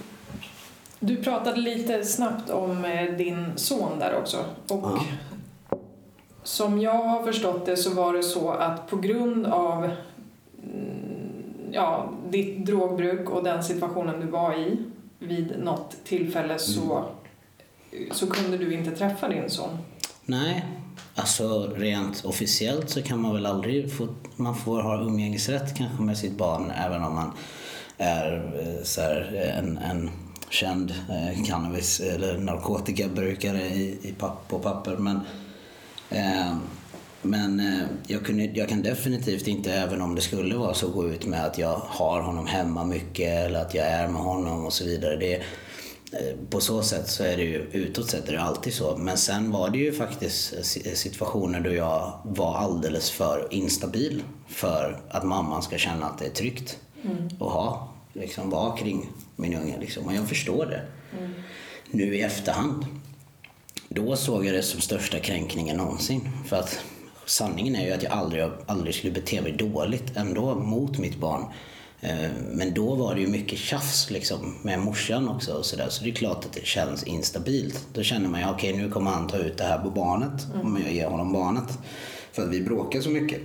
du 1.05 1.17
pratade 1.17 1.61
lite 1.61 2.05
snabbt 2.05 2.51
om 2.51 2.85
eh, 2.85 3.17
din 3.17 3.53
son 3.57 3.99
där 3.99 4.19
också. 4.19 4.45
Och 4.69 4.81
ja. 4.83 5.03
Som 6.43 6.81
jag 6.81 7.03
har 7.05 7.23
förstått 7.23 7.67
det 7.67 7.77
så 7.77 7.95
var 7.95 8.13
det 8.13 8.23
så 8.23 8.51
att 8.51 8.91
på 8.91 8.97
grund 8.97 9.47
av 9.47 9.85
mm, 9.85 9.95
ja, 11.73 12.13
ditt 12.31 12.67
drogbruk 12.67 13.31
och 13.31 13.45
den 13.45 13.65
situationen 13.65 14.21
du 14.21 14.27
var 14.27 14.55
i 14.55 14.77
vid 15.19 15.55
något 15.59 15.97
tillfälle 16.05 16.59
så, 16.59 17.05
mm. 17.93 18.11
så 18.13 18.27
kunde 18.27 18.59
du 18.59 18.75
inte 18.75 18.91
träffa 18.91 19.29
din 19.29 19.51
son? 19.51 19.79
Nej, 20.25 20.65
alltså 21.15 21.67
rent 21.67 22.25
officiellt 22.25 22.91
så 22.91 23.03
kan 23.03 23.21
man 23.21 23.35
väl 23.35 23.47
aldrig 23.47 23.97
få, 23.97 24.09
man 24.37 24.55
får 24.55 24.83
ha 24.83 25.01
umgängesrätt 25.01 25.77
kanske 25.77 26.03
med 26.03 26.19
sitt 26.19 26.39
barn 26.39 26.71
även 26.71 27.03
om 27.05 27.15
man 27.15 27.33
är 27.99 28.53
eh, 28.61 28.85
så 28.85 29.01
här, 29.01 29.53
en, 29.59 29.79
en 29.79 30.11
känd 30.53 30.91
eh, 30.91 31.45
cannabis 31.45 32.01
eller 32.01 32.39
narkotikabrukare 32.39 33.63
i, 33.63 33.99
i 34.03 34.13
papp, 34.19 34.49
på 34.49 34.59
papper. 34.59 34.97
Men, 34.97 35.21
eh, 36.11 36.57
men 37.23 37.61
eh, 37.61 37.87
jag, 38.07 38.25
kunde, 38.25 38.45
jag 38.45 38.69
kan 38.69 38.83
definitivt 38.83 39.47
inte, 39.49 39.73
även 39.73 40.03
om 40.03 40.15
det 40.15 40.21
skulle 40.21 40.55
vara 40.57 40.75
så, 40.75 40.89
gå 40.89 41.09
ut 41.09 41.27
med 41.27 41.45
att 41.45 41.59
jag 41.59 41.83
har 41.87 42.21
honom 42.21 42.47
hemma 42.47 42.85
mycket 42.85 43.47
eller 43.47 43.61
att 43.61 43.75
jag 43.75 43.87
är 43.87 44.09
med 44.09 44.23
honom 44.23 44.67
och 44.67 44.73
så 44.73 44.85
vidare. 44.85 45.17
Det, 45.17 45.35
eh, 45.35 46.37
på 46.51 46.61
så 46.61 46.83
sätt 46.83 47.09
så 47.09 47.25
är 47.25 47.37
det 47.37 47.45
ju, 47.45 47.69
utåt 47.73 48.11
sett 48.11 48.29
är 48.29 48.33
det 48.33 48.43
alltid 48.43 48.75
så. 48.75 48.97
Men 48.97 49.17
sen 49.17 49.51
var 49.51 49.71
det 49.71 49.79
ju 49.79 49.93
faktiskt 49.93 50.65
situationer 50.95 51.61
då 51.61 51.73
jag 51.73 52.19
var 52.25 52.57
alldeles 52.57 53.11
för 53.11 53.49
instabil 53.51 54.23
för 54.49 55.01
att 55.11 55.25
mamman 55.25 55.63
ska 55.63 55.79
känna 55.79 56.07
att 56.07 56.19
det 56.19 56.27
är 56.27 56.31
tryggt 56.31 56.79
mm. 57.05 57.27
att 57.27 57.53
ha, 57.53 57.92
liksom 58.13 58.51
vara 58.51 58.77
kring 58.77 59.09
min 59.37 59.55
unge. 59.55 59.79
Liksom. 59.81 60.07
Och 60.07 60.15
jag 60.15 60.29
förstår 60.29 60.67
det. 60.67 60.83
Mm. 61.19 61.33
Nu 61.91 62.15
i 62.17 62.23
efterhand. 62.23 62.87
Då 63.89 64.17
såg 64.17 64.47
jag 64.47 64.55
det 64.55 64.63
som 64.63 64.81
största 64.81 65.19
kränkningen 65.19 65.77
någonsin. 65.77 66.29
För 66.49 66.57
att 66.57 66.81
sanningen 67.27 67.77
är 67.77 67.87
ju 67.87 67.93
att 67.93 68.03
jag 68.03 68.13
aldrig, 68.13 68.45
aldrig 68.67 68.95
skulle 68.95 69.13
bete 69.13 69.41
mig 69.41 69.53
dåligt 69.53 70.17
ändå 70.17 70.55
mot 70.55 70.99
mitt 70.99 71.17
barn. 71.17 71.45
Eh, 72.01 72.31
men 72.51 72.75
då 72.75 72.95
var 72.95 73.15
det 73.15 73.21
ju 73.21 73.27
mycket 73.27 73.59
tjafs 73.59 74.11
liksom, 74.11 74.55
med 74.63 74.81
morsan 74.81 75.29
också 75.29 75.53
och 75.53 75.67
så 75.67 75.77
där. 75.77 75.89
Så 75.89 76.05
det 76.05 76.11
är 76.11 76.15
klart 76.15 76.45
att 76.45 76.53
det 76.53 76.67
känns 76.67 77.03
instabilt. 77.03 77.87
Då 77.93 78.03
känner 78.03 78.29
man 78.29 78.41
ju, 78.41 78.47
okej 78.47 78.73
okay, 78.73 78.83
nu 78.83 78.91
kommer 78.91 79.11
han 79.11 79.29
ta 79.29 79.37
ut 79.37 79.59
det 79.59 79.65
här 79.65 79.79
på 79.79 79.91
barnet 79.91 80.47
mm. 80.55 80.67
om 80.67 80.83
jag 80.83 80.93
ger 80.93 81.07
honom 81.07 81.33
barnet. 81.33 81.79
För 82.33 82.43
att 82.43 82.49
vi 82.49 82.61
bråkar 82.61 83.01
så 83.01 83.11
mycket. 83.11 83.41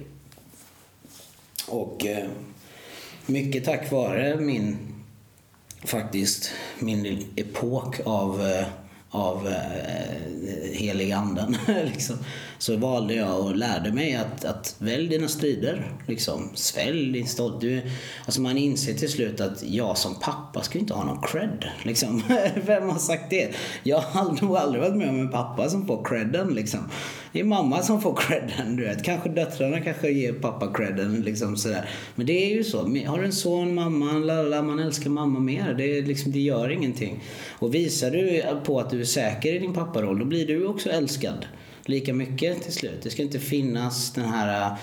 Och 1.67 2.05
eh, 2.05 2.27
mycket 3.27 3.65
tack 3.65 3.91
vare 3.91 4.35
min 4.35 4.77
faktiskt 5.83 6.51
min 6.79 7.25
epok 7.35 7.99
av, 8.05 8.41
eh, 8.41 8.67
av 9.09 9.47
eh, 9.47 10.73
helig 10.73 11.11
anden. 11.11 11.57
liksom. 11.93 12.17
Så 12.59 12.77
valde 12.77 13.13
jag 13.13 13.39
och 13.39 13.55
lärde 13.55 13.91
mig 13.91 14.15
att, 14.15 14.45
att 14.45 14.75
välj 14.79 15.07
dina 15.07 15.27
strider. 15.27 15.91
Liksom. 16.07 16.49
Svälj 16.53 17.11
din 17.11 17.27
stolthet. 17.27 17.61
Du, 17.61 17.81
alltså 18.25 18.41
man 18.41 18.57
inser 18.57 18.93
till 18.93 19.11
slut 19.11 19.41
att 19.41 19.63
jag 19.63 19.97
som 19.97 20.15
pappa 20.19 20.61
ska 20.61 20.79
inte 20.79 20.93
ha 20.93 21.03
någon 21.03 21.21
cred. 21.21 21.65
Liksom. 21.83 22.23
Vem 22.65 22.89
har 22.89 22.99
sagt 22.99 23.29
det? 23.29 23.55
Jag 23.83 23.99
har 23.99 24.21
aldrig, 24.21 24.51
aldrig 24.51 24.81
varit 24.81 24.95
med 24.95 25.09
om 25.09 25.19
en 25.19 25.31
pappa 25.31 25.69
som 25.69 25.87
får 25.87 26.05
credden. 26.05 26.47
Liksom. 26.55 26.79
Det 27.31 27.39
är 27.39 27.43
mamma 27.43 27.81
som 27.81 28.01
får 28.01 28.15
credden, 28.15 28.75
du 28.75 28.83
vet. 28.83 29.03
Kanske 29.03 29.29
döttrarna 29.29 29.79
kanske 29.81 30.09
ger 30.09 30.33
pappa 30.33 30.73
credden, 30.73 31.21
liksom 31.21 31.57
sådär. 31.57 31.89
Men 32.15 32.25
det 32.25 32.51
är 32.51 32.55
ju 32.55 32.63
så. 32.63 32.77
Har 33.07 33.19
du 33.19 33.25
en 33.25 33.33
son, 33.33 33.75
mamma, 33.75 34.11
lalla, 34.11 34.61
man 34.61 34.79
älskar 34.79 35.09
mamma 35.09 35.39
mer. 35.39 35.73
Det, 35.73 35.97
är 35.97 36.01
liksom, 36.01 36.31
det 36.31 36.39
gör 36.39 36.69
ingenting. 36.69 37.23
Och 37.59 37.75
visar 37.75 38.11
du 38.11 38.43
på 38.65 38.79
att 38.79 38.89
du 38.89 39.01
är 39.01 39.05
säker 39.05 39.53
i 39.53 39.59
din 39.59 39.73
papparoll, 39.73 40.19
då 40.19 40.25
blir 40.25 40.47
du 40.47 40.67
också 40.67 40.89
älskad 40.89 41.45
lika 41.89 42.13
mycket 42.13 42.61
till 42.63 42.73
slut. 42.73 42.99
Det 43.03 43.09
ska 43.09 43.21
inte 43.21 43.39
finnas 43.39 44.13
den 44.13 44.25
här 44.25 44.77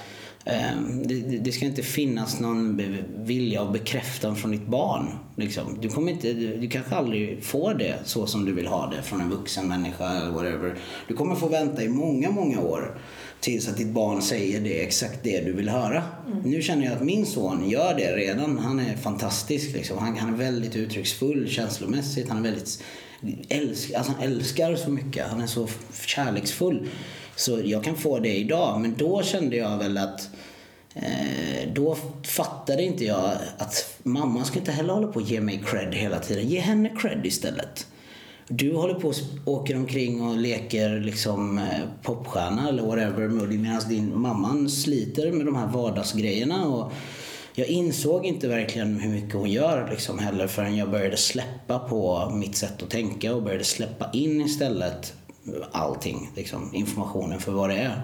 Ehm, 0.46 1.02
det, 1.42 1.52
ska 1.52 1.64
inte 1.66 1.82
finnas 1.82 2.40
någon 2.40 2.82
vilja 3.16 3.60
av 3.60 3.72
bekräftan 3.72 4.36
från 4.36 4.50
ditt 4.50 4.66
barn. 4.66 5.08
Liksom. 5.36 5.78
Du, 5.80 5.88
kommer 5.88 6.12
inte, 6.12 6.32
du 6.32 6.68
kanske 6.68 6.94
aldrig 6.94 7.44
får 7.44 7.74
det 7.74 7.98
så 8.04 8.26
som 8.26 8.44
du 8.44 8.52
vill 8.52 8.66
ha 8.66 8.92
det 8.96 9.02
från 9.02 9.20
en 9.20 9.30
vuxen 9.30 9.68
människa 9.68 10.10
eller 10.10 10.30
whatever. 10.30 10.74
Du 11.08 11.14
kommer 11.14 11.34
få 11.34 11.48
vänta 11.48 11.82
i 11.82 11.88
många, 11.88 12.30
många 12.30 12.60
år 12.60 12.98
tills 13.40 13.68
att 13.68 13.76
ditt 13.76 13.88
barn 13.88 14.22
säger 14.22 14.60
det 14.60 14.82
exakt 14.82 15.22
det 15.22 15.40
du 15.40 15.52
vill 15.52 15.68
höra. 15.68 16.02
Mm. 16.26 16.38
Nu 16.44 16.62
känner 16.62 16.84
jag 16.84 16.94
att 16.94 17.02
min 17.02 17.26
son 17.26 17.70
gör 17.70 17.94
det 17.94 18.16
redan. 18.16 18.58
Han 18.58 18.80
är 18.80 18.96
fantastisk. 18.96 19.74
Liksom. 19.74 19.98
Han, 19.98 20.16
han 20.16 20.34
är 20.34 20.38
väldigt 20.38 20.76
uttrycksfull 20.76 21.48
känslomässigt. 21.48 22.28
Han 22.28 22.38
är 22.38 22.42
väldigt 22.42 22.82
älsk, 23.48 23.92
alltså 23.94 24.12
han 24.12 24.22
älskar 24.22 24.76
så 24.76 24.90
mycket. 24.90 25.26
Han 25.26 25.40
är 25.40 25.46
så 25.46 25.68
kärleksfull. 26.06 26.88
Så 27.36 27.60
jag 27.64 27.84
kan 27.84 27.96
få 27.96 28.18
det 28.18 28.36
idag. 28.36 28.80
Men 28.80 28.94
då 28.96 29.22
kände 29.22 29.56
jag 29.56 29.78
väl 29.78 29.98
att 29.98 30.30
eh, 30.94 31.72
då 31.72 31.96
fattade 32.22 32.82
inte 32.82 33.04
jag 33.04 33.32
att 33.58 33.98
mamma 34.02 34.44
ska 34.44 34.58
inte 34.58 34.72
heller 34.72 34.94
hålla 34.94 35.06
på 35.06 35.20
och 35.20 35.26
ge 35.26 35.40
mig 35.40 35.62
cred 35.66 35.94
hela 35.94 36.18
tiden. 36.18 36.48
Ge 36.48 36.60
henne 36.60 36.88
cred 36.98 37.26
istället. 37.26 37.86
Du 38.48 38.74
håller 38.74 38.94
på 38.94 39.08
och 39.08 39.14
åker 39.44 39.76
omkring 39.76 40.22
och 40.22 40.36
leker 40.36 41.00
liksom 41.00 41.58
eh, 41.58 41.64
popstjärna 42.02 42.68
eller 42.68 42.82
whatever 42.82 43.28
medan 43.46 43.88
din 43.88 44.20
mamman 44.20 44.70
sliter 44.70 45.32
med 45.32 45.46
de 45.46 45.56
här 45.56 45.66
vardagsgrejerna. 45.66 46.66
Och 46.66 46.92
jag 47.54 47.66
insåg 47.66 48.26
inte 48.26 48.48
verkligen 48.48 49.00
hur 49.00 49.10
mycket 49.10 49.34
hon 49.34 49.50
gör 49.50 49.90
liksom 49.90 50.18
heller 50.18 50.46
förrän 50.46 50.76
jag 50.76 50.90
började 50.90 51.16
släppa 51.16 51.78
på 51.78 52.30
mitt 52.30 52.56
sätt 52.56 52.82
att 52.82 52.90
tänka 52.90 53.34
och 53.34 53.42
började 53.42 53.64
släppa 53.64 54.10
in 54.12 54.40
istället 54.40 55.14
allting, 55.72 56.30
liksom, 56.36 56.74
informationen 56.74 57.40
för 57.40 57.52
vad 57.52 57.70
det 57.70 57.76
är. 57.76 58.02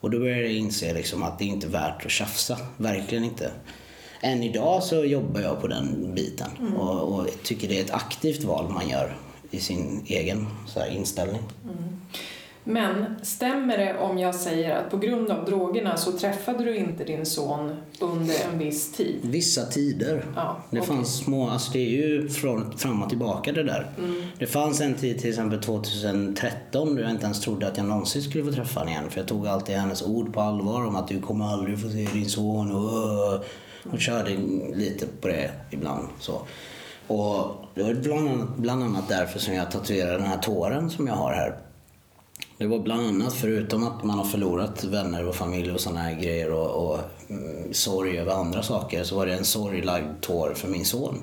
Och 0.00 0.10
då 0.10 0.18
började 0.18 0.42
jag 0.42 0.52
inse 0.52 0.94
liksom 0.94 1.22
att 1.22 1.38
det 1.38 1.44
inte 1.44 1.66
är 1.66 1.70
värt 1.70 2.06
att 2.06 2.10
tjafsa. 2.10 2.58
Verkligen 2.76 3.24
inte. 3.24 3.50
Än 4.20 4.42
idag 4.42 4.82
så 4.82 5.04
jobbar 5.04 5.40
jag 5.40 5.60
på 5.60 5.66
den 5.66 6.14
biten 6.14 6.50
mm. 6.60 6.74
och, 6.74 7.18
och, 7.18 7.26
tycker 7.42 7.68
det 7.68 7.78
är 7.78 7.84
ett 7.84 7.94
aktivt 7.94 8.44
val 8.44 8.70
man 8.72 8.88
gör 8.88 9.16
i 9.50 9.60
sin 9.60 10.02
egen 10.06 10.46
här, 10.74 10.96
inställning. 10.96 11.42
Mm. 11.64 12.00
Men 12.64 13.04
stämmer 13.22 13.78
det 13.78 13.98
om 13.98 14.18
jag 14.18 14.34
säger 14.34 14.76
att 14.76 14.90
på 14.90 14.96
grund 14.96 15.30
av 15.30 15.44
drogerna 15.44 15.96
så 15.96 16.12
träffade 16.12 16.64
du 16.64 16.76
inte 16.76 17.04
din 17.04 17.26
son 17.26 17.76
under 18.00 18.34
en 18.52 18.58
viss 18.58 18.92
tid? 18.92 19.18
Vissa 19.22 19.66
tider. 19.66 20.24
Ja, 20.36 20.56
det 20.70 20.80
okay. 20.80 20.96
fanns 20.96 21.16
små, 21.16 21.48
alltså 21.48 21.72
det 21.72 21.78
är 21.78 21.90
ju 21.90 22.28
från, 22.28 22.78
fram 22.78 23.02
och 23.02 23.08
tillbaka 23.08 23.52
det 23.52 23.62
där. 23.62 23.90
Mm. 23.98 24.22
Det 24.38 24.46
fanns 24.46 24.80
en 24.80 24.94
tid 24.94 25.18
till 25.18 25.30
exempel 25.30 25.62
2013 25.62 26.94
då 26.94 27.02
jag 27.02 27.10
inte 27.10 27.24
ens 27.24 27.40
trodde 27.40 27.66
att 27.66 27.76
jag 27.76 27.86
någonsin 27.86 28.22
skulle 28.22 28.44
få 28.44 28.52
träffa 28.52 28.80
honom 28.80 28.92
igen. 28.92 29.10
För 29.10 29.20
jag 29.20 29.28
tog 29.28 29.46
alltid 29.46 29.76
hennes 29.76 30.02
ord 30.02 30.32
på 30.32 30.40
allvar 30.40 30.86
om 30.86 30.96
att 30.96 31.08
du 31.08 31.20
kommer 31.20 31.44
aldrig 31.44 31.80
få 31.80 31.88
se 31.88 32.08
din 32.12 32.28
son 32.28 32.72
och, 32.72 33.44
och 33.92 34.00
körde 34.00 34.30
lite 34.74 35.06
på 35.20 35.28
det 35.28 35.50
ibland. 35.70 36.08
Så. 36.20 36.42
Och 37.06 37.54
det 37.74 37.82
var 37.82 37.94
bland 37.94 38.28
annat, 38.28 38.56
bland 38.56 38.82
annat 38.82 39.08
därför 39.08 39.38
som 39.38 39.54
jag 39.54 39.70
tatuerade 39.70 40.18
den 40.18 40.26
här 40.26 40.38
tåren 40.38 40.90
som 40.90 41.06
jag 41.06 41.14
har 41.14 41.32
här 41.32 41.58
det 42.58 42.66
var 42.66 42.78
bland 42.78 43.06
annat, 43.06 43.34
förutom 43.34 43.86
att 43.86 44.04
man 44.04 44.18
har 44.18 44.24
förlorat 44.24 44.84
vänner 44.84 45.28
och 45.28 45.34
familj 45.34 45.70
och 45.70 45.80
sådana 45.80 46.00
här 46.00 46.20
grejer 46.20 46.52
och, 46.52 46.90
och 46.90 47.00
mm, 47.28 47.74
sorg 47.74 48.18
över 48.18 48.32
andra 48.32 48.62
saker, 48.62 49.04
så 49.04 49.16
var 49.16 49.26
det 49.26 49.34
en 49.34 49.44
sorglagd 49.44 50.20
tår 50.20 50.54
för 50.54 50.68
min 50.68 50.84
son. 50.84 51.22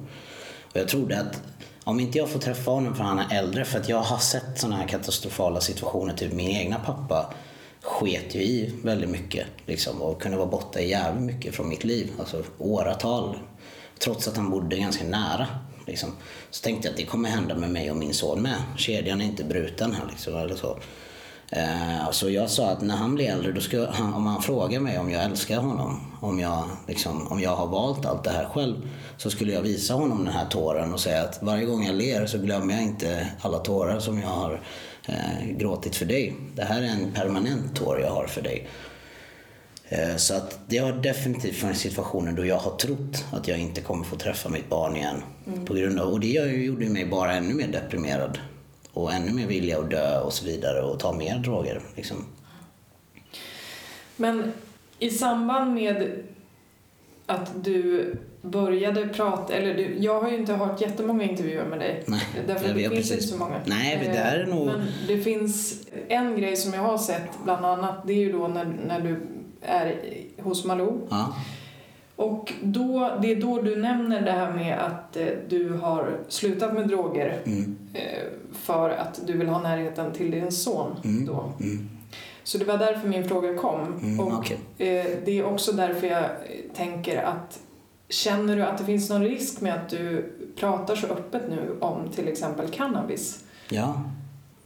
Och 0.74 0.80
jag 0.80 0.88
trodde 0.88 1.20
att 1.20 1.42
om 1.84 2.00
inte 2.00 2.18
jag 2.18 2.30
får 2.30 2.40
träffa 2.40 2.72
honom 2.72 2.96
för 2.96 3.04
han 3.04 3.20
är 3.20 3.38
äldre, 3.38 3.66
för 3.66 3.80
att 3.80 3.90
jag 3.90 4.02
har 4.02 4.18
sett 4.18 4.60
sådana 4.60 4.76
här 4.76 4.88
katastrofala 4.88 5.62
situationer, 5.62 6.14
typ 6.14 6.34
min 6.34 6.50
egna 6.50 6.80
pappa 6.80 7.34
sket 7.82 8.36
ju 8.36 8.40
i 8.40 8.74
väldigt 8.84 9.10
mycket 9.10 9.46
liksom, 9.66 10.02
och 10.02 10.22
kunde 10.22 10.38
vara 10.38 10.48
borta 10.48 10.82
jävligt 10.82 11.24
mycket 11.24 11.56
från 11.56 11.70
mitt 11.70 11.84
liv, 11.84 12.12
alltså 12.20 12.44
åratal. 12.58 13.38
Trots 14.00 14.28
att 14.28 14.38
han 14.38 14.50
bodde 14.50 14.78
ganska 14.78 15.04
nära. 15.04 15.48
Liksom. 15.88 16.10
Så 16.50 16.64
tänkte 16.64 16.88
jag 16.88 16.92
att 16.92 16.98
det 16.98 17.06
kommer 17.06 17.30
hända 17.30 17.56
med 17.56 17.70
mig 17.70 17.92
och 17.92 17.98
min 17.98 18.14
son 18.14 18.42
med. 18.42 18.64
Kedjan 18.78 19.22
är 19.22 19.26
inte 19.26 19.44
bruten 19.44 19.94
här 19.94 20.08
liksom, 20.10 20.36
eller 20.36 20.56
så. 20.56 20.78
Eh, 21.54 22.12
så 22.12 22.30
jag 22.30 22.50
sa 22.50 22.70
att 22.70 22.82
när 22.82 22.96
han 22.96 23.16
blir 23.16 23.30
äldre, 23.30 23.52
då 23.52 23.62
ska 23.62 23.92
han, 23.92 24.14
om 24.14 24.26
han 24.26 24.42
frågar 24.42 24.80
mig 24.80 25.00
om 25.00 25.12
jag 25.12 25.24
älskar 25.24 25.58
honom, 25.58 26.00
om 26.22 26.40
jag, 26.40 26.64
liksom, 26.88 27.28
om 27.28 27.40
jag 27.40 27.56
har 27.56 27.68
valt 27.68 28.06
allt 28.06 28.24
det 28.24 28.30
här 28.30 28.46
själv, 28.46 28.90
så 29.18 29.30
skulle 29.30 29.54
jag 29.54 29.62
visa 29.62 29.94
honom 29.94 30.26
den 30.26 30.34
här 30.34 30.46
tåren 30.46 30.94
och 30.94 31.00
säga 31.00 31.22
att 31.22 31.40
varje 31.44 31.66
gång 31.66 31.86
jag 31.86 31.96
ler 31.96 32.26
så 32.26 32.38
glömmer 32.38 32.74
jag 32.74 32.84
inte 32.84 33.28
alla 33.42 33.58
tårar 33.58 34.00
som 34.00 34.22
jag 34.22 34.28
har 34.28 34.62
eh, 35.08 35.48
gråtit 35.58 35.96
för 35.96 36.06
dig. 36.06 36.36
Det 36.56 36.64
här 36.64 36.82
är 36.82 36.88
en 36.88 37.12
permanent 37.14 37.76
tår 37.76 38.00
jag 38.00 38.12
har 38.12 38.28
för 38.28 38.42
dig. 38.42 38.68
Eh, 39.90 40.16
så 40.16 40.34
att 40.34 40.60
det 40.68 40.78
har 40.78 40.92
definitivt 40.92 41.56
funnits 41.56 41.80
situationer 41.80 42.32
då 42.32 42.46
jag 42.46 42.58
har 42.58 42.78
trott 42.78 43.26
att 43.32 43.48
jag 43.48 43.60
inte 43.60 43.82
kommer 43.82 44.04
få 44.04 44.16
träffa 44.16 44.50
mitt 44.50 44.70
barn 44.70 44.96
igen. 44.96 45.24
Mm. 45.48 45.66
På 45.66 45.74
grund 45.74 46.00
av, 46.00 46.14
och 46.14 46.20
det 46.20 46.28
gjorde 46.28 46.90
mig 46.90 47.06
bara 47.06 47.34
ännu 47.34 47.54
mer 47.54 47.68
deprimerad 47.68 48.40
och 48.94 49.14
ännu 49.14 49.34
mer 49.34 49.48
vilja 49.48 49.80
att 49.80 49.90
dö 49.90 50.20
och 50.20 50.34
så 50.34 50.46
vidare 50.46 50.82
och 50.82 51.00
ta 51.00 51.14
mer 51.14 51.38
droger. 51.38 51.82
Liksom. 51.96 52.26
Men 54.16 54.54
i 55.00 55.10
samband 55.10 55.74
med 55.74 56.24
att 57.26 57.64
du 57.64 58.16
började 58.42 59.08
prata, 59.08 59.54
eller 59.54 59.74
du, 59.74 59.98
jag 60.00 60.22
har 60.22 60.30
ju 60.30 60.38
inte 60.38 60.54
hört 60.54 60.82
jättemånga 60.82 61.24
intervjuer 61.24 61.66
med 61.66 61.80
dig. 61.80 62.04
Nej, 62.08 62.22
därför 62.48 62.68
det, 62.68 62.74
det 62.74 62.80
finns 62.80 62.94
precis. 62.94 63.12
inte 63.12 63.28
så 63.28 63.38
många. 63.38 63.62
Nej, 63.66 64.00
det 64.06 64.12
där 64.12 64.40
är 64.40 64.46
nog... 64.46 64.66
Men 64.66 64.82
det 65.08 65.18
finns 65.18 65.82
en 66.08 66.38
grej 66.38 66.56
som 66.56 66.74
jag 66.74 66.82
har 66.82 66.98
sett 66.98 67.30
bland 67.44 67.66
annat, 67.66 68.08
det 68.08 68.14
är 68.14 68.18
ju 68.18 68.32
då 68.32 68.48
när, 68.48 68.66
när 68.66 69.00
du 69.02 69.22
är 69.62 69.96
hos 70.42 70.66
Malou. 70.66 71.08
Ja. 71.10 71.36
Och 72.22 72.54
då, 72.62 73.18
det 73.22 73.32
är 73.32 73.42
då 73.42 73.62
du 73.62 73.76
nämner 73.76 74.22
det 74.22 74.32
här 74.32 74.54
med 74.54 74.80
att 74.80 75.18
eh, 75.18 75.28
du 75.50 75.74
har 75.74 76.18
slutat 76.28 76.74
med 76.74 76.88
droger 76.88 77.42
mm. 77.46 77.78
eh, 77.94 78.02
för 78.54 78.90
att 78.90 79.22
du 79.28 79.38
vill 79.38 79.48
ha 79.48 79.62
närheten 79.62 80.12
till 80.12 80.32
din 80.32 80.52
son. 80.52 80.96
Mm. 81.04 81.26
Då. 81.26 81.54
Mm. 81.60 81.90
Så 82.44 82.58
det 82.58 82.66
var 82.66 82.78
därför 82.78 83.08
min 83.08 83.28
fråga 83.28 83.58
kom. 83.58 84.00
Mm, 84.02 84.20
och 84.20 84.40
okay. 84.40 84.58
eh, 84.78 85.06
Det 85.26 85.40
är 85.40 85.46
också 85.46 85.72
därför 85.72 86.08
jag 86.08 86.26
tänker 86.76 87.24
att 87.24 87.60
Känner 88.10 88.56
du 88.56 88.64
att 88.64 88.78
det 88.78 88.86
finns 88.86 89.10
någon 89.10 89.24
risk 89.24 89.62
med 89.62 89.74
att 89.74 89.90
du 89.90 90.34
pratar 90.56 90.96
så 90.96 91.08
öppet 91.08 91.42
nu 91.50 91.78
om 91.80 92.10
till 92.16 92.28
exempel 92.28 92.68
cannabis? 92.70 93.44
Ja. 93.70 94.02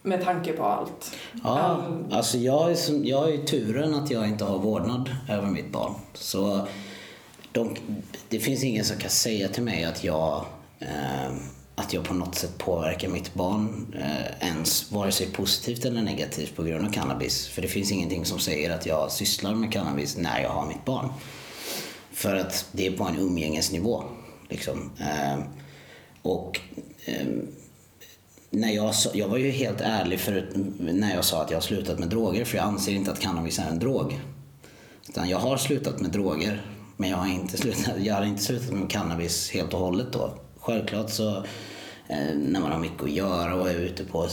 Med 0.01 0.23
tanke 0.23 0.53
på 0.53 0.63
allt? 0.63 1.15
Ja, 1.43 1.59
All... 1.59 2.05
alltså 2.11 2.37
jag 2.37 2.71
är, 2.71 2.75
som, 2.75 3.05
jag 3.05 3.33
är 3.33 3.37
turen 3.37 3.93
att 3.95 4.11
jag 4.11 4.27
inte 4.27 4.45
har 4.45 4.59
vårdnad 4.59 5.09
över 5.29 5.47
mitt 5.47 5.71
barn. 5.71 5.93
Så 6.13 6.67
de, 7.55 7.75
det 8.29 8.39
finns 8.39 8.63
ingen 8.63 8.85
som 8.85 8.97
kan 8.97 9.09
säga 9.09 9.47
till 9.47 9.63
mig 9.63 9.83
att 9.83 10.03
jag, 10.03 10.45
eh, 10.79 11.35
att 11.75 11.93
jag 11.93 12.03
på 12.03 12.13
något 12.13 12.35
sätt 12.35 12.57
påverkar 12.57 13.09
mitt 13.09 13.33
barn 13.33 13.93
eh, 13.99 14.47
ens, 14.47 14.91
vare 14.91 15.11
sig 15.11 15.27
positivt 15.27 15.85
eller 15.85 16.01
negativt 16.01 16.55
på 16.55 16.63
grund 16.63 16.87
av 16.87 16.91
cannabis. 16.91 17.47
För 17.47 17.61
det 17.61 17.67
finns 17.67 17.91
ingenting 17.91 18.25
som 18.25 18.39
säger 18.39 18.69
att 18.69 18.85
jag 18.85 19.11
sysslar 19.11 19.55
med 19.55 19.71
cannabis 19.71 20.17
när 20.17 20.41
jag 20.41 20.49
har 20.49 20.67
mitt 20.67 20.85
barn. 20.85 21.09
För 22.11 22.35
att 22.35 22.65
det 22.71 22.87
är 22.87 22.91
på 22.91 23.03
en 23.03 23.19
umgängesnivå. 23.19 24.03
Liksom. 24.49 24.91
Eh, 24.99 25.43
och 26.21 26.59
eh, 27.05 27.27
när 28.49 28.71
jag, 28.71 28.95
sa, 28.95 29.09
jag 29.13 29.27
var 29.27 29.37
ju 29.37 29.51
helt 29.51 29.81
ärlig 29.81 30.19
förut 30.19 30.49
när 30.79 31.15
jag 31.15 31.25
sa 31.25 31.41
att 31.41 31.51
jag 31.51 31.57
har 31.57 31.61
slutat 31.61 31.99
med 31.99 32.09
droger 32.09 32.45
för 32.45 32.57
jag 32.57 32.65
anser 32.65 32.91
inte 32.91 33.11
att 33.11 33.19
cannabis 33.19 33.59
är 33.59 33.69
en 33.69 33.79
drog. 33.79 34.19
Utan 35.09 35.29
jag 35.29 35.37
har 35.37 35.57
slutat 35.57 35.99
med 35.99 36.11
droger 36.11 36.74
men 36.97 37.09
jag 37.09 37.17
har 37.17 37.27
inte 37.27 37.57
slutat, 37.57 37.93
jag 37.99 38.15
har 38.15 38.25
inte 38.25 38.43
slutat 38.43 38.73
med 38.73 38.89
cannabis 38.89 39.51
helt 39.51 39.73
och 39.73 39.79
hållet 39.79 40.13
då. 40.13 40.33
Självklart 40.59 41.09
så 41.09 41.37
eh, 42.07 42.35
när 42.35 42.59
man 42.59 42.71
har 42.71 42.79
mycket 42.79 43.03
att 43.03 43.11
göra 43.11 43.55
och 43.55 43.69
är 43.69 43.75
ute 43.75 44.03
på 44.03 44.27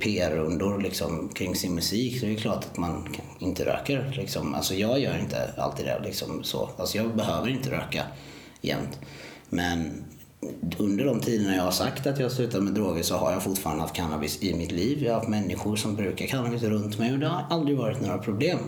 PR-rundor 0.00 0.80
liksom, 0.80 1.28
kring 1.28 1.56
sin 1.56 1.74
musik 1.74 2.20
så 2.20 2.26
är 2.26 2.30
det 2.30 2.36
klart 2.36 2.64
att 2.64 2.76
man 2.76 3.16
inte 3.38 3.64
röker. 3.64 4.12
Liksom. 4.16 4.54
Alltså 4.54 4.74
jag 4.74 5.00
gör 5.00 5.18
inte 5.18 5.52
alltid 5.56 5.86
det. 5.86 6.00
Liksom, 6.04 6.44
så. 6.44 6.70
Alltså 6.76 6.98
jag 6.98 7.16
behöver 7.16 7.48
inte 7.48 7.70
röka 7.70 8.02
jämt. 8.60 9.00
Men 9.48 10.04
under 10.78 11.04
de 11.04 11.20
tiderna 11.20 11.56
jag 11.56 11.62
har 11.62 11.70
sagt 11.70 12.06
att 12.06 12.18
jag 12.18 12.24
har 12.24 12.30
slutat 12.30 12.62
med 12.62 12.74
droger 12.74 13.02
så 13.02 13.16
har 13.16 13.32
jag 13.32 13.42
fortfarande 13.42 13.82
haft 13.82 13.94
cannabis 13.94 14.42
i 14.42 14.54
mitt 14.54 14.72
liv. 14.72 15.02
Jag 15.02 15.12
har 15.12 15.18
haft 15.18 15.28
människor 15.28 15.76
som 15.76 15.96
brukar 15.96 16.26
cannabis 16.26 16.62
runt 16.62 16.98
mig 16.98 17.12
och 17.12 17.18
det 17.18 17.28
har 17.28 17.44
aldrig 17.50 17.78
varit 17.78 18.00
några 18.00 18.18
problem. 18.18 18.58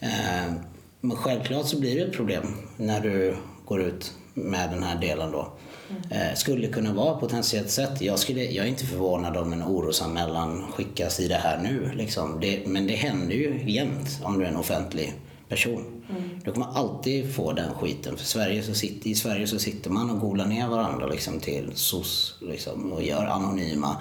Eh, 0.00 0.52
men 1.00 1.16
självklart 1.16 1.66
så 1.66 1.80
blir 1.80 1.96
det 1.96 2.02
ett 2.02 2.12
problem 2.12 2.54
när 2.76 3.00
du 3.00 3.36
går 3.64 3.82
ut 3.82 4.12
med 4.34 4.70
den 4.70 4.82
här 4.82 5.00
delen 5.00 5.32
då. 5.32 5.52
Mm. 5.90 6.02
Eh, 6.10 6.34
skulle 6.34 6.66
kunna 6.66 6.92
vara 6.92 7.14
potentiellt 7.14 7.70
sett. 7.70 8.00
Jag, 8.00 8.18
skulle, 8.18 8.44
jag 8.44 8.64
är 8.64 8.68
inte 8.68 8.86
förvånad 8.86 9.36
om 9.36 9.52
en 9.52 9.62
orosanmälan 9.62 10.64
skickas 10.72 11.20
i 11.20 11.28
det 11.28 11.34
här 11.34 11.58
nu. 11.58 11.90
Liksom. 11.94 12.40
Det, 12.40 12.66
men 12.66 12.86
det 12.86 12.94
händer 12.94 13.34
ju 13.34 13.72
jämt 13.72 14.20
om 14.22 14.38
du 14.38 14.44
är 14.44 14.48
en 14.48 14.56
offentlig 14.56 15.12
person. 15.48 16.02
Mm. 16.10 16.22
Du 16.44 16.52
kommer 16.52 16.66
alltid 16.66 17.34
få 17.34 17.52
den 17.52 17.74
skiten. 17.74 18.16
För 18.16 18.24
Sverige 18.24 18.62
så 18.62 18.74
sitter, 18.74 19.10
I 19.10 19.14
Sverige 19.14 19.46
så 19.46 19.58
sitter 19.58 19.90
man 19.90 20.10
och 20.10 20.20
golar 20.20 20.46
ner 20.46 20.68
varandra 20.68 21.06
liksom, 21.06 21.40
till 21.40 21.70
SOS 21.74 22.34
liksom, 22.40 22.92
och 22.92 23.02
gör 23.02 23.26
anonyma 23.26 23.96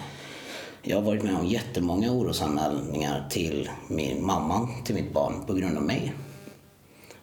jag 0.81 0.97
har 0.97 1.03
varit 1.03 1.23
med 1.23 1.35
om 1.35 1.45
jättemånga 1.45 2.11
orosanmälningar 2.11 3.27
till 3.29 3.69
min 3.87 4.25
mamman 4.25 4.67
till 4.83 4.95
mitt 4.95 5.13
barn 5.13 5.33
på 5.47 5.53
grund 5.53 5.77
av 5.77 5.83
mig. 5.83 6.13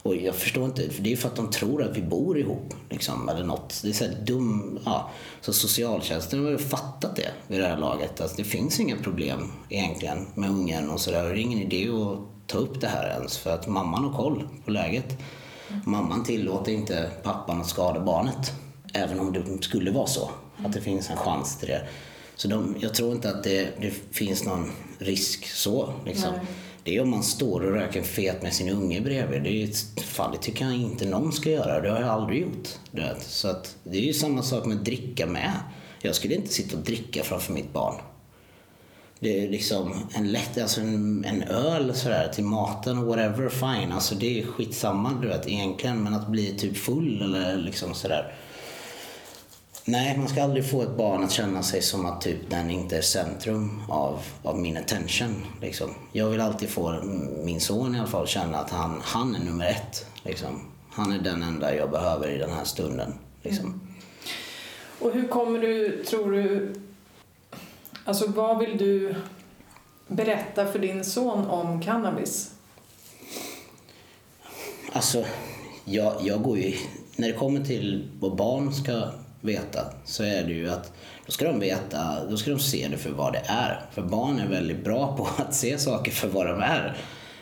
Och 0.07 0.17
jag 0.17 0.35
förstår 0.35 0.65
inte, 0.65 0.91
för 0.91 1.03
det 1.03 1.13
är 1.13 1.17
för 1.17 1.29
att 1.29 1.37
de 1.37 1.51
tror 1.51 1.83
att 1.83 1.97
vi 1.97 2.03
bor 2.03 2.39
ihop. 2.39 2.75
Liksom, 2.91 3.29
eller 3.29 3.45
något. 3.45 3.81
Det 3.83 3.89
är 3.89 3.93
så 3.93 4.05
dum... 4.25 4.79
Ja. 4.85 5.11
Så 5.41 5.53
socialtjänsten 5.53 6.45
har 6.45 6.51
ju 6.51 6.59
fattat 6.59 7.17
det 7.17 7.31
vid 7.47 7.61
det 7.61 7.67
här 7.67 7.77
laget. 7.77 8.21
Alltså, 8.21 8.37
det 8.37 8.45
finns 8.45 8.81
inga 8.81 8.97
problem 8.97 9.53
egentligen 9.69 10.27
med 10.35 10.51
ungen 10.51 10.91
och 10.91 11.01
sådär. 11.01 11.25
Det 11.25 11.31
är 11.31 11.37
ingen 11.37 11.59
idé 11.59 11.89
att 11.89 12.19
ta 12.47 12.59
upp 12.59 12.81
det 12.81 12.89
här 12.89 13.11
ens 13.11 13.39
för 13.39 13.51
att 13.51 13.69
mamman 13.69 14.05
har 14.05 14.13
koll 14.13 14.49
på 14.65 14.71
läget. 14.71 15.19
Mamman 15.85 16.25
tillåter 16.25 16.73
inte 16.73 17.11
pappan 17.23 17.61
att 17.61 17.69
skada 17.69 18.01
barnet. 18.01 18.53
Även 18.95 19.21
om 19.21 19.33
det 19.33 19.63
skulle 19.63 19.91
vara 19.91 20.07
så. 20.07 20.31
Att 20.65 20.73
det 20.73 20.81
finns 20.81 21.11
en 21.11 21.17
chans 21.17 21.59
till 21.59 21.69
det. 21.69 21.89
Så 22.37 22.49
de, 22.49 22.77
jag 22.81 22.95
tror 22.95 23.13
inte 23.13 23.31
att 23.31 23.45
det, 23.45 23.69
det 23.81 23.91
finns 24.11 24.45
någon 24.45 24.73
risk 24.99 25.47
så. 25.47 25.93
Liksom. 26.05 26.33
Nej. 26.33 26.47
Det 26.87 26.97
är 26.97 27.03
om 27.03 27.11
man 27.11 27.23
står 27.23 27.61
och 27.61 27.73
röker 27.73 28.03
fet 28.03 28.43
med 28.43 28.53
sin 28.53 28.69
unge 28.69 29.01
bredvid. 29.01 29.43
Det, 29.43 29.51
är 29.51 29.65
ett 29.65 30.01
fall, 30.01 30.33
det 30.33 30.39
tycker 30.39 30.65
jag 30.65 30.75
inte 30.75 31.07
någon 31.07 31.33
ska 31.33 31.51
göra. 31.51 31.81
Det 31.81 31.91
har 31.91 32.01
jag 32.01 32.09
aldrig 32.09 32.43
gjort. 32.43 32.69
Så 33.21 33.49
att, 33.49 33.77
det 33.85 33.99
är 33.99 34.03
ju 34.03 34.13
samma 34.13 34.43
sak 34.43 34.67
med 34.67 34.77
att 34.77 34.85
dricka 34.85 35.27
med. 35.27 35.53
Jag 36.03 36.15
skulle 36.15 36.35
inte 36.35 36.53
sitta 36.53 36.77
och 36.77 36.83
dricka 36.83 37.23
framför 37.23 37.53
mitt 37.53 37.73
barn. 37.73 37.95
Det 39.21 39.45
är 39.45 39.49
liksom 39.49 39.95
en 40.15 40.33
lätt, 40.33 40.59
alltså 40.59 40.81
en, 40.81 41.25
en 41.25 41.43
öl 41.43 41.95
sådär 41.95 42.31
till 42.35 42.45
maten 42.45 43.07
whatever, 43.07 43.49
fine. 43.49 43.93
Alltså 43.93 44.15
det 44.15 44.41
är 44.41 44.47
skitsamma 44.47 45.13
du 45.23 45.29
vet 45.29 45.49
egentligen. 45.49 46.03
Men 46.03 46.15
att 46.15 46.29
bli 46.29 46.59
typ 46.59 46.77
full 46.77 47.23
eller 47.23 47.57
liksom 47.57 47.95
sådär. 47.95 48.35
Nej, 49.89 50.19
man 50.19 50.29
ska 50.29 50.43
aldrig 50.43 50.71
få 50.71 50.83
ett 50.83 50.97
barn 50.97 51.25
att 51.25 51.31
känna 51.31 51.63
sig 51.63 51.83
som 51.83 52.07
att 52.07 52.21
typ 52.21 52.51
den 52.51 52.71
inte 52.71 52.97
är 52.97 53.03
centrum 53.03 53.83
av, 53.89 54.23
av 54.43 54.59
min 54.59 54.77
attention. 54.77 55.47
Liksom. 55.61 55.91
Jag 56.13 56.31
vill 56.31 56.41
alltid 56.41 56.69
få 56.69 57.03
min 57.45 57.61
son 57.61 57.95
i 57.95 57.99
alla 57.99 58.09
fall 58.09 58.27
känna 58.27 58.59
att 58.59 58.71
han, 58.71 59.01
han 59.05 59.35
är 59.35 59.45
nummer 59.45 59.67
ett. 59.67 60.07
Liksom. 60.23 60.61
Han 60.91 61.13
är 61.13 61.19
den 61.19 61.43
enda 61.43 61.77
jag 61.77 61.91
behöver 61.91 62.31
i 62.31 62.39
den 62.39 62.51
här 62.51 62.65
stunden. 62.65 63.15
Liksom. 63.43 63.67
Mm. 63.67 63.81
Och 64.99 65.13
hur 65.13 65.29
kommer 65.29 65.59
du, 65.59 66.05
tror 66.05 66.33
du, 66.33 66.75
alltså 68.05 68.27
vad 68.27 68.59
vill 68.59 68.79
du 68.79 69.15
berätta 70.09 70.67
för 70.67 70.79
din 70.79 71.05
son 71.05 71.47
om 71.47 71.83
cannabis? 71.83 72.51
Alltså, 74.93 75.25
jag, 75.85 76.15
jag 76.21 76.43
går 76.43 76.59
ju, 76.59 76.77
när 77.17 77.29
det 77.29 77.35
kommer 77.35 77.65
till 77.65 78.09
vad 78.21 78.37
barn 78.37 78.75
ska 78.75 79.11
veta 79.47 79.81
så 80.05 80.23
är 80.23 80.43
det 80.43 80.53
ju 80.53 80.71
att 80.71 80.93
då 81.27 81.33
ska 81.33 81.45
de 81.45 81.61
veta, 81.61 82.25
då 82.31 82.37
ska 82.37 82.51
de 82.51 82.59
se 82.59 82.89
det 82.91 82.97
för 82.97 83.11
vad 83.11 83.33
det 83.33 83.43
är. 83.47 83.81
För 83.93 84.03
barn 84.03 84.39
är 84.39 84.49
väldigt 84.49 84.85
bra 84.85 85.17
på 85.17 85.29
att 85.43 85.55
se 85.55 85.79
saker 85.79 86.13
för 86.13 86.29
vad 86.29 86.47
de 86.47 86.61
är. 86.61 86.97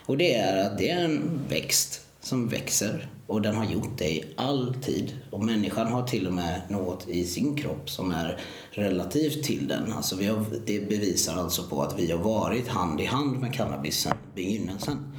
Och 0.07 0.17
det 0.17 0.35
är 0.35 0.67
att 0.67 0.79
det 0.79 0.91
är 0.91 1.05
en 1.05 1.41
växt 1.49 2.01
som 2.21 2.49
växer 2.49 3.09
och 3.27 3.43
den 3.43 3.57
har 3.57 3.65
gjort 3.65 3.99
det 3.99 4.11
i 4.11 4.25
all 4.37 4.75
tid. 4.75 5.13
Och 5.31 5.45
människan 5.45 5.87
har 5.87 6.03
till 6.03 6.27
och 6.27 6.33
med 6.33 6.61
något 6.69 7.09
i 7.09 7.25
sin 7.25 7.57
kropp 7.57 7.91
som 7.91 8.11
är 8.11 8.41
relativt 8.71 9.45
till 9.45 9.69
den. 9.69 9.93
Alltså 9.93 10.17
vi 10.17 10.27
har, 10.27 10.45
det 10.67 10.89
bevisar 10.89 11.37
alltså 11.37 11.63
på 11.63 11.83
att 11.83 11.99
vi 11.99 12.11
har 12.11 12.19
varit 12.19 12.69
hand 12.69 13.01
i 13.01 13.05
hand 13.05 13.41
med 13.41 13.55
cannabis 13.55 13.99
sedan 14.01 14.17
begynnelsen. 14.35 15.13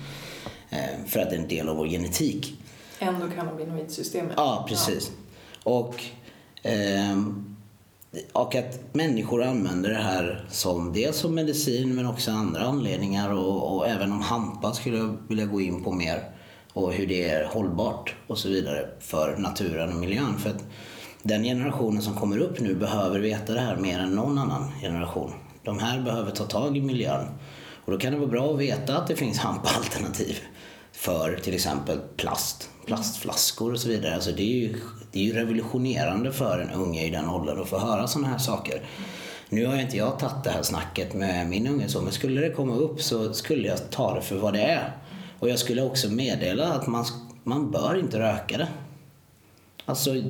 Eh, 0.69 1.05
för 1.07 1.19
att 1.19 1.29
det 1.29 1.35
är 1.35 1.39
en 1.39 1.47
del 1.47 1.69
av 1.69 1.77
vår 1.77 1.87
genetik. 1.87 2.59
Endokannabinoidsystemet. 2.99 4.33
Ja, 4.37 4.65
precis. 4.69 5.11
Ja. 5.63 5.71
Och 5.71 6.03
Ehm, 6.65 7.55
och 8.33 8.55
att 8.55 8.79
människor 8.93 9.43
använder 9.43 9.89
det 9.89 9.95
här 10.03 10.45
som 10.49 10.93
dels 10.93 11.17
som 11.17 11.35
medicin 11.35 11.95
men 11.95 12.05
också 12.05 12.31
andra 12.31 12.61
anledningar 12.61 13.33
och, 13.33 13.75
och 13.75 13.87
även 13.87 14.11
om 14.11 14.21
hampa 14.21 14.73
skulle 14.73 14.97
jag 14.97 15.17
vilja 15.27 15.45
gå 15.45 15.61
in 15.61 15.83
på 15.83 15.91
mer 15.91 16.23
och 16.73 16.93
hur 16.93 17.07
det 17.07 17.29
är 17.29 17.45
hållbart 17.45 18.15
och 18.27 18.37
så 18.37 18.49
vidare 18.49 18.89
för 18.99 19.37
naturen 19.37 19.89
och 19.89 19.99
miljön. 19.99 20.37
För 20.39 20.49
att 20.49 20.63
den 21.23 21.43
generationen 21.43 22.01
som 22.01 22.13
kommer 22.13 22.37
upp 22.37 22.59
nu 22.59 22.75
behöver 22.75 23.19
veta 23.19 23.53
det 23.53 23.59
här 23.59 23.75
mer 23.75 23.99
än 23.99 24.11
någon 24.11 24.37
annan 24.37 24.71
generation. 24.81 25.31
De 25.63 25.79
här 25.79 26.01
behöver 26.01 26.31
ta 26.31 26.43
tag 26.43 26.77
i 26.77 26.81
miljön 26.81 27.25
och 27.85 27.91
då 27.91 27.97
kan 27.97 28.13
det 28.13 28.19
vara 28.19 28.29
bra 28.29 28.53
att 28.53 28.59
veta 28.59 28.97
att 28.97 29.07
det 29.07 29.15
finns 29.15 29.37
hampalternativ 29.37 30.39
för 30.91 31.39
till 31.43 31.53
exempel 31.53 31.99
plast, 32.17 32.69
plastflaskor 32.85 33.73
och 33.73 33.79
så 33.79 33.89
vidare. 33.89 34.15
Alltså 34.15 34.31
det, 34.31 34.43
är 34.43 34.55
ju, 34.55 34.75
det 35.15 35.21
är 35.21 35.23
ju 35.23 35.33
revolutionerande 35.33 36.31
för 36.31 36.59
en 36.59 36.71
unge 36.71 37.05
i 37.05 37.09
den 37.09 37.29
åldern 37.29 37.61
att 37.61 37.69
få 37.69 37.77
höra 37.79 38.07
sådana 38.07 38.27
här 38.27 38.37
saker. 38.37 38.81
Nu 39.49 39.65
har 39.65 39.77
inte 39.77 39.97
jag 39.97 40.19
tagit 40.19 40.43
det 40.43 40.49
här 40.49 40.61
snacket 40.61 41.13
med 41.13 41.47
min 41.47 41.67
unge 41.67 41.87
så, 41.87 42.01
men 42.01 42.11
skulle 42.11 42.41
det 42.41 42.49
komma 42.49 42.75
upp 42.75 43.01
så 43.01 43.33
skulle 43.33 43.67
jag 43.67 43.89
ta 43.89 44.15
det 44.15 44.21
för 44.21 44.35
vad 44.35 44.53
det 44.53 44.61
är. 44.61 44.97
Och 45.39 45.49
jag 45.49 45.59
skulle 45.59 45.83
också 45.83 46.09
meddela 46.09 46.73
att 46.73 46.87
man, 46.87 47.05
man 47.43 47.71
bör 47.71 47.99
inte 47.99 48.19
röka 48.19 48.57
det. 48.57 48.67
Alltså 49.85 50.23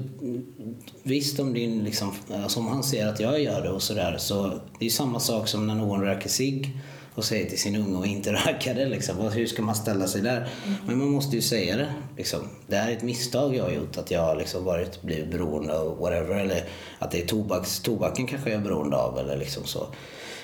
visst 1.04 1.40
om 1.40 1.54
din 1.54 1.84
liksom, 1.84 2.12
alltså 2.44 2.60
om 2.60 2.68
han 2.68 2.84
ser 2.84 3.08
att 3.08 3.20
jag 3.20 3.42
gör 3.42 3.62
det 3.62 3.70
och 3.70 3.82
sådär 3.82 4.16
så 4.18 4.60
det 4.80 4.86
är 4.86 4.90
samma 4.90 5.20
sak 5.20 5.48
som 5.48 5.68
när 5.68 5.76
någon 5.76 6.02
röker 6.02 6.30
cigg 6.30 6.78
och 7.16 7.24
säger 7.26 7.50
till 7.50 7.60
sin 7.60 7.76
unge 7.76 8.00
att 8.00 8.06
inte 8.06 8.34
röka 8.34 8.74
det. 8.74 8.86
Liksom. 8.86 9.18
Hur 9.18 9.46
ska 9.46 9.62
man 9.62 9.76
ställa 9.76 10.08
sig 10.08 10.22
där? 10.22 10.38
Mm. 10.38 10.78
Men 10.86 10.98
man 10.98 11.10
måste 11.10 11.36
ju 11.36 11.42
säga 11.42 11.78
det. 11.78 11.94
Liksom. 12.18 12.40
Det 12.68 12.76
här 12.76 12.92
är 12.92 12.96
ett 12.96 13.04
misstag 13.04 13.56
jag 13.56 13.64
har 13.64 13.72
gjort, 13.72 13.98
att 13.98 14.12
jag 14.12 14.22
har 14.22 14.36
liksom 14.36 14.64
varit, 14.64 15.02
blivit 15.02 15.32
beroende 15.32 15.80
av 15.80 15.98
whatever. 15.98 16.36
Eller 16.36 16.64
att 17.00 17.12
det 17.12 17.22
är 17.22 17.28
tobaks, 17.28 17.80
tobaken 17.80 18.28
kanske 18.28 18.50
jag 18.50 18.60
är 18.60 18.64
beroende 18.64 18.98
av. 18.98 19.20
Eller 19.20 19.38
liksom 19.38 19.64
så. 19.64 19.88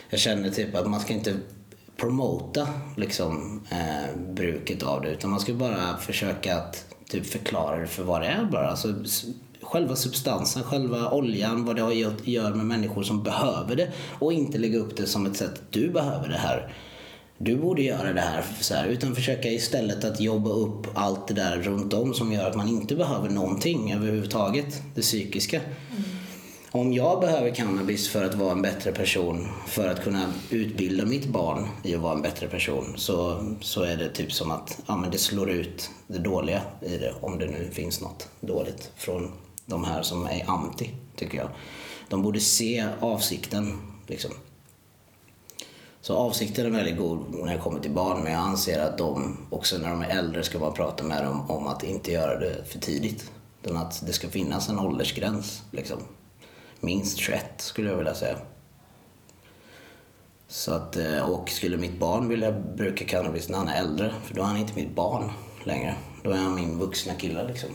Jag 0.10 0.20
känner 0.20 0.50
typ 0.50 0.76
att 0.76 0.90
man 0.90 1.00
ska 1.00 1.14
inte 1.14 1.36
promota 1.98 2.68
liksom, 2.98 3.62
eh, 3.72 4.20
bruket 4.34 4.84
av 4.84 5.02
det 5.02 5.10
utan 5.10 5.30
man 5.30 5.40
ska 5.40 5.54
bara 5.54 5.98
försöka 5.98 6.58
att 6.58 6.86
typ 7.10 7.26
förklara 7.26 7.78
det 7.78 7.88
för 7.88 8.04
vad 8.04 8.22
det 8.22 8.28
är 8.28 8.46
bara. 8.46 8.68
Alltså, 8.68 8.94
själva 9.72 9.96
substansen, 9.96 10.64
själva 10.64 11.12
oljan, 11.12 11.66
vad 11.66 11.76
det 11.76 11.82
har 11.82 11.92
gjort, 11.92 12.28
gör 12.28 12.54
med 12.54 12.66
människor 12.66 13.04
som 13.04 13.24
behöver 13.24 13.76
det 13.76 13.92
och 14.20 14.34
inte 14.34 14.58
lägga 14.58 14.80
upp 14.80 14.98
det 14.98 15.06
som 15.06 15.26
ett 15.26 15.38
sätt 15.38 15.62
du 15.70 15.90
behöver 15.90 16.30
det 16.30 16.38
här. 16.38 16.74
Du 17.38 17.58
borde 17.58 17.82
göra 17.82 18.14
det 18.14 18.22
här, 18.22 18.44
så 18.60 18.74
här, 18.74 18.88
utan 18.88 19.16
försöka 19.16 19.50
istället 19.50 20.04
att 20.04 20.22
jobba 20.22 20.50
upp 20.50 20.88
allt 20.94 21.28
det 21.28 21.34
där 21.34 21.58
runt 21.58 21.94
om 21.94 22.14
som 22.14 22.32
gör 22.32 22.50
att 22.50 22.56
man 22.56 22.68
inte 22.68 22.96
behöver 22.96 23.30
någonting 23.30 23.94
överhuvudtaget, 23.94 24.82
det 24.96 25.02
psykiska. 25.02 25.58
Mm. 25.58 26.04
Om 26.72 26.94
jag 26.94 27.22
behöver 27.22 27.56
cannabis 27.56 28.10
för 28.10 28.24
att 28.24 28.36
vara 28.36 28.52
en 28.52 28.62
bättre 28.62 28.92
person, 28.92 29.48
för 29.68 29.88
att 29.88 30.04
kunna 30.04 30.34
utbilda 30.50 31.06
mitt 31.06 31.26
barn 31.26 31.68
i 31.84 31.96
att 31.96 32.02
vara 32.02 32.14
en 32.14 32.22
bättre 32.22 32.48
person, 32.48 32.94
så, 32.96 33.46
så 33.62 33.84
är 33.84 33.98
det 33.98 34.10
typ 34.10 34.34
som 34.34 34.52
att 34.52 34.82
ja, 34.88 34.98
men 34.98 35.12
det 35.12 35.18
slår 35.18 35.50
ut 35.50 35.90
det 36.08 36.20
dåliga 36.20 36.62
i 36.82 36.98
det, 36.98 37.14
om 37.22 37.40
det 37.40 37.46
nu 37.46 37.70
finns 37.72 38.02
något 38.02 38.30
dåligt 38.42 38.92
från 38.96 39.32
de 39.72 39.84
här 39.84 40.02
som 40.02 40.26
är 40.26 40.50
anti, 40.50 40.90
tycker 41.16 41.38
jag. 41.38 41.50
De 42.10 42.22
borde 42.22 42.40
se 42.40 42.88
avsikten, 43.00 43.80
liksom. 44.08 44.32
Så 46.02 46.16
avsikten 46.16 46.66
är 46.66 46.70
väldigt 46.70 46.98
god 46.98 47.26
när 47.30 47.54
det 47.54 47.60
kommer 47.60 47.80
till 47.80 47.92
barn, 47.92 48.24
men 48.24 48.32
jag 48.32 48.42
anser 48.42 48.80
att 48.80 48.98
de 48.98 49.38
också 49.50 49.78
när 49.78 49.90
de 49.90 50.02
är 50.02 50.18
äldre 50.18 50.44
ska 50.44 50.60
man 50.60 50.74
prata 50.74 51.04
med 51.04 51.24
dem 51.24 51.52
om 51.52 51.68
att 51.68 51.84
inte 51.84 52.12
göra 52.12 52.40
det 52.40 52.66
för 52.66 52.80
tidigt. 52.80 53.32
Utan 53.64 53.78
att 53.78 54.06
det 54.06 54.14
ska 54.14 54.30
finnas 54.30 54.70
en 54.70 54.80
åldersgräns, 54.80 55.64
liksom. 55.72 55.98
Minst 56.80 57.18
21 57.18 57.44
skulle 57.58 57.90
jag 57.90 57.98
vilja 57.98 58.16
säga. 58.16 58.38
Så 60.48 60.74
att, 60.74 60.98
eh, 60.98 61.30
och 61.30 61.50
skulle 61.50 61.78
mitt 61.78 62.00
barn 62.00 62.28
vilja 62.28 62.52
bruka 62.52 63.06
cannabis 63.06 63.50
när 63.50 63.58
han 63.58 63.68
är 63.68 63.80
äldre, 63.80 64.14
för 64.24 64.36
då 64.36 64.42
är 64.42 64.46
han 64.46 64.58
inte 64.58 64.74
mitt 64.76 64.96
barn 64.96 65.32
längre. 65.64 65.96
Då 66.24 66.32
är 66.32 66.38
han 66.38 66.56
min 66.56 66.80
vuxna 66.80 67.14
kille 67.14 67.48
liksom. 67.48 67.70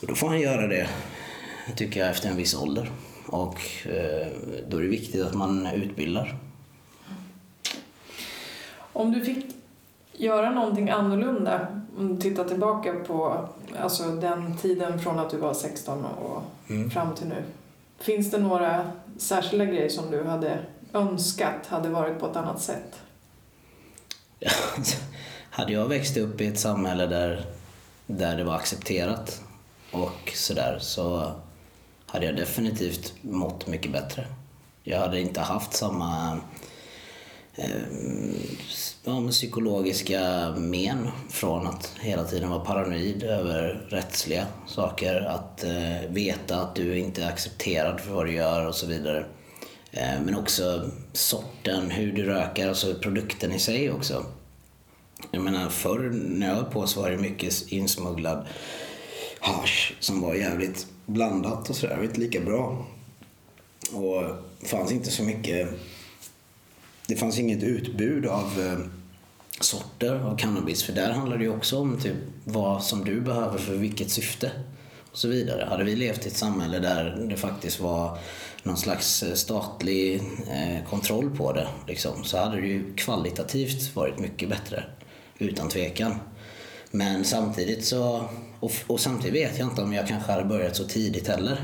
Och 0.00 0.06
då 0.06 0.14
får 0.14 0.28
han 0.28 0.40
göra 0.40 0.66
det, 0.66 0.88
tycker 1.76 2.00
jag, 2.00 2.10
efter 2.10 2.28
en 2.28 2.36
viss 2.36 2.54
ålder. 2.54 2.90
Och 3.26 3.60
eh, 3.84 4.26
då 4.68 4.76
är 4.76 4.82
det 4.82 4.88
viktigt 4.88 5.22
att 5.22 5.34
man 5.34 5.66
utbildar. 5.66 6.38
Om 8.92 9.12
du 9.12 9.24
fick 9.24 9.46
göra 10.12 10.50
någonting 10.50 10.90
annorlunda, 10.90 11.66
om 11.98 12.16
du 12.16 12.22
tittar 12.22 12.44
tillbaka 12.44 12.92
på 12.92 13.48
alltså 13.80 14.04
den 14.04 14.56
tiden 14.56 15.00
från 15.00 15.18
att 15.18 15.30
du 15.30 15.36
var 15.36 15.54
16 15.54 16.04
och 16.04 16.42
mm. 16.68 16.90
fram 16.90 17.14
till 17.14 17.26
nu. 17.26 17.42
Finns 17.98 18.30
det 18.30 18.38
några 18.38 18.90
särskilda 19.18 19.64
grejer 19.64 19.88
som 19.88 20.10
du 20.10 20.24
hade 20.24 20.58
önskat 20.92 21.66
hade 21.66 21.88
varit 21.88 22.20
på 22.20 22.26
ett 22.26 22.36
annat 22.36 22.60
sätt? 22.60 23.00
Hade 25.50 25.72
jag 25.72 25.88
växt 25.88 26.16
upp 26.16 26.40
i 26.40 26.46
ett 26.46 26.58
samhälle 26.58 27.06
där, 27.06 27.44
där 28.06 28.36
det 28.36 28.44
var 28.44 28.54
accepterat 28.54 29.42
och 29.90 30.32
sådär 30.34 30.78
så 30.80 31.32
hade 32.06 32.26
jag 32.26 32.36
definitivt 32.36 33.14
mått 33.20 33.66
mycket 33.66 33.92
bättre. 33.92 34.26
Jag 34.82 34.98
hade 34.98 35.20
inte 35.20 35.40
haft 35.40 35.72
samma 35.72 36.38
eh, 37.54 39.28
psykologiska 39.30 40.54
men 40.56 41.08
från 41.30 41.66
att 41.66 41.92
hela 42.00 42.24
tiden 42.24 42.50
vara 42.50 42.64
paranoid 42.64 43.22
över 43.22 43.86
rättsliga 43.88 44.46
saker. 44.66 45.20
Att 45.20 45.64
eh, 45.64 46.10
veta 46.10 46.60
att 46.60 46.74
du 46.74 46.98
inte 46.98 47.22
är 47.22 47.28
accepterad 47.28 48.00
för 48.00 48.10
vad 48.10 48.26
du 48.26 48.32
gör 48.32 48.66
och 48.66 48.74
så 48.74 48.86
vidare. 48.86 49.26
Eh, 49.90 50.20
men 50.24 50.36
också 50.36 50.90
sorten, 51.12 51.90
hur 51.90 52.12
du 52.12 52.24
röker, 52.24 52.68
alltså 52.68 52.94
produkten 52.94 53.52
i 53.52 53.58
sig 53.58 53.90
också. 53.90 54.24
Jag 55.30 55.42
menar 55.42 55.68
förr 55.68 56.10
när 56.12 56.48
jag 56.48 56.54
höll 56.54 56.64
på 56.64 56.86
så 56.86 57.02
var 57.02 57.10
det 57.10 57.16
mycket 57.16 57.72
insmugglad 57.72 58.46
hash 59.46 59.92
som 60.00 60.20
var 60.20 60.34
jävligt 60.34 60.86
blandat 61.06 61.70
och 61.70 61.76
sådär, 61.76 62.04
inte 62.04 62.20
lika 62.20 62.40
bra. 62.40 62.86
Och 63.92 64.22
det 64.60 64.66
fanns 64.66 64.92
inte 64.92 65.10
så 65.10 65.22
mycket, 65.22 65.68
det 67.06 67.16
fanns 67.16 67.38
inget 67.38 67.62
utbud 67.62 68.26
av 68.26 68.60
eh, 68.60 68.78
sorter 69.60 70.14
av 70.14 70.36
cannabis 70.36 70.82
för 70.82 70.92
där 70.92 71.10
handlar 71.12 71.38
det 71.38 71.44
ju 71.44 71.50
också 71.50 71.78
om 71.78 72.00
typ 72.00 72.16
vad 72.44 72.84
som 72.84 73.04
du 73.04 73.20
behöver 73.20 73.58
för 73.58 73.74
vilket 73.74 74.10
syfte. 74.10 74.50
och 75.12 75.18
så 75.18 75.28
vidare. 75.28 75.66
Hade 75.70 75.84
vi 75.84 75.96
levt 75.96 76.26
i 76.26 76.28
ett 76.28 76.36
samhälle 76.36 76.78
där 76.78 77.26
det 77.30 77.36
faktiskt 77.36 77.80
var 77.80 78.18
någon 78.62 78.76
slags 78.76 79.22
eh, 79.22 79.34
statlig 79.34 80.14
eh, 80.50 80.88
kontroll 80.90 81.36
på 81.36 81.52
det 81.52 81.68
liksom, 81.86 82.24
så 82.24 82.38
hade 82.38 82.60
det 82.60 82.66
ju 82.66 82.94
kvalitativt 82.94 83.96
varit 83.96 84.18
mycket 84.18 84.48
bättre. 84.48 84.84
Utan 85.38 85.68
tvekan. 85.68 86.14
Men 86.96 87.24
samtidigt 87.24 87.84
så, 87.84 88.28
och, 88.60 88.72
och 88.86 89.00
samtidigt 89.00 89.34
vet 89.34 89.58
jag 89.58 89.68
inte 89.68 89.82
om 89.82 89.92
jag 89.92 90.08
kanske 90.08 90.32
hade 90.32 90.44
börjat 90.44 90.76
så 90.76 90.84
tidigt 90.84 91.28
heller. 91.28 91.58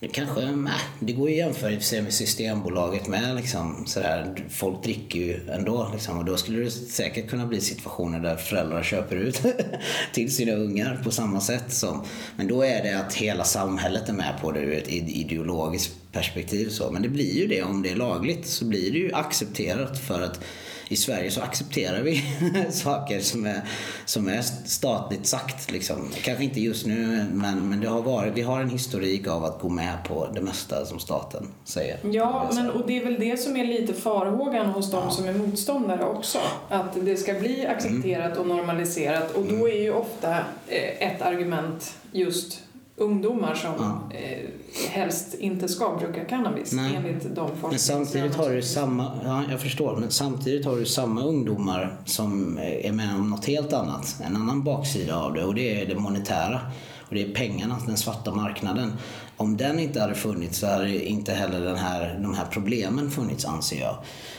Det 0.00 0.08
kanske, 0.08 0.40
nej, 0.50 0.72
det 1.00 1.12
går 1.12 1.30
ju 1.30 1.34
att 1.34 1.46
jämföra 1.46 1.70
i 1.70 1.76
och 1.76 1.78
för 1.78 1.86
sig 1.86 2.02
med 2.02 2.12
Systembolaget 2.12 3.06
med. 3.06 3.36
Liksom, 3.36 3.86
sådär. 3.86 4.44
Folk 4.50 4.82
dricker 4.82 5.18
ju 5.18 5.48
ändå. 5.50 5.90
Liksom, 5.92 6.18
och 6.18 6.24
då 6.24 6.36
skulle 6.36 6.64
det 6.64 6.70
säkert 6.70 7.30
kunna 7.30 7.46
bli 7.46 7.60
situationer 7.60 8.20
där 8.20 8.36
föräldrar 8.36 8.82
köper 8.82 9.16
ut 9.16 9.42
till 10.12 10.34
sina 10.34 10.52
ungar 10.52 11.00
på 11.04 11.10
samma 11.10 11.40
sätt. 11.40 11.72
Som, 11.72 12.04
men 12.36 12.48
då 12.48 12.62
är 12.62 12.82
det 12.82 12.98
att 12.98 13.14
hela 13.14 13.44
samhället 13.44 14.08
är 14.08 14.12
med 14.12 14.34
på 14.40 14.52
det 14.52 14.60
ur 14.60 14.78
ett 14.78 14.88
ideologiskt 14.88 15.94
perspektiv. 16.12 16.68
Så. 16.68 16.90
Men 16.90 17.02
det 17.02 17.08
blir 17.08 17.34
ju 17.34 17.46
det 17.46 17.62
om 17.62 17.82
det 17.82 17.90
är 17.90 17.96
lagligt. 17.96 18.46
Så 18.46 18.64
blir 18.64 18.92
det 18.92 18.98
ju 18.98 19.12
accepterat 19.12 19.98
för 19.98 20.22
att 20.22 20.40
i 20.88 20.96
Sverige 20.96 21.30
så 21.30 21.40
accepterar 21.40 22.02
vi 22.02 22.24
saker 22.70 23.20
som 23.20 23.46
är, 23.46 23.60
som 24.04 24.28
är 24.28 24.42
statligt 24.64 25.26
sagt. 25.26 25.70
Liksom. 25.70 26.10
Kanske 26.22 26.44
inte 26.44 26.60
just 26.60 26.86
nu, 26.86 27.26
men, 27.32 27.68
men 27.68 27.80
det 27.80 27.88
har 27.88 28.02
varit, 28.02 28.34
vi 28.34 28.42
har 28.42 28.60
en 28.60 28.70
historik 28.70 29.26
av 29.26 29.44
att 29.44 29.60
gå 29.60 29.68
med 29.68 29.94
på 30.08 30.28
det 30.34 30.40
mesta 30.40 30.86
som 30.86 31.00
staten 31.00 31.46
säger. 31.64 31.98
Ja, 32.12 32.50
men, 32.54 32.70
och 32.70 32.86
det 32.86 32.98
är 32.98 33.04
väl 33.04 33.20
det 33.20 33.40
som 33.40 33.56
är 33.56 33.64
lite 33.64 33.94
farhågan 33.94 34.66
hos 34.66 34.90
de 34.90 35.02
ja. 35.04 35.10
som 35.10 35.28
är 35.28 35.32
motståndare 35.32 36.04
också. 36.04 36.38
Att 36.68 37.04
det 37.04 37.16
ska 37.16 37.34
bli 37.34 37.66
accepterat 37.66 38.36
mm. 38.36 38.38
och 38.38 38.56
normaliserat 38.56 39.34
och 39.34 39.44
då 39.44 39.68
är 39.68 39.82
ju 39.82 39.92
ofta 39.92 40.36
eh, 40.68 41.08
ett 41.08 41.22
argument 41.22 41.94
just 42.12 42.63
ungdomar 42.96 43.54
som 43.54 43.72
ja. 43.78 44.16
eh, 44.16 44.48
helst 44.90 45.34
inte 45.34 45.68
ska 45.68 45.96
bruka 45.96 46.24
cannabis 46.24 46.72
Nej. 46.72 46.96
enligt 46.96 47.34
de 47.34 47.50
Men 47.70 47.78
samtidigt 47.78 48.34
har 48.34 48.50
du 48.50 48.62
samma, 48.62 49.12
ja 49.24 49.42
jag 49.50 49.60
förstår, 49.60 49.96
men 49.96 50.10
samtidigt 50.10 50.66
har 50.66 50.76
du 50.76 50.86
samma 50.86 51.22
ungdomar 51.22 51.96
som 52.04 52.58
är 52.58 52.92
med 52.92 53.14
om 53.14 53.30
något 53.30 53.44
helt 53.44 53.72
annat. 53.72 54.16
En 54.26 54.36
annan 54.36 54.64
baksida 54.64 55.16
av 55.16 55.34
det 55.34 55.44
och 55.44 55.54
det 55.54 55.82
är 55.82 55.86
det 55.86 55.94
monetära. 55.94 56.60
Och 57.08 57.14
det 57.14 57.22
är 57.22 57.34
pengarna, 57.34 57.78
den 57.86 57.96
svarta 57.96 58.34
marknaden. 58.34 58.92
Om 59.36 59.56
den 59.56 59.78
inte 59.78 60.00
hade 60.00 60.14
funnits 60.14 60.58
så 60.58 60.66
hade 60.66 61.04
inte 61.04 61.32
heller 61.32 61.60
den 61.60 61.76
här, 61.76 62.18
de 62.22 62.34
här 62.34 62.46
problemen 62.50 63.10
funnits 63.10 63.44
anser 63.44 63.80
jag. 63.80 63.96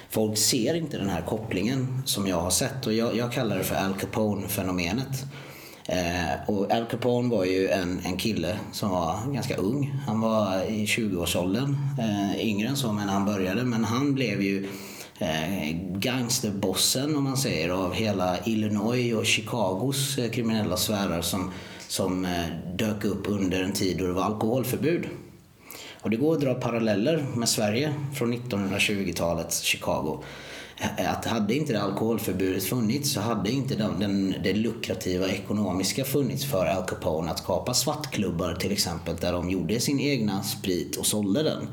Folk 0.10 0.38
ser 0.38 0.76
inte 0.76 0.98
den 0.98 1.10
här 1.10 1.22
kopplingen 1.22 2.02
som 2.06 2.28
jag 2.28 2.42
har 2.42 2.50
sett 2.50 2.88
och 2.88 2.94
jag, 2.94 3.16
jag 3.16 3.32
kallar 3.32 3.58
det 3.58 3.64
för 3.64 3.76
Al 3.76 3.94
Capone-fenomenet. 3.94 5.26
Eh, 5.88 6.50
och 6.50 6.72
Al 6.72 6.86
Capone 6.86 7.30
var 7.30 7.46
ju 7.46 7.70
en, 7.70 8.02
en 8.06 8.18
kille 8.18 8.58
som 8.72 8.90
var 8.90 9.34
ganska 9.34 9.56
ung. 9.56 9.94
Han 10.08 10.22
var 10.22 10.64
i 10.64 10.86
20-årsåldern. 10.86 11.78
Eh, 12.00 12.48
yngre 12.48 12.68
än 12.68 12.78
så 12.78 12.92
men 12.92 13.10
han 13.10 13.26
började. 13.26 13.64
Men 13.64 13.84
han 13.84 14.14
blev 14.14 14.42
ju 14.42 14.70
eh, 15.20 15.76
gangsterbossen 15.98 17.16
om 17.16 17.24
man 17.24 17.38
säger 17.38 17.70
av 17.70 17.94
hela 17.94 18.38
Illinois 18.46 19.14
och 19.14 19.26
Chicagos 19.26 20.18
eh, 20.18 20.32
kriminella 20.32 20.78
sfärer 20.78 21.22
som, 21.22 21.52
som 21.88 22.26
eh, 22.26 22.46
dök 22.76 23.06
upp 23.06 23.28
under 23.28 23.64
en 23.64 23.74
tid 23.74 23.98
då 23.98 24.06
det 24.06 24.14
var 24.14 24.24
alkoholförbud. 24.24 25.06
Och 26.02 26.10
det 26.10 26.18
går 26.18 26.34
att 26.34 26.42
dra 26.42 26.54
paralleller 26.54 27.26
med 27.36 27.50
Sverige 27.50 27.94
från 28.16 28.34
1920-talets 28.34 29.62
Chicago 29.62 30.24
att 30.98 31.26
hade 31.26 31.56
inte 31.56 31.74
det 31.74 31.82
alkoholförbudet 31.82 32.64
funnits 32.64 33.12
så 33.12 33.20
hade 33.20 33.52
inte 33.52 33.76
den, 33.76 34.00
den, 34.00 34.36
det 34.44 34.54
lukrativa 34.54 35.28
ekonomiska 35.28 36.06
funnits 36.06 36.46
för 36.46 36.66
Al 36.66 36.86
Capone 36.86 37.32
att 37.32 37.40
skapa 37.40 37.74
svartklubbar 37.74 38.54
till 38.54 38.72
exempel 38.72 39.16
där 39.16 39.32
de 39.32 39.50
gjorde 39.50 39.80
sin 39.80 40.00
egna 40.00 40.44
sprit 40.44 40.96
och 40.96 41.06
sålde 41.06 41.44
den. 41.44 41.58
Mm. 41.58 41.72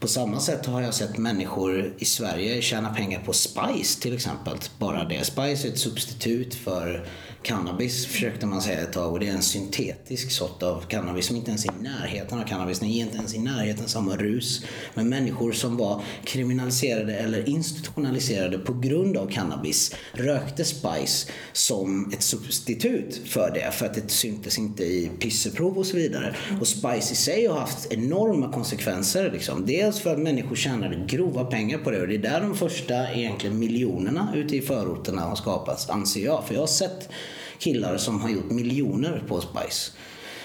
På 0.00 0.08
samma 0.08 0.40
sätt 0.40 0.66
har 0.66 0.80
jag 0.80 0.94
sett 0.94 1.18
människor 1.18 1.94
i 1.98 2.04
Sverige 2.04 2.62
tjäna 2.62 2.94
pengar 2.94 3.20
på 3.20 3.32
Spice 3.32 4.00
till 4.00 4.14
exempel. 4.14 4.58
Bara 4.78 5.04
det. 5.04 5.24
Spice 5.24 5.68
är 5.68 5.72
ett 5.72 5.78
substitut 5.78 6.54
för 6.54 7.06
cannabis 7.42 8.06
försökte 8.06 8.46
man 8.46 8.62
säga 8.62 8.80
ett 8.80 8.92
tag 8.92 9.12
och 9.12 9.20
det 9.20 9.28
är 9.28 9.32
en 9.32 9.42
syntetisk 9.42 10.30
sort 10.30 10.62
av 10.62 10.80
cannabis 10.88 11.26
som 11.26 11.36
inte 11.36 11.50
ens 11.50 11.64
är 11.64 11.68
i 11.68 11.82
närheten 11.82 12.38
av 12.38 12.44
cannabis. 12.44 12.80
Den 12.80 12.88
ger 12.88 13.04
inte 13.04 13.16
ens 13.16 13.34
i 13.34 13.38
närheten 13.38 13.88
samma 13.88 14.16
rus. 14.16 14.64
Men 14.94 15.08
människor 15.08 15.52
som 15.52 15.76
var 15.76 16.02
kriminaliserade 16.24 17.16
eller 17.16 17.48
institutionaliserade 17.48 18.58
på 18.58 18.72
grund 18.72 19.16
av 19.16 19.26
cannabis 19.26 19.94
rökte 20.12 20.64
spice 20.64 21.30
som 21.52 22.12
ett 22.12 22.22
substitut 22.22 23.20
för 23.26 23.50
det 23.54 23.74
för 23.74 23.86
att 23.86 23.94
det 23.94 24.10
syntes 24.10 24.58
inte 24.58 24.84
i 24.84 25.10
pisseprov 25.20 25.78
och 25.78 25.86
så 25.86 25.96
vidare. 25.96 26.34
Och 26.60 26.68
spice 26.68 27.12
i 27.12 27.16
sig 27.16 27.46
har 27.46 27.58
haft 27.58 27.92
enorma 27.92 28.52
konsekvenser. 28.52 29.30
Liksom. 29.32 29.66
Dels 29.66 30.00
för 30.00 30.12
att 30.12 30.18
människor 30.18 30.56
tjänade 30.56 31.04
grova 31.06 31.44
pengar 31.44 31.78
på 31.78 31.90
det 31.90 32.00
och 32.00 32.08
det 32.08 32.14
är 32.14 32.18
där 32.18 32.40
de 32.40 32.56
första 32.56 33.12
egentligen 33.12 33.58
miljonerna 33.58 34.32
ute 34.36 34.56
i 34.56 34.60
förorterna 34.60 35.22
har 35.22 35.36
skapats, 35.36 35.90
anser 35.90 36.24
jag. 36.24 36.44
För 36.46 36.54
jag 36.54 36.62
har 36.62 36.66
sett 36.66 37.08
killar 37.60 37.96
som 37.96 38.20
har 38.20 38.30
gjort 38.30 38.50
miljoner 38.50 39.22
på 39.28 39.40
Spice. 39.40 39.92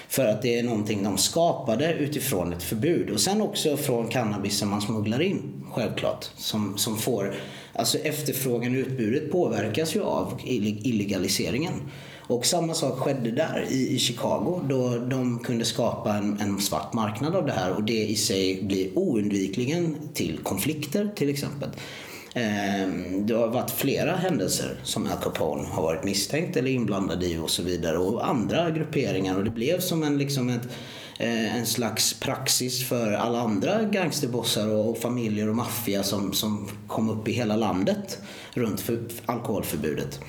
För 0.08 0.26
att 0.26 0.42
det 0.42 0.58
är 0.58 0.62
någonting 0.62 1.02
de 1.02 1.18
skapade 1.18 1.94
utifrån 1.94 2.52
ett 2.52 2.62
förbud. 2.62 3.10
Och 3.10 3.20
sen 3.20 3.40
också 3.40 3.76
från 3.76 4.08
cannabisen 4.08 4.68
man 4.68 4.80
smugglar 4.80 5.22
in, 5.22 5.64
självklart. 5.72 6.30
Som, 6.36 6.78
som 6.78 6.98
får, 6.98 7.34
alltså 7.72 7.98
efterfrågan 7.98 8.72
och 8.72 8.78
utbudet 8.78 9.32
påverkas 9.32 9.96
ju 9.96 10.02
av 10.02 10.40
illegaliseringen. 10.44 11.72
Och 12.28 12.46
samma 12.46 12.74
sak 12.74 12.98
skedde 12.98 13.30
där 13.30 13.66
i, 13.70 13.94
i 13.94 13.98
Chicago 13.98 14.60
då 14.68 14.98
de 14.98 15.38
kunde 15.38 15.64
skapa 15.64 16.14
en, 16.14 16.40
en, 16.40 16.60
svart 16.60 16.92
marknad 16.92 17.36
av 17.36 17.46
det 17.46 17.52
här 17.52 17.72
och 17.72 17.82
det 17.82 18.06
i 18.06 18.16
sig 18.16 18.62
blir 18.62 18.98
oundvikligen 18.98 19.96
till 20.14 20.38
konflikter 20.42 21.10
till 21.16 21.28
exempel. 21.28 21.68
Ehm, 22.38 23.26
det 23.26 23.34
har 23.34 23.48
varit 23.48 23.70
flera 23.70 24.16
händelser 24.16 24.76
som 24.82 25.06
Al 25.06 25.22
Capone 25.22 25.68
har 25.68 25.82
varit 25.82 26.04
misstänkt 26.04 26.56
eller 26.56 26.70
inblandad 26.70 27.24
i 27.24 27.38
och 27.38 27.50
så 27.50 27.62
vidare. 27.62 27.98
Och 27.98 28.28
andra 28.28 28.70
grupperingar. 28.70 29.36
Och 29.36 29.44
det 29.44 29.50
blev 29.50 29.80
som 29.80 30.02
en, 30.02 30.18
liksom 30.18 30.48
ett, 30.48 30.68
Eh, 31.18 31.56
en 31.56 31.66
slags 31.66 32.20
praxis 32.20 32.88
för 32.88 33.12
alla 33.12 33.40
andra 33.40 33.82
gangsterbossar 33.82 34.68
och 34.68 34.98
familjer 34.98 35.48
och 35.48 35.56
maffia 35.56 36.02
som, 36.02 36.32
som 36.32 36.68
kom 36.86 37.10
upp 37.10 37.28
i 37.28 37.32
hela 37.32 37.56
landet 37.56 38.18
runt 38.54 38.80
för 38.80 38.98
alkoholförbudet. 39.26 40.20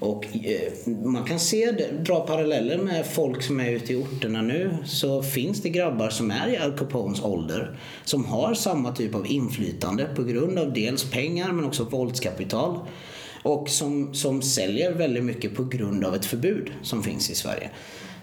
Och 0.00 0.24
eh, 0.24 0.92
man 1.04 1.24
kan 1.24 1.40
se 1.40 1.70
det, 1.70 2.04
dra 2.04 2.20
paralleller 2.20 2.78
med 2.78 3.06
folk 3.06 3.42
som 3.42 3.60
är 3.60 3.70
ute 3.70 3.92
i 3.92 3.96
orterna 3.96 4.42
nu 4.42 4.76
så 4.84 5.22
finns 5.22 5.62
det 5.62 5.68
grabbar 5.68 6.10
som 6.10 6.30
är 6.30 6.48
i 6.48 6.56
Al 6.56 6.78
Capones 6.78 7.22
ålder 7.22 7.78
som 8.04 8.24
har 8.24 8.54
samma 8.54 8.92
typ 8.92 9.14
av 9.14 9.26
inflytande 9.26 10.04
på 10.16 10.22
grund 10.22 10.58
av 10.58 10.72
dels 10.72 11.10
pengar 11.10 11.52
men 11.52 11.64
också 11.64 11.84
våldskapital 11.84 12.78
och 13.42 13.68
som, 13.68 14.14
som 14.14 14.42
säljer 14.42 14.92
väldigt 14.92 15.24
mycket 15.24 15.54
på 15.54 15.64
grund 15.64 16.04
av 16.04 16.14
ett 16.14 16.24
förbud 16.24 16.72
som 16.82 17.02
finns 17.02 17.30
i 17.30 17.34
Sverige. 17.34 17.70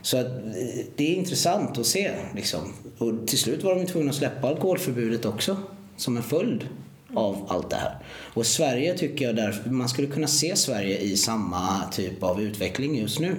Så 0.06 0.18
att, 0.18 0.26
eh, 0.28 0.86
det 0.96 1.12
är 1.12 1.16
intressant 1.16 1.78
att 1.78 1.86
se. 1.86 2.12
Liksom. 2.36 2.74
Och 2.98 3.28
till 3.28 3.40
slut 3.40 3.64
var 3.64 3.76
de 3.76 3.86
tvungna 3.86 4.10
att 4.10 4.16
släppa 4.16 4.48
alkoholförbudet 4.48 5.26
också 5.26 5.58
som 5.98 6.18
en 6.18 6.24
följd 6.24 6.68
av 7.14 7.46
allt 7.48 7.70
det 7.70 7.76
här. 7.76 7.98
Och 8.34 8.46
Sverige 8.46 8.98
tycker 8.98 9.26
jag 9.26 9.36
därför, 9.36 9.70
man 9.70 9.90
skulle 9.90 10.08
kunna 10.08 10.28
se 10.28 10.56
Sverige 10.56 10.98
i 10.98 11.18
samma 11.18 11.84
typ 11.92 12.24
av 12.24 12.42
utveckling 12.42 13.00
just 13.00 13.20
nu. 13.20 13.36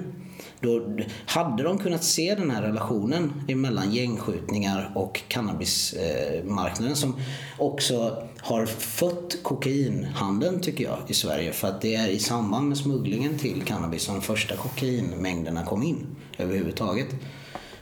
Då 0.66 0.82
hade 1.26 1.62
de 1.62 1.78
kunnat 1.78 2.05
se 2.05 2.34
den 2.34 2.51
här 2.51 2.62
relationen 2.62 3.43
mellan 3.47 3.93
gängskjutningar 3.93 4.93
och 4.94 5.22
cannabismarknaden 5.28 6.97
som 6.97 7.16
också 7.59 8.22
har 8.40 8.66
fött 8.66 9.43
kokainhandeln 9.43 10.60
tycker 10.60 10.84
jag 10.84 10.98
i 11.09 11.14
Sverige. 11.14 11.52
För 11.52 11.68
att 11.68 11.80
det 11.80 11.94
är 11.94 12.09
i 12.09 12.18
samband 12.18 12.68
med 12.68 12.78
smugglingen 12.78 13.38
till 13.38 13.62
cannabis 13.62 14.02
som 14.02 14.14
de 14.14 14.22
första 14.22 14.56
kokainmängderna 14.56 15.64
kom 15.64 15.82
in 15.82 16.06
överhuvudtaget. 16.38 17.09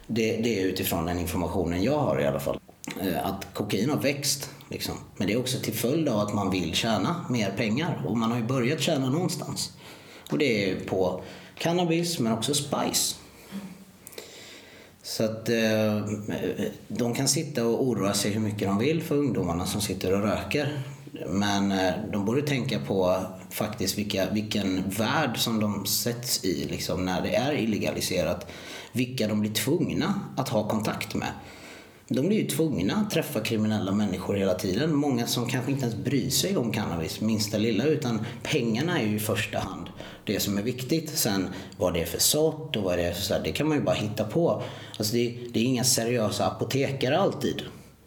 Det, 0.06 0.36
det 0.36 0.61
är 0.61 0.65
utifrån 0.65 1.06
den 1.06 1.19
informationen 1.19 1.82
jag 1.82 1.98
har 1.98 2.20
i 2.20 2.27
alla 2.27 2.40
fall. 2.40 2.61
Eh, 3.01 3.27
att 3.27 3.47
kokain 3.55 3.90
har 3.90 4.01
växt 4.01 4.51
Liksom. 4.69 4.94
Men 5.16 5.27
det 5.27 5.32
är 5.32 5.39
också 5.39 5.59
till 5.59 5.74
följd 5.74 6.09
av 6.09 6.20
att 6.20 6.35
man 6.35 6.51
vill 6.51 6.74
tjäna 6.74 7.24
mer 7.31 7.51
pengar 7.51 8.02
och 8.06 8.16
man 8.16 8.31
har 8.31 8.39
ju 8.39 8.44
börjat 8.44 8.81
tjäna 8.81 9.11
någonstans. 9.11 9.73
Och 10.31 10.39
det 10.39 10.70
är 10.70 10.81
på 10.81 11.23
cannabis 11.59 12.19
men 12.19 12.33
också 12.33 12.55
spice. 12.55 13.17
Så 15.03 15.25
att 15.25 15.49
eh, 15.49 16.05
de 16.89 17.15
kan 17.15 17.29
sitta 17.29 17.67
och 17.67 17.83
oroa 17.83 18.15
sig 18.15 18.31
hur 18.31 18.41
mycket 18.41 18.69
de 18.69 18.79
vill 18.79 19.03
för 19.03 19.15
ungdomarna 19.15 19.67
som 19.67 19.81
sitter 19.81 20.13
och 20.13 20.23
röker. 20.23 20.83
Men 21.29 21.73
eh, 21.73 21.93
de 22.13 22.25
borde 22.25 22.43
tänka 22.43 22.79
på 22.79 23.17
faktiskt 23.51 23.99
vilka, 23.99 24.31
vilken 24.31 24.91
värld 24.91 25.39
som 25.39 25.61
de 25.61 25.87
sätts 25.87 26.45
i 26.45 26.65
liksom, 26.71 27.05
när 27.05 27.23
det 27.23 27.35
är 27.35 27.53
illegaliserat. 27.53 28.51
Vilka 28.93 29.29
de 29.29 29.41
blir 29.41 29.53
tvungna 29.53 30.21
att 30.37 30.49
ha 30.49 30.69
kontakt 30.69 31.15
med 31.15 31.29
de 32.09 32.29
blir 32.29 32.39
ju 32.39 32.47
tvungna 32.47 32.95
att 32.95 33.11
träffa 33.11 33.41
kriminella 33.41 33.93
människor 33.93 34.35
hela 34.35 34.55
tiden. 34.55 34.95
Många 34.95 35.27
som 35.27 35.49
kanske 35.49 35.71
inte 35.71 35.85
ens 35.85 35.97
bryr 35.97 36.31
sig 36.31 36.57
om 36.57 36.73
cannabis 36.73 37.21
minsta 37.21 37.59
lilla 37.59 37.85
utan 37.85 38.27
pengarna 38.43 39.01
är 39.01 39.07
ju 39.07 39.17
i 39.17 39.21
första 39.21 39.59
hand 39.59 39.89
det 40.25 40.41
som 40.41 40.59
är 40.59 40.63
viktigt. 40.63 41.11
Sen 41.11 41.49
vad 41.77 41.95
det 41.95 42.01
är 42.01 42.07
för 42.07 42.21
sort 42.21 42.77
och 42.77 42.83
vad 42.83 42.99
det 42.99 43.03
är 43.03 43.13
för 43.13 43.23
så 43.23 43.35
här, 43.35 43.41
det 43.45 43.53
kan 43.53 43.69
man 43.69 43.79
ju 43.79 43.85
bara 43.85 43.95
hitta 43.95 44.25
på. 44.25 44.63
Alltså 44.99 45.15
det, 45.15 45.39
det 45.53 45.61
är 45.61 45.65
inga 45.65 45.85
seriösa 45.85 46.47
apotekare 46.47 47.19
alltid. 47.19 47.63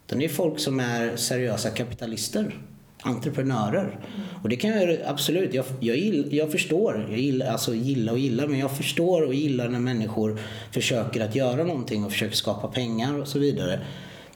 Utan 0.06 0.18
det 0.18 0.24
är 0.24 0.28
folk 0.28 0.60
som 0.60 0.80
är 0.80 1.16
seriösa 1.16 1.70
kapitalister 1.70 2.54
entreprenörer. 3.02 3.98
Och 4.42 4.48
det 4.48 4.56
kan 4.56 4.70
jag 4.70 4.98
absolut, 5.06 5.54
jag, 5.54 5.64
jag, 5.80 5.96
gill, 5.96 6.28
jag 6.32 6.52
förstår, 6.52 7.06
jag 7.10 7.18
gillar, 7.18 7.46
alltså 7.46 7.74
gilla 7.74 8.12
och 8.12 8.18
gilla, 8.18 8.46
men 8.46 8.58
jag 8.58 8.76
förstår 8.76 9.22
och 9.22 9.34
gillar 9.34 9.68
när 9.68 9.80
människor 9.80 10.40
försöker 10.72 11.24
att 11.24 11.34
göra 11.34 11.64
någonting 11.64 12.04
och 12.04 12.12
försöker 12.12 12.36
skapa 12.36 12.68
pengar 12.68 13.20
och 13.20 13.28
så 13.28 13.38
vidare. 13.38 13.80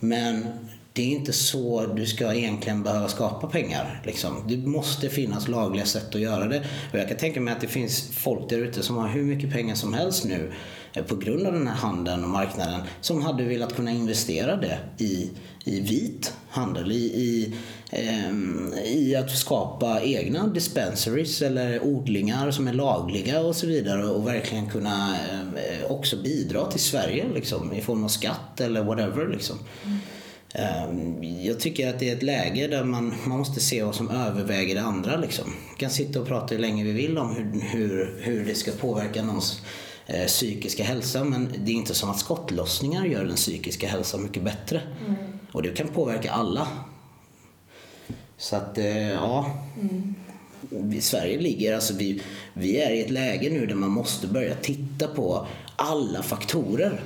Men 0.00 0.46
det 0.92 1.02
är 1.02 1.06
inte 1.06 1.32
så 1.32 1.86
du 1.86 2.06
ska 2.06 2.34
egentligen 2.34 2.82
behöva 2.82 3.08
skapa 3.08 3.46
pengar. 3.46 4.02
Liksom. 4.04 4.44
Det 4.48 4.56
måste 4.56 5.08
finnas 5.08 5.48
lagliga 5.48 5.84
sätt 5.84 6.14
att 6.14 6.20
göra 6.20 6.48
det. 6.48 6.62
Och 6.92 6.98
jag 6.98 7.08
kan 7.08 7.16
tänka 7.16 7.40
mig 7.40 7.54
att 7.54 7.60
det 7.60 7.66
finns 7.66 8.10
folk 8.16 8.50
där 8.50 8.58
ute 8.58 8.82
som 8.82 8.96
har 8.96 9.08
hur 9.08 9.22
mycket 9.22 9.52
pengar 9.52 9.74
som 9.74 9.94
helst 9.94 10.24
nu 10.24 10.52
Eh, 10.92 11.04
på 11.04 11.16
grund 11.16 11.46
av 11.46 11.52
den 11.52 11.66
här 11.66 11.74
handeln 11.74 12.24
och 12.24 12.30
marknaden 12.30 12.80
som 13.00 13.22
hade 13.22 13.44
velat 13.44 13.76
kunna 13.76 13.90
investera 13.90 14.56
det 14.56 14.78
i, 14.98 15.30
i 15.64 15.80
vit 15.80 16.34
handel, 16.48 16.92
i, 16.92 17.04
i, 17.04 17.54
eh, 17.90 18.32
i 18.84 19.16
att 19.16 19.30
skapa 19.30 20.00
egna 20.02 20.46
dispensaries 20.46 21.42
eller 21.42 21.84
odlingar 21.84 22.50
som 22.50 22.68
är 22.68 22.72
lagliga 22.72 23.40
och 23.40 23.56
så 23.56 23.66
vidare 23.66 24.04
och 24.04 24.26
verkligen 24.26 24.70
kunna 24.70 25.16
eh, 25.56 25.90
också 25.90 26.16
bidra 26.16 26.66
till 26.66 26.80
Sverige 26.80 27.24
liksom, 27.34 27.72
i 27.72 27.80
form 27.80 28.04
av 28.04 28.08
skatt 28.08 28.60
eller 28.60 28.82
whatever. 28.82 29.28
Liksom. 29.28 29.58
Mm. 29.84 29.98
Jag 31.44 31.60
tycker 31.60 31.88
att 31.88 31.98
det 31.98 32.10
är 32.10 32.16
ett 32.16 32.22
läge 32.22 32.66
där 32.68 32.84
man, 32.84 33.14
man 33.24 33.38
måste 33.38 33.60
se 33.60 33.82
vad 33.82 33.94
som 33.94 34.10
överväger 34.10 34.74
det 34.74 34.82
andra. 34.82 35.16
Liksom. 35.16 35.44
Vi 35.72 35.80
kan 35.80 35.90
sitta 35.90 36.20
och 36.20 36.26
prata 36.26 36.54
hur 36.54 36.62
länge 36.62 36.84
vi 36.84 36.92
vill 36.92 37.18
om 37.18 37.34
hur, 37.34 37.60
hur, 37.60 38.18
hur 38.20 38.44
det 38.44 38.54
ska 38.54 38.72
påverka 38.72 39.22
någons 39.22 39.62
eh, 40.06 40.26
psykiska 40.26 40.84
hälsa 40.84 41.24
men 41.24 41.48
det 41.64 41.72
är 41.72 41.74
inte 41.74 41.94
som 41.94 42.10
att 42.10 42.18
skottlossningar 42.18 43.04
gör 43.04 43.24
den 43.24 43.36
psykiska 43.36 43.88
hälsan 43.88 44.22
mycket 44.22 44.42
bättre. 44.42 44.80
Mm. 45.06 45.16
Och 45.52 45.62
det 45.62 45.76
kan 45.76 45.88
påverka 45.88 46.30
alla. 46.30 46.68
Så 48.36 48.56
att, 48.56 48.78
eh, 48.78 49.10
ja. 49.10 49.50
Mm. 49.80 50.14
Sverige 51.00 51.40
ligger, 51.40 51.74
alltså 51.74 51.94
vi, 51.94 52.22
vi 52.54 52.78
är 52.78 52.90
i 52.90 53.00
ett 53.00 53.10
läge 53.10 53.50
nu 53.50 53.66
där 53.66 53.74
man 53.74 53.90
måste 53.90 54.26
börja 54.26 54.54
titta 54.54 55.08
på 55.08 55.46
alla 55.76 56.22
faktorer. 56.22 57.00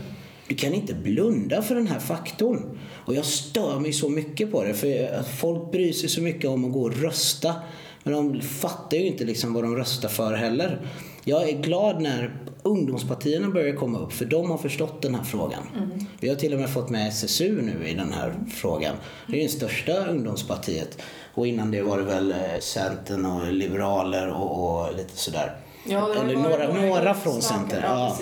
Du 0.49 0.55
kan 0.55 0.75
inte 0.75 0.95
blunda 0.95 1.63
för 1.63 1.75
den 1.75 1.87
här 1.87 1.99
faktorn. 1.99 2.79
Och 3.05 3.15
jag 3.15 3.25
stör 3.25 3.81
mig 3.81 3.93
så 3.93 4.09
mycket 4.09 4.53
på 4.53 4.65
det 4.65 4.75
för 4.75 5.23
folk 5.23 5.73
bryr 5.73 5.93
sig 5.93 6.09
så 6.09 6.21
mycket 6.21 6.51
om 6.51 6.65
att 6.65 6.73
gå 6.73 6.83
och 6.83 6.97
rösta. 6.97 7.55
Men 8.03 8.13
de 8.13 8.41
fattar 8.41 8.97
ju 8.97 9.07
inte 9.07 9.25
liksom 9.25 9.53
vad 9.53 9.65
de 9.65 9.77
röstar 9.77 10.09
för 10.09 10.35
heller. 10.35 10.87
Jag 11.25 11.49
är 11.49 11.63
glad 11.63 12.03
när 12.03 12.41
ungdomspartierna 12.67 13.49
börjar 13.49 13.77
komma 13.77 13.99
upp 13.99 14.13
för 14.13 14.25
de 14.25 14.51
har 14.51 14.59
förstått 14.59 15.03
den 15.03 15.15
här 15.15 15.25
frågan. 15.25 15.63
Mm. 15.77 15.91
Vi 16.21 16.29
har 16.29 16.37
till 16.37 16.55
och 16.55 16.61
med 16.61 16.71
fått 16.71 16.91
med 16.91 17.09
SSU 17.09 17.63
nu 17.63 17.89
i 17.89 17.95
den 17.95 18.13
här 18.13 18.35
frågan. 18.55 18.95
Det 19.27 19.39
är 19.39 19.43
det 19.43 19.49
största 19.49 20.07
ungdomspartiet. 20.07 20.99
Och 21.35 21.47
innan 21.47 21.71
det 21.71 21.83
var 21.83 21.99
det 21.99 22.05
väl 22.05 22.31
eh, 22.31 22.61
Centern 22.61 23.27
och 23.27 23.53
Liberaler 23.53 24.29
och, 24.29 24.81
och 24.81 24.97
lite 24.97 25.17
sådär. 25.17 25.57
Ja, 25.89 26.15
Eller 26.15 26.35
några, 26.35 26.73
några 26.73 27.15
från 27.15 27.43
Centern. 27.43 27.83
Ja, 27.83 28.17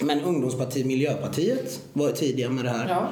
Men 0.00 0.20
ungdomspartiet 0.20 0.86
Miljöpartiet 0.86 1.80
var 1.92 2.10
tidiga 2.10 2.50
med 2.50 2.64
det 2.64 2.70
här. 2.70 2.88
Ja. 2.88 3.08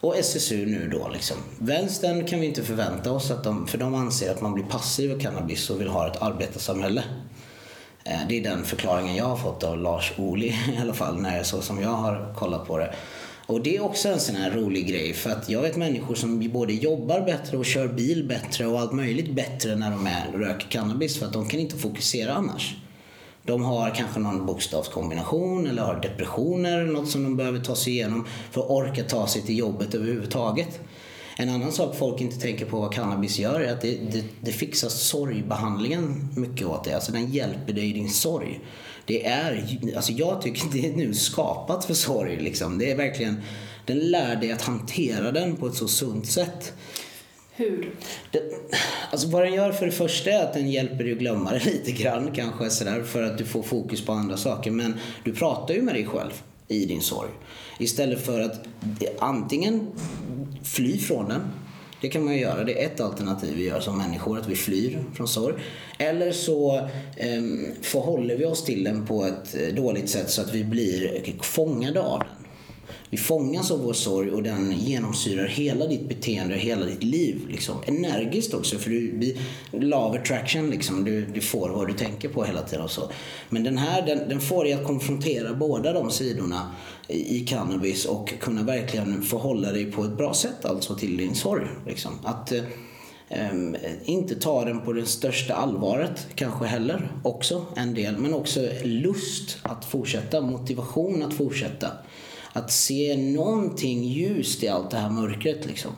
Och 0.00 0.16
SSU 0.16 0.66
nu 0.66 0.88
då 0.92 1.08
liksom. 1.08 1.36
Vänstern 1.58 2.26
kan 2.26 2.40
vi 2.40 2.46
inte 2.46 2.62
förvänta 2.62 3.12
oss 3.12 3.30
att 3.30 3.44
de, 3.44 3.66
för 3.66 3.78
de 3.78 3.94
anser 3.94 4.30
att 4.30 4.40
man 4.40 4.54
blir 4.54 4.64
passiv 4.64 5.12
av 5.12 5.18
cannabis 5.18 5.70
och 5.70 5.80
vill 5.80 5.88
ha 5.88 6.06
ett 6.06 6.22
arbetarsamhälle. 6.22 7.04
Eh, 8.08 8.18
det 8.28 8.38
är 8.38 8.42
den 8.42 8.64
förklaringen 8.64 9.16
jag 9.16 9.24
har 9.24 9.36
fått 9.36 9.64
av 9.64 9.78
Lars 9.78 10.12
Ohly 10.16 10.46
i 10.76 10.78
alla 10.80 10.94
fall, 10.94 11.20
när 11.20 11.36
jag, 11.36 11.46
så 11.46 11.60
som 11.60 11.80
jag 11.80 11.88
har 11.88 12.34
kollat 12.36 12.66
på 12.66 12.78
det. 12.78 12.94
Och 13.46 13.60
det 13.60 13.76
är 13.76 13.84
också 13.84 14.08
en 14.08 14.20
sån 14.20 14.36
här 14.36 14.50
rolig 14.50 14.88
grej 14.88 15.12
för 15.12 15.30
att 15.30 15.48
jag 15.48 15.62
vet 15.62 15.76
människor 15.76 16.14
som 16.14 16.50
både 16.52 16.72
jobbar 16.72 17.20
bättre 17.20 17.56
och 17.56 17.64
kör 17.64 17.88
bil 17.88 18.24
bättre 18.24 18.66
och 18.66 18.80
allt 18.80 18.92
möjligt 18.92 19.34
bättre 19.34 19.76
när 19.76 19.90
de 19.90 20.06
är, 20.06 20.38
röker 20.38 20.68
cannabis 20.68 21.18
för 21.18 21.26
att 21.26 21.32
de 21.32 21.48
kan 21.48 21.60
inte 21.60 21.76
fokusera 21.76 22.32
annars. 22.32 22.76
De 23.42 23.64
har 23.64 23.94
kanske 23.94 24.20
någon 24.20 24.46
bokstavskombination 24.46 25.66
eller 25.66 25.82
har 25.82 26.00
depressioner 26.00 26.78
eller 26.78 26.92
något 26.92 27.08
som 27.08 27.22
de 27.22 27.36
behöver 27.36 27.60
ta 27.60 27.76
sig 27.76 27.92
igenom 27.92 28.26
för 28.50 28.60
att 28.60 28.70
orka 28.70 29.02
ta 29.02 29.26
sig 29.26 29.42
till 29.42 29.58
jobbet 29.58 29.94
överhuvudtaget. 29.94 30.80
En 31.40 31.48
annan 31.48 31.72
sak 31.72 31.96
folk 31.96 32.20
inte 32.20 32.40
tänker 32.40 32.64
på 32.64 32.80
vad 32.80 32.92
cannabis 32.92 33.38
gör 33.38 33.60
är 33.60 33.72
att 33.72 33.80
det, 33.80 33.98
det, 34.12 34.24
det 34.40 34.52
fixar 34.52 34.88
sorgbehandlingen 34.88 36.28
mycket 36.36 36.66
åt 36.66 36.84
dig. 36.84 36.94
Alltså 36.94 37.12
den 37.12 37.32
hjälper 37.32 37.72
dig 37.72 37.90
i 37.90 37.92
din 37.92 38.10
sorg. 38.10 38.60
Det 39.06 39.26
är, 39.26 39.78
alltså 39.96 40.12
jag 40.12 40.42
tycker 40.42 40.62
det 40.72 40.86
är 40.86 40.92
nu 40.92 41.14
skapat 41.14 41.84
för 41.84 41.94
sorg 41.94 42.36
liksom. 42.36 42.78
Det 42.78 42.90
är 42.90 42.96
verkligen, 42.96 43.42
den 43.84 43.98
lär 43.98 44.36
dig 44.36 44.52
att 44.52 44.62
hantera 44.62 45.32
den 45.32 45.56
på 45.56 45.66
ett 45.66 45.74
så 45.74 45.88
sunt 45.88 46.26
sätt. 46.26 46.72
Hur? 47.52 47.94
Det, 48.30 48.42
alltså 49.10 49.28
vad 49.28 49.42
den 49.42 49.54
gör 49.54 49.72
för 49.72 49.86
det 49.86 49.92
första 49.92 50.30
är 50.30 50.44
att 50.44 50.54
den 50.54 50.70
hjälper 50.70 51.04
dig 51.04 51.12
att 51.12 51.18
glömma 51.18 51.52
det 51.52 51.64
lite 51.64 51.92
grann 51.92 52.30
kanske 52.34 52.70
sådär 52.70 53.02
för 53.02 53.22
att 53.22 53.38
du 53.38 53.44
får 53.44 53.62
fokus 53.62 54.04
på 54.04 54.12
andra 54.12 54.36
saker. 54.36 54.70
Men 54.70 54.94
du 55.24 55.32
pratar 55.34 55.74
ju 55.74 55.82
med 55.82 55.94
dig 55.94 56.06
själv 56.06 56.42
i 56.68 56.84
din 56.84 57.00
sorg. 57.00 57.30
Istället 57.78 58.26
för 58.26 58.40
att 58.40 58.60
antingen 59.18 59.86
fly 60.68 60.98
från 60.98 61.28
den. 61.28 61.40
Det 62.00 62.08
kan 62.08 62.24
man 62.24 62.34
ju 62.34 62.40
göra. 62.40 62.64
Det 62.64 62.82
är 62.82 62.86
ett 62.86 63.00
alternativ 63.00 63.56
vi 63.56 63.64
gör 63.64 63.80
som 63.80 63.98
människor, 63.98 64.38
att 64.38 64.48
vi 64.48 64.54
flyr 64.54 65.04
från 65.14 65.28
sorg. 65.28 65.54
Eller 65.98 66.32
så 66.32 66.76
eh, 67.16 67.42
förhåller 67.82 68.36
vi 68.36 68.44
oss 68.44 68.64
till 68.64 68.84
den 68.84 69.06
på 69.06 69.24
ett 69.24 69.54
eh, 69.54 69.74
dåligt 69.74 70.10
sätt 70.10 70.30
så 70.30 70.40
att 70.40 70.54
vi 70.54 70.64
blir 70.64 71.22
fångade 71.42 72.00
av 72.00 72.18
den. 72.18 72.37
Vi 73.10 73.16
fångas 73.16 73.70
av 73.70 73.82
vår 73.82 73.92
sorg 73.92 74.30
och 74.30 74.42
den 74.42 74.72
genomsyrar 74.72 75.46
hela 75.46 75.86
ditt 75.86 76.08
beteende, 76.08 76.54
hela 76.54 76.86
ditt 76.86 77.02
liv. 77.02 77.40
Liksom. 77.48 77.76
Energiskt 77.86 78.54
också, 78.54 78.78
för 78.78 78.90
du 78.90 79.12
blir 79.12 79.36
love 79.72 80.18
attraction. 80.18 80.70
Liksom. 80.70 81.04
Du, 81.04 81.26
du 81.26 81.40
får 81.40 81.68
vad 81.68 81.86
du 81.86 81.92
tänker 81.92 82.28
på 82.28 82.44
hela 82.44 82.62
tiden. 82.62 82.84
Och 82.84 82.90
så. 82.90 83.10
Men 83.48 83.64
den 83.64 83.78
här 83.78 84.06
den, 84.06 84.28
den 84.28 84.40
får 84.40 84.64
dig 84.64 84.72
att 84.72 84.84
konfrontera 84.84 85.54
båda 85.54 85.92
de 85.92 86.10
sidorna 86.10 86.70
i 87.08 87.40
cannabis 87.40 88.04
och 88.04 88.34
kunna 88.40 88.62
verkligen 88.62 89.22
förhålla 89.22 89.72
dig 89.72 89.92
på 89.92 90.04
ett 90.04 90.16
bra 90.16 90.34
sätt 90.34 90.64
alltså 90.64 90.94
till 90.94 91.16
din 91.16 91.34
sorg. 91.34 91.66
Liksom. 91.86 92.12
Att 92.24 92.52
um, 93.52 93.76
inte 94.04 94.34
ta 94.34 94.64
den 94.64 94.80
på 94.80 94.92
det 94.92 95.06
största 95.06 95.54
allvaret 95.54 96.26
kanske 96.34 96.66
heller 96.66 97.12
också 97.24 97.66
en 97.76 97.94
del 97.94 98.18
men 98.18 98.34
också 98.34 98.68
lust 98.82 99.58
att 99.62 99.84
fortsätta, 99.84 100.40
motivation 100.40 101.22
att 101.22 101.34
fortsätta 101.34 101.88
att 102.52 102.72
se 102.72 103.16
någonting 103.16 104.04
ljust 104.04 104.62
i 104.62 104.68
allt 104.68 104.90
det 104.90 104.96
här 104.96 105.10
mörkret. 105.10 105.66
Liksom. 105.66 105.90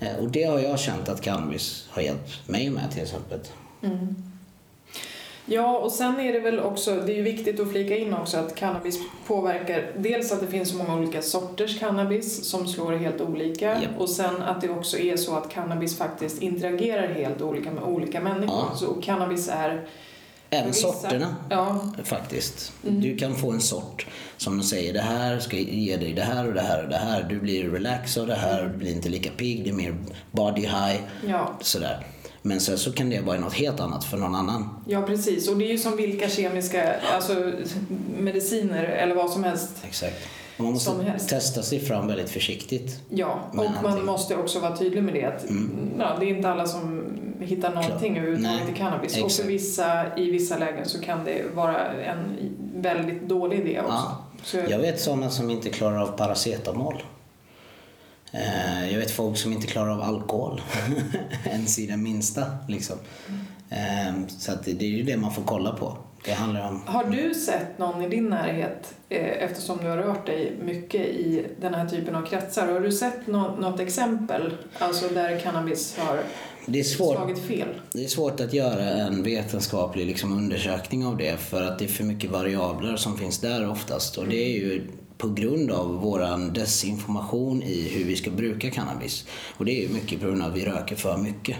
Eh, 0.00 0.16
och 0.20 0.28
det 0.30 0.44
har 0.44 0.58
jag 0.58 0.78
känt 0.78 1.08
att 1.08 1.20
cannabis 1.20 1.86
har 1.90 2.02
hjälpt 2.02 2.48
mig 2.48 2.70
med 2.70 2.90
till 2.92 3.02
exempel. 3.02 3.40
Mm. 3.82 4.16
Ja, 5.50 5.78
och 5.78 5.92
sen 5.92 6.20
är 6.20 6.32
det 6.32 6.40
väl 6.40 6.60
också, 6.60 6.94
det 7.06 7.18
är 7.18 7.22
viktigt 7.22 7.60
att 7.60 7.70
flika 7.70 7.96
in 7.96 8.14
också 8.14 8.36
att 8.36 8.54
cannabis 8.54 8.98
påverkar, 9.26 9.92
dels 9.96 10.32
att 10.32 10.40
det 10.40 10.46
finns 10.46 10.70
så 10.70 10.76
många 10.76 10.96
olika 10.96 11.22
sorters 11.22 11.78
cannabis 11.78 12.44
som 12.44 12.66
slår 12.66 12.92
helt 12.92 13.20
olika 13.20 13.80
yep. 13.80 13.90
och 13.98 14.10
sen 14.10 14.42
att 14.42 14.60
det 14.60 14.68
också 14.68 14.98
är 14.98 15.16
så 15.16 15.36
att 15.36 15.50
cannabis 15.50 15.98
faktiskt 15.98 16.42
interagerar 16.42 17.14
helt 17.14 17.42
olika 17.42 17.70
med 17.70 17.84
olika 17.84 18.20
människor. 18.20 18.64
Ja. 18.70 18.76
Så 18.76 18.94
cannabis 18.94 19.48
är 19.48 19.88
Även 20.50 20.74
sorterna 20.74 21.36
ja. 21.50 21.80
faktiskt. 22.04 22.72
Mm. 22.86 23.00
Du 23.00 23.16
kan 23.16 23.34
få 23.34 23.52
en 23.52 23.60
sort 23.60 24.06
som 24.36 24.62
säger, 24.62 24.92
det 24.92 25.00
här 25.00 25.38
ska 25.38 25.56
ge 25.56 25.96
dig 25.96 26.12
det 26.12 26.22
här 26.22 26.46
och 26.46 26.54
det 26.54 26.60
här 26.60 26.82
och 26.82 26.88
det 26.88 26.96
här. 26.96 27.26
Du 27.28 27.40
blir 27.40 27.70
relaxed 27.70 28.20
av 28.22 28.26
det 28.26 28.34
här, 28.34 28.68
du 28.72 28.78
blir 28.78 28.92
inte 28.92 29.08
lika 29.08 29.30
pigg, 29.30 29.64
det 29.64 29.70
är 29.70 29.74
mer 29.74 29.96
body 30.30 30.62
high. 30.62 31.00
Ja. 31.26 31.58
Sådär. 31.60 32.06
Men 32.42 32.60
sen 32.60 32.78
så 32.78 32.92
kan 32.92 33.10
det 33.10 33.20
vara 33.20 33.40
något 33.40 33.54
helt 33.54 33.80
annat 33.80 34.04
för 34.04 34.16
någon 34.16 34.34
annan. 34.34 34.68
Ja 34.86 35.02
precis, 35.02 35.48
och 35.48 35.56
det 35.56 35.64
är 35.64 35.72
ju 35.72 35.78
som 35.78 35.96
vilka 35.96 36.28
kemiska 36.28 37.00
alltså, 37.14 37.52
mediciner 38.18 38.84
eller 38.84 39.14
vad 39.14 39.30
som 39.30 39.44
helst. 39.44 39.70
Exakt. 39.84 40.28
Och 40.56 40.64
man 40.64 40.72
måste 40.72 41.18
testa 41.28 41.62
sig 41.62 41.80
fram 41.80 42.06
väldigt 42.06 42.30
försiktigt. 42.30 43.00
Ja, 43.08 43.40
och 43.50 43.56
man 43.56 43.86
allting. 43.86 44.06
måste 44.06 44.36
också 44.36 44.60
vara 44.60 44.76
tydlig 44.76 45.02
med 45.02 45.14
det 45.14 45.24
att 45.24 45.50
mm. 45.50 45.90
ja, 45.98 46.16
det 46.20 46.26
är 46.26 46.28
inte 46.28 46.48
alla 46.48 46.66
som 46.66 47.04
hittar 47.40 47.74
någonting 47.74 48.18
överhuvudtaget 48.18 48.68
i 48.68 48.78
cannabis. 48.78 49.12
Exakt. 49.12 49.24
Och 49.24 49.32
för 49.32 49.44
vissa, 49.44 50.16
i 50.16 50.30
vissa 50.30 50.58
lägen 50.58 50.88
så 50.88 51.00
kan 51.00 51.24
det 51.24 51.54
vara 51.54 51.92
en 51.92 52.36
väldigt 52.74 53.22
dålig 53.22 53.58
idé 53.58 53.80
också. 53.80 53.92
Ja. 53.92 54.24
Så... 54.42 54.56
Jag 54.56 54.78
vet 54.78 55.00
sådana 55.00 55.30
som 55.30 55.50
inte 55.50 55.70
klarar 55.70 56.02
av 56.02 56.06
paracetamol. 56.06 57.02
Eh, 58.32 58.92
jag 58.92 58.98
vet 58.98 59.10
folk 59.10 59.38
som 59.38 59.52
inte 59.52 59.66
klarar 59.66 59.90
av 59.90 60.02
alkohol 60.02 60.60
ens 61.44 61.78
i 61.78 61.86
den 61.86 62.02
minsta. 62.02 62.46
Liksom. 62.68 62.96
Ehm, 63.70 64.28
så 64.28 64.52
det 64.64 64.82
är 64.82 64.88
ju 64.88 65.02
det 65.02 65.16
man 65.16 65.34
får 65.34 65.42
kolla 65.42 65.72
på. 65.72 65.96
Det 66.24 66.32
handlar 66.32 66.68
om... 66.68 66.82
Har 66.86 67.04
du 67.04 67.34
sett 67.34 67.78
någon 67.78 68.02
i 68.02 68.08
din 68.08 68.28
närhet, 68.28 68.94
eh, 69.08 69.42
eftersom 69.42 69.78
du 69.78 69.88
har 69.88 69.96
rört 69.96 70.26
dig 70.26 70.56
mycket 70.62 71.00
i 71.00 71.46
den 71.60 71.74
här 71.74 71.88
typen 71.88 72.14
av 72.14 72.26
kretsar, 72.26 72.72
har 72.72 72.80
du 72.80 72.92
sett 72.92 73.26
något 73.26 73.80
exempel 73.80 74.52
alltså 74.78 75.08
där 75.08 75.38
cannabis 75.38 75.98
har 75.98 76.20
det 76.68 76.80
är 76.80 76.84
svårt? 76.84 77.16
Det 77.92 78.04
är 78.04 78.08
svårt 78.08 78.40
att 78.40 78.52
göra 78.52 78.84
en 78.84 79.22
vetenskaplig 79.22 80.06
liksom, 80.06 80.32
undersökning 80.32 81.06
av 81.06 81.16
det 81.16 81.36
för 81.40 81.62
att 81.62 81.78
det 81.78 81.84
är 81.84 81.88
för 81.88 82.04
mycket 82.04 82.30
variabler 82.30 82.96
som 82.96 83.18
finns 83.18 83.38
där 83.38 83.70
oftast. 83.70 84.16
Och 84.18 84.28
det 84.28 84.36
är 84.36 84.48
ju 84.58 84.86
på 85.18 85.28
grund 85.28 85.70
av 85.70 85.94
våran 85.94 86.52
desinformation 86.52 87.62
i 87.62 87.88
hur 87.88 88.04
vi 88.04 88.16
ska 88.16 88.30
bruka 88.30 88.70
cannabis. 88.70 89.24
Och 89.56 89.64
det 89.64 89.78
är 89.78 89.88
ju 89.88 89.94
mycket 89.94 90.20
på 90.20 90.26
grund 90.26 90.42
av 90.42 90.50
att 90.50 90.56
vi 90.56 90.64
röker 90.64 90.96
för 90.96 91.16
mycket. 91.16 91.56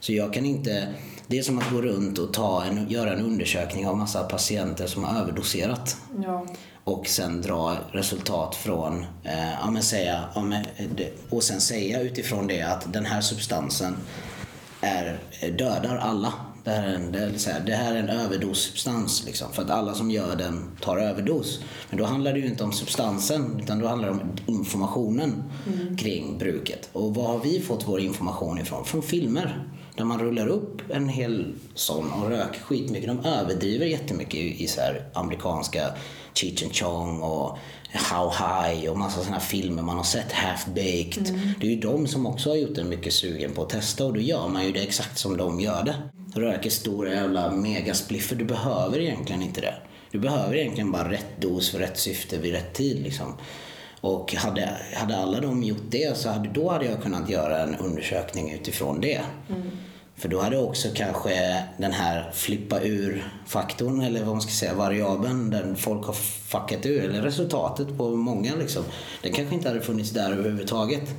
Så 0.00 0.12
jag 0.12 0.32
kan 0.34 0.44
inte... 0.46 0.88
Det 1.26 1.38
är 1.38 1.42
som 1.42 1.58
att 1.58 1.70
gå 1.70 1.82
runt 1.82 2.18
och 2.18 2.32
ta 2.32 2.64
en, 2.64 2.88
göra 2.90 3.12
en 3.12 3.24
undersökning 3.24 3.86
av 3.86 3.96
massa 3.96 4.22
patienter 4.24 4.86
som 4.86 5.04
har 5.04 5.20
överdoserat. 5.20 5.96
Ja. 6.24 6.46
Och 6.84 7.06
sen 7.06 7.42
dra 7.42 7.76
resultat 7.92 8.54
från, 8.54 9.00
eh, 9.24 9.50
ja, 9.60 9.70
men 9.70 9.82
säga, 9.82 10.24
ja, 10.34 10.42
men, 10.42 10.64
det- 10.96 11.12
och 11.30 11.42
sen 11.42 11.60
säga 11.60 12.00
utifrån 12.00 12.46
det 12.46 12.62
att 12.62 12.92
den 12.92 13.04
här 13.06 13.20
substansen 13.20 13.96
är, 14.80 15.18
dödar 15.58 15.96
alla. 15.96 16.32
Det 16.64 16.70
här 16.70 16.88
är 16.88 16.94
en, 16.94 17.12
det 17.12 17.46
här, 17.46 17.60
det 17.66 17.74
här 17.74 17.94
är 17.94 17.98
en 17.98 18.08
överdossubstans 18.08 19.24
liksom, 19.26 19.52
för 19.52 19.62
att 19.62 19.70
alla 19.70 19.94
som 19.94 20.10
gör 20.10 20.36
den 20.36 20.70
tar 20.80 20.96
överdos. 20.96 21.60
Men 21.90 21.98
då 21.98 22.04
handlar 22.04 22.32
det 22.32 22.38
ju 22.38 22.46
inte 22.46 22.64
om 22.64 22.72
substansen 22.72 23.60
utan 23.62 23.78
då 23.78 23.86
handlar 23.86 24.08
det 24.08 24.14
om 24.14 24.20
informationen 24.46 25.42
kring 25.98 26.38
bruket. 26.38 26.88
Och 26.92 27.14
var 27.14 27.26
har 27.26 27.38
vi 27.38 27.60
fått 27.60 27.88
vår 27.88 28.00
information 28.00 28.58
ifrån? 28.58 28.84
Från 28.84 29.02
filmer. 29.02 29.64
Där 29.96 30.04
man 30.04 30.18
rullar 30.18 30.46
upp 30.46 30.82
en 30.90 31.08
hel 31.08 31.54
sån 31.74 32.12
och 32.12 32.30
röker 32.30 32.60
skitmycket. 32.60 33.08
De 33.08 33.28
överdriver 33.28 33.86
jättemycket 33.86 34.34
i, 34.34 34.64
i 34.64 34.66
så 34.66 34.80
här 34.80 35.04
amerikanska 35.14 35.86
Cheech 36.34 36.62
and 36.62 36.74
Chong 36.74 37.22
och 37.22 37.58
How 37.92 38.30
High 38.30 38.90
och 38.90 38.98
massa 38.98 39.20
sådana 39.20 39.40
filmer 39.40 39.82
man 39.82 39.96
har 39.96 40.04
sett, 40.04 40.32
Half 40.32 40.66
Baked. 40.66 41.40
Det 41.60 41.66
är 41.66 41.70
ju 41.70 41.80
de 41.80 42.06
som 42.06 42.26
också 42.26 42.50
har 42.50 42.56
gjort 42.56 42.78
en 42.78 42.88
mycket 42.88 43.12
sugen 43.12 43.52
på 43.52 43.62
att 43.62 43.68
testa 43.68 44.04
och 44.06 44.12
då 44.12 44.20
gör 44.20 44.48
man 44.48 44.64
ju 44.66 44.72
det 44.72 44.80
exakt 44.80 45.18
som 45.18 45.36
de 45.36 45.60
gör 45.60 45.82
det. 45.84 45.94
Röker 46.40 46.70
stora 46.70 47.14
jävla 47.14 47.50
megaspliffer. 47.50 48.36
Du 48.36 48.44
behöver 48.44 49.00
egentligen 49.00 49.42
inte 49.42 49.60
det. 49.60 49.74
Du 50.10 50.18
behöver 50.18 50.56
egentligen 50.56 50.92
bara 50.92 51.10
rätt 51.10 51.40
dos 51.40 51.70
för 51.70 51.78
rätt 51.78 51.98
syfte 51.98 52.38
vid 52.38 52.52
rätt 52.52 52.74
tid 52.74 53.02
liksom. 53.02 53.34
Och 54.00 54.34
hade, 54.34 54.76
hade 54.94 55.16
alla 55.16 55.40
de 55.40 55.62
gjort 55.62 55.84
det 55.90 56.16
så 56.16 56.28
hade, 56.28 56.48
då 56.48 56.70
hade 56.70 56.84
jag 56.84 57.02
kunnat 57.02 57.28
göra 57.30 57.62
en 57.62 57.76
undersökning 57.76 58.52
utifrån 58.52 59.00
det. 59.00 59.20
För 60.20 60.28
då 60.28 60.40
hade 60.40 60.58
också 60.58 60.88
kanske 60.94 61.62
den 61.78 61.92
här 61.92 62.30
flippa 62.34 62.80
ur-faktorn, 62.80 64.00
eller 64.00 64.20
vad 64.20 64.34
man 64.34 64.42
ska 64.42 64.50
säga, 64.50 64.74
variabeln 64.74 65.50
där 65.50 65.74
folk 65.74 66.06
har 66.06 66.12
fuckat 66.48 66.86
ur, 66.86 67.04
eller 67.04 67.22
resultatet 67.22 67.96
på 67.98 68.16
många 68.16 68.54
liksom. 68.54 68.84
Den 69.22 69.32
kanske 69.32 69.54
inte 69.54 69.68
hade 69.68 69.80
funnits 69.80 70.10
där 70.10 70.32
överhuvudtaget. 70.32 71.10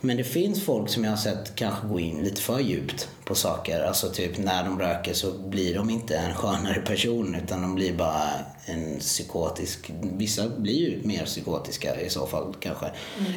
Men 0.00 0.16
det 0.16 0.24
finns 0.24 0.64
folk 0.64 0.88
som 0.88 1.04
jag 1.04 1.10
har 1.10 1.16
sett 1.16 1.54
kanske 1.54 1.86
gå 1.86 2.00
in 2.00 2.24
lite 2.24 2.40
för 2.40 2.60
djupt 2.60 3.08
på 3.24 3.34
saker. 3.34 3.80
Alltså 3.80 4.10
typ 4.10 4.38
när 4.38 4.64
de 4.64 4.80
röker 4.80 5.14
så 5.14 5.32
blir 5.32 5.74
de 5.74 5.90
inte 5.90 6.16
en 6.16 6.34
skönare 6.34 6.80
person 6.80 7.36
utan 7.44 7.62
de 7.62 7.74
blir 7.74 7.92
bara 7.94 8.28
en 8.66 8.98
psykotisk... 9.00 9.92
Vissa 10.02 10.48
blir 10.48 10.90
ju 10.90 11.00
mer 11.04 11.24
psykotiska 11.24 12.00
i 12.00 12.10
så 12.10 12.26
fall 12.26 12.54
kanske. 12.60 12.86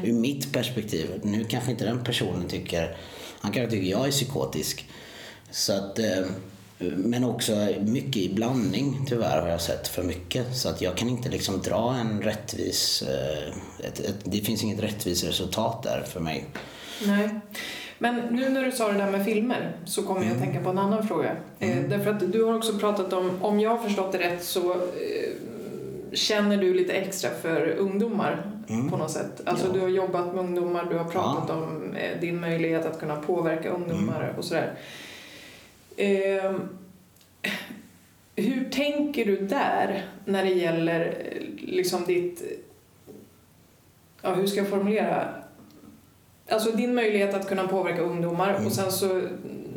Ur 0.03 0.13
mitt 0.13 0.53
perspektiv. 0.53 1.21
Nu 1.23 1.43
kanske 1.43 1.71
inte 1.71 1.85
den 1.85 2.03
personen 2.03 2.47
tycker... 2.47 2.97
Han 3.39 3.51
kanske 3.51 3.71
tycker 3.71 3.91
jag 3.91 4.07
är 4.07 4.11
psykotisk. 4.11 4.85
Så 5.51 5.73
att... 5.73 5.99
Eh, 5.99 6.25
men 6.79 7.23
också 7.23 7.51
mycket 7.79 8.17
i 8.17 8.33
blandning 8.33 9.05
tyvärr 9.09 9.41
har 9.41 9.47
jag 9.49 9.61
sett 9.61 9.87
för 9.87 10.03
mycket. 10.03 10.55
Så 10.57 10.69
att 10.69 10.81
jag 10.81 10.97
kan 10.97 11.09
inte 11.09 11.29
liksom 11.29 11.61
dra 11.61 11.95
en 11.95 12.21
rättvis... 12.21 13.01
Eh, 13.01 13.87
ett, 13.87 13.99
ett, 13.99 14.15
det 14.23 14.37
finns 14.41 14.63
inget 14.63 14.83
rättvist 14.83 15.23
resultat 15.23 15.83
där 15.83 16.01
för 16.07 16.19
mig. 16.19 16.45
Nej. 17.05 17.29
Men 17.99 18.15
nu 18.15 18.49
när 18.49 18.63
du 18.63 18.71
sa 18.71 18.91
det 18.91 18.97
där 18.97 19.11
med 19.11 19.25
filmer 19.25 19.75
så 19.85 20.03
kommer 20.03 20.23
jag 20.23 20.31
att 20.31 20.39
tänka 20.39 20.59
på 20.63 20.69
en 20.69 20.77
annan 20.77 21.07
fråga. 21.07 21.31
Eh, 21.59 21.77
därför 21.89 22.11
att 22.11 22.31
du 22.31 22.43
har 22.43 22.53
också 22.57 22.79
pratat 22.79 23.13
om, 23.13 23.31
om 23.41 23.59
jag 23.59 23.69
har 23.69 23.77
förstått 23.87 24.11
det 24.11 24.17
rätt 24.17 24.43
så 24.43 24.75
känner 26.13 26.57
du 26.57 26.73
lite 26.73 26.93
extra 26.93 27.29
för 27.41 27.67
ungdomar 27.67 28.51
på 28.89 28.97
något 28.97 29.11
sätt. 29.11 29.41
Alltså 29.45 29.67
Ja. 29.67 29.73
du 29.73 29.79
har 29.79 29.87
jobbat 29.87 30.25
med 30.35 30.43
ungdomar, 30.43 30.87
du 30.89 30.97
har 30.97 31.05
pratat 31.05 31.49
om 31.49 31.95
eh, 31.95 32.19
din 32.21 32.39
möjlighet 32.39 32.85
att 32.85 32.99
kunna 32.99 33.15
påverka 33.15 33.69
ungdomar 33.69 34.33
och 34.37 34.45
sådär. 34.45 34.73
Eh, 35.97 36.53
hur 38.35 38.69
tänker 38.69 39.25
du 39.25 39.37
där 39.37 40.05
när 40.25 40.43
det 40.43 40.49
gäller 40.53 41.17
liksom 41.57 42.03
ditt... 42.05 42.43
Ja, 44.21 44.33
hur 44.33 44.47
ska 44.47 44.59
jag 44.59 44.67
formulera? 44.69 45.29
Alltså 46.49 46.71
din 46.71 46.95
möjlighet 46.95 47.33
att 47.33 47.47
kunna 47.49 47.67
påverka 47.67 48.01
ungdomar 48.01 48.49
Mm. 48.53 48.65
och 48.65 48.71
sen 48.71 48.91
så 48.91 49.21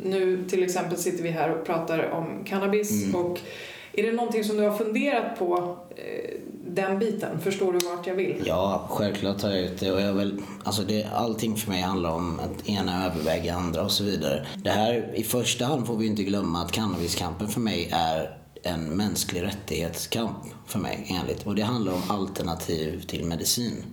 nu 0.03 0.43
till 0.49 0.63
exempel 0.63 0.97
sitter 0.97 1.23
vi 1.23 1.29
här 1.29 1.49
och 1.51 1.65
pratar 1.65 2.09
om 2.09 2.43
cannabis 2.45 3.03
Mm. 3.05 3.15
och 3.25 3.39
är 3.93 4.03
det 4.03 4.11
någonting 4.11 4.43
som 4.43 4.57
du 4.57 4.63
har 4.63 4.77
funderat 4.77 5.39
på 5.39 5.77
eh, 5.95 6.35
den 6.75 6.99
biten? 6.99 7.39
Förstår 7.39 7.73
du 7.73 7.79
vart 7.79 8.07
jag 8.07 8.15
vill? 8.15 8.43
Ja, 8.45 8.87
självklart 8.89 9.37
tar 9.37 9.49
jag 9.49 9.59
ut 9.59 9.79
det. 9.79 9.91
Och 9.91 10.01
jag 10.01 10.13
vill, 10.13 10.41
alltså 10.63 10.81
det, 10.81 11.05
allting 11.13 11.55
för 11.55 11.69
mig 11.69 11.81
handlar 11.81 12.11
om 12.11 12.39
att 12.39 12.69
ena 12.69 13.05
överväga 13.05 13.55
andra 13.55 13.83
och 13.83 13.91
så 13.91 14.03
vidare. 14.03 14.45
Det 14.63 14.69
här, 14.69 15.15
i 15.15 15.23
första 15.23 15.65
hand 15.65 15.87
får 15.87 15.97
vi 15.97 16.05
inte 16.05 16.23
glömma 16.23 16.61
att 16.61 16.71
cannabiskampen 16.71 17.47
för 17.47 17.59
mig 17.59 17.89
är 17.91 18.37
en 18.63 18.83
mänsklig 18.83 19.43
rättighetskamp 19.43 20.37
för 20.67 20.79
mig 20.79 21.15
enligt. 21.21 21.47
Och 21.47 21.55
det 21.55 21.61
handlar 21.61 21.93
om 21.93 22.01
alternativ 22.07 23.01
till 23.07 23.25
medicin. 23.25 23.83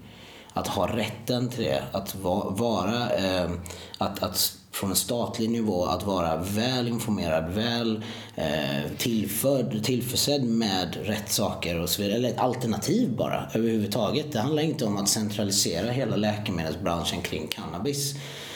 Att 0.52 0.66
ha 0.66 0.96
rätten 0.96 1.48
till 1.48 1.64
det, 1.64 1.84
att 1.92 2.16
vara, 2.58 3.10
eh, 3.10 3.50
att, 3.98 4.22
att 4.22 4.58
från 4.78 4.90
en 4.90 4.96
statlig 4.96 5.50
nivå 5.50 5.84
att 5.84 6.06
vara 6.06 6.36
väl 6.36 6.88
informerad, 6.88 7.52
väl 7.52 8.04
eh, 8.36 8.90
tillförd, 8.98 9.84
tillförsedd 9.84 10.44
med 10.44 10.96
rätt 11.02 11.30
saker 11.30 11.80
och 11.80 11.88
så 11.88 12.02
vidare. 12.02 12.18
Eller 12.18 12.28
ett 12.28 12.38
alternativ 12.38 13.16
bara 13.16 13.50
överhuvudtaget. 13.54 14.32
Det 14.32 14.38
handlar 14.40 14.62
inte 14.62 14.84
om 14.84 14.96
att 14.96 15.08
centralisera 15.08 15.90
hela 15.90 16.16
läkemedelsbranschen 16.16 17.22
kring 17.22 17.48
cannabis. 17.48 18.14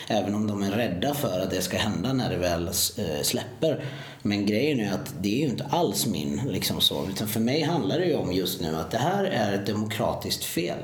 Även 0.09 0.35
om 0.35 0.47
de 0.47 0.63
är 0.63 0.71
rädda 0.71 1.15
för 1.15 1.41
att 1.41 1.51
det 1.51 1.63
ska 1.63 1.77
hända 1.77 2.13
när 2.13 2.31
det 2.31 2.37
väl 2.37 2.69
eh, 2.69 3.23
släpper. 3.23 3.85
Men 4.23 4.47
grejen 4.47 4.81
är 4.81 4.93
att 4.93 5.15
det 5.21 5.35
är 5.35 5.39
ju 5.39 5.51
inte 5.51 5.65
alls 5.65 6.07
min 6.07 6.41
liksom 6.49 6.81
så. 6.81 7.07
Utan 7.09 7.29
för 7.29 7.41
mig 7.41 7.63
handlar 7.63 7.99
det 7.99 8.07
ju 8.07 8.15
om 8.15 8.33
just 8.33 8.61
nu 8.61 8.77
att 8.77 8.91
det 8.91 8.99
här 8.99 9.25
är 9.25 9.53
ett 9.53 9.67
demokratiskt 9.67 10.45
fel. 10.45 10.79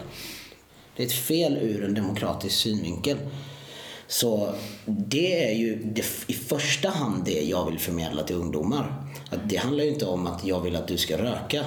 Det 0.96 1.02
är 1.02 1.06
ett 1.06 1.12
fel 1.12 1.56
ur 1.56 1.84
en 1.84 1.94
demokratisk 1.94 2.56
synvinkel. 2.56 3.16
Så 4.08 4.54
det 4.86 5.50
är 5.50 5.54
ju 5.54 5.82
det, 5.84 6.04
i 6.26 6.32
första 6.32 6.90
hand 6.90 7.24
det 7.24 7.42
jag 7.42 7.70
vill 7.70 7.78
förmedla 7.78 8.22
till 8.22 8.36
ungdomar. 8.36 9.12
Att 9.30 9.48
det 9.48 9.56
handlar 9.56 9.84
ju 9.84 9.90
inte 9.90 10.06
om 10.06 10.26
att 10.26 10.44
jag 10.44 10.60
vill 10.60 10.76
att 10.76 10.88
du 10.88 10.96
ska 10.96 11.18
röka. 11.18 11.64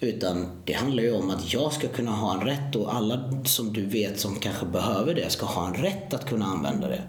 Utan 0.00 0.62
det 0.64 0.72
handlar 0.72 1.02
ju 1.02 1.12
om 1.12 1.30
att 1.30 1.52
jag 1.52 1.72
ska 1.72 1.88
kunna 1.88 2.10
ha 2.10 2.34
en 2.34 2.46
rätt 2.46 2.76
och 2.76 2.94
alla 2.94 3.44
som 3.44 3.72
du 3.72 3.86
vet 3.86 4.20
som 4.20 4.36
kanske 4.36 4.66
behöver 4.66 5.14
det 5.14 5.30
ska 5.30 5.46
ha 5.46 5.66
en 5.66 5.74
rätt 5.74 6.14
att 6.14 6.28
kunna 6.28 6.46
använda 6.46 6.88
det. 6.88 7.02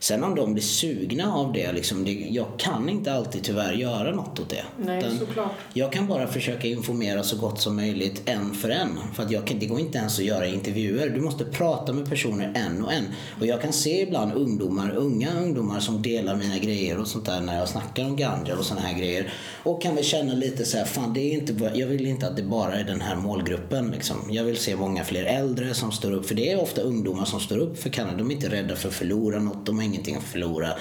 Sen 0.00 0.24
om 0.24 0.34
de 0.34 0.52
blir 0.52 0.62
sugna 0.62 1.34
av 1.34 1.52
det, 1.52 1.72
liksom, 1.72 2.04
det 2.04 2.12
jag 2.12 2.46
kan 2.58 2.88
inte 2.88 3.12
alltid 3.12 3.42
tyvärr 3.42 3.72
göra 3.72 4.14
något 4.14 4.40
åt 4.40 4.50
det. 4.50 4.64
Nej, 4.76 5.04
såklart. 5.18 5.52
jag 5.72 5.92
kan 5.92 6.06
bara 6.06 6.26
försöka 6.26 6.68
informera 6.68 7.22
så 7.22 7.36
gott 7.36 7.60
som 7.60 7.76
möjligt 7.76 8.22
en 8.24 8.54
för 8.54 8.70
en. 8.70 8.98
För 9.14 9.22
att 9.22 9.30
jag 9.30 9.46
kan, 9.46 9.58
det 9.58 9.66
går 9.66 9.80
inte 9.80 9.98
ens 9.98 10.18
att 10.18 10.24
göra 10.24 10.46
intervjuer. 10.46 11.10
Du 11.10 11.20
måste 11.20 11.44
prata 11.44 11.92
med 11.92 12.08
personer 12.08 12.52
en 12.54 12.84
och 12.84 12.92
en. 12.92 13.04
Och 13.40 13.46
jag 13.46 13.62
kan 13.62 13.72
se 13.72 14.02
ibland 14.02 14.32
ungdomar, 14.32 14.96
unga 14.96 15.28
ungdomar 15.42 15.80
som 15.80 16.02
delar 16.02 16.36
mina 16.36 16.58
grejer 16.58 16.98
och 16.98 17.08
sånt 17.08 17.26
där 17.26 17.40
när 17.40 17.58
jag 17.58 17.68
snackar 17.68 18.04
om 18.04 18.16
ganja 18.16 18.56
och 18.58 18.64
såna 18.64 18.80
här 18.80 18.98
grejer. 18.98 19.32
Och 19.62 19.82
kan 19.82 19.94
väl 19.94 20.04
känna 20.04 20.34
lite 20.34 20.64
så 20.64 20.78
här, 20.78 20.84
fan 20.84 21.12
det 21.14 21.20
är 21.20 21.32
inte, 21.32 21.70
jag 21.74 21.86
vill 21.86 22.06
inte 22.06 22.26
att 22.26 22.36
det 22.36 22.42
bara 22.42 22.74
är 22.74 22.84
den 22.84 23.00
här 23.00 23.16
målgruppen 23.16 23.90
liksom. 23.90 24.16
Jag 24.30 24.44
vill 24.44 24.56
se 24.56 24.76
många 24.76 25.04
fler 25.04 25.24
äldre 25.24 25.74
som 25.74 25.92
står 25.92 26.12
upp, 26.12 26.26
för 26.26 26.34
det 26.34 26.52
är 26.52 26.62
ofta 26.62 26.80
ungdomar 26.80 27.24
som 27.24 27.40
står 27.40 27.58
upp 27.58 27.82
för 27.82 27.90
Kanada. 27.90 28.16
De 28.16 28.30
är 28.30 28.34
inte 28.34 28.48
rädda 28.48 28.76
för 28.76 28.88
att 28.88 28.94
förlora 28.94 29.38
något, 29.38 29.66
de 29.66 29.76
har 29.76 29.84
ingenting 29.88 30.16
att 30.16 30.22
förlora. 30.22 30.72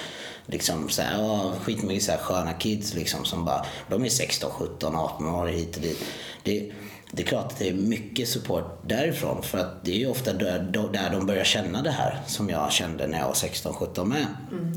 Liksom 0.45 0.89
så 0.89 1.01
här, 1.01 1.21
ja, 1.21 1.53
skitmycket 1.61 2.03
så 2.03 2.11
här 2.11 2.19
sköna 2.19 2.53
kids 2.53 2.93
liksom 2.93 3.25
som 3.25 3.45
bara, 3.45 3.65
de 3.89 4.05
är 4.05 4.09
16, 4.09 4.51
17, 4.51 4.95
18 4.95 5.27
år 5.27 5.47
hit 5.47 5.75
och 5.75 5.81
dit. 5.81 6.03
Det, 6.43 6.71
det 7.11 7.23
är 7.23 7.27
klart 7.27 7.51
att 7.51 7.59
det 7.59 7.69
är 7.69 7.73
mycket 7.73 8.27
support 8.29 8.81
därifrån 8.87 9.43
för 9.43 9.57
att 9.57 9.85
det 9.85 9.91
är 9.91 9.97
ju 9.97 10.07
ofta 10.07 10.33
där, 10.33 10.59
där 10.93 11.09
de 11.11 11.25
börjar 11.25 11.43
känna 11.43 11.81
det 11.81 11.91
här 11.91 12.21
som 12.27 12.49
jag 12.49 12.71
kände 12.71 13.07
när 13.07 13.19
jag 13.19 13.27
var 13.27 13.33
16, 13.33 13.73
17 13.73 14.09
med. 14.09 14.27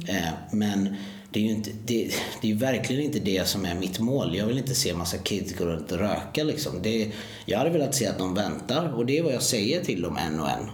Eh, 0.09 0.33
men 0.53 0.97
det 1.33 1.41
är 1.41 1.45
ju 1.45 1.51
inte, 1.51 1.71
det, 1.87 2.11
det 2.43 2.51
är 2.51 2.55
verkligen 2.55 3.03
inte 3.03 3.19
det 3.19 3.49
som 3.49 3.65
är 3.65 3.75
mitt 3.75 3.99
mål. 3.99 4.37
Jag 4.37 4.47
vill 4.47 4.59
inte 4.59 4.75
se 4.75 4.95
massa 4.95 5.19
kids 5.19 5.57
gå 5.59 5.65
runt 5.65 5.93
och 5.93 5.99
röka 5.99 6.45
liksom. 6.45 6.83
Det, 6.83 7.11
jag 7.45 7.59
hade 7.59 7.71
velat 7.71 7.95
se 7.95 8.07
att 8.07 8.19
de 8.19 8.35
väntar 8.35 8.93
och 8.97 9.07
det 9.07 9.19
är 9.19 9.23
vad 9.23 9.33
jag 9.33 9.43
säger 9.43 9.85
till 9.85 10.03
dem 10.03 10.17
en 10.17 10.41
och 10.41 10.49
en. 10.49 10.71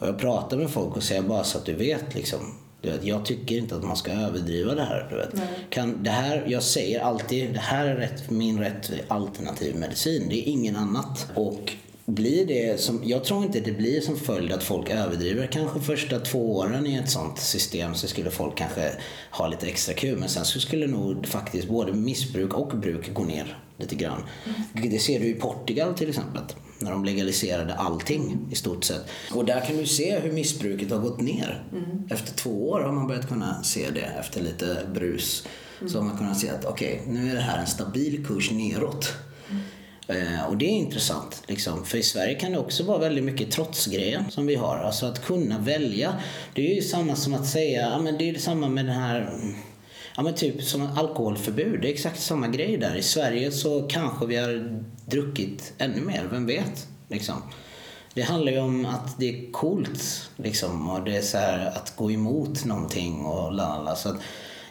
Och 0.00 0.08
jag 0.08 0.18
pratar 0.18 0.56
med 0.56 0.70
folk 0.70 0.96
och 0.96 1.02
säger 1.02 1.22
bara 1.22 1.44
så 1.44 1.58
att 1.58 1.64
du 1.64 1.74
vet 1.74 2.14
liksom. 2.14 2.54
Du 2.80 2.90
vet, 2.90 3.04
jag 3.04 3.24
tycker 3.24 3.56
inte 3.56 3.76
att 3.76 3.84
man 3.84 3.96
ska 3.96 4.12
överdriva 4.12 4.74
det 4.74 4.84
här. 4.84 5.06
Du 5.10 5.16
vet. 5.16 5.50
Kan, 5.70 6.02
det 6.02 6.10
här. 6.10 6.44
Jag 6.48 6.62
säger 6.62 7.00
alltid, 7.00 7.52
det 7.52 7.60
här 7.60 7.86
är 7.86 7.96
rätt, 7.96 8.30
min 8.30 8.58
rätt 8.58 8.90
alternativ 9.08 9.76
medicin. 9.76 10.26
Det 10.28 10.48
är 10.48 10.52
ingen 10.52 10.76
annat. 10.76 11.26
Och 11.34 11.72
blir 12.06 12.46
det 12.46 12.80
som, 12.80 13.00
jag 13.04 13.24
tror 13.24 13.44
inte 13.44 13.60
det 13.60 13.72
blir 13.72 14.00
som 14.00 14.16
följd 14.16 14.52
att 14.52 14.62
folk 14.62 14.90
överdriver. 14.90 15.46
Kanske 15.46 15.80
första 15.80 16.18
två 16.18 16.56
åren 16.56 16.86
i 16.86 16.94
ett 16.94 17.10
sånt 17.10 17.38
system 17.38 17.94
så 17.94 18.06
skulle 18.06 18.30
folk 18.30 18.56
kanske 18.56 18.92
ha 19.30 19.48
lite 19.48 19.66
extra 19.66 19.94
kul. 19.94 20.18
Men 20.18 20.28
sen 20.28 20.44
så 20.44 20.60
skulle 20.60 20.86
nog 20.86 21.26
faktiskt 21.26 21.68
både 21.68 21.92
missbruk 21.92 22.54
och 22.54 22.78
bruk 22.78 23.14
gå 23.14 23.24
ner 23.24 23.58
lite 23.76 23.94
grann. 23.94 24.22
Mm. 24.74 24.90
Det 24.90 24.98
ser 24.98 25.20
du 25.20 25.26
i 25.26 25.34
Portugal 25.34 25.94
till 25.94 26.08
exempel. 26.08 26.42
När 26.78 26.90
de 26.90 27.04
legaliserade 27.04 27.74
allting 27.74 28.48
i 28.52 28.54
stort 28.54 28.84
sett. 28.84 29.06
Och 29.34 29.44
där 29.44 29.60
kan 29.60 29.76
du 29.76 29.86
se 29.86 30.18
hur 30.18 30.32
missbruket 30.32 30.90
har 30.90 30.98
gått 30.98 31.20
ner. 31.20 31.64
Mm. 31.72 32.08
Efter 32.10 32.34
två 32.34 32.70
år 32.70 32.80
har 32.80 32.92
man 32.92 33.06
börjat 33.06 33.28
kunna 33.28 33.62
se 33.62 33.90
det 33.90 34.12
efter 34.20 34.42
lite 34.42 34.86
brus. 34.94 35.46
Mm. 35.80 35.92
Så 35.92 35.98
har 35.98 36.04
man 36.04 36.18
kunnat 36.18 36.38
se 36.38 36.50
att 36.50 36.64
okej, 36.64 37.00
okay, 37.02 37.12
nu 37.12 37.30
är 37.30 37.34
det 37.34 37.40
här 37.40 37.58
en 37.58 37.66
stabil 37.66 38.26
kurs 38.26 38.50
neråt. 38.50 39.14
Eh, 40.08 40.44
och 40.48 40.56
det 40.56 40.64
är 40.64 40.70
intressant. 40.70 41.42
Liksom. 41.46 41.84
För 41.84 41.98
i 41.98 42.02
Sverige 42.02 42.34
kan 42.34 42.52
det 42.52 42.58
också 42.58 42.84
vara 42.84 42.98
väldigt 42.98 43.24
mycket 43.24 43.50
trotsgrejer 43.50 44.24
som 44.30 44.46
vi 44.46 44.54
har. 44.54 44.76
Alltså 44.76 45.06
att 45.06 45.24
kunna 45.24 45.58
välja. 45.58 46.14
Det 46.54 46.70
är 46.70 46.74
ju 46.74 46.82
samma 46.82 47.16
som 47.16 47.34
att 47.34 47.46
säga, 47.46 47.80
ja 47.80 47.98
men 47.98 48.18
det 48.18 48.30
är 48.30 48.38
samma 48.38 48.68
med 48.68 48.86
den 48.86 48.94
här 48.94 49.30
Ja 50.18 50.22
men 50.22 50.34
typ 50.34 50.62
som 50.62 50.88
alkoholförbud, 50.96 51.80
det 51.80 51.88
är 51.88 51.92
exakt 51.92 52.20
samma 52.20 52.48
grej 52.48 52.76
där. 52.76 52.96
I 52.96 53.02
Sverige 53.02 53.52
så 53.52 53.82
kanske 53.82 54.26
vi 54.26 54.36
har 54.36 54.80
druckit 55.06 55.72
ännu 55.78 56.00
mer, 56.00 56.28
vem 56.30 56.46
vet? 56.46 56.86
Liksom. 57.08 57.34
Det 58.14 58.22
handlar 58.22 58.52
ju 58.52 58.58
om 58.58 58.86
att 58.86 59.18
det 59.18 59.28
är 59.28 59.52
coolt 59.52 60.30
liksom 60.36 60.90
och 60.90 61.04
det 61.04 61.16
är 61.16 61.22
så 61.22 61.38
här 61.38 61.66
att 61.66 61.96
gå 61.96 62.10
emot 62.10 62.64
någonting 62.64 63.24
och 63.24 63.52
lalala. 63.52 63.96
Så 63.96 64.08
att 64.08 64.16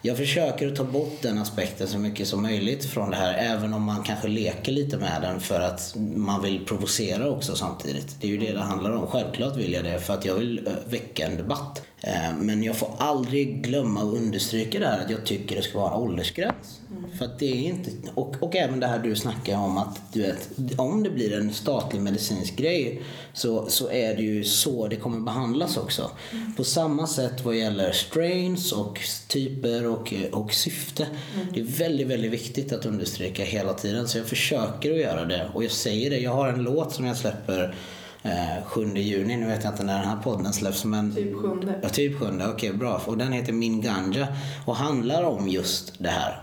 jag 0.02 0.18
försöker 0.18 0.68
att 0.68 0.76
ta 0.76 0.84
bort 0.84 1.22
den 1.22 1.38
aspekten 1.38 1.88
så 1.88 1.98
mycket 1.98 2.28
som 2.28 2.42
möjligt 2.42 2.86
från 2.86 3.10
det 3.10 3.16
här. 3.16 3.34
Även 3.34 3.74
om 3.74 3.84
man 3.84 4.04
kanske 4.04 4.28
leker 4.28 4.72
lite 4.72 4.98
med 4.98 5.22
den 5.22 5.40
för 5.40 5.60
att 5.60 5.96
man 6.16 6.42
vill 6.42 6.66
provocera 6.66 7.30
också 7.30 7.56
samtidigt. 7.56 8.22
Det 8.22 8.28
är 8.28 8.32
ju 8.32 8.38
det 8.38 8.54
det 8.54 8.60
handlar 8.60 8.92
om. 8.92 9.08
Självklart 9.08 9.56
vill 9.56 9.74
jag 9.74 9.84
det 9.84 10.00
för 10.00 10.14
att 10.14 10.26
jag 10.26 10.36
vill 10.36 10.68
eh, 10.68 10.74
väcka 10.90 11.26
en 11.26 11.38
debatt. 11.38 11.84
Eh, 12.02 12.34
men 12.40 12.64
jag 12.64 12.76
får 12.76 12.90
aldrig 12.98 13.64
glömma 13.64 14.00
att 14.00 14.14
understryka 14.14 14.80
det 14.80 14.86
här 14.86 15.00
att 15.00 15.10
jag 15.10 15.26
tycker 15.26 15.56
det 15.56 15.62
ska 15.62 15.80
vara 15.80 15.96
åldersgräns. 15.96 16.80
Mm. 16.92 17.18
För 17.18 17.30
det 17.40 17.46
är 17.46 17.70
inte, 17.70 17.92
och, 18.14 18.36
och 18.40 18.56
även 18.56 18.80
det 18.80 18.88
här 18.88 19.00
du 19.00 19.16
snackar 19.16 19.58
om 19.58 19.78
att 19.78 20.14
du 20.14 20.22
vet, 20.22 20.50
om 20.78 21.04
det 21.04 21.10
blir 21.10 21.34
en 21.34 21.54
statlig 21.54 22.02
medicinsk 22.02 22.56
grej 22.56 23.02
så, 23.34 23.70
så 23.70 23.90
är 23.90 24.16
det 24.16 24.22
ju 24.22 24.44
så 24.44 24.88
det 24.88 24.96
kommer 24.96 25.20
behandlas 25.20 25.78
också. 25.78 26.12
Mm. 26.32 26.54
På 26.54 26.64
samma 26.64 27.08
sätt 27.08 27.46
vad 27.46 27.56
gäller 27.56 27.92
strains 27.92 28.72
och 28.72 29.00
typer 29.28 29.88
och, 29.88 30.14
och 30.32 30.54
syfte. 30.54 31.08
Mm. 31.36 31.48
Det 31.54 31.60
är 31.60 31.64
väldigt, 31.64 32.08
väldigt 32.08 32.32
viktigt 32.32 32.74
att 32.74 32.86
understryka 32.86 33.44
hela 33.44 33.74
tiden. 33.74 34.08
Så 34.08 34.18
jag 34.18 34.26
försöker 34.26 34.92
att 34.92 35.00
göra 35.00 35.26
det. 35.26 35.50
Och 35.54 35.64
jag 35.64 35.72
säger 35.72 36.10
det, 36.10 36.20
jag 36.20 36.32
har 36.32 36.48
en 36.48 36.64
låt 36.64 36.94
som 36.94 37.06
jag 37.06 37.18
släpper 37.18 37.76
eh, 38.24 38.66
7 38.66 38.96
juni. 38.96 39.38
Nu 39.38 39.48
vet 39.48 39.64
jag 39.64 39.74
inte 39.74 39.84
när 39.84 40.00
den 40.00 40.08
här 40.08 40.22
podden 40.24 40.54
släpps. 40.54 40.86
Men, 40.86 41.16
typ 41.16 41.36
7. 41.36 41.50
Ja, 41.82 41.90
typ 41.90 42.20
7. 42.20 42.26
Okej, 42.26 42.48
okay, 42.48 42.74
bra. 42.74 43.02
Och 43.06 43.18
den 43.18 43.32
heter 43.32 43.54
Min 43.54 43.82
Ganja 43.82 44.28
och 44.66 44.76
handlar 44.76 45.24
om 45.24 45.48
just 45.48 45.94
det 46.00 46.10
här. 46.10 46.42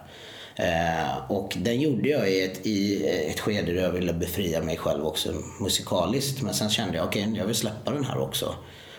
Eh, 0.57 1.31
och 1.31 1.57
den 1.61 1.81
gjorde 1.81 2.09
jag 2.09 2.31
i 2.31 2.45
ett, 2.45 2.67
i 2.67 3.07
ett 3.07 3.41
skede 3.41 3.73
där 3.73 3.83
jag 3.83 3.91
ville 3.91 4.13
befria 4.13 4.63
mig 4.63 4.77
själv 4.77 5.07
också 5.07 5.33
musikaliskt. 5.61 6.43
Men 6.43 6.55
sen 6.55 6.71
kände 6.71 6.97
jag, 6.97 7.07
okej, 7.07 7.23
okay, 7.23 7.39
jag 7.39 7.47
vill 7.47 7.57
släppa 7.57 7.91
den 7.91 8.05
här 8.05 8.19
också. 8.19 8.55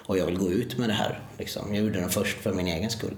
Och 0.06 0.18
jag 0.18 0.26
vill 0.26 0.38
gå 0.38 0.52
ut 0.52 0.78
med 0.78 0.90
det 0.90 0.94
här. 0.94 1.20
Liksom. 1.38 1.76
Jag 1.76 1.84
gjorde 1.84 2.00
den 2.00 2.10
först 2.10 2.38
för 2.38 2.54
min 2.54 2.68
egen 2.68 2.90
skull. 2.90 3.16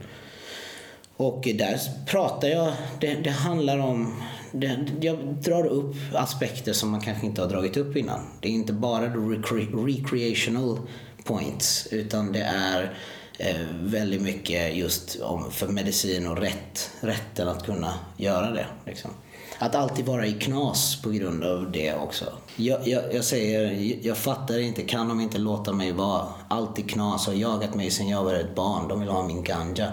Och 1.17 1.41
där 1.55 1.79
pratar 2.05 2.47
jag, 2.47 2.73
det, 2.99 3.13
det 3.13 3.29
handlar 3.29 3.77
om, 3.77 4.23
det, 4.51 4.85
jag 5.01 5.17
drar 5.17 5.65
upp 5.65 5.95
aspekter 6.13 6.73
som 6.73 6.89
man 6.89 7.01
kanske 7.01 7.25
inte 7.25 7.41
har 7.41 7.49
dragit 7.49 7.77
upp 7.77 7.95
innan. 7.95 8.19
Det 8.41 8.47
är 8.47 8.51
inte 8.51 8.73
bara 8.73 9.05
recre, 9.05 9.59
recreational 9.59 10.79
points 11.23 11.87
utan 11.91 12.31
det 12.31 12.41
är 12.41 12.93
eh, 13.39 13.65
väldigt 13.71 14.21
mycket 14.21 14.75
just 14.75 15.19
om, 15.21 15.51
för 15.51 15.67
medicin 15.67 16.27
och 16.27 16.37
rätt, 16.37 16.91
rätten 16.99 17.47
att 17.47 17.65
kunna 17.65 17.93
göra 18.17 18.51
det. 18.51 18.65
Liksom. 18.85 19.11
Att 19.59 19.75
alltid 19.75 20.05
vara 20.05 20.25
i 20.25 20.33
knas 20.33 21.01
på 21.01 21.09
grund 21.09 21.43
av 21.43 21.71
det 21.71 21.93
också. 21.93 22.25
Jag, 22.55 22.87
jag, 22.87 23.03
jag 23.13 23.23
säger, 23.23 23.95
jag 24.01 24.17
fattar 24.17 24.59
inte, 24.59 24.81
kan 24.81 25.09
de 25.09 25.21
inte 25.21 25.37
låta 25.37 25.73
mig 25.73 25.91
vara 25.91 26.27
alltid 26.47 26.89
knas 26.89 27.27
har 27.27 27.33
jagat 27.33 27.75
mig 27.75 27.91
sedan 27.91 28.07
jag 28.07 28.23
var 28.23 28.33
ett 28.33 28.55
barn. 28.55 28.87
De 28.87 28.99
vill 28.99 29.09
ha 29.09 29.27
min 29.27 29.43
ganja. 29.43 29.91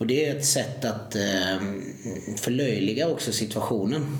Och 0.00 0.06
det 0.06 0.26
är 0.26 0.36
ett 0.36 0.44
sätt 0.44 0.84
att 0.84 1.14
eh, 1.14 1.58
förlöjliga 2.36 3.08
också 3.08 3.32
situationen. 3.32 4.18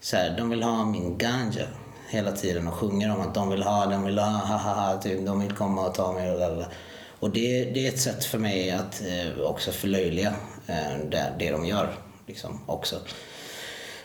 Så 0.00 0.16
här, 0.16 0.36
de 0.36 0.50
vill 0.50 0.62
ha 0.62 0.84
min 0.84 1.18
ganja 1.18 1.66
hela 2.08 2.32
tiden 2.32 2.68
och 2.68 2.74
sjunger 2.74 3.14
om 3.14 3.20
att 3.20 3.34
de 3.34 3.50
vill 3.50 3.62
ha, 3.62 3.86
de 3.86 4.04
vill 4.04 4.18
ha, 4.18 4.26
ha, 4.26 4.56
ha, 4.56 4.72
ha 4.72 5.02
typ, 5.02 5.26
de 5.26 5.40
vill 5.40 5.52
komma 5.52 5.86
och 5.86 5.94
ta 5.94 6.12
mig 6.12 6.30
och 6.30 6.64
Och 7.18 7.30
det, 7.30 7.64
det 7.64 7.86
är 7.86 7.88
ett 7.88 8.00
sätt 8.00 8.24
för 8.24 8.38
mig 8.38 8.70
att 8.70 9.02
eh, 9.06 9.40
också 9.40 9.72
förlöjliga 9.72 10.34
eh, 10.66 10.98
det, 11.10 11.32
det 11.38 11.50
de 11.50 11.66
gör. 11.66 11.94
Liksom, 12.26 12.60
också. 12.66 12.96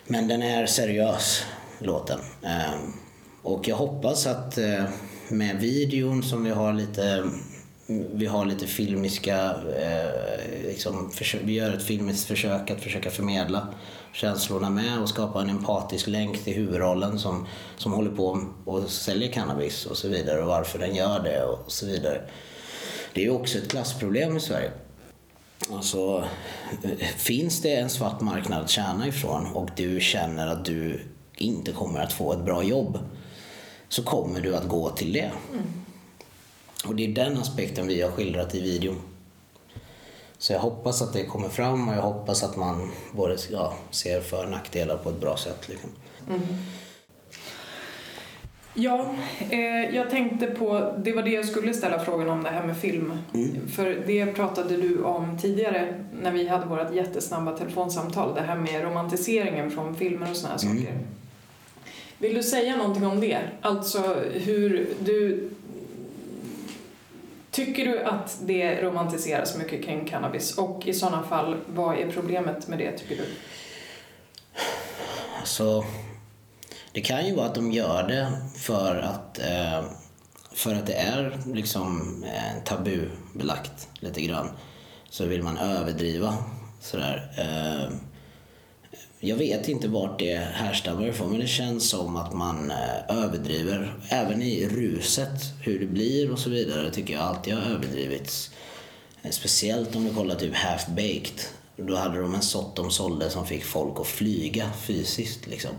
Men 0.07 0.27
den 0.27 0.43
är 0.43 0.65
seriös, 0.65 1.45
låten. 1.79 2.19
Eh, 2.41 2.79
och 3.41 3.67
jag 3.67 3.75
hoppas 3.75 4.27
att 4.27 4.57
eh, 4.57 4.83
med 5.27 5.59
videon 5.59 6.23
som 6.23 6.43
vi 6.43 6.49
har 6.49 6.73
lite 6.73 7.23
vi 7.87 8.25
har 8.25 8.45
lite 8.45 8.67
filmiska, 8.67 9.55
eh, 9.79 10.63
liksom, 10.63 11.11
vi 11.43 11.53
gör 11.53 11.73
ett 11.73 11.83
filmiskt 11.83 12.27
försök 12.27 12.71
att 12.71 12.81
försöka 12.81 13.11
förmedla 13.11 13.67
känslorna 14.13 14.69
med 14.69 15.01
och 15.01 15.09
skapa 15.09 15.41
en 15.41 15.49
empatisk 15.49 16.07
länk 16.07 16.43
till 16.43 16.53
huvudrollen 16.53 17.19
som, 17.19 17.47
som 17.77 17.93
håller 17.93 18.11
på 18.11 18.45
och 18.65 18.89
säljer 18.89 19.31
cannabis 19.31 19.85
och 19.85 19.97
så 19.97 20.07
vidare 20.07 20.41
och 20.41 20.47
varför 20.47 20.79
den 20.79 20.95
gör 20.95 21.23
det 21.23 21.43
och 21.43 21.71
så 21.71 21.85
vidare. 21.85 22.21
Det 23.13 23.21
är 23.21 23.25
ju 23.25 23.31
också 23.31 23.57
ett 23.57 23.69
klassproblem 23.69 24.37
i 24.37 24.39
Sverige. 24.39 24.71
Alltså, 25.71 26.23
eh, 26.83 27.07
finns 27.17 27.61
det 27.61 27.75
en 27.75 27.89
svart 27.89 28.21
marknad 28.21 28.63
att 28.63 28.69
tjäna 28.69 29.07
ifrån 29.07 29.47
och 29.53 29.69
du 29.75 29.99
känner 29.99 30.47
att 30.47 30.65
du 30.65 31.01
inte 31.35 31.71
kommer 31.71 31.99
att 31.99 32.13
få 32.13 32.33
ett 32.33 32.45
bra 32.45 32.63
jobb 32.63 32.99
så 33.89 34.03
kommer 34.03 34.41
du 34.41 34.55
att 34.55 34.67
gå 34.67 34.89
till 34.89 35.13
det. 35.13 35.31
Mm. 35.51 35.82
Och 36.85 36.95
det 36.95 37.05
är 37.05 37.07
den 37.07 37.37
aspekten 37.37 37.87
vi 37.87 38.01
har 38.01 38.11
skildrat 38.11 38.55
i 38.55 38.61
videon. 38.61 39.01
Så 40.37 40.53
jag 40.53 40.59
hoppas 40.59 41.01
att 41.01 41.13
det 41.13 41.25
kommer 41.25 41.49
fram 41.49 41.89
och 41.89 41.95
jag 41.95 42.01
hoppas 42.01 42.43
att 42.43 42.55
man 42.55 42.91
både 43.11 43.37
ja, 43.51 43.73
ser 43.91 44.21
för 44.21 44.43
och 44.45 44.51
nackdelar 44.51 44.97
på 44.97 45.09
ett 45.09 45.19
bra 45.19 45.37
sätt. 45.37 45.69
Liksom. 45.69 45.89
Mm. 46.29 46.41
Ja, 48.73 49.15
eh, 49.49 49.95
jag 49.95 50.09
tänkte 50.09 50.47
på, 50.47 50.93
det 50.97 51.13
var 51.13 51.23
det 51.23 51.29
jag 51.29 51.45
skulle 51.45 51.73
ställa 51.73 51.99
frågan 51.99 52.29
om, 52.29 52.43
det 52.43 52.49
här 52.49 52.65
med 52.65 52.77
film. 52.77 53.13
Mm. 53.33 53.67
För 53.67 54.03
det 54.07 54.25
pratade 54.25 54.77
du 54.77 55.03
om 55.03 55.37
tidigare 55.39 56.05
när 56.21 56.31
vi 56.31 56.47
hade 56.47 56.65
vårt 56.65 56.93
jättesnabba 56.93 57.57
telefonsamtal, 57.57 58.35
det 58.35 58.41
här 58.41 58.55
med 58.55 58.83
romantiseringen 58.83 59.71
från 59.71 59.95
filmer 59.95 60.31
och 60.31 60.37
sådana 60.37 60.59
mm. 60.63 60.77
saker. 60.77 60.99
Vill 62.17 62.35
du 62.35 62.43
säga 62.43 62.75
någonting 62.75 63.05
om 63.05 63.19
det? 63.19 63.39
Alltså 63.61 64.15
hur 64.33 64.87
du 64.99 65.49
Tycker 67.53 67.85
du 67.85 68.03
att 68.03 68.37
det 68.41 68.81
romantiseras 68.81 69.57
mycket 69.57 69.85
kring 69.85 70.07
cannabis? 70.07 70.57
Och 70.57 70.87
i 70.87 70.93
sådana 70.93 71.23
fall, 71.23 71.57
vad 71.67 71.97
är 71.97 72.11
problemet 72.11 72.67
med 72.67 72.79
det 72.79 72.97
tycker 72.97 73.15
du? 73.15 73.25
Alltså, 75.39 75.83
det 76.91 77.01
kan 77.01 77.27
ju 77.27 77.35
vara 77.35 77.45
att 77.45 77.55
de 77.55 77.71
gör 77.71 78.03
det 78.07 78.31
för 78.57 78.95
att, 78.95 79.39
eh, 79.39 79.83
för 80.51 80.75
att 80.75 80.85
det 80.85 80.93
är 80.93 81.39
liksom 81.45 82.23
eh, 82.23 82.63
tabubelagt 82.63 83.87
lite 83.99 84.21
grann. 84.21 84.49
Så 85.09 85.25
vill 85.25 85.43
man 85.43 85.57
överdriva 85.57 86.37
sådär. 86.79 87.31
Eh, 87.37 87.95
jag 89.25 89.35
vet 89.35 89.67
inte 89.67 89.87
vart 89.87 90.19
det 90.19 90.35
härstammar 90.35 91.07
ifrån 91.07 91.31
men 91.31 91.39
det 91.39 91.47
känns 91.47 91.89
som 91.89 92.15
att 92.15 92.33
man 92.33 92.71
eh, 92.71 93.17
överdriver. 93.17 93.93
Även 94.09 94.41
i 94.41 94.67
ruset, 94.67 95.41
hur 95.61 95.79
det 95.79 95.85
blir 95.85 96.31
och 96.31 96.39
så 96.39 96.49
vidare 96.49 96.91
tycker 96.91 97.13
jag 97.13 97.23
alltid 97.23 97.53
har 97.53 97.61
överdrivits. 97.61 98.51
Eh, 99.21 99.31
speciellt 99.31 99.95
om 99.95 100.03
du 100.03 100.13
kollar 100.13 100.35
typ 100.35 100.55
Half 100.55 100.87
Baked. 100.87 101.41
Då 101.77 101.95
hade 101.95 102.21
de 102.21 102.35
en 102.35 102.41
sort 102.41 102.75
de 102.75 102.91
sålde 102.91 103.29
som 103.29 103.45
fick 103.45 103.63
folk 103.63 103.99
att 103.99 104.07
flyga 104.07 104.71
fysiskt 104.81 105.47
liksom. 105.47 105.71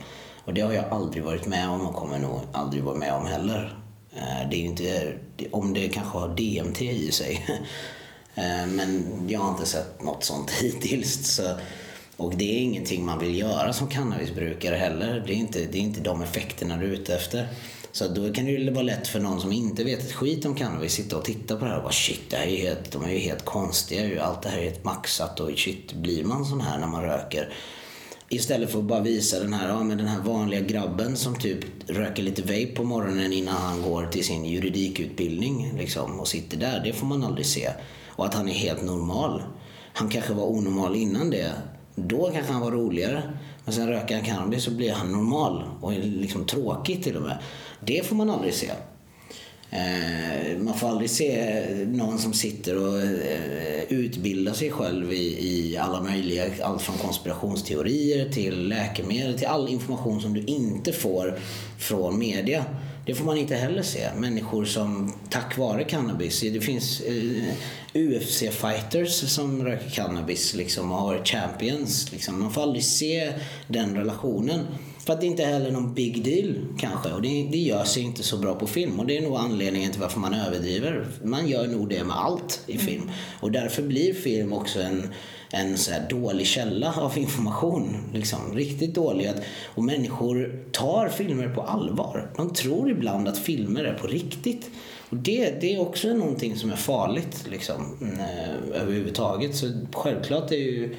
Och 0.45 0.55
det 0.55 0.61
har 0.61 0.73
jag 0.73 0.85
aldrig 0.85 1.25
varit 1.25 1.47
med 1.47 1.69
om 1.69 1.87
och 1.87 1.95
kommer 1.95 2.19
nog 2.19 2.41
aldrig 2.53 2.83
vara 2.83 2.97
med 2.97 3.13
om 3.13 3.27
heller. 3.27 3.79
Eh, 4.17 4.51
det 4.51 4.57
är 4.57 4.65
inte, 4.65 5.15
om 5.51 5.75
det 5.75 5.89
kanske 5.89 6.19
har 6.19 6.29
DMT 6.29 6.83
i 6.83 7.13
sig. 7.13 7.47
Men 8.69 9.25
jag 9.29 9.41
har 9.41 9.51
inte 9.51 9.67
sett 9.67 10.03
något 10.03 10.25
sånt 10.25 10.51
hittills. 10.61 11.37
Så 11.37 11.43
och 12.17 12.37
det 12.37 12.59
är 12.59 12.63
ingenting 12.63 13.05
man 13.05 13.19
vill 13.19 13.39
göra 13.39 13.73
som 13.73 13.89
cannabisbrukare 13.89 14.77
heller. 14.77 15.25
Det 15.27 15.33
är 15.33 15.37
inte, 15.37 15.59
det 15.59 15.79
är 15.79 15.83
inte 15.83 16.01
de 16.01 16.23
effekterna 16.23 16.77
du 16.77 16.87
är 16.87 16.91
ute 16.91 17.15
efter. 17.15 17.49
Så 17.93 18.09
då 18.09 18.33
kan 18.33 18.45
det 18.45 18.51
ju 18.51 18.71
vara 18.71 18.83
lätt 18.83 19.07
för 19.07 19.21
någon 19.21 19.41
som 19.41 19.53
inte 19.53 19.85
vet 19.85 19.99
ett 19.99 20.13
skit 20.13 20.47
om 20.47 20.55
cannabis 20.55 20.93
sitta 20.93 21.17
och 21.17 21.25
titta 21.25 21.57
på 21.57 21.65
det 21.65 21.71
här 21.71 21.77
och 21.77 21.83
bara 21.83 21.93
shit, 21.93 22.31
det 22.31 22.37
här 22.37 22.47
är 22.47 22.57
helt, 22.57 22.93
de 22.93 23.05
är 23.05 23.11
ju 23.11 23.19
helt 23.19 23.45
konstiga. 23.45 24.25
Allt 24.25 24.43
det 24.43 24.49
här 24.49 24.59
är 24.59 24.63
helt 24.63 24.85
maxat 24.85 25.41
och 25.41 25.59
shit, 25.59 25.93
blir 25.93 26.25
man 26.25 26.45
sån 26.45 26.61
här 26.61 26.79
när 26.79 26.87
man 26.87 27.03
röker? 27.03 27.53
Istället 28.29 28.71
för 28.71 28.79
att 28.79 28.85
bara 28.85 29.01
visa 29.01 29.41
den 29.41 29.53
här, 29.53 29.69
ja, 29.69 29.83
men 29.83 29.99
den 29.99 30.07
här 30.07 30.21
vanliga 30.21 30.61
grabben 30.61 31.17
som 31.17 31.39
typ 31.39 31.91
röker 31.91 32.23
lite 32.23 32.43
vape 32.43 32.73
på 32.77 32.85
morgonen 32.85 33.33
innan 33.33 33.55
han 33.55 33.83
går 33.83 34.07
till 34.07 34.25
sin 34.25 34.45
juridikutbildning 34.45 35.73
liksom, 35.79 36.21
och 36.21 36.29
sitter 36.29 36.57
där. 36.57 36.81
Det 36.85 36.93
får 36.93 37.07
man 37.07 37.25
aldrig 37.25 37.47
se. 37.47 37.71
Och 38.09 38.27
att 38.27 38.35
han 38.35 38.49
är 38.49 38.55
helt 38.55 38.83
normal. 38.83 39.43
Han 39.93 40.09
kanske 40.09 40.33
var 40.33 40.45
onormal 40.45 40.97
innan 40.97 41.31
det. 41.31 41.53
Då 41.95 42.31
kanske 42.31 42.53
han 42.53 42.63
var 42.63 42.71
roligare. 42.71 43.23
Men 43.65 43.75
sen 43.75 43.89
röker 43.89 44.15
han 44.15 44.25
cannabis 44.25 44.65
så 44.65 44.71
blir 44.71 44.93
han 44.93 45.13
normal 45.13 45.65
och 45.81 45.93
liksom 45.93 46.47
tråkig 46.47 47.05
till 47.05 47.17
och 47.17 47.23
med. 47.23 47.39
Det 47.81 48.07
får 48.07 48.17
man 48.17 48.31
aldrig 48.31 48.55
se. 48.55 48.71
Eh, 49.71 50.59
man 50.59 50.75
får 50.75 50.89
aldrig 50.89 51.11
se 51.11 51.65
någon 51.87 52.19
som 52.19 52.33
sitter 52.33 52.77
och 52.79 53.03
eh, 53.03 53.83
utbildar 53.89 54.53
sig 54.53 54.71
själv 54.71 55.13
i, 55.13 55.49
i 55.49 55.77
alla 55.77 56.03
möjliga, 56.03 56.45
allt 56.63 56.83
från 56.83 56.97
konspirationsteorier 56.97 58.29
till 58.29 58.69
läkemedel, 58.69 59.39
till 59.39 59.47
all 59.47 59.69
information 59.69 60.21
som 60.21 60.35
du 60.35 60.45
inte 60.45 60.93
får 60.93 61.39
från 61.79 62.19
media. 62.19 62.65
Det 63.07 63.15
får 63.15 63.25
man 63.25 63.37
inte 63.37 63.55
heller 63.55 63.83
se. 63.83 64.09
Människor 64.17 64.65
som 64.65 65.13
tack 65.31 65.59
vare 65.59 65.85
cannabis, 65.85 66.41
det 66.41 66.61
finns 66.61 67.01
eh, 67.01 67.55
UFC-fighters 67.95 69.27
som 69.29 69.65
röker 69.65 69.91
cannabis 69.91 70.55
liksom, 70.55 70.93
och 70.93 70.99
har 70.99 71.25
champions. 71.25 72.13
Liksom. 72.13 72.41
Man 72.41 72.53
får 72.53 72.63
aldrig 72.63 72.85
se 72.85 73.33
den 73.69 73.97
relationen. 73.97 74.67
För 74.99 75.13
att 75.13 75.21
det 75.21 75.27
inte 75.27 75.45
heller 75.45 75.67
är 75.67 75.73
någon 75.73 75.95
big 75.95 76.25
deal 76.25 76.55
kanske. 76.79 77.13
Och 77.13 77.23
det, 77.23 77.49
det 77.53 77.59
gör 77.59 77.85
sig 77.85 78.03
inte 78.03 78.23
så 78.23 78.37
bra 78.37 78.55
på 78.55 78.67
film. 78.67 79.01
Och 79.01 79.07
det 79.07 79.17
är 79.17 79.23
nog 79.23 79.37
anledningen 79.37 79.93
till 79.93 80.01
varför 80.01 80.21
man 80.21 80.35
överdriver. 80.35 81.07
Man 81.23 81.49
gör 81.49 81.67
nog 81.67 81.89
det 81.89 82.05
med 82.05 82.17
allt 82.17 82.61
i 82.67 82.79
film. 82.79 83.03
Mm. 83.03 83.15
Och 83.41 83.53
därför 83.53 83.83
blir 83.83 84.15
film 84.15 84.53
också 84.53 84.81
en, 84.81 85.13
en 85.55 85.79
så 85.79 85.91
dålig 86.11 86.47
källa 86.47 86.95
av 86.97 87.19
information. 87.19 87.97
Liksom, 88.13 88.39
riktigt 88.55 88.95
dålig. 88.95 89.33
Och 89.75 89.85
människor 89.85 90.65
tar 90.73 91.09
filmer 91.09 91.49
på 91.49 91.63
allvar. 91.63 92.31
De 92.37 92.53
tror 92.53 92.91
ibland 92.91 93.29
att 93.29 93.39
filmer 93.39 93.85
är 93.85 93.95
på 93.95 94.07
riktigt. 94.07 94.71
Och 95.11 95.17
det, 95.17 95.61
det 95.61 95.75
är 95.75 95.81
också 95.81 96.09
någonting 96.09 96.57
som 96.57 96.71
är 96.71 96.77
farligt 96.77 97.45
liksom, 97.51 97.97
eh, 98.19 98.81
överhuvudtaget. 98.83 99.57
Så 99.57 99.73
självklart 99.93 100.53
är 100.53 100.57
ju 100.57 100.97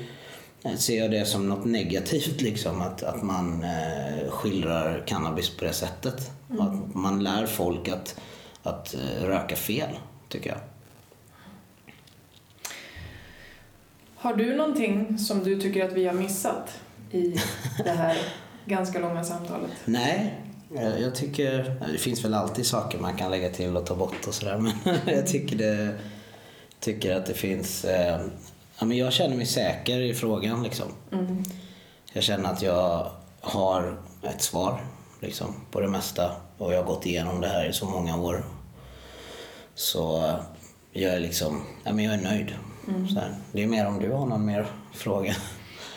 ser 0.78 0.98
jag 0.98 1.12
det 1.12 1.26
som 1.26 1.50
något 1.50 1.66
negativt 1.66 2.42
liksom 2.42 2.82
att, 2.82 3.04
att 3.04 3.24
man 3.24 3.64
eh, 3.64 4.30
skildrar 4.30 5.04
cannabis 5.08 5.50
på 5.50 5.66
det 5.66 5.74
sättet. 5.74 6.32
Mm. 6.50 6.62
Att 6.62 6.96
man 6.96 7.24
lär 7.24 7.46
folk 7.46 7.88
att, 7.88 8.20
att 8.64 8.94
eh, 8.96 9.26
röka 9.28 9.56
fel, 9.56 9.90
tycker 10.30 10.50
jag. 10.50 10.60
Har 14.26 14.34
du 14.34 14.56
någonting 14.56 15.18
som 15.18 15.44
du 15.44 15.62
tycker 15.62 15.86
att 15.86 15.94
vi 15.94 16.06
har 16.06 16.14
missat 16.14 16.80
i 17.12 17.36
det 17.84 17.92
här 17.92 18.18
ganska 18.66 19.00
långa 19.00 19.24
samtalet? 19.24 19.72
Nej, 19.86 20.42
jag 21.00 21.16
tycker... 21.16 21.76
Det 21.92 21.98
finns 21.98 22.26
väl 22.26 22.34
alltid 22.34 22.66
saker 22.66 23.00
man 23.00 23.18
kan 23.18 23.32
lägga 23.32 23.50
till 23.50 23.78
och 23.78 23.86
ta 23.86 23.96
bort 23.96 24.28
och 24.28 24.34
sådär 24.34 24.58
men 24.86 24.98
jag 25.06 25.28
tycker, 25.28 25.56
det, 25.56 26.00
tycker 26.80 27.16
att 27.16 27.26
det 27.26 27.34
finns 27.34 27.86
eh, 27.86 28.22
ja, 28.80 28.86
men 28.86 28.98
jag 28.98 29.14
känner 29.14 29.36
mig 29.36 29.46
säker 29.46 30.02
i 30.02 30.14
frågan. 30.14 30.64
Liksom. 30.64 30.88
Mm. 31.12 31.44
Jag 32.14 32.24
känner 32.24 32.50
att 32.50 32.62
jag 32.62 33.12
har 33.42 33.98
ett 34.24 34.42
svar 34.42 34.80
liksom, 35.20 35.56
på 35.72 35.82
det 35.82 35.88
mesta 35.88 36.32
och 36.58 36.74
jag 36.74 36.78
har 36.78 36.88
gått 36.88 37.06
igenom 37.06 37.42
det 37.42 37.48
här 37.48 37.70
i 37.70 37.74
så 37.74 37.86
många 37.86 38.18
år. 38.18 38.46
Så 39.76 40.34
jag 40.92 41.14
är 41.14 41.20
liksom, 41.20 41.62
ja, 41.84 41.94
men 41.94 42.06
jag 42.06 42.14
är 42.14 42.22
nöjd. 42.22 42.54
Mm. 42.88 43.08
Så 43.08 43.20
här. 43.20 43.36
Det 43.52 43.64
är 43.64 43.68
mer 43.68 43.88
om 43.88 44.00
du 44.00 44.12
har 44.12 44.26
någon 44.26 44.46
mer 44.46 44.68
fråga. 44.94 45.36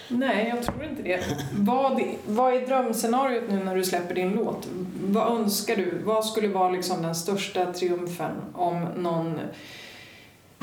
Nej, 0.08 0.48
jag 0.48 0.62
tror 0.62 0.84
inte 0.84 1.02
det. 1.02 1.20
Vad, 1.52 2.02
vad 2.26 2.54
är 2.54 2.66
drömscenariot 2.66 3.44
nu 3.48 3.64
när 3.64 3.76
du 3.76 3.84
släpper 3.84 4.14
din 4.14 4.30
låt? 4.30 4.68
Vad 5.00 5.40
önskar 5.40 5.76
du? 5.76 5.98
Vad 6.04 6.24
skulle 6.24 6.48
vara 6.48 6.70
liksom 6.70 7.02
den 7.02 7.14
största 7.14 7.72
triumfen 7.72 8.32
om 8.54 8.86
någon... 8.96 9.40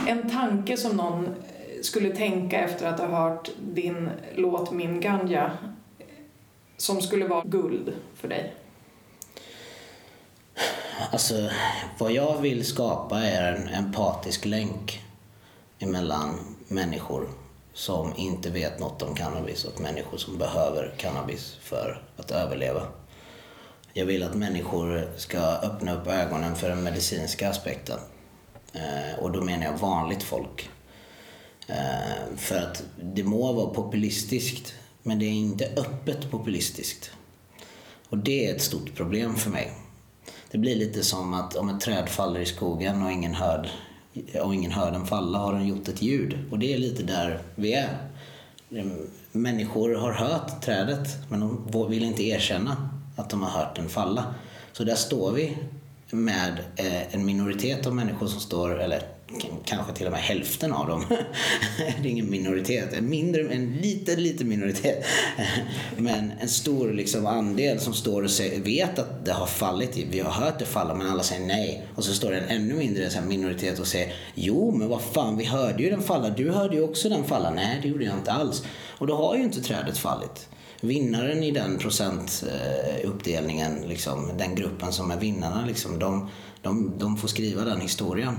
En 0.07 0.29
tanke 0.29 0.77
som 0.77 0.97
någon 0.97 1.35
skulle 1.81 2.15
tänka 2.15 2.59
efter 2.59 2.87
att 2.87 2.99
ha 2.99 3.07
hört 3.07 3.49
din 3.73 4.09
låt 4.35 4.71
Min 4.71 4.99
Ganja 4.99 5.51
som 6.77 7.01
skulle 7.01 7.27
vara 7.27 7.43
guld 7.45 7.93
för 8.15 8.27
dig? 8.27 8.53
Alltså, 11.11 11.49
vad 11.97 12.11
jag 12.11 12.41
vill 12.41 12.65
skapa 12.65 13.19
är 13.19 13.53
en 13.53 13.67
empatisk 13.67 14.45
länk 14.45 15.04
emellan 15.79 16.55
människor 16.67 17.29
som 17.73 18.13
inte 18.15 18.49
vet 18.49 18.79
något 18.79 19.01
om 19.01 19.15
cannabis 19.15 19.65
och 19.65 19.81
människor 19.81 20.17
som 20.17 20.37
behöver 20.37 20.95
cannabis 20.97 21.57
för 21.61 22.01
att 22.17 22.31
överleva. 22.31 22.81
Jag 23.93 24.05
vill 24.05 24.23
att 24.23 24.35
människor 24.35 25.11
ska 25.17 25.39
öppna 25.39 25.93
upp 25.93 26.07
ögonen 26.07 26.55
för 26.55 26.69
den 26.69 26.83
medicinska 26.83 27.49
aspekten. 27.49 27.99
Eh, 28.73 29.19
och 29.19 29.31
då 29.31 29.41
menar 29.41 29.65
jag 29.65 29.77
vanligt 29.77 30.23
folk. 30.23 30.69
Eh, 31.67 32.35
för 32.37 32.57
att 32.57 32.83
det 33.01 33.23
må 33.23 33.53
vara 33.53 33.73
populistiskt, 33.73 34.73
men 35.03 35.19
det 35.19 35.25
är 35.25 35.31
inte 35.31 35.65
öppet 35.77 36.31
populistiskt. 36.31 37.11
Och 38.09 38.17
det 38.17 38.49
är 38.49 38.55
ett 38.55 38.61
stort 38.61 38.95
problem 38.95 39.35
för 39.35 39.49
mig. 39.49 39.73
Det 40.51 40.57
blir 40.57 40.75
lite 40.75 41.03
som 41.03 41.33
att 41.33 41.55
om 41.55 41.69
ett 41.69 41.81
träd 41.81 42.09
faller 42.09 42.39
i 42.39 42.45
skogen 42.45 43.03
och 43.03 43.11
ingen 43.11 43.35
hör, 43.35 43.71
om 44.41 44.53
ingen 44.53 44.71
hör 44.71 44.91
den 44.91 45.05
falla 45.05 45.37
har 45.37 45.53
den 45.53 45.67
gjort 45.67 45.87
ett 45.87 46.01
ljud. 46.01 46.37
Och 46.51 46.59
det 46.59 46.73
är 46.73 46.77
lite 46.77 47.03
där 47.03 47.39
vi 47.55 47.73
är. 47.73 47.97
Ehm, 48.71 49.07
människor 49.31 49.95
har 49.95 50.11
hört 50.11 50.61
trädet 50.61 51.07
men 51.29 51.39
de 51.71 51.89
vill 51.89 52.03
inte 52.03 52.23
erkänna 52.23 52.89
att 53.15 53.29
de 53.29 53.43
har 53.43 53.49
hört 53.49 53.75
den 53.75 53.89
falla. 53.89 54.35
Så 54.73 54.83
där 54.83 54.95
står 54.95 55.31
vi 55.31 55.57
med 56.11 56.59
eh, 56.75 57.15
en 57.15 57.25
minoritet 57.25 57.87
av 57.87 57.95
människor 57.95 58.27
som 58.27 58.39
står, 58.39 58.79
eller 58.81 59.01
kanske 59.65 59.93
till 59.93 60.05
och 60.05 60.11
med 60.11 60.21
hälften 60.21 60.73
av 60.73 60.87
dem. 60.87 61.05
det 61.77 62.07
är 62.07 62.11
ingen 62.11 62.29
minoritet, 62.29 62.93
en, 62.93 63.09
mindre, 63.09 63.41
en 63.41 63.73
liten, 63.73 64.23
liten 64.23 64.49
minoritet. 64.49 65.05
men 65.97 66.31
en 66.39 66.49
stor 66.49 66.93
liksom, 66.93 67.25
andel 67.25 67.79
som 67.79 67.93
står 67.93 68.23
och 68.23 68.31
säger, 68.31 68.61
vet 68.61 68.99
att 68.99 69.25
det 69.25 69.31
har 69.31 69.45
fallit. 69.45 69.97
Vi 69.97 70.19
har 70.19 70.31
hört 70.31 70.59
det 70.59 70.65
falla 70.65 70.95
men 70.95 71.09
alla 71.09 71.23
säger 71.23 71.45
nej. 71.45 71.87
Och 71.95 72.03
så 72.03 72.13
står 72.13 72.31
det 72.31 72.37
en 72.37 72.61
ännu 72.61 72.73
mindre 72.73 73.09
så 73.09 73.21
minoritet 73.21 73.79
och 73.79 73.87
säger 73.87 74.13
jo 74.33 74.71
men 74.71 74.89
vad 74.89 75.01
fan 75.01 75.37
vi 75.37 75.45
hörde 75.45 75.83
ju 75.83 75.89
den 75.89 76.01
falla. 76.01 76.29
Du 76.29 76.51
hörde 76.51 76.75
ju 76.75 76.81
också 76.81 77.09
den 77.09 77.23
falla. 77.23 77.49
Nej 77.49 77.79
det 77.81 77.87
gjorde 77.87 78.05
jag 78.05 78.15
inte 78.15 78.31
alls. 78.31 78.63
Och 78.97 79.07
då 79.07 79.15
har 79.15 79.35
ju 79.35 79.43
inte 79.43 79.61
trädet 79.61 79.97
fallit 79.97 80.47
vinnaren 80.81 81.43
i 81.43 81.51
den 81.51 81.77
procentuppdelningen, 81.77 83.83
eh, 83.83 83.89
liksom, 83.89 84.31
den 84.37 84.55
gruppen 84.55 84.91
som 84.91 85.11
är 85.11 85.17
vinnarna, 85.17 85.65
liksom, 85.65 85.99
de, 85.99 86.29
de, 86.61 86.93
de 86.97 87.17
får 87.17 87.27
skriva 87.27 87.65
den 87.65 87.81
historien. 87.81 88.35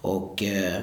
Och 0.00 0.42
eh, 0.42 0.76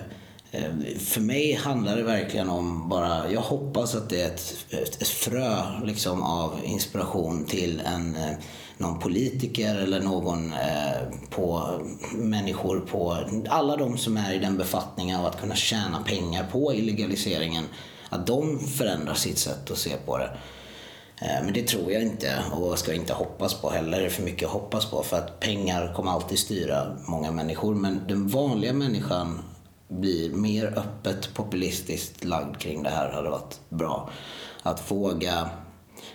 eh, 0.51 0.97
för 0.99 1.21
mig 1.21 1.53
handlar 1.53 1.97
det 1.97 2.03
verkligen 2.03 2.49
om 2.49 2.89
bara, 2.89 3.31
jag 3.31 3.41
hoppas 3.41 3.95
att 3.95 4.09
det 4.09 4.21
är 4.21 4.27
ett, 4.27 4.65
ett, 4.69 5.01
ett 5.01 5.07
frö 5.07 5.63
liksom, 5.83 6.23
av 6.23 6.59
inspiration 6.63 7.45
till 7.45 7.81
en, 7.85 8.15
eh, 8.15 8.37
någon 8.77 8.99
politiker 8.99 9.75
eller 9.75 10.01
någon 10.01 10.53
eh, 10.53 11.17
på 11.29 11.63
människor 12.13 12.79
på, 12.79 13.17
alla 13.49 13.77
de 13.77 13.97
som 13.97 14.17
är 14.17 14.33
i 14.33 14.39
den 14.39 14.57
befattningen 14.57 15.19
av 15.19 15.25
att 15.25 15.41
kunna 15.41 15.55
tjäna 15.55 16.03
pengar 16.03 16.45
på 16.51 16.73
illegaliseringen, 16.73 17.65
att 18.09 18.27
de 18.27 18.59
förändrar 18.59 19.13
sitt 19.13 19.37
sätt 19.37 19.71
att 19.71 19.77
se 19.77 19.97
på 20.05 20.17
det. 20.17 20.29
Eh, 21.23 21.43
men 21.43 21.53
det 21.53 21.67
tror 21.67 21.91
jag 21.91 22.01
inte 22.01 22.43
och 22.51 22.79
ska 22.79 22.93
inte 22.93 23.13
hoppas 23.13 23.53
på 23.53 23.69
heller. 23.69 23.99
Det 23.99 24.05
är 24.05 24.09
för 24.09 24.23
mycket 24.23 24.45
att 24.45 24.53
hoppas 24.53 24.85
på 24.85 25.03
för 25.03 25.17
att 25.17 25.39
pengar 25.39 25.93
kommer 25.95 26.11
alltid 26.11 26.39
styra 26.39 26.97
många 27.05 27.31
människor. 27.31 27.75
Men 27.75 28.01
den 28.07 28.27
vanliga 28.27 28.73
människan 28.73 29.39
blir 29.87 30.29
mer 30.29 30.65
öppet 30.65 31.33
populistiskt 31.33 32.23
lagd 32.23 32.57
kring 32.57 32.83
det 32.83 32.89
här 32.89 33.11
hade 33.11 33.29
varit 33.29 33.59
bra. 33.69 34.09
Att 34.63 34.91
våga 34.91 35.49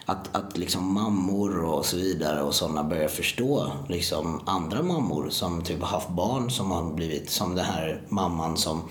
att, 0.05 0.37
att 0.37 0.59
liksom 0.59 0.95
mammor 0.95 1.65
och 1.65 1.87
så 1.87 1.97
vidare 1.97 2.43
och 2.43 2.55
sådana 2.55 2.85
börjar 2.85 3.09
förstå 3.09 3.73
liksom 3.89 4.43
andra 4.47 4.83
mammor 4.83 5.29
som 5.31 5.63
typ 5.63 5.81
har 5.81 5.89
haft 5.89 6.09
barn 6.09 6.51
som 6.51 6.71
har 6.71 6.93
blivit 6.93 7.31
som 7.31 7.55
den 7.55 7.65
här 7.65 8.03
mamman 8.09 8.57
som 8.57 8.83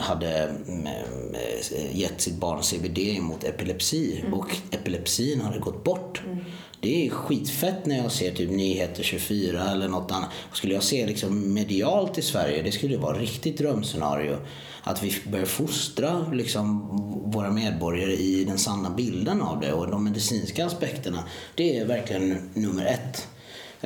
hade 0.00 0.42
eh, 0.44 1.96
gett 1.96 2.20
sitt 2.20 2.34
barn 2.34 2.62
CBD 2.62 3.20
mot 3.20 3.44
epilepsi 3.44 4.20
mm. 4.20 4.34
och 4.34 4.56
epilepsin 4.70 5.40
hade 5.40 5.58
gått 5.58 5.84
bort. 5.84 6.22
Mm. 6.26 6.44
Det 6.80 7.06
är 7.06 7.10
skitfett 7.10 7.86
när 7.86 7.98
jag 7.98 8.12
ser 8.12 8.34
typ 8.34 8.50
Nyheter 8.50 9.02
24 9.02 9.70
eller 9.70 9.88
något 9.88 10.10
annat. 10.10 10.30
Skulle 10.52 10.74
jag 10.74 10.82
se 10.82 11.06
liksom 11.06 11.54
medialt 11.54 12.18
i 12.18 12.22
Sverige, 12.22 12.62
det 12.62 12.72
skulle 12.72 12.96
vara 12.96 13.18
riktigt 13.18 13.58
drömscenario. 13.58 14.36
Att 14.82 15.02
vi 15.02 15.14
börjar 15.30 15.46
fostra 15.46 16.26
liksom 16.32 16.88
våra 17.32 17.50
medborgare 17.50 18.12
i 18.12 18.44
den 18.44 18.58
sanna 18.58 18.90
bilden 18.90 19.42
av 19.42 19.60
det 19.60 19.72
och 19.72 19.90
de 19.90 20.04
medicinska 20.04 20.66
aspekterna. 20.66 21.24
Det 21.54 21.78
är 21.78 21.86
verkligen 21.86 22.50
nummer 22.54 22.84
ett. 22.86 23.28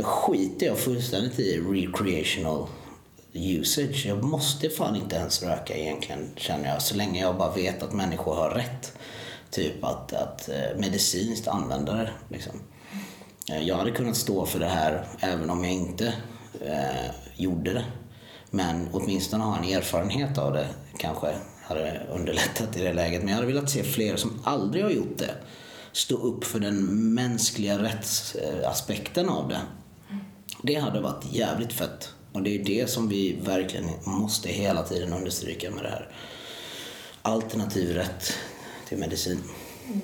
skiter 0.05 0.67
jag 0.67 0.79
fullständigt 0.79 1.39
i 1.39 1.59
recreational 1.59 2.67
usage. 3.37 4.07
Jag 4.07 4.25
måste 4.25 4.71
fan 4.71 4.97
inte 4.97 5.17
ens 5.17 5.43
röka 5.43 5.77
egentligen 5.77 6.31
känner 6.37 6.69
jag. 6.69 6.83
Så 6.83 6.97
länge 6.97 7.21
jag 7.21 7.37
bara 7.37 7.55
vet 7.55 7.83
att 7.83 7.93
människor 7.93 8.35
har 8.35 8.51
rätt. 8.51 8.93
Typ 9.51 9.85
att, 9.85 10.13
att 10.13 10.49
eh, 10.49 10.79
medicinskt 10.79 11.49
använda 11.49 11.95
det. 11.95 12.11
Liksom. 12.29 12.53
Eh, 13.53 13.63
jag 13.63 13.77
hade 13.77 13.91
kunnat 13.91 14.17
stå 14.17 14.47
för 14.47 14.59
det 14.59 14.69
här 14.69 15.07
även 15.21 15.51
om 15.51 15.65
jag 15.65 15.73
inte 15.73 16.07
eh, 16.61 17.11
gjorde 17.37 17.73
det. 17.73 17.85
Men 18.51 18.89
åtminstone 18.93 19.45
ha 19.45 19.59
en 19.59 19.65
erfarenhet 19.65 20.39
av 20.39 20.53
det 20.53 20.67
kanske 20.99 21.35
hade 21.63 22.07
underlättat 22.13 22.77
i 22.77 22.83
det 22.83 22.93
läget. 22.93 23.21
Men 23.21 23.29
jag 23.29 23.37
hade 23.37 23.47
velat 23.47 23.71
se 23.71 23.83
fler 23.83 24.17
som 24.17 24.41
aldrig 24.45 24.85
har 24.85 24.91
gjort 24.91 25.19
det 25.19 25.35
stå 25.97 26.17
upp 26.17 26.45
för 26.45 26.61
den 26.61 27.15
mänskliga 27.15 27.83
rättsaspekten 27.83 29.29
av 29.29 29.49
det. 29.49 29.61
Det 30.63 30.75
hade 30.75 31.01
varit 31.01 31.33
jävligt 31.33 31.73
fett. 31.73 32.15
Och 32.37 32.43
det 32.43 32.61
är 32.61 32.65
det 32.65 32.91
som 32.91 33.09
vi 33.09 33.37
verkligen 33.45 33.87
måste 34.05 34.49
hela 34.49 34.83
tiden 34.83 35.13
understryka 35.13 35.71
med 35.71 35.85
det 35.85 35.89
här. 35.89 36.09
Alternativ 37.23 37.95
rätt 37.95 38.33
till 38.89 38.99
medicin. 38.99 39.39
Mm. 39.87 40.01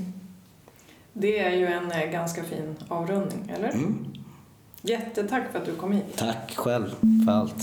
Det 1.13 1.39
är 1.39 1.57
ju 1.57 1.67
en 1.67 1.91
eh, 1.91 2.11
ganska 2.11 2.43
fin 2.45 2.77
avrundning, 2.89 3.53
eller? 3.57 3.69
Mm. 3.69 4.07
Jättetack 4.83 5.53
för 5.53 5.59
att 5.59 5.67
du 5.67 5.75
kom 5.75 5.93
hit. 5.93 6.17
Tack 6.17 6.57
själv 6.57 6.95
för 7.27 7.33
allt. 7.33 7.63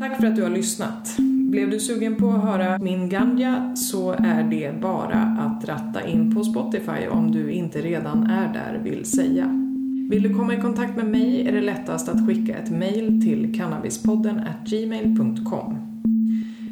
Tack 0.00 0.20
för 0.20 0.26
att 0.26 0.36
du 0.36 0.42
har 0.42 0.50
lyssnat. 0.50 1.16
Blev 1.50 1.70
du 1.70 1.80
sugen 1.80 2.16
på 2.16 2.30
att 2.30 2.42
höra 2.42 2.78
min 2.78 3.08
ganja 3.08 3.76
så 3.76 4.12
är 4.12 4.42
det 4.42 4.80
bara 4.80 5.22
att 5.22 5.64
ratta 5.64 6.06
in 6.06 6.34
på 6.34 6.44
Spotify 6.44 7.08
om 7.10 7.32
du 7.32 7.52
inte 7.52 7.80
redan 7.80 8.26
är 8.26 8.52
där 8.52 8.80
vill 8.84 9.04
säga. 9.04 9.67
Vill 10.08 10.22
du 10.22 10.34
komma 10.34 10.54
i 10.54 10.60
kontakt 10.60 10.96
med 10.96 11.06
mig 11.06 11.48
är 11.48 11.52
det 11.52 11.60
lättast 11.60 12.08
att 12.08 12.26
skicka 12.26 12.56
ett 12.56 12.70
mejl. 12.70 13.22
till 13.22 13.54
cannabispodden 13.54 14.40
gmail.com. 14.66 15.76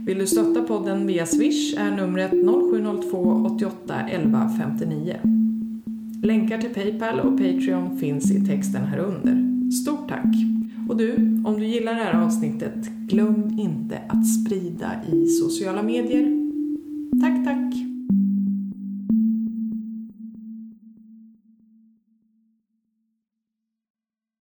Vill 0.06 0.18
du 0.18 0.26
stötta 0.26 0.62
podden 0.62 1.06
via 1.06 1.26
Swish 1.26 1.74
är 1.78 1.96
numret 1.96 2.30
0702 2.30 3.46
88 3.56 3.94
11 4.10 4.50
59. 4.58 5.16
Länkar 6.22 6.58
till 6.58 6.74
Paypal 6.74 7.20
och 7.20 7.38
Patreon 7.38 7.98
finns 7.98 8.30
i 8.30 8.46
texten 8.46 8.84
här 8.84 8.98
under. 8.98 9.70
Stort 9.70 10.08
tack! 10.08 10.34
Och 10.88 10.96
du, 10.96 11.14
om 11.44 11.54
du 11.58 11.66
gillar 11.66 11.94
det 11.94 12.02
här 12.02 12.22
avsnittet, 12.24 12.90
glöm 13.06 13.58
inte 13.58 13.98
att 14.08 14.26
sprida 14.26 14.92
i 15.12 15.26
sociala 15.26 15.82
medier. 15.82 16.50
Tack, 17.20 17.44
tack! 17.44 17.85